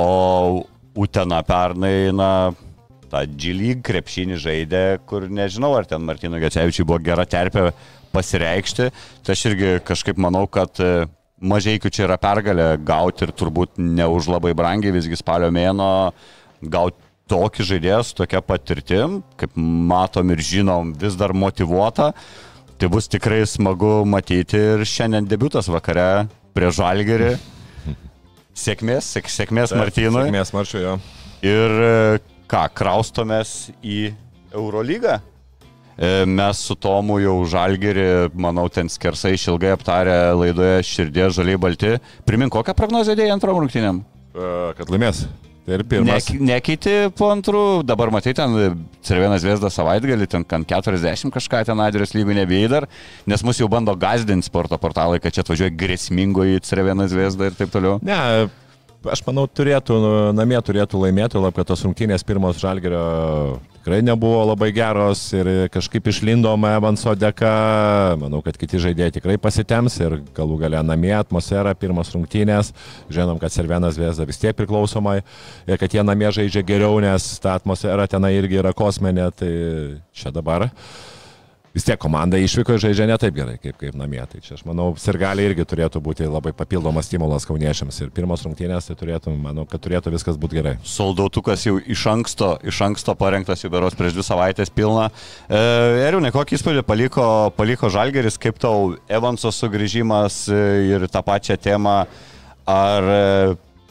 o 0.00 0.64
Utena 1.00 1.38
pernai, 1.46 2.10
na, 2.16 2.30
tą 3.10 3.22
G-League 3.28 3.84
krepšinį 3.86 4.38
žaidė, 4.40 4.84
kur 5.08 5.28
nežinau, 5.30 5.72
ar 5.78 5.88
ten 5.88 6.04
Martino 6.06 6.40
Gecevičiui 6.42 6.86
buvo 6.88 7.00
gera 7.04 7.26
terpė 7.28 7.70
pasireikšti. 8.14 8.90
Tai 9.24 9.36
aš 9.36 9.46
irgi 9.50 9.76
kažkaip 9.86 10.20
manau, 10.20 10.46
kad 10.50 10.80
e, 10.82 11.06
mažiekių 11.40 11.92
čia 11.92 12.06
yra 12.08 12.18
pergalė 12.20 12.72
gauti 12.86 13.26
ir 13.26 13.34
turbūt 13.36 13.78
ne 13.80 14.06
už 14.06 14.30
labai 14.34 14.54
brangiai, 14.56 14.94
visgi 14.94 15.18
spalio 15.20 15.50
mėno 15.54 15.90
gauti 16.60 17.08
tokį 17.30 17.66
žaidėją 17.68 18.00
su 18.04 18.16
tokia 18.18 18.42
patirtim, 18.42 19.20
kaip 19.38 19.54
matom 19.54 20.32
ir 20.34 20.42
žinom, 20.42 20.94
vis 20.98 21.16
dar 21.18 21.34
motivuota. 21.36 22.10
Tai 22.80 22.88
bus 22.90 23.10
tikrai 23.12 23.42
smagu 23.46 24.00
matyti 24.08 24.58
ir 24.74 24.84
šiandien 24.88 25.28
debutas 25.28 25.68
vakare 25.70 26.26
prie 26.56 26.70
Žalgerį. 26.74 27.34
Sėkmės, 28.64 29.06
sėk, 29.14 29.28
sėkmės 29.30 29.74
Martynui. 29.76 30.24
Sėkmės 30.26 30.54
Marčiui, 30.56 30.80
jo. 30.86 30.94
Ir 31.46 31.76
e, 31.84 31.92
ką, 32.50 32.66
kraustomės 32.74 33.70
į 33.82 34.10
Eurolygą? 34.54 35.18
E, 36.00 36.24
Mes 36.26 36.62
su 36.64 36.76
Tomu 36.80 37.20
jau 37.22 37.36
žalgerį, 37.50 38.30
manau, 38.34 38.66
ten 38.72 38.88
skersai 38.90 39.34
išilgai 39.36 39.74
aptarę 39.76 40.16
laidoje 40.38 40.80
širdė 40.88 41.28
žaliai 41.36 41.60
balti. 41.60 41.94
Primink, 42.26 42.54
kokią 42.54 42.74
prognozę 42.78 43.14
dėjai 43.18 43.36
antrom 43.36 43.60
rungtynėm? 43.60 44.02
E, 44.34 44.50
Kad 44.78 44.90
laimės. 44.92 45.26
Tai 45.66 45.76
ir 45.76 45.82
pirmas. 45.86 46.30
Ne, 46.32 46.54
nekeiti 46.54 46.94
po 47.14 47.28
antrų, 47.30 47.82
dabar 47.86 48.10
matai 48.10 48.32
ten 48.34 48.56
Cervienas 49.06 49.44
Viesda 49.44 49.68
savaitgalį, 49.70 50.26
ten 50.32 50.46
kan 50.48 50.64
40 50.66 51.30
kažką 51.34 51.60
ten 51.68 51.82
Adrijos 51.84 52.14
lygų 52.16 52.38
nebėjai 52.40 52.70
dar, 52.72 52.86
nes 53.28 53.44
mus 53.46 53.60
jau 53.60 53.68
bando 53.70 53.92
gazdinti 53.94 54.48
sporto 54.48 54.80
portalai, 54.80 55.20
kad 55.22 55.36
čia 55.36 55.44
atvažiuoja 55.44 55.76
grėsmingoji 55.78 56.64
Cervienas 56.66 57.12
Viesda 57.14 57.52
ir 57.52 57.60
taip 57.60 57.70
toliau. 57.76 58.00
Ne, 58.02 58.16
aš 59.08 59.22
manau, 59.26 59.46
turėtų, 59.48 59.96
namie 60.36 60.58
turėtų 60.64 61.00
laimėti, 61.00 61.40
lab, 61.40 61.54
kad 61.56 61.68
tos 61.70 61.84
rungtynės 61.86 62.24
pirmos 62.26 62.60
žalgerio 62.60 63.60
tikrai 63.80 64.02
nebuvo 64.04 64.42
labai 64.50 64.68
geros 64.76 65.22
ir 65.32 65.48
kažkaip 65.72 66.10
išlindom 66.12 66.66
Evanso 66.68 67.14
dėka. 67.16 67.52
Manau, 68.20 68.42
kad 68.44 68.58
kiti 68.60 68.80
žaidėjai 68.82 69.14
tikrai 69.16 69.38
pasitems 69.40 69.96
ir 70.02 70.18
galų 70.36 70.58
galę 70.60 70.82
namie 70.84 71.14
atmosfera, 71.16 71.72
pirmos 71.72 72.12
rungtynės. 72.12 72.74
Žinom, 73.12 73.40
kad 73.40 73.54
Servenas 73.54 73.96
Vėzda 74.00 74.28
vis 74.28 74.40
tiek 74.42 74.56
priklausomai 74.58 75.20
ir 75.66 75.80
kad 75.80 75.96
jie 75.96 76.04
namie 76.04 76.28
žaidžia 76.36 76.64
geriau, 76.66 77.00
nes 77.00 77.32
ta 77.40 77.56
atmosfera 77.56 78.04
tenai 78.10 78.34
irgi 78.36 78.60
yra 78.60 78.74
kosminė. 78.76 79.30
Tai 79.32 79.54
čia 80.12 80.34
dabar 80.34 80.68
vis 81.74 81.86
tiek 81.86 81.98
komanda 82.02 82.38
išvyko 82.40 82.74
ir 82.74 82.82
žaidžia 82.82 83.06
ne 83.06 83.16
taip 83.20 83.36
gerai 83.36 83.56
kaip, 83.60 83.76
kaip 83.78 83.96
namie. 83.98 84.20
Tai 84.30 84.40
čia 84.42 84.56
aš 84.56 84.64
manau, 84.66 84.90
sirgaliai 84.98 85.50
irgi 85.50 85.66
turėtų 85.70 86.02
būti 86.02 86.26
labai 86.26 86.52
papildomas 86.56 87.06
stimulas 87.06 87.46
kauniečiams. 87.48 88.00
Ir 88.02 88.10
pirmos 88.14 88.42
rungtynės, 88.46 88.90
tai 88.90 88.96
turėtų, 88.98 89.34
manau, 89.38 89.66
kad 89.70 89.82
turėtų 89.84 90.14
viskas 90.14 90.38
būti 90.40 90.58
gerai. 90.58 90.74
Soldautukas 90.86 91.66
jau 91.68 91.76
iš 91.78 92.04
anksto, 92.10 92.52
iš 92.66 92.82
anksto 92.88 93.14
parengtas 93.18 93.62
jau 93.62 93.70
beros 93.72 93.96
prieš 93.98 94.18
dvi 94.18 94.26
savaitės 94.26 94.72
pilna. 94.74 95.08
E, 95.46 95.62
Eriu, 96.08 96.22
kokį 96.34 96.58
įspūdį 96.58 96.84
paliko, 96.88 97.24
paliko 97.56 97.90
Žalgeris, 97.92 98.38
kaip 98.40 98.58
tau 98.62 98.94
Evanso 99.10 99.52
sugrįžimas 99.54 100.42
e, 100.50 100.60
ir 100.90 101.06
tą 101.12 101.22
pačią 101.26 101.58
temą, 101.60 102.00
ar 102.70 103.10
e, 103.14 103.22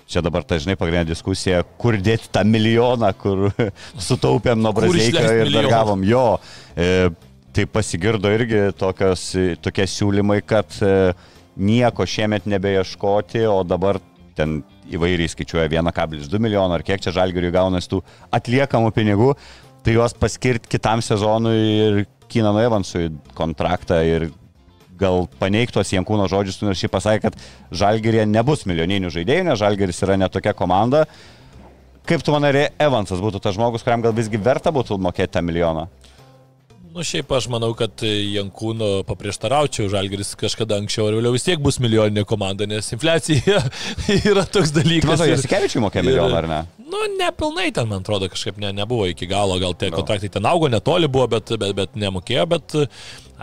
čia 0.10 0.24
dabar 0.26 0.44
tai 0.48 0.60
žinai 0.60 0.76
pagrindinė 0.80 1.14
diskusija, 1.14 1.64
kur 1.80 1.96
dėti 2.02 2.32
tą 2.34 2.44
milijoną, 2.48 3.14
kur 3.22 3.48
sutaupėm 4.10 4.60
nuo 4.60 4.76
Brazilijos 4.76 5.32
ir 5.46 5.56
dar 5.56 5.72
gavom 5.72 6.04
jo. 6.08 6.28
E, 6.76 7.10
tai 7.60 7.66
pasigirdo 7.68 8.30
irgi 8.32 8.70
tokios, 8.80 9.34
tokie 9.60 9.84
siūlymai, 9.90 10.40
kad 10.48 10.72
e, 10.80 11.12
nieko 11.60 12.06
šiemet 12.08 12.46
nebeieškoti, 12.48 13.42
o 13.52 13.66
dabar 13.68 14.00
ten 14.38 14.62
įvairiai 14.88 15.28
skaičiuoja 15.28 15.68
1,2 15.68 16.40
milijono 16.40 16.78
ar 16.78 16.86
kiek 16.88 17.04
čia 17.04 17.12
žalgiriui 17.18 17.52
gaunasi 17.52 17.92
tų 17.92 18.00
atliekamų 18.38 18.94
pinigų, 18.96 19.34
tai 19.84 19.98
juos 19.98 20.16
paskirti 20.16 20.72
kitam 20.78 21.04
sezonui 21.04 21.58
ir 21.60 22.00
Kinano 22.30 22.62
Evansui 22.64 23.10
kontraktą 23.36 24.00
ir 24.08 24.30
gal 25.00 25.26
paneigtos 25.42 25.92
Jankūno 25.92 26.30
žodžius, 26.32 26.62
nors 26.64 26.80
šį 26.80 26.92
pasakė, 26.94 27.28
kad 27.28 27.76
žalgirė 27.76 28.24
nebus 28.30 28.64
milijoninių 28.70 29.12
žaidėjų, 29.18 29.50
nes 29.50 29.60
žalgiris 29.60 30.00
yra 30.06 30.16
netokia 30.22 30.56
komanda. 30.56 31.08
Kaip 32.08 32.24
tu 32.24 32.32
manai, 32.32 32.70
Evansas 32.80 33.20
būtų 33.20 33.42
tas 33.44 33.58
žmogus, 33.58 33.84
kuriam 33.84 34.06
gal 34.06 34.16
visgi 34.16 34.40
verta 34.40 34.72
būtų 34.72 35.02
mokėti 35.02 35.36
tą 35.36 35.44
milijoną? 35.44 35.90
Nu, 36.90 37.04
šiaip 37.06 37.30
aš 37.38 37.46
manau, 37.54 37.70
kad 37.78 38.02
Jankūno 38.02 39.04
paprieštaraučiau, 39.08 39.90
Žalgeris 39.94 40.32
kažkada 40.40 40.80
anksčiau 40.82 41.06
ar 41.10 41.18
vėliau 41.20 41.36
vis 41.36 41.46
tiek 41.46 41.62
bus 41.62 41.78
milijoninė 41.84 42.24
komanda, 42.28 42.66
nes 42.70 42.90
infliacija 42.96 43.60
yra 44.32 44.46
toks 44.50 44.74
dalykas. 44.74 45.12
matai, 45.12 45.28
ir- 45.30 45.36
Jasikevičiui 45.38 45.84
mokė 45.86 46.02
milijoną, 46.08 46.40
ar 46.42 46.48
ne? 46.50 46.60
Nu, 46.90 46.98
nepilnai 47.20 47.70
ten, 47.72 47.88
man 47.90 48.02
atrodo, 48.02 48.30
kažkaip 48.32 48.58
ne, 48.62 48.72
nebuvo 48.74 49.06
iki 49.10 49.28
galo, 49.30 49.60
gal 49.62 49.76
tie 49.78 49.92
kontraktai 49.94 50.30
ten 50.34 50.46
augo, 50.50 50.70
netoli 50.72 51.10
buvo, 51.12 51.28
bet, 51.36 51.52
bet, 51.62 51.74
bet 51.78 51.98
nemokėjo, 52.02 52.46
bet 52.50 52.76
e, 52.80 52.86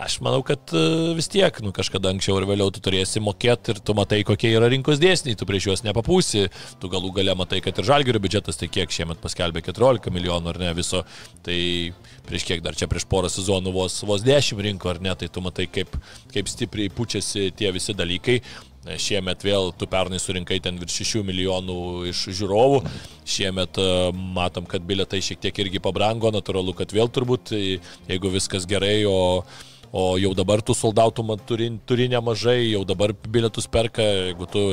aš 0.03 0.17
manau, 0.25 0.41
kad 0.47 0.73
e, 0.75 0.81
vis 1.15 1.29
tiek, 1.31 1.61
nu, 1.63 1.71
kažkada 1.75 2.11
anksčiau 2.11 2.41
ar 2.41 2.47
vėliau 2.49 2.73
tu 2.75 2.83
turėsi 2.83 3.23
mokėti 3.23 3.71
ir 3.71 3.79
tu 3.87 3.95
matai, 3.95 4.19
kokie 4.27 4.51
yra 4.51 4.67
rinkos 4.73 4.99
dėsniai, 4.99 5.37
tu 5.39 5.47
prieš 5.47 5.69
juos 5.69 5.85
nepapūsi, 5.87 6.47
tu 6.81 6.91
galų 6.91 7.13
gale 7.21 7.37
matai, 7.39 7.61
kad 7.63 7.79
ir 7.79 7.87
žalgerio 7.87 8.23
biudžetas, 8.23 8.59
tai 8.59 8.71
kiek 8.73 8.91
šiemet 8.91 9.23
paskelbė 9.23 9.63
14 9.69 10.11
milijonų 10.17 10.51
ar 10.51 10.63
ne 10.65 10.75
viso, 10.75 11.05
tai 11.47 11.59
prieš 12.27 12.49
kiek 12.49 12.65
dar 12.65 12.75
čia 12.75 12.91
prieš 12.91 13.07
porą 13.07 13.31
sezonų 13.31 13.71
vos, 13.79 14.01
vos 14.07 14.27
10 14.27 14.59
rinko 14.67 14.91
ar 14.91 14.99
ne, 15.03 15.15
tai 15.15 15.31
tu 15.31 15.45
matai, 15.45 15.69
kaip, 15.71 15.95
kaip 16.33 16.51
stipriai 16.51 16.91
pučiasi 16.91 17.53
tie 17.55 17.71
visi 17.71 17.95
dalykai. 17.95 18.41
Šiemet 18.95 19.43
vėl 19.43 19.73
tu 19.75 19.87
pernai 19.89 20.19
surinkai 20.21 20.61
ten 20.63 20.77
virš 20.79 21.01
6 21.03 21.23
milijonų 21.27 21.77
iš 22.11 22.23
žiūrovų. 22.39 22.81
Šiemet 23.27 23.79
e, 23.83 23.87
matom, 24.37 24.67
kad 24.69 24.85
biletai 24.87 25.19
šiek 25.23 25.41
tiek 25.43 25.59
irgi 25.65 25.81
pabrango, 25.83 26.31
natūralu, 26.31 26.75
kad 26.77 26.93
vėl 26.95 27.11
turbūt, 27.11 27.51
e, 27.57 27.79
jeigu 28.07 28.31
viskas 28.31 28.67
gerai, 28.69 29.01
o, 29.09 29.43
o 29.91 30.17
jau 30.19 30.33
dabar 30.37 30.61
tų 30.65 30.75
soldautų 30.77 31.25
turi, 31.47 31.69
turi 31.87 32.07
nemažai, 32.11 32.71
jau 32.71 32.83
dabar 32.87 33.13
bilietus 33.13 33.67
perka, 33.67 34.01
jeigu 34.03 34.47
tu 34.51 34.63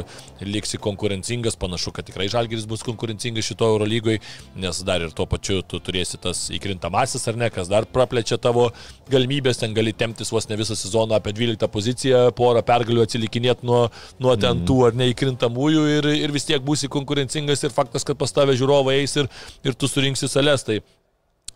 liksi 0.40 0.78
konkurencingas, 0.78 1.56
panašu, 1.56 1.92
kad 1.94 2.06
tikrai 2.08 2.28
Žalgiris 2.32 2.66
bus 2.66 2.82
konkurencingas 2.86 3.46
šito 3.46 3.68
Eurolygoj, 3.74 4.20
nes 4.56 4.82
dar 4.86 5.04
ir 5.04 5.14
tuo 5.14 5.26
pačiu 5.30 5.62
tu 5.62 5.80
turėsi 5.80 6.20
tas 6.20 6.48
įkrintamasis 6.54 7.28
ar 7.30 7.38
ne, 7.40 7.50
kas 7.54 7.70
dar 7.70 7.86
praplečia 7.86 8.38
tavo 8.38 8.70
galimybės, 9.10 9.60
ten 9.62 9.74
gali 9.76 9.92
temtis 9.92 10.32
vos 10.34 10.48
ne 10.50 10.58
visą 10.60 10.76
sezoną 10.78 11.18
apie 11.18 11.34
12 11.36 11.70
poziciją, 11.70 12.24
porą 12.36 12.64
pergalių 12.66 13.04
atsilikinėti 13.04 13.66
nuo, 13.68 13.86
nuo 14.22 14.36
ten 14.40 14.64
tų 14.66 14.80
ar 14.88 14.98
neįkrintamųjų 14.98 15.86
ir, 15.98 16.10
ir 16.24 16.34
vis 16.34 16.48
tiek 16.48 16.62
būsi 16.64 16.90
konkurencingas 16.92 17.64
ir 17.64 17.74
faktas, 17.74 18.06
kad 18.06 18.18
pas 18.20 18.32
tave 18.34 18.56
žiūrovai 18.58 19.00
eis 19.02 19.16
ir, 19.20 19.30
ir 19.64 19.78
tu 19.78 19.90
surinksi 19.90 20.30
sales. 20.30 20.64
Tai 20.64 20.80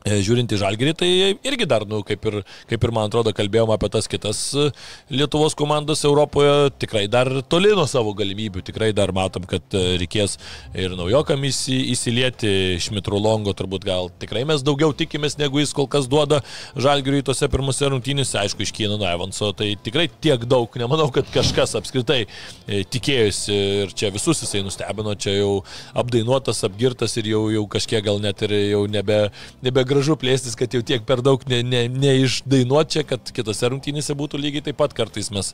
Žiūrint 0.06 0.52
į 0.54 0.58
žalgerį, 0.60 0.92
tai 0.94 1.08
irgi 1.42 1.66
dar, 1.68 1.82
nu, 1.88 2.00
kaip 2.06 2.22
ir, 2.30 2.36
kaip 2.70 2.84
ir 2.86 2.92
man 2.94 3.08
atrodo, 3.08 3.32
kalbėjome 3.34 3.74
apie 3.74 3.88
tas 3.92 4.06
kitas 4.08 4.38
e, 4.54 4.68
Lietuvos 5.10 5.56
komandas 5.58 6.04
Europoje, 6.06 6.70
tikrai 6.78 7.02
dar 7.10 7.28
toli 7.50 7.72
nuo 7.74 7.84
savo 7.90 8.14
galimybių, 8.16 8.62
tikrai 8.64 8.92
dar 8.96 9.10
matom, 9.16 9.44
kad 9.50 9.74
e, 9.74 9.98
reikės 10.00 10.38
ir 10.78 10.94
naujokam 10.96 11.42
įsi, 11.48 11.80
įsilieti, 11.96 12.78
Šmitrulongo 12.84 13.52
turbūt 13.58 13.84
gal 13.88 14.08
tikrai 14.22 14.44
mes 14.48 14.62
daugiau 14.64 14.94
tikimės, 14.96 15.36
negu 15.40 15.60
jis 15.60 15.74
kol 15.76 15.90
kas 15.90 16.06
duoda 16.08 16.40
žalgeriui 16.78 17.26
tose 17.26 17.50
pirmose 17.50 17.90
rungtynėse, 17.90 18.38
aišku, 18.38 18.64
iš 18.64 18.72
Kino 18.78 19.00
Evanso, 19.02 19.50
tai 19.58 19.72
tikrai 19.82 20.06
tiek 20.22 20.46
daug, 20.48 20.70
nemanau, 20.78 21.10
kad 21.12 21.26
kažkas 21.34 21.74
apskritai 21.82 22.22
tikėjosi 22.68 23.58
ir 23.82 23.92
čia 23.98 24.12
visus 24.14 24.44
jisai 24.46 24.62
nustebino, 24.62 25.18
čia 25.18 25.34
jau 25.40 25.52
apdainuotas, 25.98 26.62
apgirtas 26.68 27.18
ir 27.18 27.32
jau, 27.34 27.44
jau 27.52 27.66
kažkiek 27.70 28.04
gal 28.06 28.22
net 28.22 28.46
ir 28.46 28.54
jau 28.70 28.86
nebe, 28.90 29.20
nebe 29.66 29.87
gražu 29.88 30.16
plėstis, 30.20 30.56
kad 30.58 30.74
jau 30.74 30.82
tiek 30.84 31.04
per 31.08 31.22
daug 31.24 31.42
neišdainuot 31.48 32.84
ne, 32.84 32.88
ne 32.88 32.92
čia, 32.92 33.04
kad 33.08 33.32
kitose 33.34 33.70
rungtynėse 33.72 34.16
būtų 34.18 34.40
lygiai 34.40 34.64
taip 34.68 34.78
pat. 34.80 34.94
Kartais 34.98 35.28
mes 35.34 35.52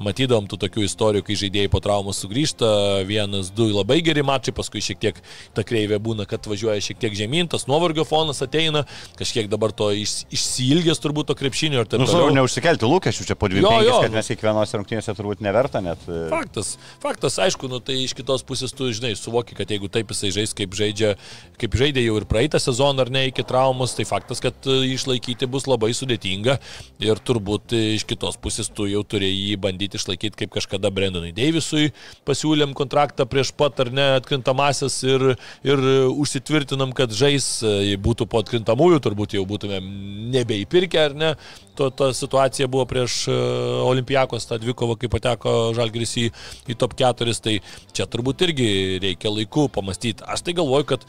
matydom 0.00 0.46
tų 0.48 0.58
tokių 0.62 0.84
istorijų, 0.86 1.24
kai 1.26 1.36
žaidėjai 1.40 1.70
po 1.72 1.80
traumos 1.84 2.20
sugrįžta, 2.22 2.68
vienas, 3.08 3.50
du 3.54 3.68
labai 3.72 3.98
geri 4.04 4.24
mačai, 4.26 4.54
paskui 4.56 4.82
šiek 4.84 5.00
tiek 5.02 5.20
ta 5.56 5.64
kreivė 5.66 5.98
būna, 6.02 6.26
kad 6.28 6.46
važiuoja 6.48 6.82
šiek 6.84 7.00
tiek 7.02 7.16
žemyn, 7.16 7.50
tas 7.52 7.66
nuovargio 7.70 8.06
fonas 8.08 8.42
ateina, 8.44 8.84
kažkiek 9.18 9.50
dabar 9.52 9.74
to 9.76 9.90
iš, 9.96 10.22
išsilgęs 10.32 11.02
turbūt 11.02 11.30
to 11.30 11.36
krepšinio 11.38 11.82
ir 11.84 11.90
taip 11.90 12.02
nu, 12.02 12.08
toliau. 12.10 12.34
Neužsikelti 12.36 12.88
lūkesčių 12.88 13.28
čia 13.30 13.38
po 13.38 13.50
dviejų 13.52 13.68
metų, 13.68 13.98
kad 14.06 14.16
mes 14.16 14.30
kiekvienose 14.32 14.80
rungtynėse 14.80 15.16
turbūt 15.18 15.44
neverta 15.44 15.82
net. 15.84 16.02
E. 16.08 16.26
Faktas, 16.32 16.74
faktas, 17.02 17.38
aišku, 17.46 17.70
nu, 17.72 17.80
tai 17.84 17.98
iš 18.04 18.16
kitos 18.16 18.44
pusės 18.46 18.74
tu 18.76 18.88
žinai, 18.92 19.14
suvoki, 19.18 19.56
kad 19.58 19.70
jeigu 19.72 19.90
taip 19.92 20.12
jisai 20.14 20.32
žais, 20.34 20.56
kaip 20.56 20.76
žaidžia, 20.76 21.14
kaip 21.60 21.76
žaidė 21.78 22.04
jau 22.06 22.16
ir 22.20 22.28
praeitą 22.28 22.60
sezoną 22.62 23.06
ar 23.06 23.12
ne 23.12 23.26
iki 23.30 23.44
traumos, 23.46 23.75
traumas, 23.76 23.94
tai 23.94 24.04
faktas, 24.04 24.40
kad 24.40 24.54
e, 24.66 24.94
išlaikyti 24.94 25.46
bus 25.46 25.66
labai 25.66 25.92
sudėtinga 25.94 26.58
ir 27.00 27.18
turbūt 27.20 27.74
e, 27.76 27.96
iš 27.96 28.04
kitos 28.08 28.36
pusės 28.40 28.70
tu 28.72 28.86
jau 28.88 29.02
turėjai 29.04 29.52
jį 29.52 29.56
bandyti 29.60 29.98
išlaikyti 29.98 30.36
kaip 30.36 30.54
kažkada 30.54 30.90
Brendonui 30.90 31.32
Deivisui, 31.36 31.92
pasiūlėm 32.24 32.74
kontraktą 32.74 33.26
prieš 33.26 33.52
pat 33.56 33.78
ar 33.80 33.92
ne 33.92 34.06
atkrintamasis 34.16 35.02
ir, 35.04 35.36
ir 35.64 35.84
užsitvirtinam, 36.08 36.92
kad 36.96 37.12
žais 37.12 37.62
e, 37.62 37.96
būtų 37.96 38.26
po 38.26 38.40
atkrintamųjų, 38.40 39.02
turbūt 39.04 39.36
jau 39.36 39.44
būtumėm 39.46 39.84
nebeįpirkę 40.32 41.04
ar 41.04 41.16
ne. 41.16 41.34
To, 41.76 41.90
ta 41.92 42.08
situacija 42.16 42.70
buvo 42.72 42.86
prieš 42.88 43.26
Olimpijakos, 43.28 44.46
tą 44.48 44.56
dvikovą, 44.62 44.94
kai 44.96 45.10
pateko 45.12 45.74
Žalgris 45.76 46.14
į, 46.22 46.30
į 46.72 46.76
top 46.80 46.94
4, 46.96 47.34
tai 47.44 47.58
čia 47.92 48.06
turbūt 48.08 48.46
irgi 48.46 48.68
reikia 49.02 49.28
laiku 49.28 49.66
pamastyti. 49.68 50.24
Aš 50.24 50.46
tai 50.46 50.56
galvoju, 50.56 50.88
kad 50.94 51.04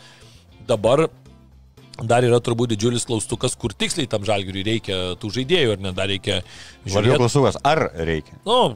dabar 0.68 1.06
Dar 2.06 2.26
yra 2.28 2.38
turbūt 2.44 2.76
didžiulis 2.76 3.08
klaustukas, 3.10 3.56
kur 3.58 3.74
tiksliai 3.74 4.10
tam 4.10 4.26
žalgiriui 4.28 4.66
reikia 4.68 5.00
tų 5.18 5.32
žaidėjų, 5.40 5.78
ar 5.78 5.80
ne, 5.82 5.94
dar 5.98 6.12
reikia 6.12 6.44
žiūrėti. 6.44 6.94
Vargiau 6.94 7.22
klaustukas, 7.24 7.58
ar 7.66 7.88
reikia? 7.98 8.38
Nu, 8.46 8.76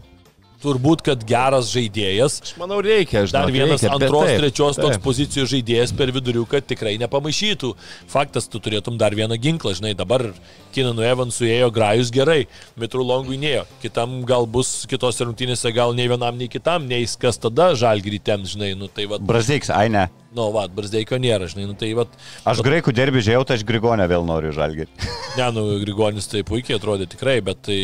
turbūt, 0.61 1.03
kad 1.05 1.23
geras 1.27 1.71
žaidėjas. 1.73 2.39
Aš 2.45 2.53
manau, 2.61 2.79
reikia. 2.85 3.25
Žinok, 3.25 3.35
dar 3.35 3.53
vienas 3.53 3.83
reikia, 3.83 3.93
antros, 3.97 4.27
taip, 4.29 4.41
trečios 4.41 4.77
taip. 4.77 4.87
toks 4.87 5.01
pozicijos 5.03 5.51
žaidėjas 5.53 5.93
per 5.97 6.13
viduriuką 6.15 6.61
tikrai 6.71 6.95
nepamaišytų. 7.01 7.73
Faktas, 8.11 8.49
tu 8.51 8.61
turėtum 8.63 8.99
dar 9.01 9.15
vieną 9.17 9.37
ginklą, 9.41 9.73
žinai, 9.77 9.93
dabar 9.97 10.29
Kinanu 10.73 11.05
Evansui 11.05 11.51
ėjo 11.51 11.71
grajus 11.75 12.11
gerai, 12.13 12.45
Mitru 12.79 13.05
Longui 13.07 13.39
neėjo. 13.41 13.67
Kitam 13.83 14.21
gal 14.27 14.47
bus 14.49 14.81
kitose 14.89 15.27
rungtynėse, 15.27 15.73
gal 15.75 15.95
nei 15.97 16.09
vienam, 16.11 16.39
nei 16.39 16.51
kitam, 16.51 16.87
neįs 16.89 17.17
kas 17.21 17.39
tada 17.41 17.71
žalgirį 17.77 18.23
tem, 18.31 18.47
žinai, 18.47 18.73
nu 18.79 18.91
tai 18.91 19.07
vad. 19.11 19.23
Brazdeiks, 19.27 19.71
ai 19.75 19.87
ne. 19.93 20.09
Nu, 20.31 20.45
va, 20.55 20.63
Barzdeikio 20.71 21.17
nėra, 21.19 21.47
žinai, 21.51 21.65
nu 21.67 21.73
tai 21.75 21.89
va. 21.95 22.05
Aš 22.47 22.61
graikų 22.63 22.93
derbį 22.95 23.19
žiūrėjau, 23.19 23.43
tai 23.49 23.57
aš 23.59 23.65
Grigonę 23.67 24.05
vėl 24.07 24.23
noriu 24.23 24.53
žalgį. 24.55 24.85
ne, 25.39 25.47
nu, 25.51 25.63
Grigonis 25.81 26.29
tai 26.31 26.45
puikiai 26.47 26.77
atrodė 26.77 27.07
tikrai, 27.11 27.41
bet 27.43 27.59
tai 27.67 27.79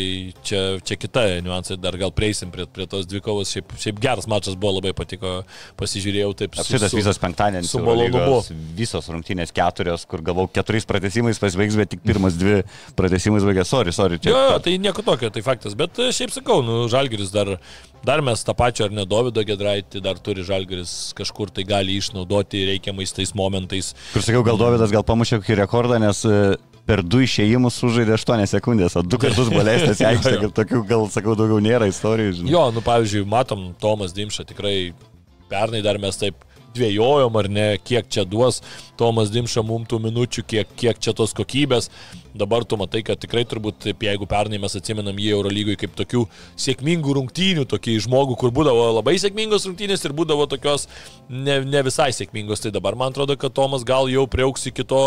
čia, 0.48 0.62
čia 0.80 0.96
kita 0.96 1.26
niuansai, 1.44 1.76
dar 1.76 1.98
gal 2.00 2.12
prieisim 2.16 2.48
prie, 2.54 2.64
prie 2.72 2.86
tos 2.88 3.04
dvi 3.08 3.20
kovos. 3.24 3.52
Šiaip, 3.52 3.74
šiaip 3.84 4.00
geras 4.00 4.28
mačas 4.32 4.56
buvo, 4.56 4.78
labai 4.78 4.94
patiko, 4.96 5.42
pasižiūrėjau 5.80 6.32
taip. 6.40 6.56
Apsitas 6.64 6.96
visas 6.96 7.20
penktadienis. 7.20 7.68
Su 7.68 7.82
malonumu. 7.84 8.40
Visos 8.78 9.12
rungtynės 9.12 9.52
keturios, 9.52 10.08
kur 10.08 10.24
galvau 10.24 10.48
keturiais 10.48 10.88
pratesimais 10.88 11.40
pasibaigs, 11.42 11.76
bet 11.76 11.92
tik 11.92 12.04
pirmas 12.06 12.40
dvi 12.40 12.62
pratesimais 12.98 13.46
baigė. 13.46 13.66
Sorry, 13.68 13.94
sorry. 13.94 14.20
Čia... 14.22 14.32
Jo, 14.32 14.42
jo, 14.52 14.58
tai 14.64 14.78
nieko 14.82 15.04
tokio, 15.06 15.30
tai 15.34 15.44
faktas, 15.46 15.76
bet 15.78 15.98
e, 16.02 16.10
šiaip 16.14 16.34
sakau, 16.34 16.62
nu, 16.66 16.84
žalgeris 16.92 17.34
dar 17.34 17.56
Dar 18.04 18.20
mes 18.22 18.44
tą 18.46 18.54
pačią 18.54 18.86
ar 18.86 18.92
ne 18.94 19.04
Davido 19.08 19.42
Gedraitį 19.42 20.00
dar 20.04 20.20
turi 20.22 20.44
Žalgeris 20.46 21.12
kažkur 21.18 21.50
tai 21.54 21.64
gali 21.66 21.96
išnaudoti 21.98 22.62
reikiamais 22.70 23.12
tais 23.14 23.34
momentais. 23.34 23.90
Kur 24.12 24.22
sakiau, 24.24 24.44
gal 24.46 24.60
Davidas 24.60 24.94
gal 24.94 25.04
pamušė 25.06 25.40
kokį 25.42 25.58
rekordą, 25.64 25.98
nes 26.02 26.22
e, 26.28 26.56
per 26.88 27.02
du 27.02 27.20
išėjimus 27.24 27.76
sužaidė 27.82 28.14
8 28.16 28.46
sekundės, 28.54 28.96
o 28.96 29.02
du 29.04 29.20
kartus 29.20 29.50
buvo 29.50 29.66
leistas 29.66 30.00
į 30.00 30.08
aikštę, 30.12 30.34
kad 30.44 30.56
tokių 30.62 30.82
gal, 30.88 31.06
sakau, 31.12 31.34
daugiau 31.38 31.60
nėra 31.64 31.90
istorijų. 31.90 32.38
Žinai. 32.40 32.54
Jo, 32.54 32.68
nu 32.74 32.84
pavyzdžiui, 32.86 33.26
matom 33.28 33.72
Tomas 33.82 34.14
Dimša 34.16 34.46
tikrai 34.48 34.76
pernai 35.50 35.82
dar 35.84 35.98
mes 36.00 36.16
taip 36.20 36.47
dvėjojom 36.76 37.38
ar 37.40 37.48
ne, 37.52 37.66
kiek 37.80 38.08
čia 38.10 38.24
duos 38.28 38.60
Tomas 38.98 39.32
Dimša 39.32 39.62
mum 39.66 39.86
tų 39.88 40.00
minučių, 40.08 40.44
kiek, 40.48 40.70
kiek 40.78 41.00
čia 41.02 41.14
tos 41.16 41.34
kokybės. 41.36 41.90
Dabar 42.38 42.64
tu 42.68 42.76
matai, 42.78 43.00
kad 43.06 43.18
tikrai 43.18 43.44
turbūt, 43.48 43.80
taip, 43.82 44.04
jeigu 44.06 44.26
pernai 44.30 44.60
mes 44.62 44.76
atsimenam 44.78 45.16
jį 45.18 45.32
Eurolygoje 45.38 45.80
kaip 45.80 45.96
tokių 45.98 46.24
sėkmingų 46.60 47.16
rungtynių, 47.18 47.64
tokį 47.70 47.96
žmogų, 48.06 48.36
kur 48.38 48.54
būdavo 48.54 48.92
labai 48.98 49.16
sėkmingos 49.18 49.66
rungtynės 49.66 50.04
ir 50.06 50.14
būdavo 50.18 50.46
tokios 50.50 50.86
ne, 51.28 51.60
ne 51.66 51.82
visai 51.86 52.12
sėkmingos, 52.14 52.62
tai 52.62 52.74
dabar 52.74 52.98
man 52.98 53.14
atrodo, 53.14 53.38
kad 53.40 53.56
Tomas 53.56 53.86
gal 53.86 54.10
jau 54.12 54.26
priauks 54.30 54.68
iki 54.70 54.86
to 54.86 55.02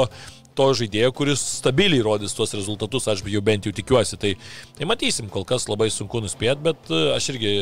to 0.58 0.68
žaidėjo, 0.76 1.12
kuris 1.16 1.42
stabiliai 1.62 2.04
rodys 2.06 2.36
tuos 2.36 2.54
rezultatus, 2.58 3.08
aš 3.08 3.24
jau 3.24 3.42
bent 3.46 3.68
jau 3.68 3.74
tikiuosi. 3.76 4.20
Tai, 4.20 4.34
tai 4.78 4.88
matysim, 4.90 5.30
kol 5.32 5.46
kas 5.48 5.68
labai 5.72 5.90
sunku 5.94 6.22
nuspėti, 6.24 6.60
bet 6.66 6.92
e, 6.92 7.02
aš 7.16 7.32
irgi 7.34 7.54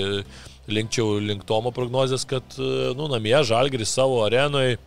linkčiau 0.73 1.17
link 1.23 1.45
Tomo 1.49 1.73
prognozės, 1.75 2.25
kad, 2.29 2.45
e, 2.57 2.93
nu, 2.97 3.09
namie 3.11 3.35
Žalgris 3.45 3.91
savo 3.95 4.21
arenoje 4.25 4.77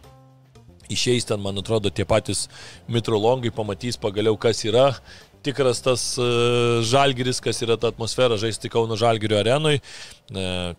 išeis 0.92 1.26
ten, 1.28 1.40
man 1.42 1.58
atrodo, 1.60 1.90
tie 1.90 2.04
patys 2.08 2.46
mitrolongai 2.90 3.52
pamatys 3.54 3.98
pagaliau, 4.00 4.36
kas 4.40 4.64
yra 4.68 4.90
tikras 5.44 5.82
tas 5.84 6.02
e, 6.20 6.26
žalgiris, 6.88 7.40
kas 7.42 7.62
yra 7.64 7.76
ta 7.80 7.90
atmosfera 7.92 8.38
žaisti 8.40 8.70
Kauno 8.72 8.98
žalgirio 8.98 9.40
arenui. 9.40 9.80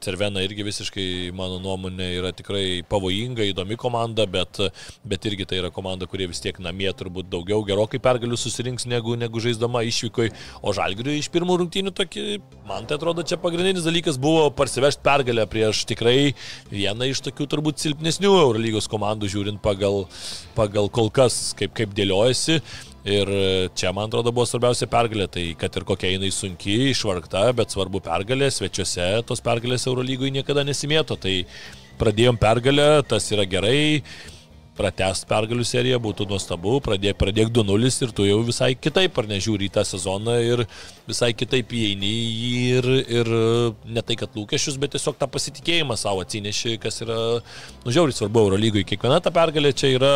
Cervena 0.02 0.42
irgi 0.42 0.64
visiškai, 0.66 1.06
mano 1.38 1.60
nuomonė, 1.62 2.08
yra 2.18 2.32
tikrai 2.34 2.82
pavojinga, 2.90 3.44
įdomi 3.52 3.76
komanda, 3.78 4.26
bet, 4.26 4.58
bet 5.06 5.28
irgi 5.30 5.46
tai 5.46 5.60
yra 5.60 5.70
komanda, 5.74 6.08
kurie 6.10 6.26
vis 6.32 6.42
tiek 6.42 6.58
namie 6.64 6.90
turbūt 6.98 7.28
daugiau 7.30 7.62
gerokai 7.68 8.00
pergalių 8.02 8.40
susirinks 8.40 8.88
negu, 8.90 9.14
negu 9.20 9.44
žaisdama 9.44 9.84
išvykoj. 9.86 10.32
O 10.66 10.74
žalgiriui 10.74 11.20
iš 11.20 11.30
pirmų 11.34 11.60
rungtynių 11.62 11.94
tokį, 12.00 12.24
man 12.70 12.88
tai 12.90 12.98
atrodo, 12.98 13.26
čia 13.28 13.38
pagrindinis 13.42 13.86
dalykas 13.86 14.18
buvo 14.22 14.48
parsivežti 14.58 15.06
pergalę 15.06 15.46
prieš 15.52 15.84
tikrai 15.92 16.34
vieną 16.72 17.12
iš 17.12 17.22
tokių 17.28 17.50
turbūt 17.54 17.84
silpnesnių 17.84 18.34
Eurolygos 18.40 18.90
komandų, 18.90 19.30
žiūrint 19.36 19.62
pagal, 19.62 20.08
pagal 20.58 20.90
kol 20.90 21.14
kas, 21.14 21.52
kaip, 21.60 21.76
kaip 21.78 21.94
dėliojasi. 21.94 22.58
Ir 23.04 23.28
čia, 23.76 23.92
man 23.92 24.08
atrodo, 24.08 24.32
buvo 24.32 24.46
svarbiausia 24.48 24.88
pergalė. 24.92 25.28
Tai 25.32 25.44
kad 25.60 25.76
ir 25.76 25.86
kokia 25.88 26.14
jinai 26.14 26.32
sunki, 26.32 26.78
išvargta, 26.94 27.50
bet 27.58 27.76
svarbu 27.76 28.00
pergalė. 28.04 28.48
Svečiuose 28.54 29.10
tos 29.28 29.44
pergalės 29.44 29.88
Eurolygoje 29.92 30.32
niekada 30.38 30.64
nesimėto. 30.64 31.20
Tai 31.20 31.36
pradėjom 32.00 32.40
pergalę, 32.40 32.88
tas 33.08 33.28
yra 33.36 33.46
gerai 33.50 34.04
pratest 34.78 35.28
pergalių 35.30 35.66
seriją 35.68 36.00
būtų 36.02 36.28
nuostabu, 36.30 36.78
pradėk, 36.84 37.18
pradėk 37.20 37.52
2-0 37.54 37.92
ir 38.06 38.14
tu 38.16 38.26
jau 38.28 38.40
visai 38.46 38.74
kitaip 38.76 39.18
ar 39.22 39.30
nežiūri 39.30 39.70
į 39.70 39.74
tą 39.76 39.84
sezoną 39.86 40.38
ir 40.42 40.64
visai 41.08 41.32
kitaip 41.38 41.74
įeini 41.78 42.14
ir, 42.78 42.88
ir 43.20 43.32
ne 43.86 44.04
tai, 44.06 44.18
kad 44.20 44.34
lūkesčius, 44.38 44.80
bet 44.82 44.96
tiesiog 44.96 45.20
tą 45.20 45.30
pasitikėjimą 45.30 45.98
savo 46.00 46.24
atsineši, 46.26 46.78
kas 46.84 47.02
yra, 47.06 47.20
nu 47.84 47.94
žiauriai 47.94 48.18
svarbu 48.18 48.48
Eurolygoje. 48.48 48.88
Kiekviena 48.90 49.20
ta 49.24 49.34
pergalė 49.36 49.74
čia 49.78 49.94
yra 49.98 50.14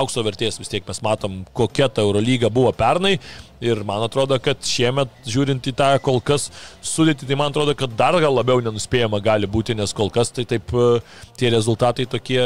aukso 0.00 0.24
vertės, 0.26 0.60
vis 0.62 0.72
tiek 0.72 0.86
mes 0.88 1.02
matom, 1.04 1.42
kokia 1.56 1.90
ta 1.92 2.06
Eurolyga 2.06 2.52
buvo 2.54 2.72
pernai 2.76 3.18
Ir 3.64 3.82
man 3.86 4.04
atrodo, 4.06 4.36
kad 4.42 4.60
šiemet, 4.62 5.10
žiūrint 5.26 5.66
į 5.66 5.74
tą 5.78 5.90
kol 6.04 6.20
kas 6.22 6.48
sudėti, 6.84 7.26
tai 7.26 7.38
man 7.38 7.50
atrodo, 7.50 7.74
kad 7.78 7.94
dar 7.98 8.14
gal 8.22 8.36
labiau 8.36 8.62
nenuspėjama 8.62 9.18
gali 9.24 9.48
būti, 9.50 9.74
nes 9.78 9.94
kol 9.96 10.12
kas 10.14 10.30
tai 10.34 10.44
taip 10.48 10.70
e, 10.70 10.86
tie 11.38 11.50
rezultatai 11.54 12.06
tokie 12.10 12.38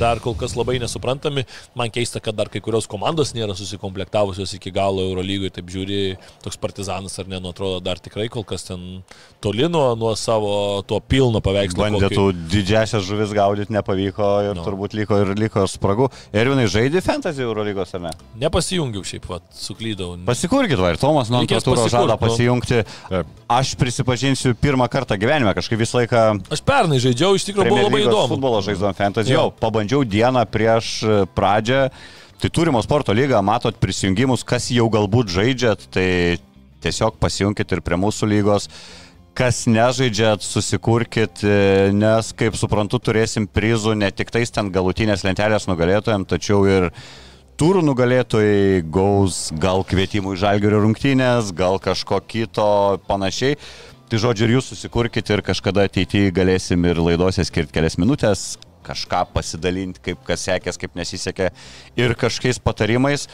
dar 0.00 0.20
kol 0.20 0.36
kas 0.38 0.56
labai 0.58 0.76
nesuprantami. 0.82 1.46
Man 1.78 1.92
keista, 1.94 2.20
kad 2.20 2.36
dar 2.36 2.50
kai 2.52 2.60
kurios 2.64 2.88
komandos 2.90 3.32
nėra 3.36 3.56
susikomplektavusios 3.56 4.52
iki 4.58 4.72
galo 4.74 5.06
Eurolygoje, 5.08 5.54
taip 5.56 5.72
žiūri, 5.72 6.00
toks 6.44 6.60
partizanas 6.60 7.16
ar 7.20 7.30
ne, 7.30 7.40
nu 7.40 7.54
atrodo, 7.54 7.80
dar 7.84 8.02
tikrai 8.02 8.28
kol 8.32 8.44
kas 8.44 8.68
ten 8.68 9.00
toli 9.40 9.68
nuo, 9.72 9.94
nuo 9.96 10.12
savo 10.18 10.82
to 10.84 11.00
pilno 11.00 11.40
paveikslo. 11.44 11.86
Bandė 11.86 12.12
tų 12.12 12.26
didžiasias 12.52 13.06
žuvis 13.08 13.32
gaudyti 13.36 13.72
nepavyko 13.74 14.30
ir 14.50 14.58
no. 14.58 14.66
turbūt 14.66 14.96
liko 14.98 15.22
ir 15.24 15.32
liko 15.40 15.64
spragų. 15.70 16.10
Ervinai 16.36 16.68
žaidė 16.70 17.00
fantasy 17.04 17.44
Eurolygos 17.46 17.96
ar 17.96 18.04
ne? 18.08 18.14
Nepasijungiau 18.44 19.04
šiaip, 19.06 19.28
va, 19.30 19.40
suklydau. 19.56 20.12
Pasik 20.28 20.49
Pasikurkit, 20.50 20.82
va, 20.82 20.92
ir 20.92 21.00
Tomas 21.00 21.30
nuo 21.30 21.40
antro 21.44 21.60
turo 21.62 21.88
žada 21.90 22.16
pasijungti. 22.20 22.82
Aš 23.50 23.74
prisipažinsiu 23.78 24.56
pirmą 24.58 24.90
kartą 24.90 25.14
gyvenime, 25.20 25.54
kažkaip 25.54 25.78
visą 25.80 26.02
laiką. 26.02 26.24
Aš 26.50 26.64
pernai 26.66 26.98
žaidžiau, 27.02 27.38
iš 27.38 27.46
tikrųjų 27.48 27.70
buvo 27.70 27.84
labai 27.86 28.00
įdomu. 28.02 28.34
Futbolo 28.34 28.64
žaidžiam 28.66 28.96
fantasy, 28.98 29.34
jau 29.36 29.52
pabandžiau 29.62 30.02
dieną 30.06 30.42
prieš 30.50 30.98
pradžią 31.38 31.86
Tai 32.40 32.48
turimo 32.48 32.80
sporto 32.80 33.12
lygą, 33.12 33.42
matot 33.44 33.76
prisijungimus, 33.76 34.46
kas 34.48 34.70
jau 34.72 34.86
galbūt 34.88 35.28
žaidžiat, 35.28 35.82
tai 35.92 36.38
tiesiog 36.80 37.18
pasijunkit 37.20 37.68
ir 37.76 37.82
prie 37.84 37.98
mūsų 38.00 38.28
lygos. 38.30 38.70
Kas 39.36 39.66
nežaidžiat, 39.68 40.40
susikurkit, 40.40 41.42
e, 41.44 41.90
nes, 41.92 42.30
kaip 42.32 42.56
suprantu, 42.56 42.96
turėsim 42.96 43.44
prizų 43.44 43.92
ne 44.00 44.08
tik 44.08 44.32
tais 44.32 44.48
ten 44.56 44.72
galutinės 44.72 45.20
lentelės 45.26 45.68
nugalėtojams, 45.68 46.30
tačiau 46.32 46.64
ir 46.64 46.88
turų 47.60 47.82
nugalėtojai 47.84 48.80
gaus 48.88 49.50
gal 49.60 49.82
kvietimų 49.84 50.32
į 50.32 50.38
žalgerio 50.40 50.78
rungtynės, 50.80 51.50
gal 51.52 51.76
kažko 51.82 52.22
kito 52.24 52.70
panašiai. 53.04 53.58
Tai 54.08 54.20
žodžiu, 54.22 54.46
ir 54.46 54.54
jūs 54.56 54.70
susikurkit 54.72 55.28
ir 55.30 55.42
kažkada 55.44 55.84
ateityje 55.86 56.32
galėsim 56.34 56.86
ir 56.88 56.98
laidose 56.98 57.44
skirti 57.44 57.76
kelias 57.76 57.98
minutės, 58.00 58.56
kažką 58.86 59.26
pasidalinti, 59.34 60.00
kaip 60.08 60.24
kas 60.26 60.46
sekės, 60.48 60.80
kaip 60.80 60.96
nesisekė 60.96 61.50
ir 62.00 62.16
kažkokiais 62.18 62.62
patarimais. 62.64 63.28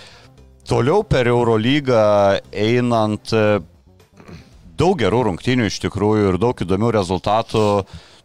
Toliau 0.66 1.06
per 1.06 1.30
Eurolygą 1.30 2.02
einant 2.50 3.30
e, 3.30 3.44
daug 4.74 4.98
gerų 4.98 5.22
rungtynių 5.30 5.70
iš 5.70 5.78
tikrųjų 5.86 6.32
ir 6.32 6.40
daug 6.42 6.66
įdomių 6.66 6.90
rezultatų. 6.98 7.62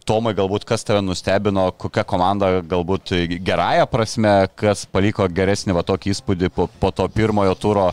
Tomai, 0.08 0.32
galbūt 0.38 0.64
kas 0.68 0.84
tave 0.86 1.02
nustebino, 1.04 1.68
kokia 1.78 2.04
komanda 2.08 2.54
galbūt 2.66 3.14
gerąją 3.44 3.86
prasme, 3.90 4.32
kas 4.58 4.86
paliko 4.90 5.28
geresnį 5.30 5.76
va 5.76 5.84
tokį 5.86 6.14
įspūdį 6.14 6.50
po, 6.54 6.68
po 6.80 6.90
to 6.94 7.06
pirmojo 7.12 7.54
turo. 7.58 7.90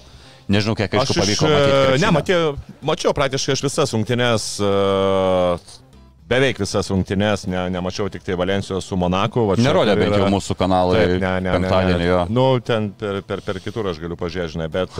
Nežinau, 0.49 0.73
kiek 0.77 0.95
aišku 0.97 1.13
pavyko 1.13 1.49
matyti. 1.51 2.01
Ne, 2.01 2.09
matėjau, 2.15 2.53
mačiau 2.89 3.13
praktiškai 3.13 3.53
aš 3.53 3.61
visas 3.67 3.91
rungtynės, 3.93 4.45
e, 4.65 4.69
beveik 6.31 6.61
visas 6.63 6.89
rungtynės, 6.89 7.43
ne, 7.49 7.67
nemačiau 7.75 8.09
tik 8.09 8.25
tai 8.25 8.37
Valencijos 8.39 8.87
su 8.89 8.97
Monaku. 8.97 9.45
va 9.51 9.59
čia, 9.59 9.67
Nerodė 9.67 9.93
bent 9.99 10.17
jau 10.17 10.31
mūsų 10.33 10.57
kanalai 10.57 11.03
Taip, 11.03 11.13
ne, 11.21 11.35
ne, 11.45 11.53
ne, 11.61 11.99
ne. 12.01 12.15
Nu, 12.33 12.47
ten 12.65 12.89
per, 12.97 13.21
per, 13.29 13.45
per 13.45 13.61
kitur 13.61 13.91
aš 13.93 14.01
galiu 14.01 14.17
pažiūrėti, 14.17 14.71
bet... 14.73 14.97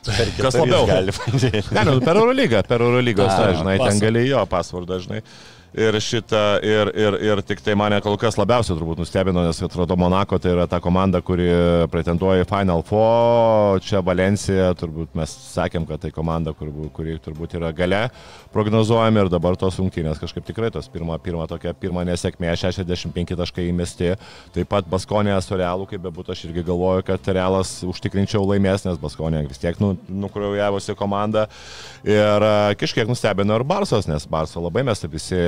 Per 0.00 0.30
Kas 0.40 0.56
labiau? 0.56 0.86
gali 0.88 1.12
padėti. 1.12 1.74
Ne, 1.76 1.82
nu, 1.84 1.98
per 2.02 2.16
Eurolygą, 2.16 2.62
per 2.66 2.82
Eurolygos, 2.82 3.34
žinai, 3.60 3.76
ten 3.84 3.98
gali 4.02 4.26
jo 4.30 4.42
pasvardą, 4.50 4.96
žinai. 5.04 5.20
Ir 5.70 5.94
šitą, 6.02 6.58
ir, 6.66 6.88
ir, 6.98 7.16
ir 7.22 7.40
tik 7.46 7.60
tai 7.62 7.76
mane 7.78 8.00
kol 8.02 8.16
kas 8.18 8.34
labiausiai 8.34 8.74
turbūt 8.74 8.98
nustebino, 8.98 9.44
nes 9.46 9.60
atrodo 9.62 9.94
Monako 9.94 10.40
tai 10.42 10.50
yra 10.56 10.64
ta 10.66 10.80
komanda, 10.82 11.20
kuri 11.22 11.46
pretenduoja 11.92 12.42
į 12.42 12.48
Final 12.50 12.82
Four, 12.88 13.78
čia 13.86 14.00
Valencija, 14.02 14.72
turbūt 14.80 15.14
mes 15.14 15.30
sakėm, 15.52 15.86
kad 15.86 16.02
tai 16.02 16.10
komanda, 16.10 16.50
kur, 16.58 16.72
kuri 16.96 17.14
turbūt 17.22 17.54
yra 17.60 17.70
gale 17.76 18.08
prognozuojami 18.50 19.22
ir 19.22 19.30
dabar 19.30 19.54
tos 19.58 19.78
rungtynės 19.78 20.18
kažkaip 20.18 20.48
tikrai 20.48 20.72
tos 20.74 20.88
pirma, 20.90 21.20
pirma 21.22 21.46
tokia 21.50 21.70
pirma 21.78 22.02
nesėkmė, 22.08 22.50
65 22.58 23.36
taškai 23.38 23.68
įmesti, 23.70 24.10
taip 24.56 24.70
pat 24.72 24.88
Baskonė 24.90 25.36
su 25.44 25.54
Realu, 25.54 25.86
kaip 25.90 26.02
bebūtų, 26.02 26.34
aš 26.34 26.44
irgi 26.48 26.66
galvoju, 26.66 27.06
kad 27.06 27.30
Realas 27.30 27.76
užtikrinčiau 27.86 28.42
laimės, 28.48 28.88
nes 28.88 28.98
Baskonė 28.98 29.44
vis 29.46 29.62
tiek 29.62 29.78
nu, 29.82 29.92
nukraujavusi 30.10 30.98
komanda 30.98 31.46
ir 32.02 32.42
a, 32.42 32.74
kažkiek 32.80 33.06
nustebino 33.10 33.54
ir 33.54 33.66
Barsos, 33.70 34.10
nes 34.10 34.26
Barso 34.30 34.62
labai 34.66 34.82
mes 34.90 35.06
visi 35.06 35.38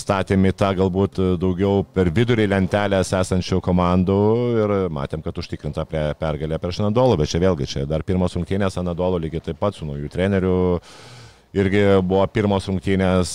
statėm 0.00 0.46
į 0.48 0.52
tą 0.56 0.70
galbūt 0.78 1.20
daugiau 1.40 1.84
per 1.94 2.10
vidurį 2.14 2.46
lentelės 2.48 3.12
esančių 3.16 3.60
komandų 3.64 4.18
ir 4.62 4.74
matėm, 4.92 5.22
kad 5.24 5.36
užtikrinta 5.42 5.84
prie 5.88 6.06
pergalę 6.20 6.58
prieš 6.62 6.82
Anadolą, 6.84 7.18
bet 7.20 7.32
čia 7.32 7.42
vėlgi, 7.42 7.68
čia 7.68 7.86
dar 7.90 8.04
pirmos 8.06 8.36
rungtynės 8.38 8.78
Anadolo 8.80 9.20
lygiai 9.20 9.44
taip 9.50 9.60
pat 9.60 9.76
su 9.76 9.88
naujų 9.88 10.12
trenerių. 10.12 10.56
Irgi 11.50 11.80
buvo 12.06 12.22
pirmos 12.30 12.68
rungtynės, 12.70 13.30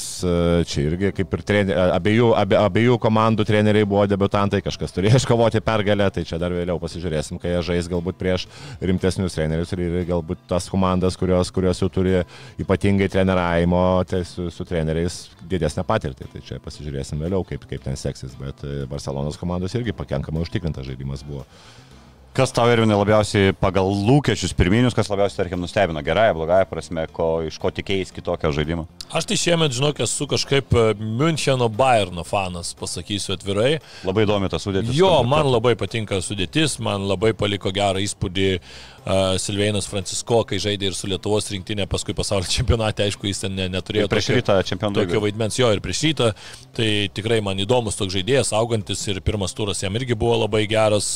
čia 0.71 0.83
irgi 0.85 1.09
kaip 1.17 1.33
ir 1.35 1.41
trener, 1.43 1.79
abiejų, 1.97 2.29
abie, 2.39 2.55
abiejų 2.61 2.95
komandų 3.03 3.43
treneriai 3.49 3.87
buvo 3.91 4.05
debutantai, 4.07 4.61
kažkas 4.63 4.95
turėjo 4.95 5.17
iškovoti 5.19 5.59
pergalę, 5.65 6.07
tai 6.15 6.23
čia 6.27 6.39
dar 6.39 6.55
vėliau 6.55 6.79
pasižiūrėsim, 6.79 7.41
kai 7.43 7.51
jie 7.51 7.63
žais 7.73 7.89
galbūt 7.91 8.15
prieš 8.21 8.47
rimtesnius 8.79 9.35
trenerius 9.35 9.75
ir 9.75 9.83
galbūt 10.07 10.47
tas 10.47 10.69
komandas, 10.71 11.19
kurios, 11.19 11.51
kurios 11.51 11.83
jau 11.83 11.91
turi 11.91 12.21
ypatingai 12.63 13.11
treniravimo, 13.11 13.83
tai 14.07 14.23
su, 14.23 14.47
su 14.47 14.63
treneriais 14.63 15.25
didesnę 15.51 15.83
patirtį. 15.83 16.29
Tai 16.31 16.43
čia 16.45 16.63
pasižiūrėsim 16.63 17.19
vėliau, 17.19 17.43
kaip, 17.47 17.67
kaip 17.67 17.83
ten 17.83 17.99
seksis, 17.99 18.37
bet 18.39 18.63
e, 18.63 18.85
Barcelonos 18.89 19.39
komandos 19.41 19.75
irgi 19.75 19.95
pakankamai 19.97 20.45
užtikrintas 20.45 20.87
žaidimas 20.87 21.25
buvo. 21.27 21.43
Kas 22.35 22.51
tau 22.51 22.67
ir 22.67 22.81
labiausiai 22.83 23.53
pagal 23.55 23.87
lūkesčius 23.87 24.51
pirminius, 24.59 24.91
kas 24.95 25.07
labiausiai, 25.07 25.37
tarkim, 25.39 25.61
nustebino 25.63 26.01
gerąją, 26.03 26.33
blogąją 26.35 26.65
prasme, 26.67 27.05
ko, 27.15 27.27
iš 27.47 27.55
ko 27.63 27.69
tikėjai 27.71 28.09
kitokio 28.17 28.51
žaidimo? 28.57 28.83
Aš 29.15 29.29
tai 29.29 29.37
šiemet, 29.39 29.71
žinok, 29.77 30.01
esu 30.03 30.27
kažkaip 30.27 30.75
e, 30.75 30.83
Müncheno 30.99 31.69
Bayerno 31.71 32.25
fanas, 32.27 32.73
pasakysiu 32.75 33.37
atvirai. 33.37 33.77
Labai 34.03 34.25
įdomi 34.27 34.49
tas 34.51 34.67
sudėtis. 34.67 34.91
Jo, 34.97 35.13
man 35.23 35.47
labai 35.47 35.77
patinka 35.79 36.19
sudėtis, 36.25 36.75
man 36.83 37.07
labai 37.07 37.31
paliko 37.39 37.71
gerą 37.71 38.03
įspūdį 38.03 38.49
uh, 38.57 39.37
Silveinas 39.39 39.87
Francisko, 39.87 40.41
kai 40.49 40.59
žaidė 40.59 40.89
ir 40.91 40.97
su 40.97 41.07
Lietuvos 41.07 41.47
rinktinė, 41.53 41.87
paskui 41.87 42.17
pasaulio 42.17 42.51
čempionate, 42.51 43.07
aišku, 43.07 43.29
jis 43.31 43.45
ten 43.45 43.55
ne, 43.55 43.69
neturėjo 43.77 44.11
prieš 44.11 44.27
tokio- 44.33 44.41
rytą 44.41 44.57
čempionų 44.73 45.05
tokio 45.05 45.23
vaidmens 45.23 45.61
jo 45.61 45.71
ir 45.71 45.79
prieš 45.85 46.03
rytą. 46.09 46.33
Tai 46.75 46.91
tikrai 47.15 47.39
man 47.45 47.63
įdomus 47.63 47.95
toks 47.95 48.17
žaidėjas, 48.17 48.51
augantis 48.59 49.07
ir 49.07 49.23
pirmas 49.23 49.55
turas 49.55 49.85
jam 49.85 49.95
irgi 49.95 50.19
buvo 50.19 50.41
labai 50.43 50.65
geras. 50.67 51.13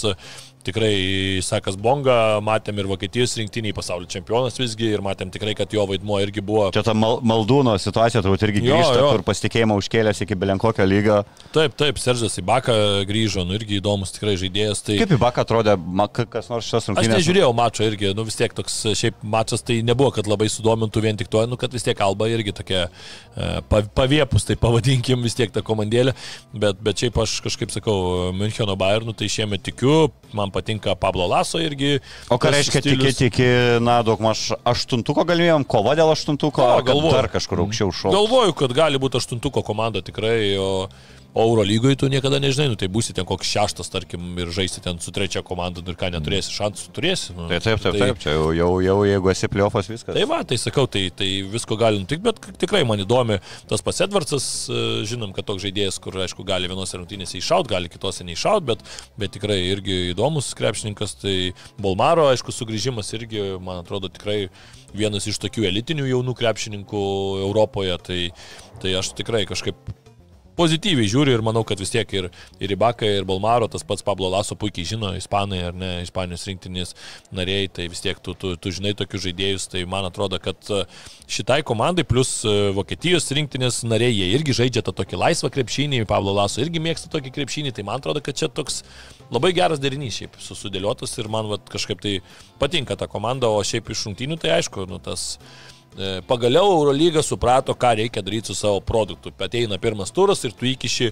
Tikrai 0.68 1.40
Sakas 1.45 1.77
Bonga, 1.80 2.40
matėm 2.44 2.81
ir 2.81 2.88
Vokietijos 2.90 3.31
rinktiniai 3.40 3.72
pasaulio 3.76 4.10
čempionas 4.11 4.57
visgi 4.60 4.90
ir 4.91 4.99
matėm 5.06 5.30
tikrai, 5.31 5.53
kad 5.56 5.72
jo 5.72 5.86
vaidmuo 5.88 6.18
irgi 6.19 6.44
buvo 6.45 6.65
Čia 6.76 6.84
ta 6.84 6.91
mal, 6.98 7.22
maldūno 7.23 7.77
situacija 7.80 8.19
turbūt 8.26 8.44
irgi 8.49 8.65
Jo, 8.65 8.76
grįžta, 8.76 8.98
jo. 8.99 9.07
kur 9.15 9.23
pasitikėjimą 9.30 9.77
užkėlęs 9.80 10.19
iki 10.26 10.36
belenkokio 10.41 10.84
lygio. 10.90 11.22
Taip, 11.56 11.77
taip, 11.80 12.02
Seržas 12.03 12.36
Ibaka 12.41 12.76
grįžo, 13.07 13.45
nu 13.48 13.56
irgi 13.56 13.80
įdomus 13.80 14.11
tikrai 14.18 14.36
žaidėjas. 14.41 14.84
Tai... 14.84 14.99
Kaip 14.99 15.15
į 15.15 15.22
baką 15.23 15.45
atrodė, 15.48 15.77
kas 16.36 16.52
nors 16.52 16.68
Aš 16.76 16.90
rungtynės? 16.91 17.15
nežiūrėjau 17.15 17.53
mačo 17.56 17.88
irgi, 17.88 18.11
nu 18.19 18.27
vis 18.27 18.38
tiek 18.40 18.53
toks 18.60 18.81
šiaip 18.99 19.23
mačas 19.23 19.64
tai 19.65 19.80
nebuvo, 19.88 20.11
kad 20.19 20.27
labai 20.30 20.52
sudomintų 20.52 21.06
vien 21.07 21.18
tik 21.23 21.31
to, 21.31 21.45
nu 21.48 21.56
kad 21.61 21.72
vis 21.73 21.88
tiek 21.88 21.98
kalba 21.98 22.27
irgi 22.30 22.53
tokia 22.60 22.84
e, 22.90 23.49
pa- 23.72 23.86
paviepus, 23.95 24.45
tai 24.52 24.60
pavadinkim 24.60 25.23
vis 25.23 25.40
tiek 25.40 25.56
tą 25.56 25.64
komandėlę, 25.65 26.14
bet, 26.53 26.84
bet 26.84 26.99
šiaip 27.06 27.18
aš 27.23 27.40
kažkaip 27.48 27.72
sakau, 27.73 27.98
Müncheno 28.36 28.76
Bayernų 28.80 29.15
tai 29.18 29.31
šiemet 29.31 29.64
tikiu, 29.72 30.10
man 30.38 30.52
patinka 30.54 30.96
Pablo 31.00 31.28
Laso 31.30 31.62
irgi. 31.62 32.00
O 32.30 32.38
ką 32.42 32.52
reiškia 32.54 32.82
stilius. 32.84 33.16
tikėti 33.18 33.30
iki, 33.32 33.48
na, 33.84 34.00
daug 34.06 34.22
maž 34.24 34.50
aštuntuko 34.68 35.26
galimėjom, 35.30 35.66
kova 35.70 35.96
dėl 36.00 36.14
aštuntuko, 36.14 36.64
kad 36.80 36.90
galvoju. 36.92 37.14
dar 37.16 37.30
kažkur 37.34 37.64
aukščiau 37.66 37.94
šoka? 37.94 38.16
Galvoju, 38.16 38.58
kad 38.64 38.76
gali 38.78 39.02
būti 39.02 39.22
aštuntuko 39.22 39.64
komanda 39.66 40.04
tikrai, 40.06 40.56
o, 40.60 40.90
o 41.34 41.44
Euro 41.46 41.62
lygoje 41.62 41.96
tu 41.96 42.08
niekada 42.10 42.40
nežinai, 42.42 42.72
nu 42.72 42.78
tai 42.80 42.90
būsi 42.90 43.14
ten 43.14 43.26
koks 43.28 43.50
šeštas, 43.54 43.92
tarkim, 43.94 44.32
ir 44.42 44.50
žaisi 44.54 44.82
ten 44.82 44.98
su 45.04 45.14
trečia 45.14 45.44
komanda, 45.46 45.84
nu 45.86 45.94
ir 45.94 45.98
ką 46.00 46.10
neturėsi 46.16 46.54
šansų, 46.56 46.90
turėsi. 46.96 47.36
Nu, 47.38 47.46
Tai 47.52 47.60
taip, 47.62 47.82
taip, 47.84 47.98
taip, 48.02 48.22
čia 48.24 48.34
jau, 48.34 48.48
jau, 48.58 48.70
jau 48.82 48.96
jeigu 49.06 49.32
esi 49.34 49.50
pliofas 49.52 49.92
viskas. 49.92 50.18
Tai 50.18 50.26
va, 50.30 50.42
tai 50.48 50.58
sakau, 50.62 50.88
tai, 50.90 51.06
tai 51.14 51.30
visko 51.50 51.78
gali 51.80 52.02
nutikti, 52.02 52.26
bet 52.26 52.42
tikrai 52.62 52.82
man 52.88 53.06
įdomi 53.06 53.38
tas 53.70 53.86
pats 53.86 54.02
Edvardsas, 54.08 54.50
e, 54.74 54.82
žinom, 55.10 55.36
kad 55.38 55.46
toks 55.50 55.64
žaidėjas, 55.68 56.02
kur, 56.02 56.18
aišku, 56.26 56.48
gali 56.50 56.72
vienose 56.72 56.98
rungtynėse 56.98 57.38
iššaut, 57.38 57.70
gali 57.70 57.94
kitose 57.94 58.26
neiššaut, 58.26 58.66
bet, 58.66 58.84
bet 59.22 59.36
tikrai 59.38 59.60
irgi 59.70 60.02
įdomus 60.16 60.50
krepšininkas, 60.58 61.20
tai 61.22 61.38
Bolmaro, 61.78 62.26
aišku, 62.34 62.56
sugrįžimas 62.56 63.14
irgi, 63.20 63.46
man 63.62 63.84
atrodo, 63.84 64.10
tikrai 64.10 64.48
vienas 64.98 65.30
iš 65.30 65.38
tokių 65.46 65.70
elitinių 65.70 66.10
jaunų 66.10 66.34
krepšininkų 66.40 67.08
Europoje, 67.46 67.98
tai, 68.02 68.22
tai 68.82 68.98
aš 68.98 69.14
tikrai 69.20 69.46
kažkaip 69.50 69.78
pozityviai 70.60 71.10
žiūriu 71.10 71.38
ir 71.38 71.44
manau, 71.45 71.64
kad 71.68 71.80
vis 71.80 71.91
tiek 71.94 72.11
ir, 72.18 72.27
ir 72.60 72.73
Ibaka, 72.76 73.07
ir 73.19 73.27
Balmaro, 73.27 73.69
tas 73.72 73.86
pats 73.88 74.03
Pablo 74.06 74.30
Laso 74.31 74.57
puikiai 74.60 74.88
žino, 74.91 75.14
ispanai 75.18 75.61
ar 75.69 75.77
ne, 75.77 75.91
ispanijos 76.03 76.44
rinktinės 76.49 76.95
nariai, 77.36 77.69
tai 77.72 77.88
vis 77.91 78.03
tiek 78.03 78.19
tu, 78.23 78.36
tu, 78.40 78.56
tu 78.60 78.73
žinai 78.76 78.94
tokius 78.99 79.23
žaidėjus, 79.27 79.69
tai 79.72 79.86
man 79.90 80.07
atrodo, 80.10 80.40
kad 80.44 80.72
e, 80.73 80.81
šitai 81.31 81.61
komandai 81.68 82.06
plus 82.07 82.34
e, 82.44 82.57
Vokietijos 82.76 83.30
rinktinės 83.36 83.81
nariai, 83.88 84.11
jie 84.15 84.30
irgi 84.36 84.57
žaidžia 84.61 84.84
tą 84.86 84.95
tokį 84.99 85.22
laisvą 85.23 85.52
krepšinį, 85.56 86.03
Pablo 86.10 86.36
Laso 86.36 86.64
irgi 86.64 86.84
mėgsta 86.84 87.11
tokį 87.14 87.34
krepšinį, 87.40 87.73
tai 87.76 87.88
man 87.88 88.03
atrodo, 88.03 88.23
kad 88.26 88.38
čia 88.40 88.52
toks 88.52 88.84
labai 89.31 89.53
geras 89.56 89.81
derinys 89.81 90.19
šiaip 90.19 90.38
susudėliotas 90.44 91.15
ir 91.22 91.31
man 91.31 91.49
vat, 91.52 91.68
kažkaip 91.72 92.02
tai 92.03 92.19
patinka 92.61 92.98
ta 92.99 93.07
komanda, 93.07 93.49
o 93.49 93.61
šiaip 93.64 93.91
iš 93.94 94.07
rungtynių 94.10 94.40
tai 94.41 94.57
aišku, 94.60 94.90
nu 94.90 94.99
tas 95.03 95.38
Pagaliau 96.30 96.70
Eurolyga 96.78 97.24
suprato, 97.26 97.74
ką 97.76 97.95
reikia 97.99 98.22
daryti 98.24 98.53
su 98.53 98.56
savo 98.56 98.80
produktu. 98.80 99.34
Ateina 99.40 99.80
pirmas 99.82 100.14
turas 100.16 100.44
ir 100.45 100.53
tu 100.56 100.70
įkiši 100.70 101.11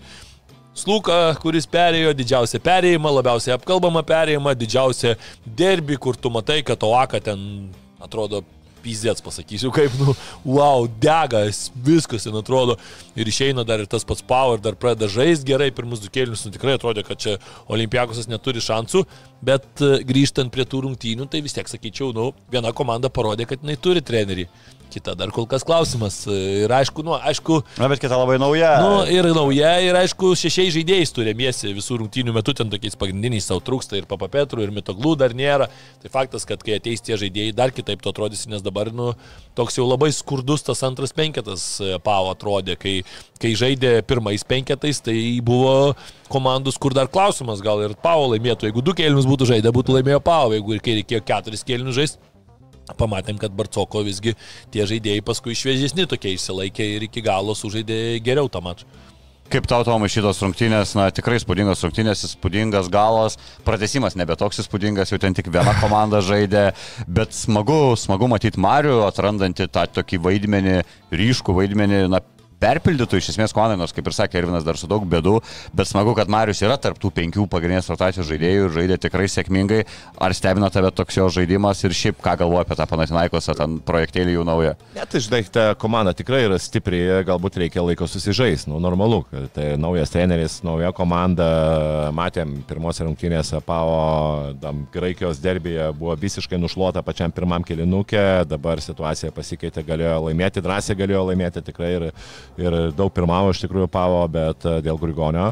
Sluką, 0.77 1.33
kuris 1.41 1.65
perėjo 1.65 2.11
didžiausią 2.13 2.59
perėjimą, 2.61 3.09
labiausiai 3.15 3.55
apkalbamą 3.55 4.03
perėjimą, 4.05 4.51
didžiausią 4.53 5.15
derbį, 5.57 5.97
kur 5.97 6.19
tu 6.21 6.29
matai, 6.29 6.59
kad 6.61 6.83
Oaka 6.85 7.17
ten 7.25 7.39
atrodo 7.97 8.43
pizėts 8.88 9.23
pasakysiu, 9.26 9.72
kaip, 9.76 9.93
nu, 9.99 10.15
wow, 10.47 10.88
dega, 11.03 11.43
viskas 11.85 12.27
ten 12.27 12.38
atrodo. 12.39 12.77
Ir 13.18 13.27
išeina 13.30 13.65
dar 13.68 13.84
ir 13.84 13.89
tas 13.91 14.05
pats 14.07 14.23
Power, 14.27 14.61
dar 14.64 14.77
pradeda 14.80 15.09
žaisti 15.11 15.51
gerai, 15.51 15.69
pirmus 15.76 16.01
du 16.03 16.11
kėlinius, 16.14 16.45
nu 16.47 16.53
tikrai 16.55 16.77
atrodė, 16.77 17.03
kad 17.07 17.19
čia 17.22 17.38
Olimpiakosas 17.73 18.30
neturi 18.31 18.64
šansų, 18.64 19.03
bet 19.45 19.84
e, 19.84 19.97
grįžtant 20.07 20.53
prie 20.53 20.65
tų 20.69 20.85
rungtynių, 20.88 21.27
tai 21.31 21.43
vis 21.45 21.55
tiek 21.57 21.69
sakyčiau, 21.69 22.14
nu, 22.15 22.31
viena 22.53 22.73
komanda 22.76 23.11
parodė, 23.14 23.47
kad 23.49 23.64
jinai 23.64 23.77
turi 23.81 24.03
trenerį. 24.05 24.47
Kita 24.88 25.14
dar 25.19 25.31
kol 25.35 25.47
kas 25.49 25.65
klausimas. 25.68 26.22
Ir 26.31 26.72
aišku, 26.72 27.03
nu, 27.03 27.15
aišku. 27.18 27.59
Na, 27.77 27.89
bet 27.91 27.99
kita 27.99 28.15
labai 28.15 28.38
nauja. 28.39 28.72
Nu, 28.84 29.01
ir 29.11 29.27
nauja, 29.35 29.73
ir 29.84 29.97
aišku, 29.99 30.31
šešiai 30.39 30.72
žaidėjais 30.77 31.11
turėmiesi 31.15 31.73
visų 31.76 31.99
rungtynių 32.01 32.35
metų, 32.38 32.55
ten 32.61 32.72
tokiais 32.72 32.95
pagrindiniais 32.99 33.49
savo 33.49 33.59
trūksta 33.68 33.99
ir 33.99 34.07
papapetrų, 34.07 34.64
ir 34.64 34.72
mitoglų 34.76 35.15
dar 35.19 35.35
nėra. 35.38 35.68
Tai 36.03 36.11
faktas, 36.14 36.47
kad 36.47 36.64
kai 36.64 36.77
ateis 36.80 37.03
tie 37.03 37.19
žaidėjai, 37.19 37.55
dar 37.57 37.76
kitaip 37.76 38.03
to 38.03 38.14
atrodys, 38.14 38.45
nes 38.47 38.64
dabar, 38.64 38.93
nu, 38.95 39.11
toks 39.59 39.80
jau 39.80 39.88
labai 39.89 40.14
skurdus 40.15 40.64
tas 40.64 40.84
antras 40.88 41.11
penketas 41.15 41.65
e, 41.84 41.97
Pavo 42.03 42.31
atrodė, 42.31 42.77
kai, 42.80 43.01
kai 43.41 43.53
žaidė 43.59 43.97
pirmais 44.07 44.45
penketais, 44.47 45.03
tai 45.03 45.18
buvo 45.43 45.97
komandus, 46.31 46.80
kur 46.80 46.95
dar 46.95 47.11
klausimas, 47.11 47.64
gal 47.65 47.84
ir 47.84 47.97
Pavo 48.03 48.31
laimėtų, 48.34 48.69
jeigu 48.69 48.85
du 48.85 48.95
kėlinius 48.97 49.27
būtų 49.27 49.51
žaidę, 49.51 49.76
būtų 49.76 49.99
laimėjo 49.99 50.23
Pavo, 50.23 50.55
jeigu 50.55 50.77
ir 50.77 50.84
kai 50.85 50.99
reikėjo 51.01 51.23
keturis 51.27 51.68
kėlinius 51.68 51.99
žaisti 51.99 52.26
pamatėm, 52.97 53.41
kad 53.41 53.51
Barcoko 53.57 54.05
visgi 54.07 54.35
tie 54.72 54.88
žaidėjai 54.88 55.26
paskui 55.26 55.57
šviežesni 55.57 56.07
tokie 56.09 56.35
išsilaikė 56.38 56.88
ir 56.95 57.07
iki 57.09 57.26
galo 57.26 57.57
sužaidė 57.57 58.19
geriau 58.23 58.51
tą 58.51 58.64
mačą. 58.64 58.88
Kaip 59.47 59.64
tau, 59.64 59.80
Tomai, 59.88 60.09
šitos 60.11 60.41
rungtynės, 60.43 60.91
na 60.99 61.05
tikrai 61.15 61.38
spūdingos 61.39 61.80
rungtynės, 61.85 62.26
įspūdingas 62.27 62.89
galas, 62.91 63.38
pratesimas 63.64 64.18
nebe 64.19 64.35
toks 64.35 64.59
įspūdingas, 64.59 65.14
jau 65.14 65.19
ten 65.23 65.38
tik 65.38 65.47
viena 65.53 65.72
komanda 65.80 66.19
žaidė, 66.19 66.73
bet 67.07 67.31
smagu, 67.31 67.95
smagu 67.95 68.27
matyti 68.27 68.59
Mariu, 68.59 69.05
atrandantį 69.07 69.69
tą 69.72 69.85
tokį 70.01 70.19
vaidmenį, 70.26 70.76
ryškų 71.15 71.55
vaidmenį, 71.61 72.01
na 72.11 72.19
perpildytų 72.61 73.19
iš 73.21 73.31
esmės 73.34 73.53
komandai, 73.55 73.77
nors 73.79 73.93
kaip 73.95 74.07
ir 74.09 74.15
sakė 74.17 74.41
Ervinas 74.41 74.65
dar 74.65 74.77
su 74.79 74.89
daug 74.89 75.05
bėdų, 75.09 75.38
bet 75.77 75.89
smagu, 75.89 76.13
kad 76.17 76.29
Marius 76.31 76.61
yra 76.65 76.77
tarptų 76.81 77.11
penkių 77.15 77.45
pagrindinės 77.51 77.89
rotacijos 77.91 78.27
žaidėjų 78.29 78.67
ir 78.67 78.75
žaidė 78.75 78.97
tikrai 79.05 79.27
sėkmingai. 79.31 79.84
Ar 80.23 80.34
stebina 80.38 80.69
tave 80.73 80.91
toks 80.95 81.19
jo 81.19 81.27
žaidimas 81.34 81.84
ir 81.85 81.95
šiaip 81.95 82.21
ką 82.23 82.38
galvoja 82.41 82.65
apie 82.65 82.77
tą 82.79 82.88
Panatinaikos, 82.89 83.49
ten 83.57 83.77
projektėlį 83.85 84.38
jų 84.38 84.45
naują? 84.47 84.73
Ne, 84.97 85.05
tai 85.09 85.21
žinai, 85.23 85.43
ta 85.53 85.67
komanda 85.79 86.13
tikrai 86.17 86.43
yra 86.47 86.57
stipri, 86.61 87.01
galbūt 87.27 87.59
reikia 87.61 87.85
laiko 87.85 88.07
susižaisti, 88.09 88.71
nu 88.71 88.81
normalu, 88.84 89.21
tai 89.55 89.69
naujas 89.79 90.13
treneris, 90.13 90.59
nauja 90.65 90.91
komanda, 90.97 91.47
matėm 92.15 92.57
pirmose 92.67 93.05
rungtynėse 93.05 93.61
PAO, 93.67 94.55
tam 94.61 94.85
Graikijos 94.93 95.41
derbėje 95.43 95.91
buvo 95.97 96.15
visiškai 96.17 96.59
nušluota 96.61 97.03
pačiam 97.05 97.34
pirmam 97.34 97.65
kilinukė, 97.67 98.23
dabar 98.49 98.81
situacija 98.84 99.34
pasikeitė, 99.35 99.85
galėjo 99.88 100.17
laimėti, 100.27 100.63
drąsiai 100.65 100.97
galėjo 100.97 101.25
laimėti 101.29 101.63
tikrai 101.69 101.93
ir 101.97 102.07
ir 102.61 102.79
daug 102.97 103.13
pirmavo 103.13 103.53
iš 103.53 103.61
tikrųjų 103.63 103.89
pavo, 103.91 104.23
bet 104.31 104.65
e, 104.65 104.79
dėl 104.85 104.99
Grigonio. 105.01 105.51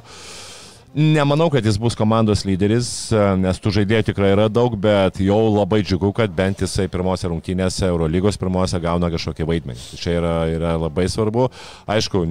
Nemanau, 0.95 1.49
kad 1.51 1.65
jis 1.67 1.75
bus 1.75 1.95
komandos 1.99 2.45
lyderis, 2.47 2.87
e, 3.11 3.23
nes 3.41 3.59
tų 3.59 3.73
žaidėjų 3.81 4.07
tikrai 4.11 4.31
yra 4.31 4.45
daug, 4.47 4.77
bet 4.79 5.19
jau 5.19 5.41
labai 5.49 5.81
džiugu, 5.83 6.13
kad 6.15 6.31
bent 6.31 6.63
jisai 6.63 6.87
pirmose 6.91 7.27
rungtynėse, 7.27 7.83
Eurolygos 7.89 8.39
pirmose 8.39 8.79
gauna 8.79 9.11
kažkokį 9.11 9.49
vaidmenį. 9.49 9.83
Čia 9.99 10.17
yra, 10.21 10.33
yra 10.53 10.73
labai 10.79 11.09
svarbu. 11.11 11.49
Aišku, 11.91 12.23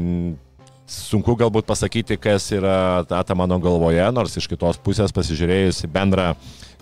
sunku 0.89 1.37
galbūt 1.41 1.69
pasakyti, 1.69 2.17
kas 2.21 2.49
yra 2.57 3.05
ta, 3.09 3.21
ta 3.21 3.37
mano 3.37 3.61
galvoje, 3.61 4.05
nors 4.17 4.41
iš 4.41 4.49
kitos 4.49 4.81
pusės 4.81 5.13
pasižiūrėjus 5.13 5.85
bendrą 5.93 6.33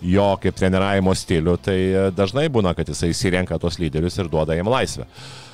jo 0.03 0.33
kaip 0.43 0.55
treniravimo 0.55 1.11
stilių, 1.15 1.59
tai 1.63 1.79
e, 1.79 2.09
dažnai 2.15 2.49
būna, 2.51 2.73
kad 2.75 2.87
jisai 2.91 3.11
įsirenka 3.11 3.59
tos 3.59 3.79
lyderius 3.79 4.19
ir 4.19 4.31
duoda 4.31 4.55
jiem 4.55 4.71
laisvę 4.71 5.07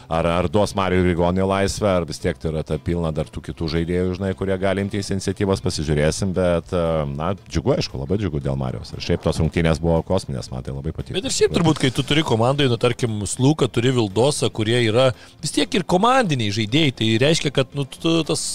ar, 0.10 0.26
ar 0.26 0.48
duos 0.50 0.74
Mario 0.78 1.04
Rigonį 1.06 1.46
laisvę, 1.46 1.90
ar 2.00 2.06
vis 2.10 2.20
tiek 2.22 2.38
tai 2.42 2.50
yra 2.50 2.64
ta 2.66 2.80
pilna 2.82 3.12
dar 3.16 3.30
tų 3.30 3.44
kitų 3.46 3.70
žaidėjų, 3.76 4.16
žinai, 4.18 4.32
kurie 4.38 4.56
gali 4.62 4.82
imtis 4.82 5.12
iniciatyvas, 5.14 5.62
pasižiūrėsim, 5.62 6.34
bet, 6.34 6.74
e, 6.74 6.84
na, 7.14 7.32
džiugu, 7.46 7.76
aišku, 7.76 8.00
labai 8.02 8.18
džiugu 8.22 8.42
dėl 8.44 8.58
Marijos. 8.60 8.92
Ir 8.96 9.06
šiaip 9.06 9.22
tos 9.26 9.38
rungtynės 9.42 9.82
buvo 9.84 10.02
kosminės, 10.08 10.50
man 10.54 10.66
tai 10.66 10.74
labai 10.74 10.96
patiko. 10.98 11.20
Bet 11.20 11.30
ir 11.30 11.36
šiaip 11.36 11.54
turbūt, 11.54 11.82
kai 11.84 11.94
tu 11.94 12.06
turi 12.08 12.26
komandai, 12.26 12.68
nu, 12.72 12.80
tarkim, 12.82 13.22
Sluką, 13.30 13.70
turi 13.70 13.94
Vildosą, 13.94 14.50
kurie 14.50 14.80
yra 14.88 15.12
vis 15.44 15.54
tiek 15.54 15.78
ir 15.78 15.86
komandiniai 15.86 16.56
žaidėjai, 16.58 16.96
tai 16.98 17.12
reiškia, 17.22 17.54
kad, 17.54 17.78
nu, 17.78 17.86
tu, 17.86 18.20
tas 18.26 18.48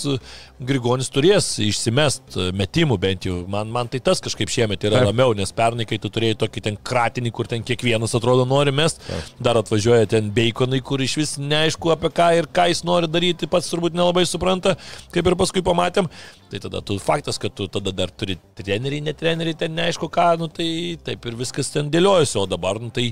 Grigonis 0.63 1.09
turės 1.11 1.49
išsimest 1.59 2.37
metimų 2.55 2.95
bent 3.03 3.25
jau. 3.27 3.41
Man, 3.51 3.73
man 3.75 3.89
tai 3.91 3.99
tas 4.05 4.21
kažkaip 4.23 4.53
šiemet 4.55 4.85
yra 4.87 5.01
Taip. 5.01 5.09
ramiau, 5.09 5.33
nes 5.35 5.51
pernai, 5.51 5.83
kai 5.91 5.99
tu 5.99 6.07
turėjai 6.15 6.37
tokį 6.45 6.63
ten 6.69 6.79
kratinį, 6.79 7.33
kur 7.35 7.49
ten 7.51 7.65
kiekvienas 7.67 8.15
atrodo 8.15 8.45
nori 8.47 8.71
mest, 8.71 9.03
Taip. 9.03 9.33
dar 9.43 9.59
atvažiuoja 9.59 10.07
ten 10.13 10.31
beikonai, 10.37 10.79
kur 10.87 11.03
iš 11.03 11.17
vis 11.19 11.35
neaišku 11.43 11.91
apie 11.97 12.13
ką 12.15 12.29
ir 12.39 12.47
ką 12.55 12.69
jis 12.71 12.85
nori 12.87 13.11
daryti, 13.11 13.51
pats 13.51 13.73
turbūt 13.73 13.99
nelabai 13.99 14.23
supranta, 14.31 14.77
kaip 15.15 15.27
ir 15.27 15.39
paskui 15.43 15.65
pamatėm. 15.67 16.07
Tai 16.55 16.63
tada 16.69 16.85
tu 16.87 17.01
faktas, 17.03 17.41
kad 17.43 17.51
tu 17.59 17.67
tada 17.67 17.91
dar 17.91 18.15
turi 18.15 18.39
treneriai, 18.55 19.03
ne 19.09 19.17
treneriai, 19.19 19.59
ten 19.59 19.75
neaišku 19.75 20.07
ką, 20.07 20.29
nu 20.39 20.47
tai 20.55 20.69
taip 21.03 21.27
ir 21.27 21.41
viskas 21.41 21.75
ten 21.75 21.91
dėliojasi, 21.91 22.39
o 22.39 22.47
dabar, 22.47 22.79
nu 22.79 22.95
tai 22.95 23.11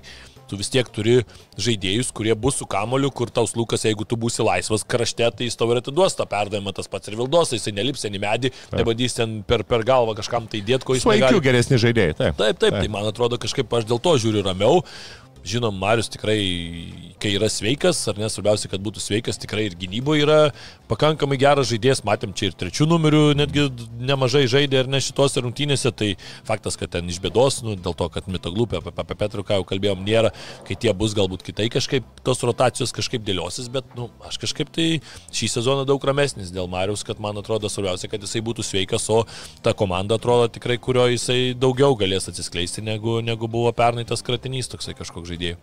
tu 0.51 0.59
vis 0.60 0.70
tiek 0.73 0.89
turi 0.93 1.20
žaidėjus, 1.60 2.12
kurie 2.16 2.35
bus 2.39 2.59
su 2.60 2.69
kamoliu, 2.70 3.10
kur 3.14 3.31
taus 3.32 3.55
Lukas, 3.59 3.86
jeigu 3.86 4.06
tu 4.09 4.19
būsi 4.20 4.44
laisvas 4.44 4.85
krašte, 4.85 5.28
tai 5.39 5.48
jis 5.48 5.59
tau 5.59 5.70
ir 5.73 5.82
atiduos 5.82 6.16
tą 6.19 6.27
perdavimą, 6.28 6.74
tas 6.77 6.90
pats 6.93 7.10
ir 7.10 7.16
Vildos, 7.20 7.55
jisai 7.56 7.74
nelips 7.77 8.06
į 8.09 8.14
medį, 8.19 8.52
nebandys 8.77 9.19
ten 9.19 9.40
per, 9.48 9.64
per 9.69 9.86
galvą 9.89 10.16
kažkam 10.19 10.48
tai 10.51 10.62
dėti, 10.64 10.86
ko 10.89 10.98
jis 10.98 11.06
nori. 11.09 11.23
Sveikių 11.23 11.43
geresni 11.44 11.81
žaidėjai, 11.82 12.19
taip. 12.19 12.36
Taip, 12.36 12.60
taip, 12.60 12.62
taip, 12.66 12.78
tai 12.81 12.93
man 12.93 13.09
atrodo 13.09 13.40
kažkaip 13.43 13.73
aš 13.78 13.89
dėl 13.90 14.02
to 14.02 14.16
žiūriu 14.24 14.44
ramiau. 14.47 14.82
Žinom, 15.43 15.74
Marius 15.74 16.06
tikrai, 16.12 16.39
kai 17.19 17.32
yra 17.35 17.48
sveikas, 17.51 17.98
ar 18.06 18.19
nesvarbiausia, 18.20 18.69
kad 18.70 18.82
būtų 18.82 19.01
sveikas, 19.02 19.40
tikrai 19.43 19.64
ir 19.66 19.74
gynyboje 19.78 20.23
yra 20.23 20.36
pakankamai 20.86 21.35
geras 21.40 21.66
žaidėjas, 21.73 22.05
matėm 22.06 22.31
čia 22.36 22.51
ir 22.51 22.55
trečių 22.60 22.86
numerių, 22.86 23.23
netgi 23.40 23.64
nemažai 24.06 24.44
žaidė 24.51 24.85
ir 24.85 24.90
ne 24.93 25.01
šitose 25.02 25.43
rungtynėse, 25.43 25.90
tai 25.98 26.12
faktas, 26.47 26.78
kad 26.78 26.93
ten 26.94 27.10
iš 27.10 27.19
bėdos, 27.24 27.59
nu, 27.66 27.74
dėl 27.74 27.97
to, 27.98 28.06
kad 28.14 28.28
mitoglupė, 28.31 28.78
apie, 28.78 28.93
apie 29.02 29.16
Petrų, 29.19 29.44
ką 29.48 29.59
jau 29.59 29.66
kalbėjom, 29.73 30.05
nėra, 30.06 30.31
kai 30.69 30.77
tie 30.78 30.94
bus 30.94 31.16
galbūt 31.19 31.43
kitai 31.48 31.66
kažkaip, 31.74 32.06
tos 32.23 32.44
rotacijos 32.47 32.94
kažkaip 32.94 33.27
dėliosis, 33.27 33.66
bet, 33.74 33.90
nu, 33.98 34.12
aš 34.28 34.39
kažkaip 34.44 34.70
tai 34.70 34.89
šį 35.35 35.51
sezoną 35.56 35.89
daug 35.90 36.06
ramesnis 36.06 36.55
dėl 36.55 36.70
Marius, 36.70 37.02
kad 37.09 37.19
man 37.19 37.43
atrodo 37.43 37.66
svarbiausia, 37.73 38.12
kad 38.12 38.23
jisai 38.23 38.44
būtų 38.47 38.62
sveikas, 38.69 39.09
o 39.10 39.24
ta 39.64 39.74
komanda 39.74 40.20
atrodo 40.23 40.47
tikrai, 40.55 40.78
kurio 40.78 41.09
jisai 41.10 41.56
daugiau 41.59 41.98
galės 41.98 42.31
atsiskleisti, 42.31 42.86
negu, 42.86 43.19
negu 43.27 43.51
buvo 43.51 43.74
pernai 43.74 44.06
tas 44.06 44.23
kratinys 44.23 44.70
toksai 44.70 44.94
kažkoks 44.98 45.32
žaidėjų. 45.33 45.61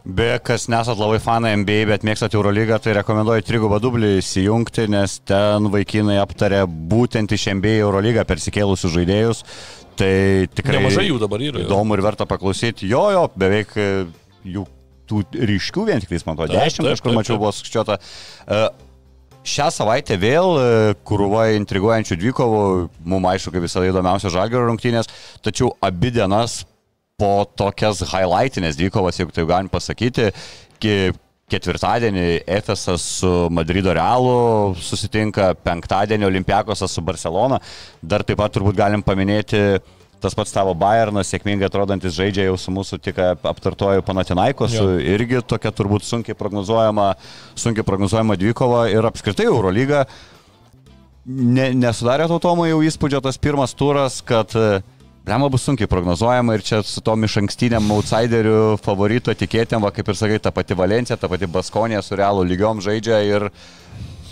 Be, 0.00 0.38
kas 0.40 0.64
nesat 0.72 0.96
labai 0.96 1.18
fanai 1.20 1.52
NBA, 1.60 1.82
bet 1.90 2.04
mėgstat 2.08 2.32
Eurolygą, 2.32 2.78
tai 2.80 2.94
rekomenduoju 2.96 3.44
trigubą 3.44 3.76
dublį 3.84 4.14
įsijungti, 4.22 4.86
nes 4.88 5.18
ten 5.28 5.68
vaikinai 5.72 6.16
aptarė 6.22 6.62
būtent 6.64 7.34
iš 7.36 7.50
NBA 7.58 7.82
Eurolygą 7.82 8.24
persikėlusius 8.28 8.94
žaidėjus. 8.96 9.44
Tai 10.00 10.12
tikrai... 10.56 10.78
Nemažai 10.78 11.10
jų 11.10 11.20
dabar 11.20 11.44
yra. 11.44 11.60
Įdomu 11.66 11.98
ir 11.98 12.04
verta 12.06 12.24
paklausyti. 12.28 12.88
Jo, 12.88 13.10
jo, 13.12 13.26
beveik 13.36 13.76
e, 13.76 13.90
jų 14.48 14.64
tų 15.10 15.24
ryškių 15.52 15.84
vien 15.90 16.00
tik, 16.00 16.14
man 16.24 16.38
atrodo, 16.38 16.54
dešimt 16.56 16.94
kažkur 16.94 17.18
mačiau 17.18 17.36
buvo 17.40 17.52
skaičiuota. 17.52 17.98
Uh, 18.46 18.70
Šią 19.40 19.70
savaitę 19.72 20.18
vėl 20.20 20.50
e, 20.60 20.64
krūva 21.08 21.46
intriguojančių 21.56 22.16
dvikovų, 22.20 22.64
mums 23.08 23.28
aišku, 23.30 23.54
kaip 23.54 23.64
visada 23.64 23.88
įdomiausios 23.88 24.34
žalgerio 24.34 24.66
rungtynės, 24.68 25.08
tačiau 25.40 25.70
abi 25.80 26.10
dienas 26.12 26.58
po 27.20 27.44
tokias 27.58 28.00
highlightinės 28.08 28.78
dvikovas, 28.80 29.20
jeigu 29.20 29.34
tai 29.36 29.44
galim 29.48 29.68
pasakyti, 29.72 30.30
ketvirtadienį 31.50 32.26
Efesas 32.48 33.04
su 33.18 33.30
Madrido 33.52 33.92
Realu 33.96 34.74
susitinka, 34.80 35.52
penktadienį 35.66 36.28
Olimpiakosas 36.28 36.92
su 36.94 37.02
Barcelona. 37.04 37.58
Dar 38.00 38.24
taip 38.26 38.38
pat 38.40 38.54
turbūt 38.54 38.78
galim 38.78 39.04
paminėti 39.06 39.80
tas 40.20 40.36
pats 40.36 40.52
tavo 40.52 40.74
Bayernas, 40.76 41.30
sėkmingai 41.32 41.64
atrodantis 41.70 42.12
žaidžia 42.12 42.44
jau 42.50 42.58
su 42.60 42.72
mūsų 42.76 42.98
tik 43.00 43.16
aptartoju 43.24 44.04
Panatinaikosu, 44.04 44.98
irgi 45.00 45.40
tokia 45.48 45.72
turbūt 45.72 46.04
sunkiai 46.04 46.36
prognozuojama, 46.36 47.14
sunkiai 47.56 47.86
prognozuojama 47.88 48.36
dvikova 48.36 48.84
ir 48.92 49.08
apskritai 49.08 49.48
Eurolyga. 49.48 50.04
Ne, 51.24 51.70
nesudarė 51.76 52.28
to 52.28 52.36
Tomo 52.42 52.66
jau 52.68 52.82
įspūdžio 52.84 53.22
tas 53.24 53.40
pirmas 53.40 53.72
turas, 53.76 54.20
kad 54.26 54.52
uh, 54.60 54.84
Lema 55.28 55.50
bus 55.52 55.66
sunkiai 55.68 55.88
prognozuojama 55.90 56.54
ir 56.56 56.62
čia 56.64 56.80
su 56.86 57.02
tom 57.04 57.26
iš 57.26 57.36
ankstiniam 57.42 57.90
outsiderių 57.92 58.78
favorito 58.80 59.34
tikėtėm, 59.36 59.84
va, 59.84 59.92
kaip 59.92 60.08
ir 60.08 60.16
sakai, 60.16 60.40
ta 60.40 60.52
pati 60.54 60.76
Valencija, 60.78 61.18
ta 61.20 61.28
pati 61.28 61.48
Baskonė 61.50 62.00
su 62.02 62.16
realų 62.16 62.46
lygiom 62.48 62.80
žaidžia 62.80 63.20
ir 63.28 63.50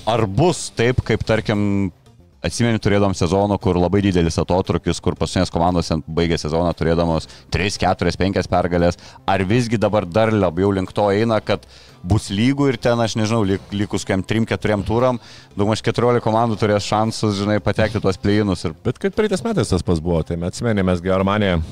ar 0.08 0.24
bus 0.26 0.70
taip, 0.76 1.04
kaip 1.04 1.26
tarkim 1.28 1.92
Atsimeni, 2.38 2.78
turėdom 2.78 3.16
sezoną, 3.18 3.56
kur 3.58 3.74
labai 3.82 3.98
didelis 4.04 4.36
atotrukis, 4.38 5.00
kur 5.02 5.16
paskutinės 5.18 5.50
komandos 5.50 5.88
baigė 6.06 6.36
sezoną 6.38 6.70
turėdamos 6.78 7.26
3, 7.50 7.78
4, 7.82 8.12
5 8.20 8.46
pergalės. 8.52 8.98
Ar 9.26 9.42
visgi 9.42 9.80
dabar 9.80 10.06
dar 10.06 10.30
labiau 10.30 10.70
link 10.70 10.92
to 10.94 11.08
eina, 11.10 11.40
kad 11.42 11.66
bus 12.06 12.30
lygų 12.34 12.72
ir 12.72 12.78
ten, 12.82 13.00
aš 13.02 13.16
nežinau, 13.18 13.42
likus 13.74 14.06
kiam 14.08 14.22
3-4 14.22 14.80
turam, 14.86 15.20
daugmaž 15.58 15.82
14 15.86 16.22
komandų 16.24 16.58
turės 16.60 16.86
šansus, 16.86 17.38
žinai, 17.40 17.58
patekti 17.64 18.02
tuos 18.02 18.20
pleinus. 18.20 18.64
Ir... 18.68 18.76
Bet 18.84 19.00
kaip 19.02 19.16
praeitais 19.18 19.44
metais 19.46 19.70
tas 19.72 19.86
pas 19.86 20.02
buvo, 20.02 20.22
tai 20.26 20.38
mes 20.86 21.02
Germaniją 21.04 21.62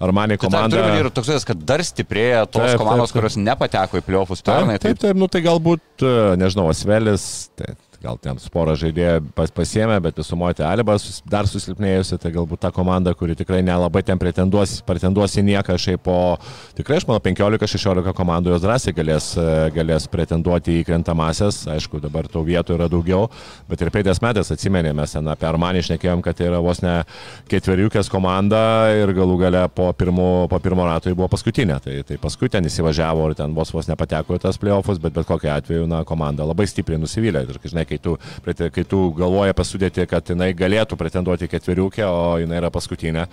Armani 0.00 0.38
komanda. 0.40 0.80
Tai 0.80 0.96
ir 0.96 1.10
toks, 1.12 1.28
vaizdas, 1.28 1.44
kad 1.44 1.60
dar 1.68 1.82
stiprėja 1.84 2.46
tos 2.48 2.64
Taip, 2.64 2.80
komandos, 2.80 3.10
taip, 3.10 3.12
taip. 3.12 3.18
kurios 3.18 3.36
nepateko 3.36 4.00
į 4.00 4.04
pliofus 4.06 4.40
Taip, 4.40 4.54
pernai. 4.54 4.78
taip, 4.80 4.96
taip, 5.02 5.18
nu 5.20 5.28
tai 5.28 5.42
galbūt, 5.44 5.82
e, 6.00 6.12
nežinau, 6.40 6.70
Asvelis, 6.72 7.26
tai 7.60 7.74
gal 8.02 8.18
ten 8.20 8.38
sporą 8.40 8.74
žaidėją 8.80 9.20
pas, 9.36 9.50
pasiemė, 9.54 9.98
bet 10.02 10.16
visumoje 10.16 10.64
Alibas 10.64 11.04
sus- 11.04 11.22
dar 11.28 11.44
susilpnėjusi, 11.48 12.18
tai 12.20 12.32
galbūt 12.34 12.60
ta 12.64 12.70
komanda, 12.74 13.14
kuri 13.14 13.36
tikrai 13.38 13.60
nelabai 13.62 14.02
ten 14.02 14.18
pretenduos, 14.18 14.78
pretenduos 14.86 15.36
į 15.36 15.44
nieką, 15.50 15.76
šiaip 15.78 16.02
po 16.02 16.38
tikrai, 16.76 16.96
aš 17.00 17.06
manau, 17.08 17.20
15-16 17.20 18.14
komandų 18.16 18.54
jos 18.54 18.64
drąsiai 18.64 18.94
galės, 18.96 19.30
galės 19.76 20.08
pretenduoti 20.10 20.80
į 20.80 20.86
krentamasias, 20.88 21.62
aišku, 21.68 22.00
dabar 22.00 22.28
tų 22.28 22.44
vietų 22.48 22.78
yra 22.78 22.88
daugiau, 22.88 23.28
bet 23.68 23.80
ir 23.84 23.92
peitės 23.94 24.22
metais 24.24 24.50
atsimenė, 24.50 24.94
mes 24.96 25.12
ten 25.12 25.28
apie 25.28 25.48
Armanį 25.50 25.84
išnekėjom, 25.84 26.22
kad 26.24 26.36
tai 26.40 26.48
yra 26.50 26.60
vos 26.64 26.82
ne 26.82 27.04
ketveriukės 27.50 28.10
komanda 28.10 28.90
ir 28.96 29.12
galų 29.16 29.38
gale 29.44 29.64
po 29.74 29.90
pirmo, 29.92 30.48
po 30.50 30.58
pirmo 30.62 30.86
rato 30.88 31.10
ji 31.10 31.16
buvo 31.18 31.28
paskutinė, 31.32 31.80
tai, 31.84 32.00
tai 32.06 32.18
paskui 32.20 32.50
ten 32.52 32.64
įsivažiavo 32.68 33.30
ir 33.30 33.36
ten 33.38 33.54
vos 33.56 33.72
vos 33.74 33.88
nepateko 33.90 34.38
į 34.38 34.42
tas 34.46 34.58
playoffus, 34.60 35.00
bet 35.02 35.14
bet 35.16 35.26
kokiu 35.28 35.50
atveju, 35.52 35.86
na, 35.90 36.02
komanda 36.08 36.46
labai 36.46 36.66
stipriai 36.70 37.00
nusivylė. 37.00 37.44
Ir, 37.44 37.58
žinai, 37.64 37.84
kai 37.90 37.98
tu, 38.02 38.16
kai 38.46 38.84
tu 38.88 39.02
galvoji 39.18 39.56
pasudėti, 39.58 40.06
kad 40.10 40.32
jinai 40.32 40.52
galėtų 40.56 40.98
pretenduoti 41.00 41.50
ketveriukę, 41.50 42.06
o 42.06 42.38
jinai 42.42 42.60
yra 42.62 42.70
paskutinė. 42.74 43.26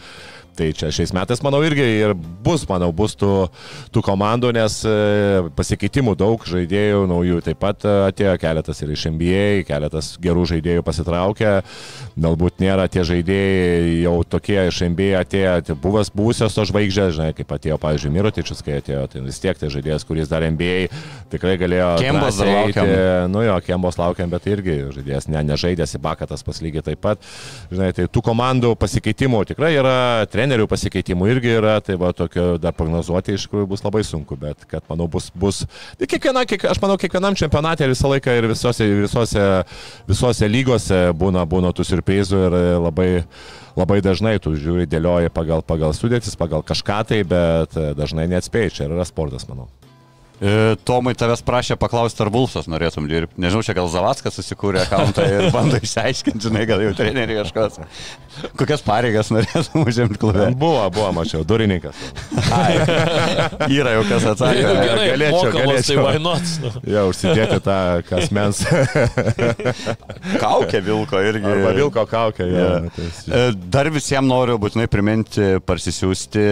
Tai 0.58 0.72
čia 0.74 0.90
šiais 0.94 1.12
metais, 1.14 1.42
manau, 1.46 1.60
irgi 1.62 1.86
ir 1.86 2.16
bus, 2.18 2.64
manau, 2.70 2.90
bus 2.96 3.14
tų, 3.20 3.30
tų 3.94 4.02
komandų, 4.06 4.50
nes 4.58 4.80
e, 4.90 4.94
pasikeitimų 5.58 6.16
daug 6.18 6.42
žaidėjų, 6.50 7.04
naujų 7.12 7.44
taip 7.46 7.60
pat 7.62 7.86
e, 7.86 7.94
atėjo 8.08 8.34
keletas 8.42 8.82
ir 8.82 8.94
iš 8.96 9.04
NBA, 9.14 9.44
keletas 9.68 10.16
gerų 10.24 10.48
žaidėjų 10.50 10.86
pasitraukė, 10.88 11.52
galbūt 12.18 12.64
nėra 12.64 12.88
tie 12.90 13.04
žaidėjai 13.06 14.00
jau 14.02 14.16
tokie 14.26 14.58
iš 14.64 14.82
NBA 14.88 15.12
atėjo, 15.20 15.54
tai 15.68 15.78
buvęs 15.84 16.10
buvusios 16.18 16.58
to 16.58 16.66
žvaigždės, 16.72 17.14
žinai, 17.20 17.30
kaip 17.38 17.54
atėjo, 17.54 17.78
pavyzdžiui, 17.84 18.14
Mirotičius, 18.18 18.66
kai 18.66 18.80
atėjo, 18.82 19.06
tai 19.14 19.24
vis 19.28 19.42
tiek 19.44 19.62
tai 19.62 19.70
žaidėjas, 19.74 20.08
kuris 20.10 20.32
dar 20.32 20.48
NBA 20.48 20.90
tikrai 21.32 21.54
galėjo... 21.62 21.92
Kembos 22.02 22.42
laukiam. 22.42 22.92
Nu 23.30 23.46
jo, 23.46 23.60
Kembos 23.66 24.02
laukiam, 24.02 24.34
bet 24.34 24.50
irgi 24.50 24.80
žaidėjas 24.96 25.30
ne, 25.30 25.44
nežaidęs 25.52 25.98
į 25.98 26.04
bakatas 26.04 26.46
paslygiai 26.48 26.86
taip 26.90 27.04
pat. 27.04 27.22
Žinai, 27.70 27.92
tai 27.94 28.08
tų 28.10 28.24
komandų 28.26 28.74
pasikeitimų 28.80 29.44
tikrai 29.52 29.74
yra, 29.78 29.98
trenerių 30.48 30.68
pasikeitimų 30.72 31.28
irgi 31.34 31.52
yra, 31.58 31.78
tai 31.84 31.98
va 32.00 32.14
tokio 32.16 32.56
dar 32.62 32.76
prognozuoti 32.76 33.36
iš 33.36 33.48
tikrųjų 33.48 33.68
bus 33.74 33.84
labai 33.84 34.04
sunku, 34.08 34.38
bet 34.40 34.64
kad 34.70 34.86
manau 34.90 35.10
bus, 35.12 35.30
bus 35.36 35.66
kiekviena, 36.00 36.46
kiek, 36.48 36.64
aš 36.72 36.80
manau, 36.84 36.96
kiekvienam 37.00 37.36
čempionate 37.36 37.88
visą 37.90 38.12
laiką 38.14 38.38
ir 38.40 38.48
visose, 38.54 38.88
visose, 39.04 39.48
visose 40.08 40.50
lygose 40.50 41.02
būna, 41.18 41.44
būna 41.50 41.74
tų 41.76 41.88
surprizų 41.92 42.46
ir 42.48 42.60
labai 42.80 43.10
labai 43.78 44.00
dažnai 44.02 44.40
tu 44.42 44.56
žiūri, 44.58 44.88
dėlioji 44.90 45.30
pagal, 45.30 45.62
pagal 45.62 45.94
sudėtis, 45.94 46.40
pagal 46.40 46.64
kažką 46.66 47.04
tai, 47.12 47.22
bet 47.28 47.78
dažnai 48.00 48.26
neatspėjai, 48.32 48.74
čia 48.74 48.88
yra 48.90 49.06
sportas, 49.06 49.46
manau. 49.52 49.68
E, 50.38 50.76
Tomai 50.86 51.16
tavęs 51.18 51.42
prašė 51.42 51.76
paklausti, 51.82 52.22
ar 52.22 52.30
Vulfas 52.30 52.68
norėtum 52.70 53.08
dirbti. 53.10 53.40
Nežinau, 53.42 53.64
čia 53.66 53.74
gal 53.74 53.88
Zavaskas 53.90 54.36
susikūrė 54.38 54.84
akantą 54.84 55.24
ir 55.26 55.48
bando 55.56 55.80
išsiaiškinti, 55.82 56.44
žinai, 56.46 56.66
gal 56.70 56.84
jau 56.86 56.92
treneriai 57.00 57.40
kažkas. 57.42 57.80
Kokias 58.60 58.84
pareigas 58.86 59.32
norėtum 59.34 59.88
užimti 59.90 60.20
klube? 60.22 60.52
Buvo, 60.62 60.84
buvo, 60.94 61.08
mačiau, 61.18 61.42
durininkas. 61.48 61.98
Ai, 62.54 62.76
yra 63.74 63.96
jau 63.96 64.04
kas 64.12 64.28
atsakė. 64.36 64.60
Jeigu 64.62 64.84
gerai, 64.86 65.08
galėčiau, 65.16 65.40
mokamas, 65.40 65.58
tai 65.58 65.66
galėčiau. 65.66 66.04
why 66.06 66.22
not? 66.22 66.54
Nu. 66.62 66.74
Jo, 66.94 67.06
užsidėti 67.10 67.58
tą 67.66 67.78
kasmens. 68.12 68.62
Kaukė 70.44 70.84
Vilko 70.86 71.22
irgi. 71.26 71.50
Arba 71.50 71.74
vilko 71.78 72.06
Jo. 72.54 72.68
nu, 72.86 72.94
tai- 72.94 73.10
E, 73.28 73.42
Dar 73.74 73.90
visiems 73.90 74.28
noriu 74.30 74.60
būtinai 74.62 74.86
priminti, 74.92 75.58
parsisiųsti 75.66 76.46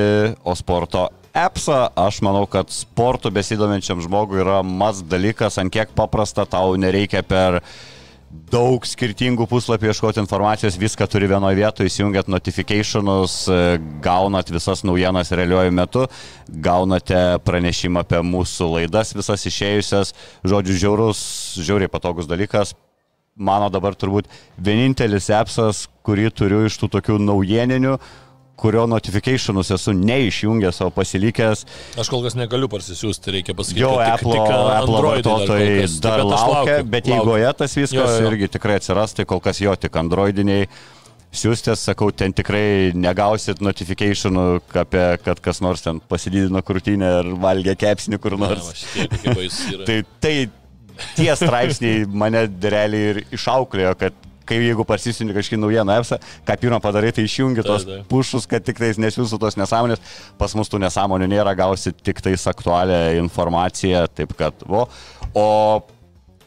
Osporto 0.49 1.05
appsą. 1.35 1.89
Aš 1.99 2.21
manau, 2.25 2.45
kad 2.47 2.71
sportu 2.73 3.31
besidominčiam 3.33 4.01
žmogui 4.03 4.39
yra 4.43 4.61
mas 4.63 5.03
dalykas, 5.03 5.59
ant 5.61 5.73
kiek 5.73 5.91
paprasta, 5.97 6.47
tau 6.47 6.77
nereikia 6.79 7.23
per 7.27 7.59
daug 8.51 8.83
skirtingų 8.83 9.45
puslapių 9.47 9.89
ieškoti 9.91 10.19
informacijos, 10.19 10.77
viską 10.79 11.07
turi 11.11 11.29
vienoje 11.31 11.55
vietoje, 11.59 11.91
įsijungiat 11.91 12.27
notificationus, 12.31 13.35
e, 13.47 13.77
gaunat 14.03 14.49
visas 14.51 14.83
naujienas 14.83 15.31
realiuoju 15.31 15.71
metu, 15.75 16.05
gaunate 16.49 17.21
pranešimą 17.47 18.03
apie 18.03 18.19
mūsų 18.25 18.71
laidas, 18.73 19.13
visas 19.15 19.45
išėjusias, 19.47 20.11
žodžiu, 20.43 20.75
žiaurus, 20.83 21.21
žiauriai 21.63 21.91
patogus 21.91 22.27
dalykas, 22.27 22.75
mano 23.35 23.69
dabar 23.71 23.95
turbūt 23.95 24.27
vienintelis 24.57 25.29
appsas, 25.35 25.85
kurį 26.05 26.29
turiu 26.35 26.65
iš 26.67 26.79
tų 26.81 26.91
tokių 26.97 27.19
naujieninių, 27.23 27.97
kurio 28.59 28.85
notificationus 28.87 29.69
esu 29.75 29.93
neišjungęs, 29.99 30.79
o 30.85 30.89
pasilikęs. 30.95 31.65
Aš 31.99 32.09
kol 32.11 32.23
kas 32.25 32.37
negaliu 32.39 32.69
parsisiųsti, 32.71 33.33
reikia 33.35 33.55
pasakyti. 33.57 33.83
Jo 33.83 33.93
tik- 33.97 34.13
Apple, 34.15 34.35
tik 34.37 34.51
Apple 34.55 35.01
vartotojai 35.05 35.69
dar, 35.85 35.95
dar 36.05 36.19
Bet 36.23 36.29
laukia, 36.31 36.51
laukiu, 36.55 36.89
bet 36.95 37.09
eigoje 37.17 37.53
tas 37.61 37.75
viskas 37.81 38.19
irgi 38.23 38.51
tikrai 38.57 38.77
atsiras, 38.79 39.13
tai 39.17 39.25
kol 39.29 39.43
kas 39.43 39.59
jo 39.63 39.75
tik 39.75 39.95
androidiniai. 40.01 40.69
Siūstės, 41.35 41.81
sakau, 41.83 42.13
ten 42.15 42.31
tikrai 42.31 42.93
negausit 42.95 43.59
notificationų 43.59 44.43
apie, 44.79 45.01
kad 45.25 45.41
kas 45.43 45.59
nors 45.59 45.81
ten 45.83 45.97
pasididino 45.99 46.61
krūtinę 46.63 47.09
ar 47.19 47.27
valgė 47.43 47.73
kepsnį 47.81 48.19
kur 48.23 48.37
nors. 48.39 48.69
va, 48.69 48.75
šitie. 48.79 49.81
Tai, 49.89 49.97
tai 50.23 50.35
tie 51.17 51.33
straipsniai 51.35 52.05
mane 52.07 52.45
realiai 52.63 53.09
ir 53.11 53.19
išauklėjo, 53.35 53.91
kad 53.99 54.15
kai 54.47 54.59
jeigu 54.61 54.85
parsisiunti 54.87 55.35
kažkokį 55.35 55.59
naujieną 55.61 55.97
EPSą, 56.01 56.19
ką 56.47 56.57
pirmą 56.61 56.79
padarai, 56.83 57.11
tai 57.15 57.25
išjungi 57.27 57.65
tos 57.65 57.85
Taip, 57.85 57.91
taip. 58.03 58.07
pušus, 58.11 58.45
kad 58.49 58.65
tik 58.65 58.79
tais 58.81 58.99
nesiūsų 59.01 59.39
tos 59.41 59.57
nesąmonės. 59.59 60.01
Pas 60.39 60.55
mus 60.57 60.71
tų 60.71 60.79
nesąmonių 60.85 61.27
nėra, 61.33 61.55
gausi 61.57 61.93
tik 61.93 62.21
tais 62.25 62.45
aktualią 62.51 63.17
informaciją, 63.23 64.05
taip 64.13 64.33
kad, 64.39 64.65
vo. 64.69 64.85
O 65.35 65.47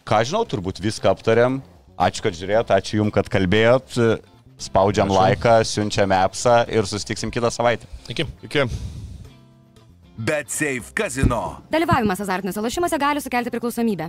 ką 0.08 0.22
žinau, 0.24 0.44
turbūt 0.48 0.80
viską 0.84 1.10
aptarėm. 1.12 1.60
Ačiū, 1.98 2.22
kad 2.22 2.36
žiūrėjot, 2.38 2.70
ačiū 2.78 3.00
Jums, 3.02 3.14
kad 3.16 3.28
kalbėjot. 3.32 3.98
Spaudžiam 4.58 5.06
Ačiū. 5.10 5.18
laiką, 5.20 5.52
siunčiam 5.70 6.10
EPSą 6.10 6.64
ir 6.74 6.86
sustiksim 6.90 7.30
kitą 7.30 7.46
savaitę. 7.54 7.86
Iki. 8.10 8.24
Iki. 8.48 8.64
Bet 10.18 10.50
Safe 10.50 10.90
Casino. 10.98 11.60
Dalyvavimas 11.70 12.18
azartiniuose 12.24 12.62
lošimuose 12.64 12.98
gali 12.98 13.22
sukelti 13.22 13.52
priklausomybę. 13.54 14.08